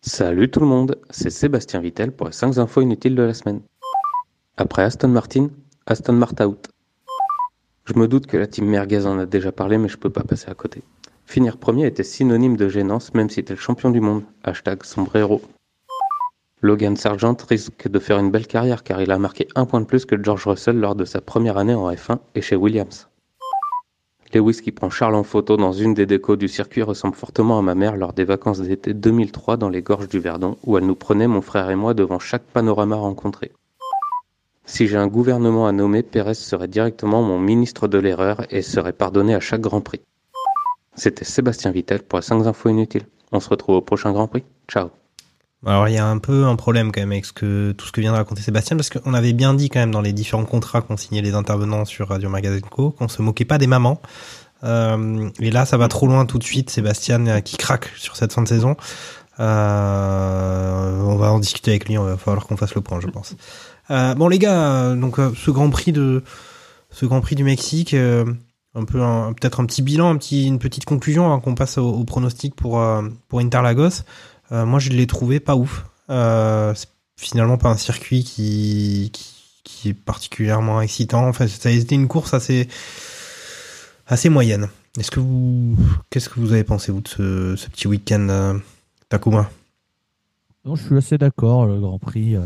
Salut 0.00 0.50
tout 0.50 0.60
le 0.60 0.66
monde, 0.66 0.96
c'est 1.10 1.28
Sébastien 1.30 1.80
Vittel 1.80 2.12
pour 2.12 2.26
les 2.26 2.32
5 2.32 2.56
infos 2.56 2.80
inutiles 2.80 3.14
de 3.14 3.22
la 3.22 3.34
semaine. 3.34 3.60
Après 4.56 4.82
Aston 4.82 5.08
Martin, 5.08 5.50
Aston 5.86 6.14
Martin 6.14 6.46
out. 6.46 6.69
Je 7.92 7.98
me 7.98 8.06
doute 8.06 8.28
que 8.28 8.36
la 8.36 8.46
team 8.46 8.66
Merguez 8.66 9.04
en 9.04 9.18
a 9.18 9.26
déjà 9.26 9.50
parlé, 9.50 9.76
mais 9.76 9.88
je 9.88 9.96
peux 9.96 10.10
pas 10.10 10.22
passer 10.22 10.48
à 10.48 10.54
côté. 10.54 10.82
Finir 11.26 11.56
premier 11.56 11.88
était 11.88 12.04
synonyme 12.04 12.56
de 12.56 12.68
gênance, 12.68 13.12
même 13.14 13.28
si 13.28 13.42
t'es 13.42 13.54
le 13.54 13.58
champion 13.58 13.90
du 13.90 14.00
monde. 14.00 14.22
Hashtag 14.44 14.84
sombrero. 14.84 15.42
Logan 16.60 16.94
Sargent 16.94 17.36
risque 17.48 17.88
de 17.88 17.98
faire 17.98 18.20
une 18.20 18.30
belle 18.30 18.46
carrière 18.46 18.84
car 18.84 19.02
il 19.02 19.10
a 19.10 19.18
marqué 19.18 19.48
un 19.56 19.66
point 19.66 19.80
de 19.80 19.86
plus 19.86 20.04
que 20.04 20.22
George 20.22 20.46
Russell 20.46 20.78
lors 20.78 20.94
de 20.94 21.04
sa 21.04 21.20
première 21.20 21.58
année 21.58 21.74
en 21.74 21.90
F1 21.90 22.18
et 22.36 22.42
chez 22.42 22.54
Williams. 22.54 23.08
Lewis 24.32 24.60
qui 24.62 24.70
prend 24.70 24.88
Charles 24.88 25.16
en 25.16 25.24
photo 25.24 25.56
dans 25.56 25.72
une 25.72 25.94
des 25.94 26.06
décos 26.06 26.36
du 26.36 26.46
circuit 26.46 26.82
ressemble 26.82 27.16
fortement 27.16 27.58
à 27.58 27.62
ma 27.62 27.74
mère 27.74 27.96
lors 27.96 28.12
des 28.12 28.22
vacances 28.22 28.60
d'été 28.60 28.94
2003 28.94 29.56
dans 29.56 29.68
les 29.68 29.82
gorges 29.82 30.08
du 30.08 30.20
Verdon 30.20 30.56
où 30.62 30.78
elle 30.78 30.86
nous 30.86 30.94
prenait, 30.94 31.26
mon 31.26 31.42
frère 31.42 31.68
et 31.68 31.74
moi, 31.74 31.94
devant 31.94 32.20
chaque 32.20 32.44
panorama 32.44 32.94
rencontré. 32.94 33.50
Si 34.70 34.86
j'ai 34.86 34.96
un 34.96 35.08
gouvernement 35.08 35.66
à 35.66 35.72
nommer, 35.72 36.04
Pérez 36.04 36.34
serait 36.34 36.68
directement 36.68 37.22
mon 37.22 37.40
ministre 37.40 37.88
de 37.88 37.98
l'erreur 37.98 38.46
et 38.50 38.62
serait 38.62 38.92
pardonné 38.92 39.34
à 39.34 39.40
chaque 39.40 39.62
Grand 39.62 39.80
Prix. 39.80 40.00
C'était 40.94 41.24
Sébastien 41.24 41.72
Vittel 41.72 42.04
pour 42.04 42.20
les 42.20 42.24
5 42.24 42.46
infos 42.46 42.68
inutiles. 42.68 43.02
On 43.32 43.40
se 43.40 43.48
retrouve 43.48 43.74
au 43.74 43.80
prochain 43.80 44.12
Grand 44.12 44.28
Prix. 44.28 44.44
Ciao. 44.68 44.90
Alors 45.66 45.88
il 45.88 45.94
y 45.94 45.98
a 45.98 46.06
un 46.06 46.18
peu 46.18 46.44
un 46.44 46.54
problème 46.54 46.92
quand 46.92 47.00
même 47.00 47.10
avec 47.10 47.24
tout 47.34 47.84
ce 47.84 47.90
que 47.90 48.00
vient 48.00 48.12
de 48.12 48.16
raconter 48.16 48.42
Sébastien, 48.42 48.76
parce 48.76 48.90
qu'on 48.90 49.12
avait 49.12 49.32
bien 49.32 49.54
dit 49.54 49.70
quand 49.70 49.80
même 49.80 49.90
dans 49.90 50.02
les 50.02 50.12
différents 50.12 50.44
contrats 50.44 50.82
qu'ont 50.82 50.96
signés 50.96 51.20
les 51.20 51.34
intervenants 51.34 51.84
sur 51.84 52.08
Radio 52.08 52.30
Magazine 52.30 52.62
Co 52.70 52.92
qu'on 52.92 53.08
se 53.08 53.22
moquait 53.22 53.44
pas 53.44 53.58
des 53.58 53.66
mamans. 53.66 54.00
Euh, 54.62 55.30
et 55.40 55.50
là 55.50 55.66
ça 55.66 55.78
va 55.78 55.88
trop 55.88 56.06
loin 56.06 56.26
tout 56.26 56.38
de 56.38 56.44
suite, 56.44 56.70
Sébastien 56.70 57.26
euh, 57.26 57.40
qui 57.40 57.56
craque 57.56 57.90
sur 57.96 58.14
cette 58.14 58.32
fin 58.32 58.42
de 58.42 58.48
saison. 58.48 58.76
Euh, 59.40 61.00
on 61.02 61.16
va 61.16 61.32
en 61.32 61.40
discuter 61.40 61.72
avec 61.72 61.88
lui, 61.88 61.98
on 61.98 62.04
va 62.04 62.16
falloir 62.16 62.46
qu'on 62.46 62.56
fasse 62.56 62.76
le 62.76 62.82
point 62.82 63.00
je 63.00 63.08
pense. 63.08 63.34
Euh, 63.90 64.14
bon 64.14 64.28
les 64.28 64.38
gars, 64.38 64.94
donc 64.94 65.18
euh, 65.18 65.32
ce 65.34 65.50
Grand 65.50 65.70
Prix 65.70 65.92
de 65.92 66.22
ce 66.90 67.06
Grand 67.06 67.20
Prix 67.20 67.34
du 67.34 67.44
Mexique, 67.44 67.94
euh, 67.94 68.24
un 68.74 68.84
peu 68.84 68.98
peut-être 69.34 69.60
un 69.60 69.66
petit 69.66 69.82
bilan, 69.82 70.18
une 70.30 70.58
petite 70.58 70.84
conclusion 70.84 71.40
qu'on 71.40 71.54
passe 71.54 71.78
au, 71.78 72.04
pronostic 72.04 72.54
pour 72.54 72.80
euh, 72.80 73.02
pour 73.28 73.40
Interlagos. 73.40 74.02
Euh, 74.52 74.66
moi, 74.66 74.78
je 74.78 74.90
l'ai 74.90 75.06
trouvé 75.06 75.40
pas 75.40 75.56
ouf. 75.56 75.84
Euh, 76.10 76.74
c'est 76.74 76.88
finalement 77.16 77.58
pas 77.58 77.68
un 77.68 77.76
circuit 77.76 78.24
qui, 78.24 79.12
qui, 79.62 79.88
est 79.90 79.94
particulièrement 79.94 80.80
excitant. 80.80 81.28
Enfin, 81.28 81.46
ça 81.46 81.68
a 81.68 81.72
été 81.72 81.94
une 81.94 82.08
course 82.08 82.34
assez, 82.34 82.68
assez 84.06 84.28
moyenne. 84.28 84.68
Est-ce 84.98 85.10
que 85.10 85.20
vous, 85.20 85.76
qu'est-ce 86.10 86.28
que 86.28 86.40
vous 86.40 86.52
avez 86.52 86.64
pensé 86.64 86.90
vous 86.90 87.00
de 87.00 87.08
ce, 87.56 87.68
petit 87.68 87.86
week-end, 87.86 88.26
euh, 88.28 88.58
Takuma? 89.08 89.50
Non, 90.64 90.74
je 90.74 90.84
suis 90.84 90.96
assez 90.96 91.18
d'accord. 91.18 91.66
Le 91.66 91.78
Grand 91.78 91.98
Prix, 91.98 92.36
euh, 92.36 92.40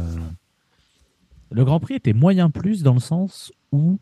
le 1.51 1.65
Grand 1.65 1.81
Prix 1.81 1.95
était 1.95 2.13
moyen 2.13 2.51
plus 2.51 2.83
dans 2.83 2.95
le 2.95 3.01
sens 3.01 3.53
où 3.73 3.99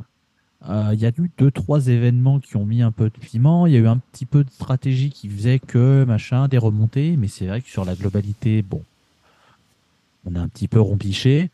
euh, 0.68 0.90
il 0.92 1.00
y 1.00 1.06
a 1.06 1.08
eu 1.08 1.30
deux 1.38 1.50
trois 1.50 1.88
événements 1.88 2.38
qui 2.38 2.56
ont 2.56 2.64
mis 2.64 2.82
un 2.82 2.92
peu 2.92 3.10
de 3.10 3.18
piment. 3.18 3.66
Il 3.66 3.72
y 3.72 3.76
a 3.76 3.80
eu 3.80 3.88
un 3.88 3.98
petit 3.98 4.26
peu 4.26 4.44
de 4.44 4.50
stratégie 4.50 5.10
qui 5.10 5.28
faisait 5.28 5.58
que 5.58 6.04
machin 6.04 6.48
des 6.48 6.58
remontées, 6.58 7.16
mais 7.16 7.28
c'est 7.28 7.46
vrai 7.46 7.60
que 7.60 7.68
sur 7.68 7.84
la 7.84 7.94
globalité, 7.94 8.62
bon, 8.62 8.82
on 10.24 10.36
a 10.36 10.40
un 10.40 10.48
petit 10.48 10.68
peu 10.68 10.80
rompiché. 10.80 11.50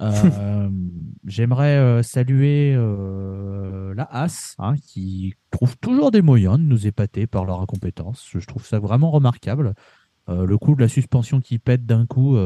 Euh, 0.00 0.68
J'aimerais 1.26 1.76
euh, 1.76 2.02
saluer 2.02 2.74
la 3.96 4.04
As, 4.10 4.54
hein, 4.58 4.74
qui 4.76 5.34
trouve 5.50 5.76
toujours 5.78 6.10
des 6.10 6.22
moyens 6.22 6.58
de 6.58 6.64
nous 6.64 6.86
épater 6.86 7.26
par 7.26 7.44
leur 7.44 7.60
incompétence. 7.60 8.28
Je 8.32 8.46
trouve 8.46 8.64
ça 8.64 8.78
vraiment 8.78 9.10
remarquable. 9.10 9.74
Le 10.28 10.56
coup 10.56 10.76
de 10.76 10.80
la 10.80 10.88
suspension 10.88 11.40
qui 11.40 11.58
pète 11.58 11.84
d'un 11.84 12.06
coup, 12.06 12.38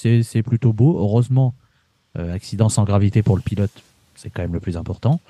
c'est 0.00 0.42
plutôt 0.42 0.72
beau. 0.72 0.98
Heureusement, 0.98 1.54
euh, 2.18 2.32
accident 2.34 2.68
sans 2.68 2.84
gravité 2.84 3.22
pour 3.22 3.36
le 3.36 3.42
pilote, 3.42 3.70
c'est 4.14 4.30
quand 4.30 4.42
même 4.42 4.52
le 4.52 4.60
plus 4.60 4.76
important. 4.76 5.20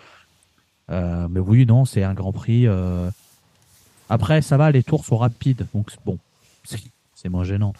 Euh, 0.91 1.29
mais 1.31 1.41
oui, 1.41 1.67
non, 1.67 1.85
c'est 1.85 2.03
un 2.03 2.15
Grand 2.15 2.33
Prix. 2.33 2.67
euh, 2.67 3.11
Après, 4.09 4.43
ça 4.43 4.57
va, 4.57 4.71
les 4.71 4.83
tours 4.83 5.05
sont 5.05 5.17
rapides, 5.19 5.67
donc 5.73 5.91
bon, 6.05 6.19
c'est 7.15 7.29
moins 7.29 7.45
gênant. 7.45 7.73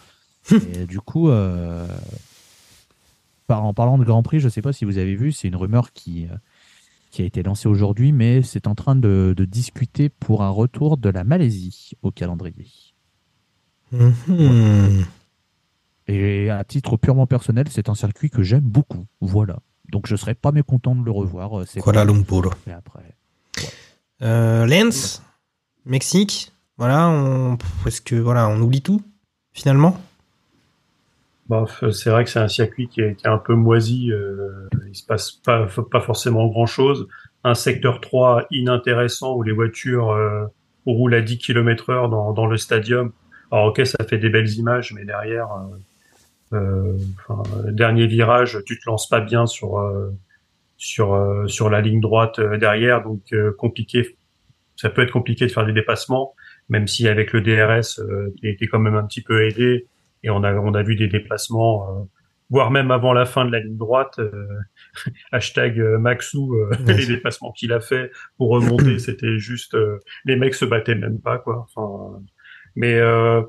Et 0.73 0.85
du 0.85 0.99
coup, 1.01 1.29
par- 3.47 3.63
en 3.65 3.73
parlant 3.73 3.97
de 3.97 4.03
Grand 4.05 4.23
Prix, 4.23 4.39
je 4.39 4.45
ne 4.45 4.49
sais 4.49 4.61
pas 4.61 4.73
si 4.73 4.85
vous 4.85 4.97
avez 4.97 5.15
vu, 5.15 5.31
c'est 5.31 5.47
une 5.47 5.55
rumeur 5.57 5.91
qui, 5.93 6.27
qui 7.11 7.21
a 7.21 7.25
été 7.25 7.43
lancée 7.43 7.67
aujourd'hui, 7.67 8.11
mais 8.13 8.41
c'est 8.41 8.65
en 8.67 8.75
train 8.75 8.95
de, 8.95 9.33
de 9.35 9.45
discuter 9.45 10.07
pour 10.09 10.41
un 10.43 10.49
retour 10.49 10.97
de 10.97 11.09
la 11.09 11.23
Malaisie 11.23 11.91
au 12.01 12.11
calendrier. 12.11 12.67
Mhm. 13.91 15.05
Et 16.11 16.49
à 16.49 16.63
titre 16.65 16.97
purement 16.97 17.25
personnel, 17.25 17.67
c'est 17.69 17.87
un 17.87 17.95
circuit 17.95 18.29
que 18.29 18.43
j'aime 18.43 18.61
beaucoup. 18.61 19.05
Voilà. 19.21 19.59
Donc 19.89 20.07
je 20.07 20.15
serais 20.17 20.35
pas 20.35 20.51
mécontent 20.51 20.93
de 20.93 21.05
le 21.05 21.11
revoir. 21.11 21.59
euh, 21.59 21.65
c'est 21.65 21.79
Kuala. 21.79 22.03
Lumpur. 22.03 22.53
Et 22.67 22.71
après. 22.71 23.15
Euh, 24.21 24.65
Lens, 24.65 25.23
Mexique. 25.85 26.51
Voilà, 26.77 27.09
on, 27.09 27.57
est-ce 27.85 28.01
que 28.01 28.15
voilà, 28.15 28.49
on 28.49 28.59
oublie 28.59 28.81
tout 28.81 29.01
finalement? 29.53 29.97
Bah, 31.47 31.65
c'est 31.91 32.09
vrai 32.09 32.23
que 32.23 32.29
c'est 32.29 32.39
un 32.39 32.47
circuit 32.47 32.87
qui 32.87 33.01
est, 33.01 33.15
qui 33.15 33.25
est 33.25 33.29
un 33.29 33.37
peu 33.37 33.53
moisi. 33.53 34.11
Euh, 34.11 34.67
il 34.87 34.95
se 34.95 35.05
passe 35.05 35.31
pas, 35.31 35.67
pas 35.91 36.01
forcément 36.01 36.47
grand 36.47 36.65
chose. 36.65 37.07
Un 37.43 37.55
secteur 37.55 38.01
3 38.01 38.47
inintéressant 38.51 39.35
où 39.35 39.43
les 39.43 39.51
voitures 39.51 40.11
euh, 40.11 40.45
roulent 40.85 41.13
à 41.15 41.21
10 41.21 41.37
km 41.37 41.89
heure 41.89 42.09
dans, 42.09 42.33
dans 42.33 42.45
le 42.47 42.57
stadium. 42.57 43.11
Alors 43.51 43.65
ok, 43.67 43.85
ça 43.85 44.03
fait 44.07 44.17
des 44.17 44.29
belles 44.29 44.51
images, 44.53 44.93
mais 44.93 45.03
derrière, 45.03 45.51
euh, 45.51 45.77
enfin, 46.53 47.43
le 47.65 47.71
dernier 47.71 48.07
virage, 48.07 48.59
tu 48.65 48.79
te 48.79 48.83
lances 48.89 49.07
pas 49.09 49.21
bien 49.21 49.45
sur 49.45 49.79
euh, 49.79 50.09
sur 50.77 51.13
euh, 51.13 51.47
sur 51.47 51.69
la 51.69 51.81
ligne 51.81 52.01
droite 52.01 52.39
euh, 52.39 52.57
derrière, 52.57 53.03
donc 53.03 53.21
euh, 53.33 53.51
compliqué. 53.57 54.17
Ça 54.75 54.89
peut 54.89 55.01
être 55.03 55.11
compliqué 55.11 55.45
de 55.45 55.51
faire 55.51 55.65
des 55.65 55.73
dépassements, 55.73 56.33
même 56.69 56.87
si 56.87 57.07
avec 57.07 57.33
le 57.33 57.41
DRS, 57.41 57.99
euh, 57.99 58.33
qui 58.39 58.47
était 58.47 58.67
quand 58.67 58.79
même 58.79 58.95
un 58.95 59.05
petit 59.05 59.21
peu 59.21 59.45
aidé, 59.47 59.87
et 60.23 60.29
on 60.29 60.43
a 60.43 60.53
on 60.55 60.73
a 60.73 60.83
vu 60.83 60.95
des 60.95 61.07
déplacements, 61.07 61.87
euh, 61.89 62.03
voire 62.49 62.71
même 62.71 62.91
avant 62.91 63.13
la 63.13 63.25
fin 63.25 63.45
de 63.45 63.51
la 63.51 63.59
ligne 63.59 63.77
droite. 63.77 64.19
euh, 64.19 64.47
hashtag 65.31 65.79
euh, 65.79 65.97
Maxou, 65.99 66.55
euh, 66.55 66.69
Ouais. 66.87 66.95
les 66.97 67.05
déplacements 67.07 67.51
qu'il 67.51 67.71
a 67.73 67.79
fait 67.79 68.11
pour 68.37 68.49
remonter, 68.49 68.99
c'était 68.99 69.37
juste 69.39 69.75
euh, 69.75 69.99
les 70.25 70.35
mecs 70.35 70.55
se 70.55 70.65
battaient 70.65 70.95
même 70.95 71.19
pas 71.21 71.37
quoi. 71.37 71.67
Enfin, 71.75 72.19
mais 72.75 72.95
euh, 72.95 73.41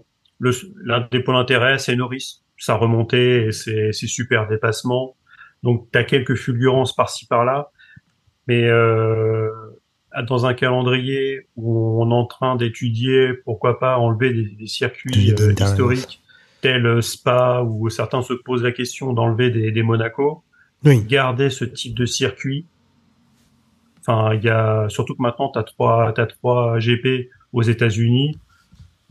l'un 0.84 1.08
des 1.10 1.20
points 1.20 1.34
d'intérêt, 1.34 1.78
c'est 1.78 1.96
Norris, 1.96 2.41
sa 2.62 2.76
remontée 2.76 3.46
et 3.46 3.52
ses, 3.52 3.92
ses 3.92 4.06
super 4.06 4.46
dépassements. 4.46 5.16
Donc 5.64 5.88
t'as 5.90 6.04
quelques 6.04 6.36
fulgurances 6.36 6.94
par-ci 6.94 7.26
par-là, 7.26 7.70
mais 8.46 8.64
euh, 8.64 9.48
dans 10.28 10.46
un 10.46 10.54
calendrier 10.54 11.46
où 11.56 12.00
on 12.02 12.10
est 12.10 12.14
en 12.14 12.26
train 12.26 12.54
d'étudier, 12.56 13.32
pourquoi 13.44 13.80
pas 13.80 13.98
enlever 13.98 14.32
des, 14.32 14.44
des 14.44 14.66
circuits 14.68 15.34
euh, 15.40 15.52
historiques 15.60 16.20
tels 16.60 17.02
Spa, 17.02 17.62
où 17.66 17.88
certains 17.90 18.22
se 18.22 18.32
posent 18.32 18.62
la 18.62 18.70
question 18.70 19.12
d'enlever 19.12 19.50
des, 19.50 19.72
des 19.72 19.82
Monaco, 19.82 20.44
Oui. 20.84 21.02
garder 21.02 21.50
ce 21.50 21.64
type 21.64 21.96
de 21.96 22.06
circuit. 22.06 22.66
Enfin, 24.00 24.34
il 24.34 24.44
y 24.44 24.48
a 24.48 24.88
surtout 24.88 25.16
que 25.16 25.22
maintenant 25.22 25.48
t'as 25.48 25.64
trois, 25.64 26.12
t'as 26.12 26.26
trois 26.26 26.78
GP 26.78 27.28
aux 27.52 27.62
États-Unis. 27.62 28.38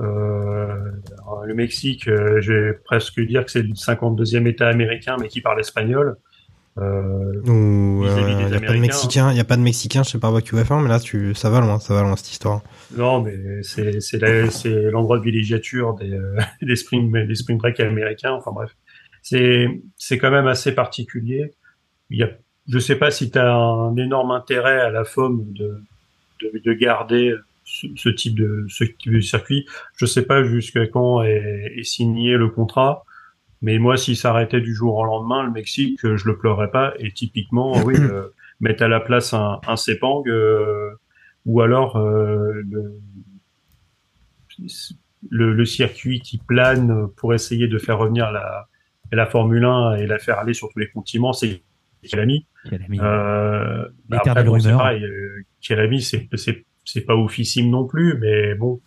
Euh, 0.02 0.91
alors, 1.22 1.45
le 1.45 1.54
Mexique, 1.54 2.08
euh, 2.08 2.41
je 2.41 2.54
vais 2.54 2.74
presque 2.74 3.20
dire 3.22 3.45
que 3.45 3.52
c'est 3.52 3.62
le 3.62 3.74
52e 3.74 4.47
État 4.47 4.68
américain, 4.68 5.18
mais 5.20 5.28
qui 5.28 5.41
parle 5.41 5.60
espagnol. 5.60 6.18
Euh, 6.78 7.41
il 7.45 8.02
des 8.02 8.08
y 8.08 8.10
a 8.10 8.14
pas 8.14 8.49
de 8.49 8.56
Américains. 8.56 8.80
Mexicain, 8.80 9.32
il 9.32 9.38
y 9.38 9.41
a 9.41 9.43
pas 9.43 9.58
de 9.58 9.62
Mexicain, 9.62 10.04
je 10.04 10.12
sais 10.12 10.20
pas 10.20 10.32
Baku 10.32 10.56
F1, 10.56 10.82
mais 10.82 10.89
là 10.89 10.99
tu, 10.99 11.36
ça 11.36 11.49
va 11.49 11.60
loin, 11.60 11.80
ça 11.80 11.94
va 11.94 12.02
loin 12.02 12.15
cette 12.15 12.32
histoire. 12.32 12.61
Non, 12.95 13.22
mais 13.22 13.61
c'est 13.61 14.90
l'endroit 14.90 15.19
de 15.19 15.23
villégiature 15.23 15.95
des 15.95 16.14
euh, 16.14 16.38
des 16.61 16.76
spring 16.78 17.11
des 17.11 17.36
spring 17.36 17.57
break 17.57 17.80
américains. 17.82 18.32
Enfin 18.32 18.52
bref, 18.52 18.72
c'est 19.22 19.68
c'est 19.98 20.18
quand 20.18 20.32
même 20.32 20.48
assez 20.48 20.73
particulier. 20.73 21.52
Il 22.10 22.19
y 22.19 22.23
a, 22.23 22.30
je 22.69 22.80
sais 22.80 22.95
pas 22.95 23.11
si 23.11 23.32
tu 23.32 23.38
as 23.38 23.53
un 23.53 23.95
énorme 23.98 24.32
intérêt 24.32 24.80
à 24.80 24.90
la 24.91 25.03
FOM 25.03 25.52
de 25.52 25.84
de, 26.41 26.57
de 26.64 26.73
garder 26.73 27.36
ce, 27.72 27.88
ce 27.95 28.10
type 28.10 28.35
de 28.35 28.65
ce 28.68 28.84
type 28.84 29.14
de 29.14 29.22
circuit. 29.22 29.65
Je 29.95 30.06
sais 30.06 30.23
pas 30.23 30.43
jusqu'à 30.43 30.88
quand 30.88 31.23
est, 31.23 31.73
est 31.77 31.84
signé 31.84 32.38
le 32.38 32.49
contrat. 32.49 33.03
Mais 33.61 33.77
moi, 33.77 33.95
s'il 33.95 34.18
s'arrêtait 34.18 34.61
du 34.61 34.73
jour 34.73 34.98
au 34.98 35.06
lendemain, 35.06 35.43
le 35.43 35.52
Mexique, 35.52 36.03
euh, 36.03 36.18
je 36.18 36.27
le 36.27 36.38
pleurerais 36.38 36.72
pas. 36.72 36.93
Et 36.99 37.11
typiquement, 37.11 37.73
oui, 37.85 37.95
euh, 37.98 38.30
mettre 38.60 38.84
à 38.84 38.88
la 38.88 38.99
place 38.99 39.34
un, 39.34 39.60
un 39.68 39.76
Sepang, 39.76 40.23
euh, 40.27 40.91
ou 41.45 41.61
alors 41.61 41.98
euh, 41.98 42.53
le, 42.69 42.99
le, 45.30 45.53
le 45.53 45.65
circuit 45.65 46.19
qui 46.22 46.39
plane 46.39 47.07
pour 47.15 47.34
essayer 47.34 47.68
de 47.68 47.77
faire 47.77 47.99
revenir 47.99 48.31
la, 48.31 48.68
la 49.11 49.26
Formule 49.26 49.64
1 49.64 49.95
et 49.95 50.07
la 50.07 50.18
faire 50.18 50.39
aller 50.39 50.53
sur 50.53 50.69
tous 50.69 50.80
les 50.80 50.89
continents, 50.89 51.34
c'est. 51.34 51.64
Kirami. 52.03 52.48
Euh, 52.99 53.88
bah 54.10 54.22
après, 54.26 54.43
bon, 54.43 54.60
c'est 54.60 54.72
pareil, 54.72 55.06
c'est 56.02 56.65
c'est 56.91 57.01
pas 57.01 57.15
oufissime 57.15 57.69
non 57.69 57.85
plus, 57.85 58.18
mais 58.19 58.53
bon, 58.55 58.81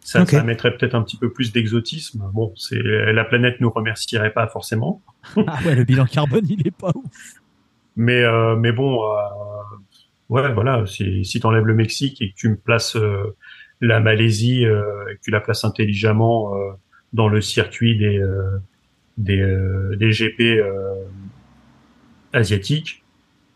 ça, 0.00 0.22
Ok. 0.22 0.30
ça 0.30 0.44
mettrait 0.44 0.76
peut-être 0.76 0.94
un 0.94 1.02
petit 1.02 1.16
peu 1.16 1.32
plus 1.32 1.52
d'exotisme. 1.52 2.30
Bon, 2.32 2.52
c'est 2.56 2.80
la 2.80 3.24
planète 3.24 3.60
nous 3.60 3.70
remercierait 3.70 4.32
pas 4.32 4.46
forcément. 4.46 5.02
Ah 5.46 5.58
ouais, 5.66 5.74
le 5.74 5.84
bilan 5.84 6.04
carbone, 6.06 6.46
il 6.48 6.66
est 6.66 6.76
pas 6.76 6.92
ouf. 6.94 7.40
Mais 7.96 8.22
euh, 8.22 8.56
mais 8.56 8.72
bon, 8.72 9.02
euh, 9.04 9.16
ouais, 10.28 10.52
voilà. 10.52 10.86
Si 10.86 11.24
si 11.24 11.40
t'enlèves 11.40 11.66
le 11.66 11.74
Mexique 11.74 12.22
et 12.22 12.30
que 12.30 12.34
tu 12.36 12.48
me 12.50 12.56
places 12.56 12.94
euh, 12.96 13.36
la 13.80 13.98
Malaisie 14.00 14.62
et 14.62 14.66
que 15.16 15.20
tu 15.22 15.30
la 15.32 15.40
places 15.40 15.64
intelligemment 15.64 16.52
dans 17.12 17.28
le 17.28 17.40
circuit 17.40 17.96
des 17.98 18.22
des 19.18 19.42
des 19.96 20.10
GP 20.12 20.62
asiatiques, 22.32 23.02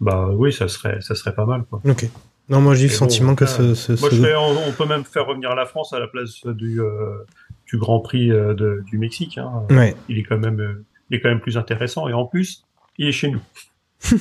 bah 0.01 0.29
oui, 0.33 0.53
ça 0.53 0.67
serait 0.69 1.01
ça 1.01 1.15
serait 1.15 1.35
pas 1.35 1.47
mal 1.47 1.63
quoi. 1.65 1.81
Ok. 1.85 2.09
Non, 2.49 2.61
moi 2.61 2.75
j'ai 2.77 2.85
eu 2.85 2.89
le 2.89 2.93
sentiment 2.95 3.31
bon, 3.31 3.35
que 3.37 3.47
ce, 3.47 3.75
ce, 3.75 3.93
moi, 4.01 4.09
ce- 4.11 4.17
je 4.17 4.23
fais- 4.23 4.37
on, 4.37 4.69
on 4.69 4.73
peut 4.73 4.87
même 4.87 5.05
faire 5.05 5.27
revenir 5.27 5.55
la 5.57 5.67
France 5.67 5.93
à 5.93 5.99
la 5.99 6.07
place 6.07 6.47
du, 6.47 6.81
euh, 6.81 7.25
du 7.67 7.77
Grand 7.77 8.01
Prix 8.01 8.31
euh, 8.31 8.55
de- 8.55 8.83
du 8.87 8.99
Mexique. 8.99 9.39
Hein. 9.39 9.65
Ouais. 9.71 9.97
Il 10.09 10.19
est 10.19 10.23
quand 10.23 10.39
même, 10.39 10.61
euh, 10.61 10.85
il 11.11 11.17
est 11.17 11.21
quand 11.21 11.29
même 11.29 11.41
plus 11.41 11.57
intéressant 11.57 12.09
et 12.09 12.13
en 12.13 12.25
plus, 12.25 12.63
il 12.99 13.09
est 13.09 13.13
chez 13.13 13.31
nous. 13.31 13.41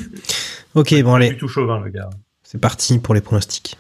Ok, 0.75 0.93
bon 1.03 1.13
allez, 1.13 1.29
du 1.29 1.37
tout 1.37 1.47
chauvin 1.47 1.79
le 1.79 1.89
gars. 1.89 2.09
c'est 2.43 2.59
parti 2.59 2.99
pour 2.99 3.13
les 3.13 3.21
pronostics. 3.21 3.77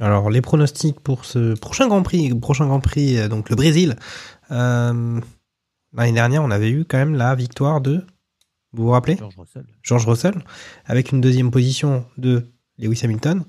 Alors 0.00 0.30
les 0.30 0.40
pronostics 0.40 0.98
pour 1.00 1.24
ce 1.24 1.54
prochain 1.58 1.88
Grand 1.88 2.02
Prix, 2.02 2.34
prochain 2.34 2.66
Grand 2.66 2.80
Prix, 2.80 3.18
euh, 3.18 3.28
donc 3.28 3.50
le 3.50 3.56
Brésil. 3.56 3.96
Euh, 4.50 5.20
L'année 5.92 6.12
dernière, 6.12 6.42
on 6.44 6.50
avait 6.52 6.70
eu 6.70 6.84
quand 6.84 6.98
même 6.98 7.14
la 7.16 7.34
victoire 7.34 7.80
de, 7.80 8.04
vous 8.72 8.84
vous 8.84 8.90
rappelez, 8.90 9.16
George 9.16 9.36
Russell. 9.36 9.64
George 9.82 10.06
Russell, 10.06 10.34
avec 10.86 11.12
une 11.12 11.20
deuxième 11.20 11.50
position 11.50 12.04
de 12.18 12.46
Lewis 12.78 13.00
Hamilton 13.02 13.44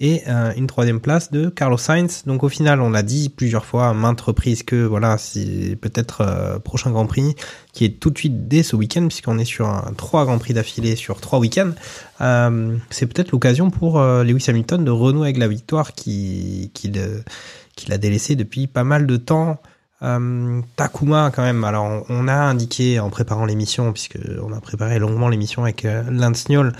et 0.00 0.22
euh, 0.28 0.52
une 0.56 0.68
troisième 0.68 1.00
place 1.00 1.32
de 1.32 1.48
Carlos 1.48 1.76
Sainz. 1.76 2.22
Donc 2.24 2.44
au 2.44 2.48
final, 2.48 2.80
on 2.80 2.90
l'a 2.90 3.02
dit 3.02 3.30
plusieurs 3.30 3.64
fois, 3.64 3.88
à 3.88 3.94
maintes 3.94 4.20
reprises, 4.20 4.62
que 4.62 4.84
voilà, 4.84 5.18
c'est 5.18 5.74
peut-être 5.74 6.20
euh, 6.20 6.58
prochain 6.60 6.92
Grand 6.92 7.06
Prix 7.06 7.34
qui 7.72 7.84
est 7.84 7.98
tout 7.98 8.10
de 8.10 8.16
suite 8.18 8.46
dès 8.46 8.62
ce 8.62 8.76
week-end, 8.76 9.08
puisqu'on 9.08 9.38
est 9.38 9.44
sur 9.44 9.66
un 9.68 9.92
trois 9.96 10.24
Grands 10.24 10.38
Prix 10.38 10.54
d'affilée 10.54 10.94
sur 10.94 11.20
trois 11.20 11.40
week-ends. 11.40 11.72
Euh, 12.20 12.76
c'est 12.90 13.06
peut-être 13.06 13.32
l'occasion 13.32 13.70
pour 13.70 13.98
euh, 13.98 14.22
Lewis 14.22 14.44
Hamilton 14.48 14.84
de 14.84 14.90
renouer 14.92 15.26
avec 15.28 15.38
la 15.38 15.48
victoire 15.48 15.92
qui- 15.94 16.70
qu'il 16.74 16.96
euh, 16.98 17.20
qu'il 17.74 17.92
a 17.92 17.98
délaissée 17.98 18.36
depuis 18.36 18.66
pas 18.68 18.84
mal 18.84 19.06
de 19.06 19.16
temps. 19.16 19.60
Euh, 20.02 20.60
Takuma 20.76 21.32
quand 21.34 21.42
même. 21.42 21.64
Alors 21.64 22.04
on, 22.08 22.28
a 22.28 22.34
indiqué 22.34 23.00
en 23.00 23.10
préparant 23.10 23.44
l'émission, 23.44 23.92
puisque 23.92 24.18
on 24.42 24.52
a 24.52 24.60
préparé 24.60 24.98
longuement 24.98 25.28
l'émission 25.28 25.64
avec 25.64 25.84
euh, 25.84 26.04
Lance 26.10 26.48
Niol, 26.48 26.72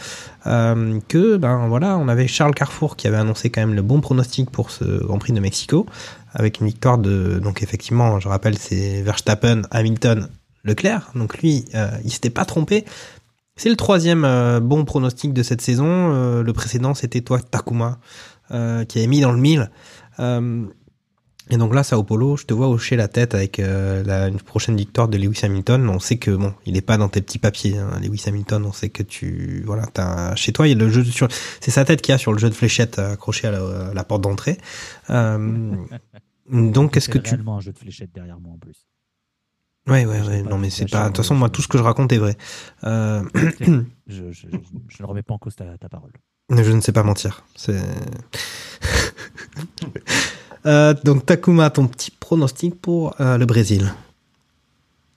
euh, 0.46 1.00
que 1.08 1.36
ben 1.36 1.66
voilà, 1.68 1.98
on 1.98 2.08
avait 2.08 2.28
Charles 2.28 2.54
Carrefour 2.54 2.96
qui 2.96 3.08
avait 3.08 3.16
annoncé 3.16 3.50
quand 3.50 3.60
même 3.60 3.74
le 3.74 3.82
bon 3.82 4.00
pronostic 4.00 4.50
pour 4.50 4.70
ce 4.70 4.84
Grand 5.04 5.18
Prix 5.18 5.32
de 5.32 5.40
Mexico, 5.40 5.86
avec 6.32 6.60
une 6.60 6.68
victoire 6.68 6.98
de 6.98 7.40
donc 7.40 7.62
effectivement, 7.62 8.20
je 8.20 8.28
rappelle, 8.28 8.56
c'est 8.56 9.02
Verstappen, 9.02 9.62
Hamilton, 9.72 10.28
Leclerc. 10.62 11.10
Donc 11.16 11.38
lui, 11.38 11.64
euh, 11.74 11.90
il 12.04 12.12
s'était 12.12 12.30
pas 12.30 12.44
trompé. 12.44 12.84
C'est 13.56 13.70
le 13.70 13.76
troisième 13.76 14.60
bon 14.62 14.84
pronostic 14.84 15.32
de 15.32 15.42
cette 15.42 15.60
saison. 15.60 16.42
Le 16.42 16.52
précédent, 16.52 16.94
c'était 16.94 17.22
toi, 17.22 17.40
Takuma, 17.40 17.98
qui 18.50 18.98
avait 18.98 19.08
mis 19.08 19.20
dans 19.20 19.32
le 19.32 19.38
mille. 19.38 19.68
Et 21.50 21.56
donc 21.56 21.74
là, 21.74 21.82
Sao 21.82 22.02
Paulo, 22.02 22.36
je 22.36 22.44
te 22.44 22.54
vois 22.54 22.68
hocher 22.68 22.96
la 22.96 23.08
tête 23.08 23.34
avec 23.34 23.58
euh, 23.58 24.02
la, 24.04 24.28
une 24.28 24.40
prochaine 24.40 24.76
victoire 24.76 25.08
de 25.08 25.16
Lewis 25.16 25.40
Hamilton. 25.42 25.88
On 25.88 25.98
sait 25.98 26.18
que 26.18 26.30
bon, 26.30 26.54
il 26.66 26.76
est 26.76 26.82
pas 26.82 26.96
dans 26.96 27.08
tes 27.08 27.22
petits 27.22 27.38
papiers, 27.38 27.78
hein, 27.78 27.98
Lewis 28.00 28.24
Hamilton. 28.26 28.64
On 28.66 28.72
sait 28.72 28.90
que 28.90 29.02
tu, 29.02 29.62
voilà, 29.66 29.86
t'as 29.86 30.34
chez 30.34 30.52
toi, 30.52 30.66
il 30.66 30.70
y 30.70 30.74
a 30.74 30.78
le 30.78 30.90
jeu 30.90 31.04
sur, 31.04 31.28
c'est 31.60 31.70
sa 31.70 31.84
tête 31.84 32.02
qu'il 32.02 32.12
y 32.12 32.14
a 32.14 32.18
sur 32.18 32.32
le 32.32 32.38
jeu 32.38 32.48
de 32.48 32.54
fléchette 32.54 32.98
accroché 32.98 33.48
à 33.48 33.52
la, 33.52 33.88
à 33.90 33.94
la 33.94 34.04
porte 34.04 34.22
d'entrée. 34.22 34.58
Euh, 35.10 35.72
donc, 36.50 36.94
qu'est-ce 36.94 37.08
que 37.08 37.18
tu, 37.18 37.34
un 37.34 37.60
jeu 37.60 37.72
de 37.72 37.78
fléchettes 37.78 38.10
derrière 38.14 38.40
moi 38.40 38.52
en 38.54 38.58
plus. 38.58 38.86
ouais, 39.86 40.06
ouais, 40.06 40.42
Non, 40.42 40.58
mais 40.58 40.70
c'est 40.70 40.90
pas. 40.90 41.04
De 41.04 41.08
toute 41.08 41.18
façon, 41.18 41.34
moi, 41.34 41.50
tout 41.50 41.62
ce 41.62 41.68
que 41.68 41.78
je 41.78 41.82
raconte 41.82 42.12
est 42.12 42.18
vrai. 42.18 42.36
Euh, 42.84 43.22
Je, 43.34 43.82
je, 44.06 44.32
je, 44.32 44.46
je 44.88 45.02
ne 45.02 45.06
remets 45.06 45.22
pas 45.22 45.34
en 45.34 45.38
cause 45.38 45.56
ta, 45.56 45.76
ta 45.76 45.88
parole. 45.88 46.12
Je 46.50 46.72
ne 46.72 46.80
sais 46.80 46.92
pas 46.92 47.02
mentir. 47.02 47.44
C'est. 47.54 47.78
Euh, 50.68 50.94
donc 51.02 51.24
Takuma, 51.24 51.70
ton 51.70 51.86
petit 51.86 52.10
pronostic 52.10 52.80
pour 52.80 53.18
euh, 53.20 53.38
le 53.38 53.46
Brésil. 53.46 53.92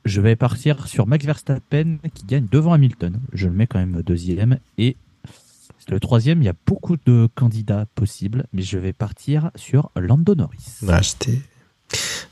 Je 0.06 0.22
vais 0.22 0.36
partir 0.36 0.88
sur 0.88 1.06
Max 1.06 1.26
Verstappen 1.26 1.98
qui 2.14 2.26
gagne 2.26 2.48
devant 2.49 2.73
Hamilton. 2.73 3.19
Je 3.34 3.48
le 3.48 3.53
mets 3.53 3.68
quand 3.68 3.78
même 3.78 4.02
deuxième. 4.02 4.60
Et 4.78 4.95
le 5.90 5.99
troisième, 5.99 6.41
il 6.41 6.45
y 6.45 6.49
a 6.49 6.56
beaucoup 6.65 6.95
de 7.06 7.28
candidats 7.36 7.86
possibles, 7.95 8.45
mais 8.53 8.61
je 8.61 8.78
vais 8.78 8.94
partir 8.94 9.52
sur 9.56 9.91
Lando 9.95 10.36
Norris. 10.36 10.80
Ouais, 10.84 11.02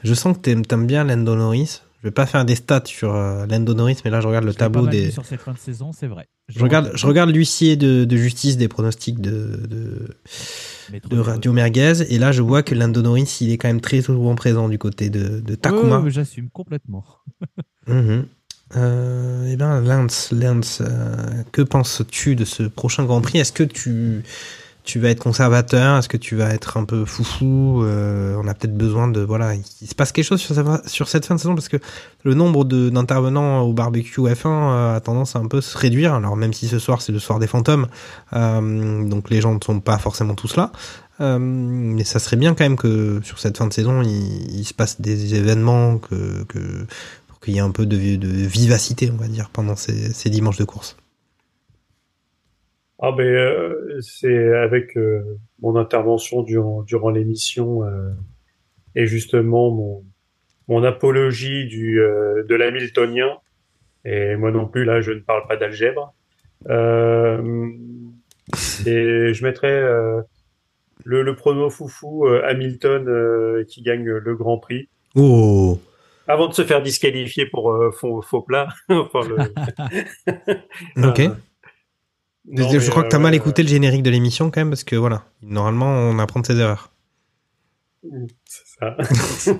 je, 0.03 0.13
sens 0.13 0.37
que 0.37 0.41
t'aimes, 0.41 0.65
t'aimes 0.65 0.87
bien 0.87 1.03
Lando 1.03 1.35
Norris. 1.35 1.81
Je 2.01 2.07
vais 2.07 2.11
pas 2.11 2.26
faire 2.26 2.45
des 2.45 2.55
stats 2.55 2.84
sur 2.85 3.13
euh, 3.13 3.45
Lando 3.45 3.73
Norris, 3.73 3.97
mais 4.05 4.11
là 4.11 4.21
je 4.21 4.27
regarde 4.27 4.45
le 4.45 4.51
Je 4.51 4.57
tableau 4.57 4.88
des. 4.88 5.07
mis 5.07 5.11
sur 5.11 5.26
cette 5.26 5.41
fin 5.41 5.51
de 5.51 5.57
saison, 5.57 5.91
c'est 5.91 6.07
vrai. 6.07 6.27
Je 6.47 6.61
regarde, 6.61 6.91
je 6.95 7.05
regarde 7.05 7.30
l'huissier 7.30 7.76
de, 7.76 8.05
de 8.05 8.17
justice 8.17 8.57
des 8.57 8.67
pronostics 8.67 9.19
de, 9.19 9.67
de, 9.67 10.17
Maître 10.91 11.09
de 11.09 11.19
Radio 11.19 11.51
Merguez, 11.51 12.03
et 12.09 12.17
là 12.17 12.31
je 12.31 12.41
vois 12.41 12.63
que 12.63 12.73
Lando 12.73 13.01
Norris, 13.01 13.38
il 13.41 13.51
est 13.51 13.57
quand 13.57 13.67
même 13.67 13.81
très 13.81 14.01
souvent 14.01 14.34
présent 14.35 14.69
du 14.69 14.77
côté 14.77 15.09
de, 15.09 15.41
de 15.41 15.55
Takuma. 15.55 16.03
J'assume 16.07 16.49
complètement. 16.49 17.05
Mhm. 17.88 18.26
Euh, 18.76 19.47
eh 19.51 19.55
ben, 19.55 19.81
Lance, 19.81 20.31
Lance, 20.31 20.81
euh, 20.81 21.43
que 21.51 21.63
penses-tu 21.63 22.35
de 22.35 22.45
ce 22.45 22.63
prochain 22.63 23.03
Grand 23.05 23.21
Prix? 23.21 23.39
Est-ce 23.39 23.51
que 23.51 23.63
tu, 23.63 24.23
tu 24.89 24.99
vas 24.99 25.09
être 25.09 25.19
conservateur 25.21 25.97
Est-ce 25.97 26.09
que 26.09 26.17
tu 26.17 26.35
vas 26.35 26.49
être 26.53 26.77
un 26.77 26.83
peu 26.85 27.05
foufou 27.05 27.83
Euh, 27.83 28.35
On 28.43 28.47
a 28.47 28.53
peut-être 28.55 28.75
besoin 28.75 29.07
de 29.07 29.21
voilà, 29.21 29.53
il 29.55 29.87
se 29.87 29.93
passe 29.93 30.11
quelque 30.11 30.25
chose 30.25 30.41
sur, 30.41 30.55
sur 30.87 31.07
cette 31.07 31.25
fin 31.27 31.35
de 31.35 31.39
saison 31.39 31.53
parce 31.53 31.69
que 31.69 31.77
le 32.23 32.33
nombre 32.33 32.65
d'intervenants 32.65 33.61
au 33.61 33.73
barbecue 33.73 34.21
F1 34.21 34.47
euh, 34.47 34.95
a 34.95 34.99
tendance 34.99 35.35
à 35.35 35.39
un 35.39 35.47
peu 35.47 35.61
se 35.61 35.77
réduire. 35.77 36.15
Alors 36.15 36.35
même 36.35 36.53
si 36.53 36.67
ce 36.67 36.79
soir 36.79 37.01
c'est 37.03 37.11
le 37.11 37.19
soir 37.19 37.37
des 37.37 37.47
fantômes, 37.47 37.87
euh, 38.33 39.07
donc 39.07 39.29
les 39.29 39.41
gens 39.41 39.53
ne 39.53 39.59
sont 39.63 39.79
pas 39.79 39.99
forcément 39.99 40.33
tous 40.33 40.55
là. 40.55 40.71
Mais 41.21 42.05
ça 42.05 42.17
serait 42.17 42.37
bien 42.37 42.55
quand 42.55 42.63
même 42.63 42.77
que 42.77 43.19
sur 43.23 43.39
cette 43.39 43.57
fin 43.57 43.67
de 43.67 43.73
saison, 43.73 44.01
il, 44.03 44.63
se 44.63 44.73
passe 44.73 45.01
des 45.01 45.35
événements 45.35 45.97
que, 45.97 46.45
pour 47.27 47.39
qu'il 47.41 47.53
y 47.55 47.57
ait 47.57 47.61
un 47.61 47.71
peu 47.71 47.85
de, 47.85 47.97
vi- 47.97 48.17
de 48.17 48.27
vivacité, 48.29 49.11
on 49.13 49.17
va 49.21 49.27
dire, 49.27 49.49
pendant 49.51 49.75
ces 49.75 50.29
dimanches 50.29 50.57
de 50.57 50.63
course. 50.63 50.95
Ah 53.01 53.11
ben 53.13 53.26
euh, 53.26 53.99
c'est 54.01 54.53
avec 54.55 54.97
euh, 54.97 55.38
mon 55.61 55.76
intervention 55.77 56.43
durant, 56.43 56.81
durant 56.84 57.09
l'émission 57.09 57.84
euh, 57.85 58.09
et 58.95 59.05
justement 59.05 59.71
mon, 59.71 60.03
mon 60.67 60.84
apologie 60.84 61.67
du, 61.67 62.01
euh, 62.01 62.43
de 62.43 62.55
l'hamiltonien. 62.55 63.38
Et 64.05 64.35
moi 64.35 64.51
non 64.51 64.67
plus, 64.67 64.84
là, 64.85 65.01
je 65.01 65.11
ne 65.11 65.19
parle 65.19 65.47
pas 65.47 65.55
d'algèbre. 65.57 66.13
Euh, 66.69 67.67
et 68.85 69.34
je 69.34 69.43
mettrais 69.45 69.71
euh, 69.71 70.21
le, 71.05 71.21
le 71.21 71.35
prono 71.35 71.69
foufou 71.69 72.26
euh, 72.27 72.41
Hamilton 72.45 73.07
euh, 73.07 73.63
qui 73.65 73.81
gagne 73.81 74.03
le 74.09 74.35
Grand 74.35 74.57
Prix. 74.57 74.89
Oh 75.15 75.80
Avant 76.27 76.47
de 76.47 76.53
se 76.53 76.63
faire 76.63 76.81
disqualifier 76.81 77.45
pour 77.45 77.71
euh, 77.71 77.91
faux, 77.91 78.21
faux 78.21 78.41
plat. 78.41 78.67
Enfin, 78.89 79.21
le- 79.27 80.57
Ok. 81.07 81.21
Non, 82.49 82.69
je 82.80 82.89
crois 82.89 83.03
que 83.03 83.09
tu 83.09 83.15
as 83.15 83.19
euh, 83.19 83.21
mal 83.21 83.35
écouté 83.35 83.63
le 83.63 83.69
générique 83.69 84.03
de 84.03 84.09
l'émission 84.09 84.49
quand 84.51 84.59
même, 84.61 84.69
parce 84.69 84.84
que 84.84 84.95
voilà, 84.95 85.26
normalement 85.41 85.88
on 85.88 86.17
apprend 86.19 86.39
de 86.39 86.45
ses 86.47 86.57
erreurs. 86.57 86.91
C'est 88.45 88.65
ça. 88.80 88.97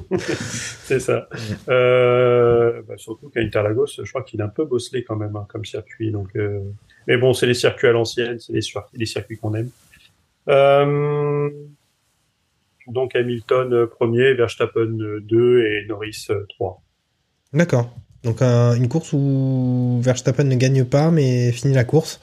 c'est 0.86 1.00
ça. 1.00 1.28
Euh, 1.68 2.82
bah, 2.88 2.94
surtout 2.98 3.30
qu'à 3.30 3.42
Interlagos, 3.42 3.88
je 4.02 4.10
crois 4.10 4.24
qu'il 4.24 4.40
est 4.40 4.44
un 4.44 4.48
peu 4.50 4.66
bosselé 4.66 5.04
quand 5.04 5.18
même 5.18 5.36
hein, 5.36 5.46
comme 5.50 5.66
circuit. 5.66 6.12
Donc, 6.12 6.30
euh, 6.36 6.62
mais 7.08 7.18
bon, 7.18 7.34
c'est 7.34 7.46
les 7.48 7.54
circuits 7.54 7.88
à 7.88 7.92
l'ancienne, 7.92 8.40
c'est 8.40 8.54
les, 8.54 8.62
sur- 8.62 8.86
les 8.94 9.06
circuits 9.06 9.38
qu'on 9.38 9.54
aime. 9.56 9.70
Euh, 10.48 11.50
donc 12.88 13.16
Hamilton 13.16 13.88
premier, 13.88 14.34
Verstappen 14.34 15.00
euh, 15.00 15.20
2 15.22 15.66
et 15.66 15.86
Norris 15.88 16.26
euh, 16.30 16.46
3. 16.50 16.82
D'accord. 17.54 17.94
Donc 18.24 18.42
un- 18.42 18.74
une 18.74 18.88
course 18.88 19.12
où 19.14 20.00
Verstappen 20.02 20.46
ne 20.46 20.56
gagne 20.56 20.86
pas, 20.86 21.12
mais 21.12 21.52
finit 21.52 21.74
la 21.76 21.84
course. 21.84 22.20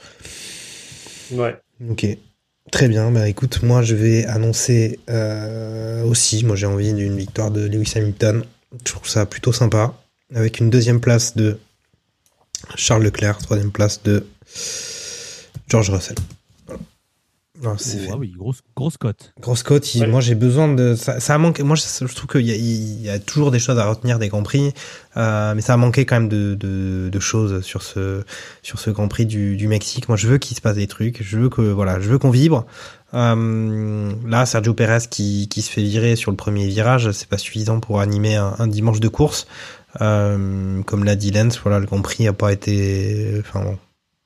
Ouais. 1.31 1.55
Ok. 1.89 2.05
Très 2.71 2.89
bien. 2.89 3.11
Bah 3.11 3.29
écoute, 3.29 3.63
moi 3.63 3.81
je 3.81 3.95
vais 3.95 4.25
annoncer 4.25 4.99
euh, 5.09 6.03
aussi. 6.03 6.43
Moi 6.43 6.55
j'ai 6.55 6.65
envie 6.65 6.93
d'une 6.93 7.15
victoire 7.15 7.51
de 7.51 7.61
Lewis 7.61 7.93
Hamilton. 7.95 8.43
Je 8.85 8.91
trouve 8.91 9.07
ça 9.07 9.25
plutôt 9.25 9.53
sympa. 9.53 9.93
Avec 10.35 10.59
une 10.59 10.69
deuxième 10.69 10.99
place 10.99 11.35
de 11.37 11.57
Charles 12.75 13.03
Leclerc, 13.03 13.37
troisième 13.37 13.71
place 13.71 14.03
de 14.03 14.25
George 15.69 15.89
Russell. 15.89 16.17
C'est 17.77 17.97
Oh, 17.97 18.03
fait. 18.05 18.09
ah 18.13 18.17
oui, 18.17 18.33
grosse, 18.37 18.61
grosse 18.75 18.97
cote. 18.97 19.33
Grosse 19.41 19.63
cote, 19.63 19.87
Ouais. 19.95 20.07
moi 20.07 20.21
j'ai 20.21 20.35
besoin 20.35 20.73
de. 20.73 20.95
Ça, 20.95 21.19
ça 21.19 21.35
a 21.35 21.37
manqué. 21.37 21.63
Moi 21.63 21.75
je, 21.75 22.05
je 22.05 22.13
trouve 22.15 22.27
qu'il 22.29 22.47
y, 22.47 23.03
y 23.03 23.09
a 23.09 23.17
toujours 23.19 23.49
des 23.51 23.59
choses 23.59 23.79
à 23.79 23.89
retenir 23.89 24.19
des 24.19 24.27
Grands 24.29 24.43
Prix, 24.43 24.73
euh, 25.17 25.53
mais 25.55 25.61
ça 25.61 25.73
a 25.73 25.77
manqué 25.77 26.05
quand 26.05 26.19
même 26.19 26.29
de, 26.29 26.55
de, 26.55 27.09
de 27.11 27.19
choses 27.19 27.61
sur 27.63 27.81
ce, 27.81 28.23
sur 28.61 28.79
ce 28.79 28.89
Grand 28.91 29.07
Prix 29.07 29.25
du, 29.25 29.55
du 29.57 29.67
Mexique. 29.67 30.07
Moi 30.07 30.17
je 30.17 30.27
veux 30.27 30.37
qu'il 30.37 30.55
se 30.55 30.61
passe 30.61 30.75
des 30.75 30.87
trucs, 30.87 31.23
je 31.23 31.37
veux 31.39 31.49
que 31.49 31.61
voilà, 31.61 31.99
je 31.99 32.09
veux 32.09 32.19
qu'on 32.19 32.29
vibre. 32.31 32.65
Euh, 33.13 34.11
là, 34.27 34.45
Sergio 34.45 34.73
Perez 34.73 35.07
qui, 35.09 35.47
qui 35.47 35.61
se 35.61 35.71
fait 35.71 35.81
virer 35.81 36.15
sur 36.15 36.29
le 36.31 36.37
premier 36.37 36.67
virage, 36.67 37.11
c'est 37.11 37.27
pas 37.29 37.37
suffisant 37.37 37.79
pour 37.79 38.01
animer 38.01 38.35
un, 38.35 38.53
un 38.59 38.67
dimanche 38.67 38.99
de 38.99 39.07
course. 39.07 39.47
Euh, 40.01 40.81
comme 40.83 41.03
l'a 41.05 41.15
dit 41.15 41.31
Lens, 41.31 41.57
voilà, 41.63 41.79
le 41.79 41.85
Grand 41.85 42.01
Prix 42.01 42.27
a 42.27 42.33
pas 42.33 42.51
été. 42.53 43.35
Enfin 43.39 43.61
bon, 43.63 43.77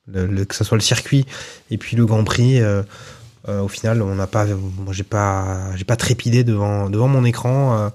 le- 0.06 0.26
le- 0.26 0.44
que 0.44 0.54
ce 0.54 0.64
soit 0.64 0.76
le 0.76 0.82
circuit 0.82 1.24
et 1.70 1.78
puis 1.78 1.96
le 1.96 2.04
Grand 2.06 2.24
Prix. 2.24 2.60
euh, 2.60 2.82
au 3.48 3.68
final, 3.68 4.02
on 4.02 4.14
n'a 4.14 4.26
pas, 4.26 4.46
moi 4.46 4.92
j'ai 4.92 5.04
pas, 5.04 5.74
j'ai 5.76 5.84
pas 5.84 5.96
trépidé 5.96 6.44
devant 6.44 6.88
devant 6.90 7.08
mon 7.08 7.24
écran 7.24 7.76
euh, 7.76 7.88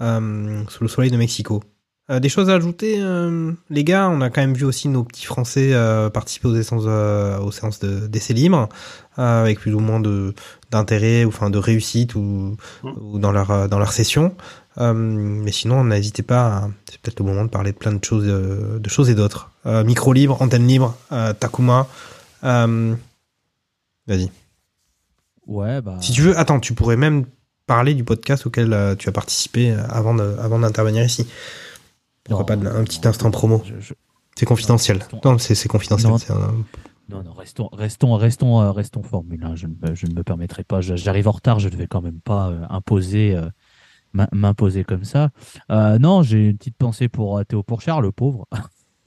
euh, 0.00 0.62
sous 0.68 0.84
le 0.84 0.88
soleil 0.88 1.10
de 1.10 1.16
Mexico. 1.16 1.62
Euh, 2.10 2.18
des 2.18 2.28
choses 2.28 2.50
à 2.50 2.54
ajouter, 2.54 2.96
euh, 2.98 3.52
les 3.70 3.84
gars? 3.84 4.08
On 4.10 4.20
a 4.20 4.28
quand 4.28 4.40
même 4.40 4.54
vu 4.54 4.64
aussi 4.64 4.88
nos 4.88 5.04
petits 5.04 5.24
Français 5.24 5.72
euh, 5.72 6.10
participer 6.10 6.48
aux 6.48 6.60
séances, 6.62 6.82
euh, 6.86 7.38
aux 7.38 7.52
séances 7.52 7.78
de- 7.78 8.08
d'essais 8.08 8.34
libres, 8.34 8.68
euh, 9.18 9.42
avec 9.42 9.60
plus 9.60 9.72
ou 9.72 9.78
moins 9.78 10.00
de 10.00 10.34
d'intérêt, 10.72 11.24
ou 11.24 11.28
enfin 11.28 11.48
de 11.48 11.58
réussite, 11.58 12.16
ou, 12.16 12.56
ou 12.82 13.18
dans 13.20 13.30
leur 13.30 13.50
euh, 13.52 13.68
dans 13.68 13.78
leur 13.78 13.92
session. 13.92 14.34
Euh, 14.78 14.92
mais 14.94 15.52
sinon, 15.52 15.84
n'hésitez 15.84 16.22
pas. 16.24 16.68
C'est 16.90 17.00
peut-être 17.00 17.20
le 17.20 17.26
moment 17.26 17.44
de 17.44 17.50
parler 17.50 17.70
de 17.72 17.76
plein 17.78 17.92
de 17.92 18.04
choses, 18.04 18.24
euh, 18.26 18.78
de 18.80 18.88
choses 18.88 19.08
et 19.08 19.14
d'autres. 19.14 19.50
Euh, 19.66 19.84
micro 19.84 20.12
libre, 20.12 20.42
antenne 20.42 20.66
libre, 20.66 20.96
euh, 21.12 21.32
Takuma. 21.34 21.86
Euh, 22.42 22.94
Vas-y. 24.08 24.30
Ouais, 25.46 25.80
bah. 25.82 25.96
Si 26.00 26.12
tu 26.12 26.22
veux, 26.22 26.38
attends, 26.38 26.60
tu 26.60 26.74
pourrais 26.74 26.96
même 26.96 27.24
parler 27.66 27.94
du 27.94 28.04
podcast 28.04 28.46
auquel 28.46 28.72
euh, 28.72 28.94
tu 28.94 29.08
as 29.08 29.12
participé 29.12 29.70
euh, 29.72 29.82
avant 29.88 30.14
de, 30.14 30.36
avant 30.38 30.58
d'intervenir 30.58 31.04
ici. 31.04 31.26
Pourquoi 32.24 32.46
pas 32.46 32.56
de- 32.56 32.66
un 32.68 32.84
petit 32.84 33.06
instant 33.06 33.30
promo 33.30 33.62
C'est 34.36 34.46
confidentiel. 34.46 35.00
Non, 35.24 35.38
c'est 35.38 35.54
c'est 35.54 35.68
confidentiel. 35.68 36.10
Non. 36.10 36.18
c'est 36.18 36.32
un- 36.32 36.54
Non, 37.08 37.22
non, 37.24 37.32
restons, 37.32 37.68
restons, 37.72 38.14
restons, 38.16 38.60
euh, 38.60 38.70
restons 38.72 39.02
Formule 39.02 39.42
1. 39.44 39.56
Je 39.56 39.66
ne, 39.66 39.72
me- 39.82 39.94
je 39.94 40.06
ne 40.06 40.14
me 40.14 40.22
permettrai 40.22 40.64
pas. 40.64 40.80
je- 40.80 40.94
J'arrive 40.96 41.28
en 41.28 41.32
retard. 41.32 41.58
Je 41.58 41.68
ne 41.68 41.76
vais 41.76 41.86
quand 41.88 42.00
même 42.02 42.20
pas 42.20 42.48
euh, 42.50 42.64
imposer, 42.70 43.34
euh, 43.34 43.48
m'im- 44.12 44.28
m'imposer 44.32 44.84
comme 44.84 45.04
ça. 45.04 45.30
Euh, 45.70 45.98
non, 45.98 46.22
j'ai 46.22 46.50
une 46.50 46.56
petite 46.58 46.76
pensée 46.76 47.08
pour 47.08 47.44
Théo 47.44 47.62
Pourchard, 47.64 48.00
le 48.00 48.12
pauvre, 48.12 48.46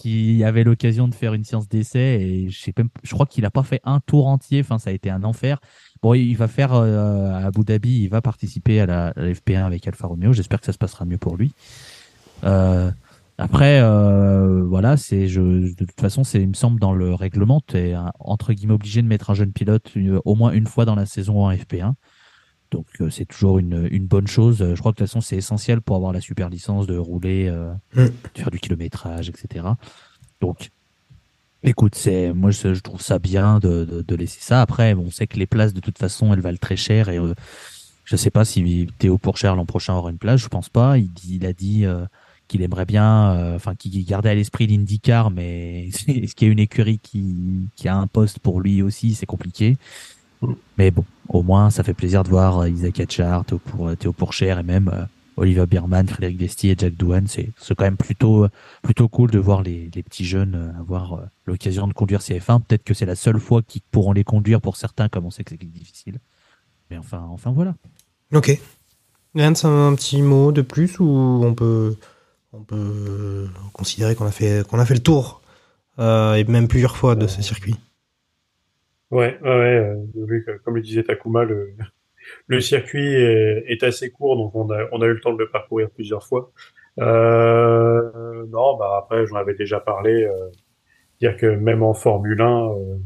qui 0.00 0.42
avait 0.44 0.64
l'occasion 0.64 1.08
de 1.08 1.14
faire 1.14 1.34
une 1.34 1.44
séance 1.44 1.68
d'essai 1.68 1.98
et 1.98 2.48
je 2.48 3.12
crois 3.12 3.26
qu'il 3.26 3.42
n'a 3.42 3.50
pas 3.50 3.62
fait 3.62 3.82
un 3.84 4.00
tour 4.00 4.28
entier. 4.28 4.60
Enfin, 4.60 4.78
ça 4.78 4.88
a 4.88 4.92
été 4.94 5.10
un 5.10 5.24
enfer. 5.24 5.60
Bon, 6.00 6.14
il 6.14 6.34
va 6.34 6.48
faire 6.48 6.72
euh, 6.72 7.34
à 7.34 7.48
Abu 7.48 7.64
Dhabi. 7.64 8.04
Il 8.04 8.08
va 8.08 8.22
participer 8.22 8.80
à 8.80 8.86
la, 8.86 9.08
à 9.08 9.20
la 9.20 9.32
FP1 9.32 9.62
avec 9.62 9.86
Alfa 9.86 10.06
Romeo. 10.06 10.32
J'espère 10.32 10.60
que 10.60 10.66
ça 10.66 10.72
se 10.72 10.78
passera 10.78 11.04
mieux 11.04 11.18
pour 11.18 11.36
lui. 11.36 11.52
Euh, 12.44 12.90
après, 13.36 13.80
euh, 13.82 14.64
voilà, 14.64 14.96
c'est 14.96 15.26
de 15.26 15.74
toute 15.76 16.00
façon, 16.00 16.22
il 16.22 16.48
me 16.48 16.54
semble 16.54 16.80
dans 16.80 16.94
le 16.94 17.14
règlement, 17.14 17.60
tu 17.66 17.76
es 17.76 17.94
entre 18.20 18.54
guillemets 18.54 18.74
obligé 18.74 19.02
de 19.02 19.06
mettre 19.06 19.28
un 19.28 19.34
jeune 19.34 19.52
pilote 19.52 19.92
au 20.24 20.34
moins 20.34 20.52
une 20.52 20.66
fois 20.66 20.86
dans 20.86 20.94
la 20.94 21.04
saison 21.04 21.44
en 21.44 21.52
FP1. 21.52 21.92
Donc 22.70 22.86
euh, 23.00 23.10
c'est 23.10 23.24
toujours 23.24 23.58
une, 23.58 23.88
une 23.90 24.06
bonne 24.06 24.26
chose. 24.28 24.62
Euh, 24.62 24.74
Je 24.74 24.80
crois 24.80 24.92
que 24.92 24.96
de 24.96 25.04
toute 25.04 25.08
façon 25.08 25.20
c'est 25.20 25.36
essentiel 25.36 25.80
pour 25.80 25.96
avoir 25.96 26.12
la 26.12 26.20
super 26.20 26.48
licence 26.48 26.86
de 26.86 26.96
rouler, 26.96 27.48
euh, 27.48 27.72
Mm. 27.94 28.04
de 28.06 28.38
faire 28.38 28.50
du 28.50 28.60
kilométrage, 28.60 29.28
etc. 29.28 29.64
Donc, 30.40 30.70
écoute, 31.62 31.94
c'est 31.94 32.32
moi 32.32 32.50
je, 32.50 32.74
je 32.74 32.80
trouve 32.80 33.02
ça 33.02 33.18
bien 33.18 33.58
de, 33.58 33.84
de, 33.84 34.02
de 34.02 34.14
laisser 34.14 34.40
ça. 34.40 34.62
Après, 34.62 34.94
bon, 34.94 35.04
on 35.06 35.10
sait 35.10 35.26
que 35.26 35.38
les 35.38 35.46
places 35.46 35.74
de 35.74 35.80
toute 35.80 35.98
façon 35.98 36.32
elles 36.32 36.40
valent 36.40 36.58
très 36.60 36.76
cher 36.76 37.08
et 37.08 37.18
euh, 37.18 37.34
je 38.04 38.16
sais 38.16 38.30
pas 38.30 38.44
si 38.44 38.88
Théo 38.98 39.18
Pourchère 39.18 39.54
l'an 39.56 39.66
prochain 39.66 39.94
aura 39.94 40.10
une 40.10 40.18
place. 40.18 40.40
Je 40.40 40.48
pense 40.48 40.68
pas. 40.68 40.96
Il, 40.98 41.10
il 41.28 41.46
a 41.46 41.52
dit 41.52 41.84
euh, 41.86 42.04
qu'il 42.48 42.62
aimerait 42.62 42.86
bien, 42.86 43.32
euh, 43.32 43.56
enfin 43.56 43.74
qu'il 43.76 44.04
gardait 44.04 44.30
à 44.30 44.34
l'esprit 44.34 44.66
l'IndyCar, 44.66 45.30
mais 45.30 45.88
est-ce 46.08 46.34
qu'il 46.34 46.46
y 46.46 46.50
a 46.50 46.52
une 46.52 46.58
écurie 46.58 46.98
qui, 46.98 47.68
qui 47.76 47.88
a 47.88 47.96
un 47.96 48.06
poste 48.06 48.38
pour 48.38 48.60
lui 48.60 48.82
aussi? 48.82 49.14
C'est 49.14 49.26
compliqué. 49.26 49.76
Mais 50.78 50.90
bon, 50.90 51.04
au 51.28 51.42
moins, 51.42 51.70
ça 51.70 51.82
fait 51.82 51.94
plaisir 51.94 52.22
de 52.22 52.28
voir 52.28 52.60
euh, 52.60 52.70
Isaac 52.70 53.00
Hatchard, 53.00 53.44
Théo, 53.44 53.58
pour, 53.58 53.96
Théo 53.96 54.12
Pourchère 54.12 54.58
et 54.58 54.62
même 54.62 54.90
euh, 54.92 55.04
Oliver 55.40 55.66
Biermann, 55.66 56.06
Frédéric 56.06 56.36
Destier 56.36 56.72
et 56.72 56.76
Jack 56.76 56.94
Douane. 56.94 57.26
C'est 57.26 57.52
quand 57.70 57.84
même 57.84 57.96
plutôt, 57.96 58.46
plutôt 58.82 59.08
cool 59.08 59.30
de 59.30 59.38
voir 59.38 59.62
les, 59.62 59.90
les 59.94 60.02
petits 60.02 60.26
jeunes 60.26 60.54
euh, 60.54 60.78
avoir 60.78 61.14
euh, 61.14 61.22
l'occasion 61.46 61.88
de 61.88 61.94
conduire 61.94 62.20
CF1. 62.20 62.60
Peut-être 62.60 62.84
que 62.84 62.92
c'est 62.92 63.06
la 63.06 63.16
seule 63.16 63.40
fois 63.40 63.62
qu'ils 63.62 63.80
pourront 63.90 64.12
les 64.12 64.22
conduire 64.22 64.60
pour 64.60 64.76
certains, 64.76 65.08
comme 65.08 65.24
on 65.24 65.30
sait 65.30 65.42
que 65.42 65.50
c'est 65.50 65.64
difficile. 65.64 66.18
Mais 66.90 66.98
enfin, 66.98 67.26
enfin 67.30 67.52
voilà. 67.52 67.74
Ok. 68.34 68.60
Lance, 69.34 69.64
un 69.64 69.94
petit 69.94 70.20
mot 70.20 70.52
de 70.52 70.60
plus 70.60 70.98
ou 70.98 71.06
on 71.08 71.54
peut, 71.54 71.96
on 72.52 72.62
peut 72.62 73.48
considérer 73.72 74.14
qu'on 74.16 74.26
a 74.26 74.32
fait, 74.32 74.62
a 74.70 74.84
fait 74.84 74.94
le 74.94 75.02
tour 75.02 75.40
euh, 75.98 76.34
et 76.34 76.44
même 76.44 76.68
plusieurs 76.68 76.96
fois 76.96 77.14
de 77.14 77.26
ce 77.26 77.40
circuit? 77.40 77.76
Ouais, 79.10 79.38
ouais, 79.42 79.48
ouais, 79.50 79.94
euh, 80.16 80.40
que- 80.46 80.58
comme 80.64 80.76
le 80.76 80.82
disait 80.82 81.02
Takuma, 81.02 81.44
le, 81.44 81.72
le 82.46 82.60
circuit 82.60 83.14
est, 83.14 83.64
est 83.68 83.82
assez 83.82 84.10
court, 84.10 84.36
donc 84.36 84.54
on 84.54 84.70
a, 84.70 84.86
on 84.92 85.02
a 85.02 85.06
eu 85.06 85.14
le 85.14 85.20
temps 85.20 85.32
de 85.32 85.38
le 85.38 85.48
parcourir 85.50 85.90
plusieurs 85.90 86.26
fois. 86.26 86.50
Euh, 86.98 88.46
non, 88.48 88.76
bah 88.76 88.96
après, 88.98 89.26
j'en 89.26 89.36
avais 89.36 89.54
déjà 89.54 89.80
parlé, 89.80 90.24
euh, 90.24 90.48
dire 91.20 91.36
que 91.36 91.46
même 91.46 91.82
en 91.82 91.94
Formule 91.94 92.40
1, 92.40 92.68
euh, 92.70 92.96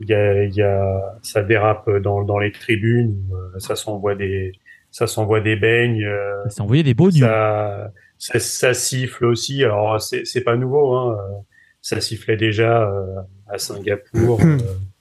il 0.00 0.08
y 0.08 0.14
a, 0.14 0.44
il 0.44 0.54
y 0.54 0.62
a, 0.62 1.16
ça 1.22 1.42
dérape 1.42 1.88
dans, 1.98 2.22
dans 2.24 2.38
les 2.38 2.50
tribunes, 2.52 3.16
euh, 3.32 3.58
ça 3.58 3.76
s'envoie 3.76 4.14
des, 4.14 4.52
ça 4.90 5.06
s'envoie 5.06 5.40
des 5.40 5.56
beignes. 5.56 6.04
euh, 6.04 6.42
Ça 6.44 6.50
s'est 6.50 6.60
envoyé 6.62 6.82
des 6.82 6.94
beaux 6.94 7.10
ça, 7.10 7.90
ça, 8.18 8.38
ça 8.38 8.74
siffle 8.74 9.24
aussi. 9.26 9.62
Alors 9.64 10.00
c'est 10.00 10.24
c'est 10.24 10.42
pas 10.42 10.56
nouveau, 10.56 10.94
hein. 10.94 11.16
euh, 11.18 11.34
Ça 11.80 12.00
sifflait 12.00 12.36
déjà 12.36 12.88
euh, 12.90 13.20
à 13.48 13.58
Singapour 13.58 14.40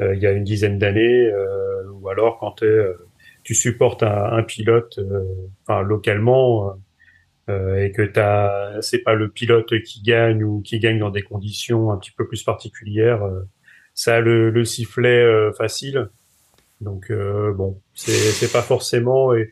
il 0.00 0.18
y 0.20 0.26
a 0.26 0.32
une 0.32 0.44
dizaine 0.44 0.78
d'années, 0.78 1.26
euh, 1.32 1.84
ou 1.92 2.08
alors 2.08 2.38
quand 2.38 2.62
euh, 2.62 2.94
tu 3.44 3.54
supportes 3.54 4.02
un, 4.02 4.24
un 4.32 4.42
pilote, 4.42 4.98
euh, 4.98 5.24
enfin 5.66 5.82
localement, 5.82 6.70
euh, 6.70 6.72
euh, 7.50 7.84
et 7.84 7.92
que 7.92 8.02
t'as, 8.02 8.80
c'est 8.80 9.00
pas 9.02 9.14
le 9.14 9.28
pilote 9.30 9.78
qui 9.82 10.02
gagne 10.02 10.42
ou 10.44 10.62
qui 10.62 10.78
gagne 10.78 10.98
dans 10.98 11.10
des 11.10 11.22
conditions 11.22 11.90
un 11.92 11.98
petit 11.98 12.12
peu 12.12 12.26
plus 12.26 12.42
particulières. 12.42 13.22
euh, 13.24 13.42
ça 13.94 14.16
a 14.16 14.20
le, 14.20 14.50
le 14.50 14.64
sifflet 14.64 15.22
euh, 15.22 15.52
facile. 15.52 16.08
Donc 16.80 17.10
euh, 17.10 17.52
bon, 17.54 17.80
c'est 17.94 18.52
pas 18.52 18.62
forcément 18.62 19.34
et 19.34 19.50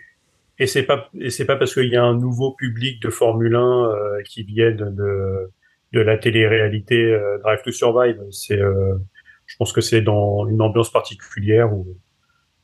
et 0.58 0.66
c'est 0.66 0.82
pas 0.84 1.08
et 1.20 1.30
c'est 1.30 1.46
pas 1.46 1.56
parce 1.56 1.74
qu'il 1.74 1.88
y 1.88 1.96
a 1.96 2.04
un 2.04 2.14
nouveau 2.18 2.52
public 2.54 3.00
de 3.02 3.10
Formule 3.10 3.54
1 3.56 3.60
euh, 3.90 4.22
qui 4.24 4.42
viennent 4.44 4.76
de 4.94 5.50
de 5.92 6.00
la 6.00 6.16
télé-réalité 6.18 7.04
euh, 7.04 7.38
Drive 7.38 7.62
to 7.64 7.72
Survive. 7.72 8.20
C'est 8.30 8.60
euh, 8.60 8.96
je 9.52 9.56
pense 9.58 9.74
que 9.74 9.82
c'est 9.82 10.00
dans 10.00 10.48
une 10.48 10.62
ambiance 10.62 10.90
particulière 10.90 11.74
où 11.74 11.86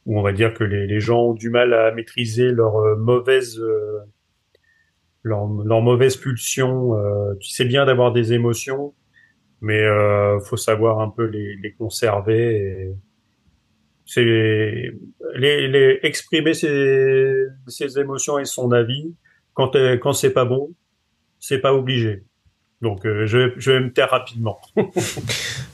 où 0.07 0.19
on 0.19 0.23
va 0.23 0.33
dire 0.33 0.55
que 0.55 0.65
les, 0.65 1.01
gens 1.01 1.21
ont 1.21 1.35
du 1.35 1.51
mal 1.51 1.75
à 1.75 1.93
maîtriser 1.93 2.51
leur 2.51 2.77
euh, 2.77 2.97
mauvaise 2.97 3.59
euh, 3.61 3.99
leur, 5.23 5.47
mauvaise 5.47 6.17
pulsion. 6.17 6.97
Euh, 6.97 7.35
tu 7.41 7.51
sais 7.51 7.67
bien 7.67 7.85
d'avoir 7.85 8.11
des 8.13 8.33
émotions, 8.33 8.95
mais 9.61 9.83
euh, 9.83 10.41
faut 10.41 10.57
savoir 10.57 11.01
un 11.01 11.11
peu 11.11 11.25
les, 11.25 11.57
les 11.57 11.73
conserver. 11.75 12.95
C'est 14.07 14.25
les, 14.25 15.69
les 15.69 16.01
exprimer 16.05 16.55
ses, 16.55 17.45
ses 17.67 17.99
émotions 17.99 18.39
et 18.39 18.47
son 18.47 18.73
avis 18.73 19.15
quand 19.53 19.77
euh, 19.77 19.99
quand 19.99 20.15
c'est 20.15 20.33
pas 20.33 20.47
bon, 20.47 20.73
c'est 21.39 21.59
pas 21.59 21.75
obligé. 21.75 22.23
Donc 22.83 23.05
euh, 23.07 23.27
je, 23.27 23.39
vais- 23.39 23.53
je 23.59 23.71
vais 23.73 23.81
me 23.81 23.93
taire 23.93 24.11
rapidement. 24.11 24.59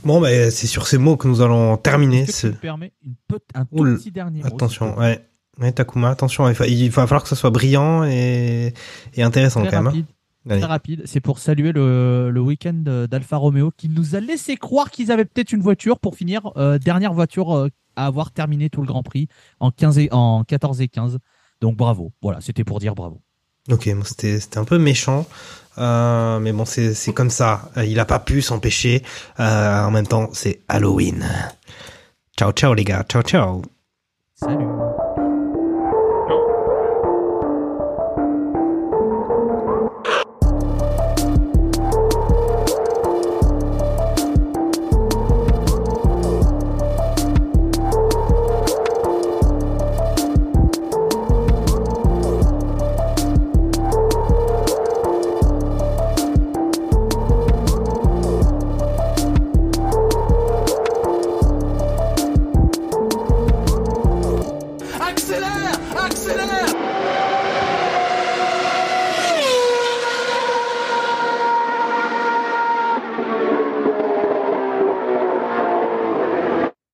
Bon, 0.04 0.20
bah, 0.20 0.50
c'est 0.50 0.66
sur 0.66 0.86
ces 0.86 0.98
mots 0.98 1.16
que 1.16 1.26
nous 1.28 1.40
allons 1.40 1.76
terminer 1.78 2.26
ce. 2.26 2.48
me 2.48 2.52
permets 2.52 2.92
une 3.04 3.14
un 3.54 3.64
tout 3.64 3.78
Oul. 3.78 3.96
petit 3.98 4.10
dernier 4.10 4.40
mot, 4.42 4.46
Attention, 4.46 4.98
ouais. 4.98 5.24
Ouais, 5.58 5.72
Takuma, 5.72 6.10
attention, 6.10 6.48
il 6.48 6.54
va, 6.54 6.66
il 6.66 6.90
va 6.90 7.06
falloir 7.06 7.22
que 7.22 7.28
ça 7.28 7.36
soit 7.36 7.50
brillant 7.50 8.04
et, 8.04 8.74
et 9.14 9.22
intéressant 9.22 9.62
Très 9.62 9.70
quand 9.70 9.82
même. 9.82 9.94
hein. 9.94 10.04
Allez. 10.50 10.60
Très 10.60 10.68
rapide. 10.68 11.02
C'est 11.06 11.20
pour 11.20 11.38
saluer 11.38 11.72
le, 11.72 12.28
le 12.30 12.40
week-end 12.40 13.06
d'Alfa 13.08 13.36
Romeo 13.38 13.70
qui 13.76 13.88
nous 13.88 14.14
a 14.14 14.20
laissé 14.20 14.56
croire 14.56 14.90
qu'ils 14.90 15.10
avaient 15.10 15.24
peut-être 15.24 15.52
une 15.52 15.62
voiture 15.62 15.98
pour 15.98 16.16
finir 16.16 16.50
euh, 16.58 16.78
dernière 16.78 17.14
voiture 17.14 17.56
euh, 17.56 17.68
à 17.96 18.06
avoir 18.06 18.30
terminé 18.30 18.68
tout 18.68 18.80
le 18.82 18.86
Grand 18.86 19.02
Prix 19.02 19.28
en 19.60 19.70
15 19.70 19.98
et, 20.00 20.08
en 20.10 20.44
14 20.44 20.80
et 20.82 20.88
15. 20.88 21.18
Donc 21.62 21.76
bravo. 21.76 22.12
Voilà, 22.20 22.40
c'était 22.42 22.64
pour 22.64 22.78
dire 22.80 22.94
bravo. 22.94 23.22
Ok, 23.70 23.88
bon, 23.94 24.04
c'était 24.04 24.58
un 24.58 24.64
peu 24.64 24.78
méchant, 24.78 25.26
euh, 25.78 26.38
mais 26.38 26.52
bon, 26.52 26.64
c'est 26.66 26.92
c'est 26.92 27.14
comme 27.14 27.30
ça. 27.30 27.70
Euh, 27.78 27.84
Il 27.86 27.98
a 27.98 28.04
pas 28.04 28.18
pu 28.18 28.42
s'empêcher. 28.42 29.02
Euh, 29.40 29.84
en 29.84 29.90
même 29.90 30.06
temps, 30.06 30.28
c'est 30.32 30.60
Halloween. 30.68 31.24
Ciao, 32.36 32.52
ciao 32.52 32.74
les 32.74 32.84
gars. 32.84 33.04
Ciao, 33.08 33.22
ciao. 33.22 33.62
Salut. 34.34 34.66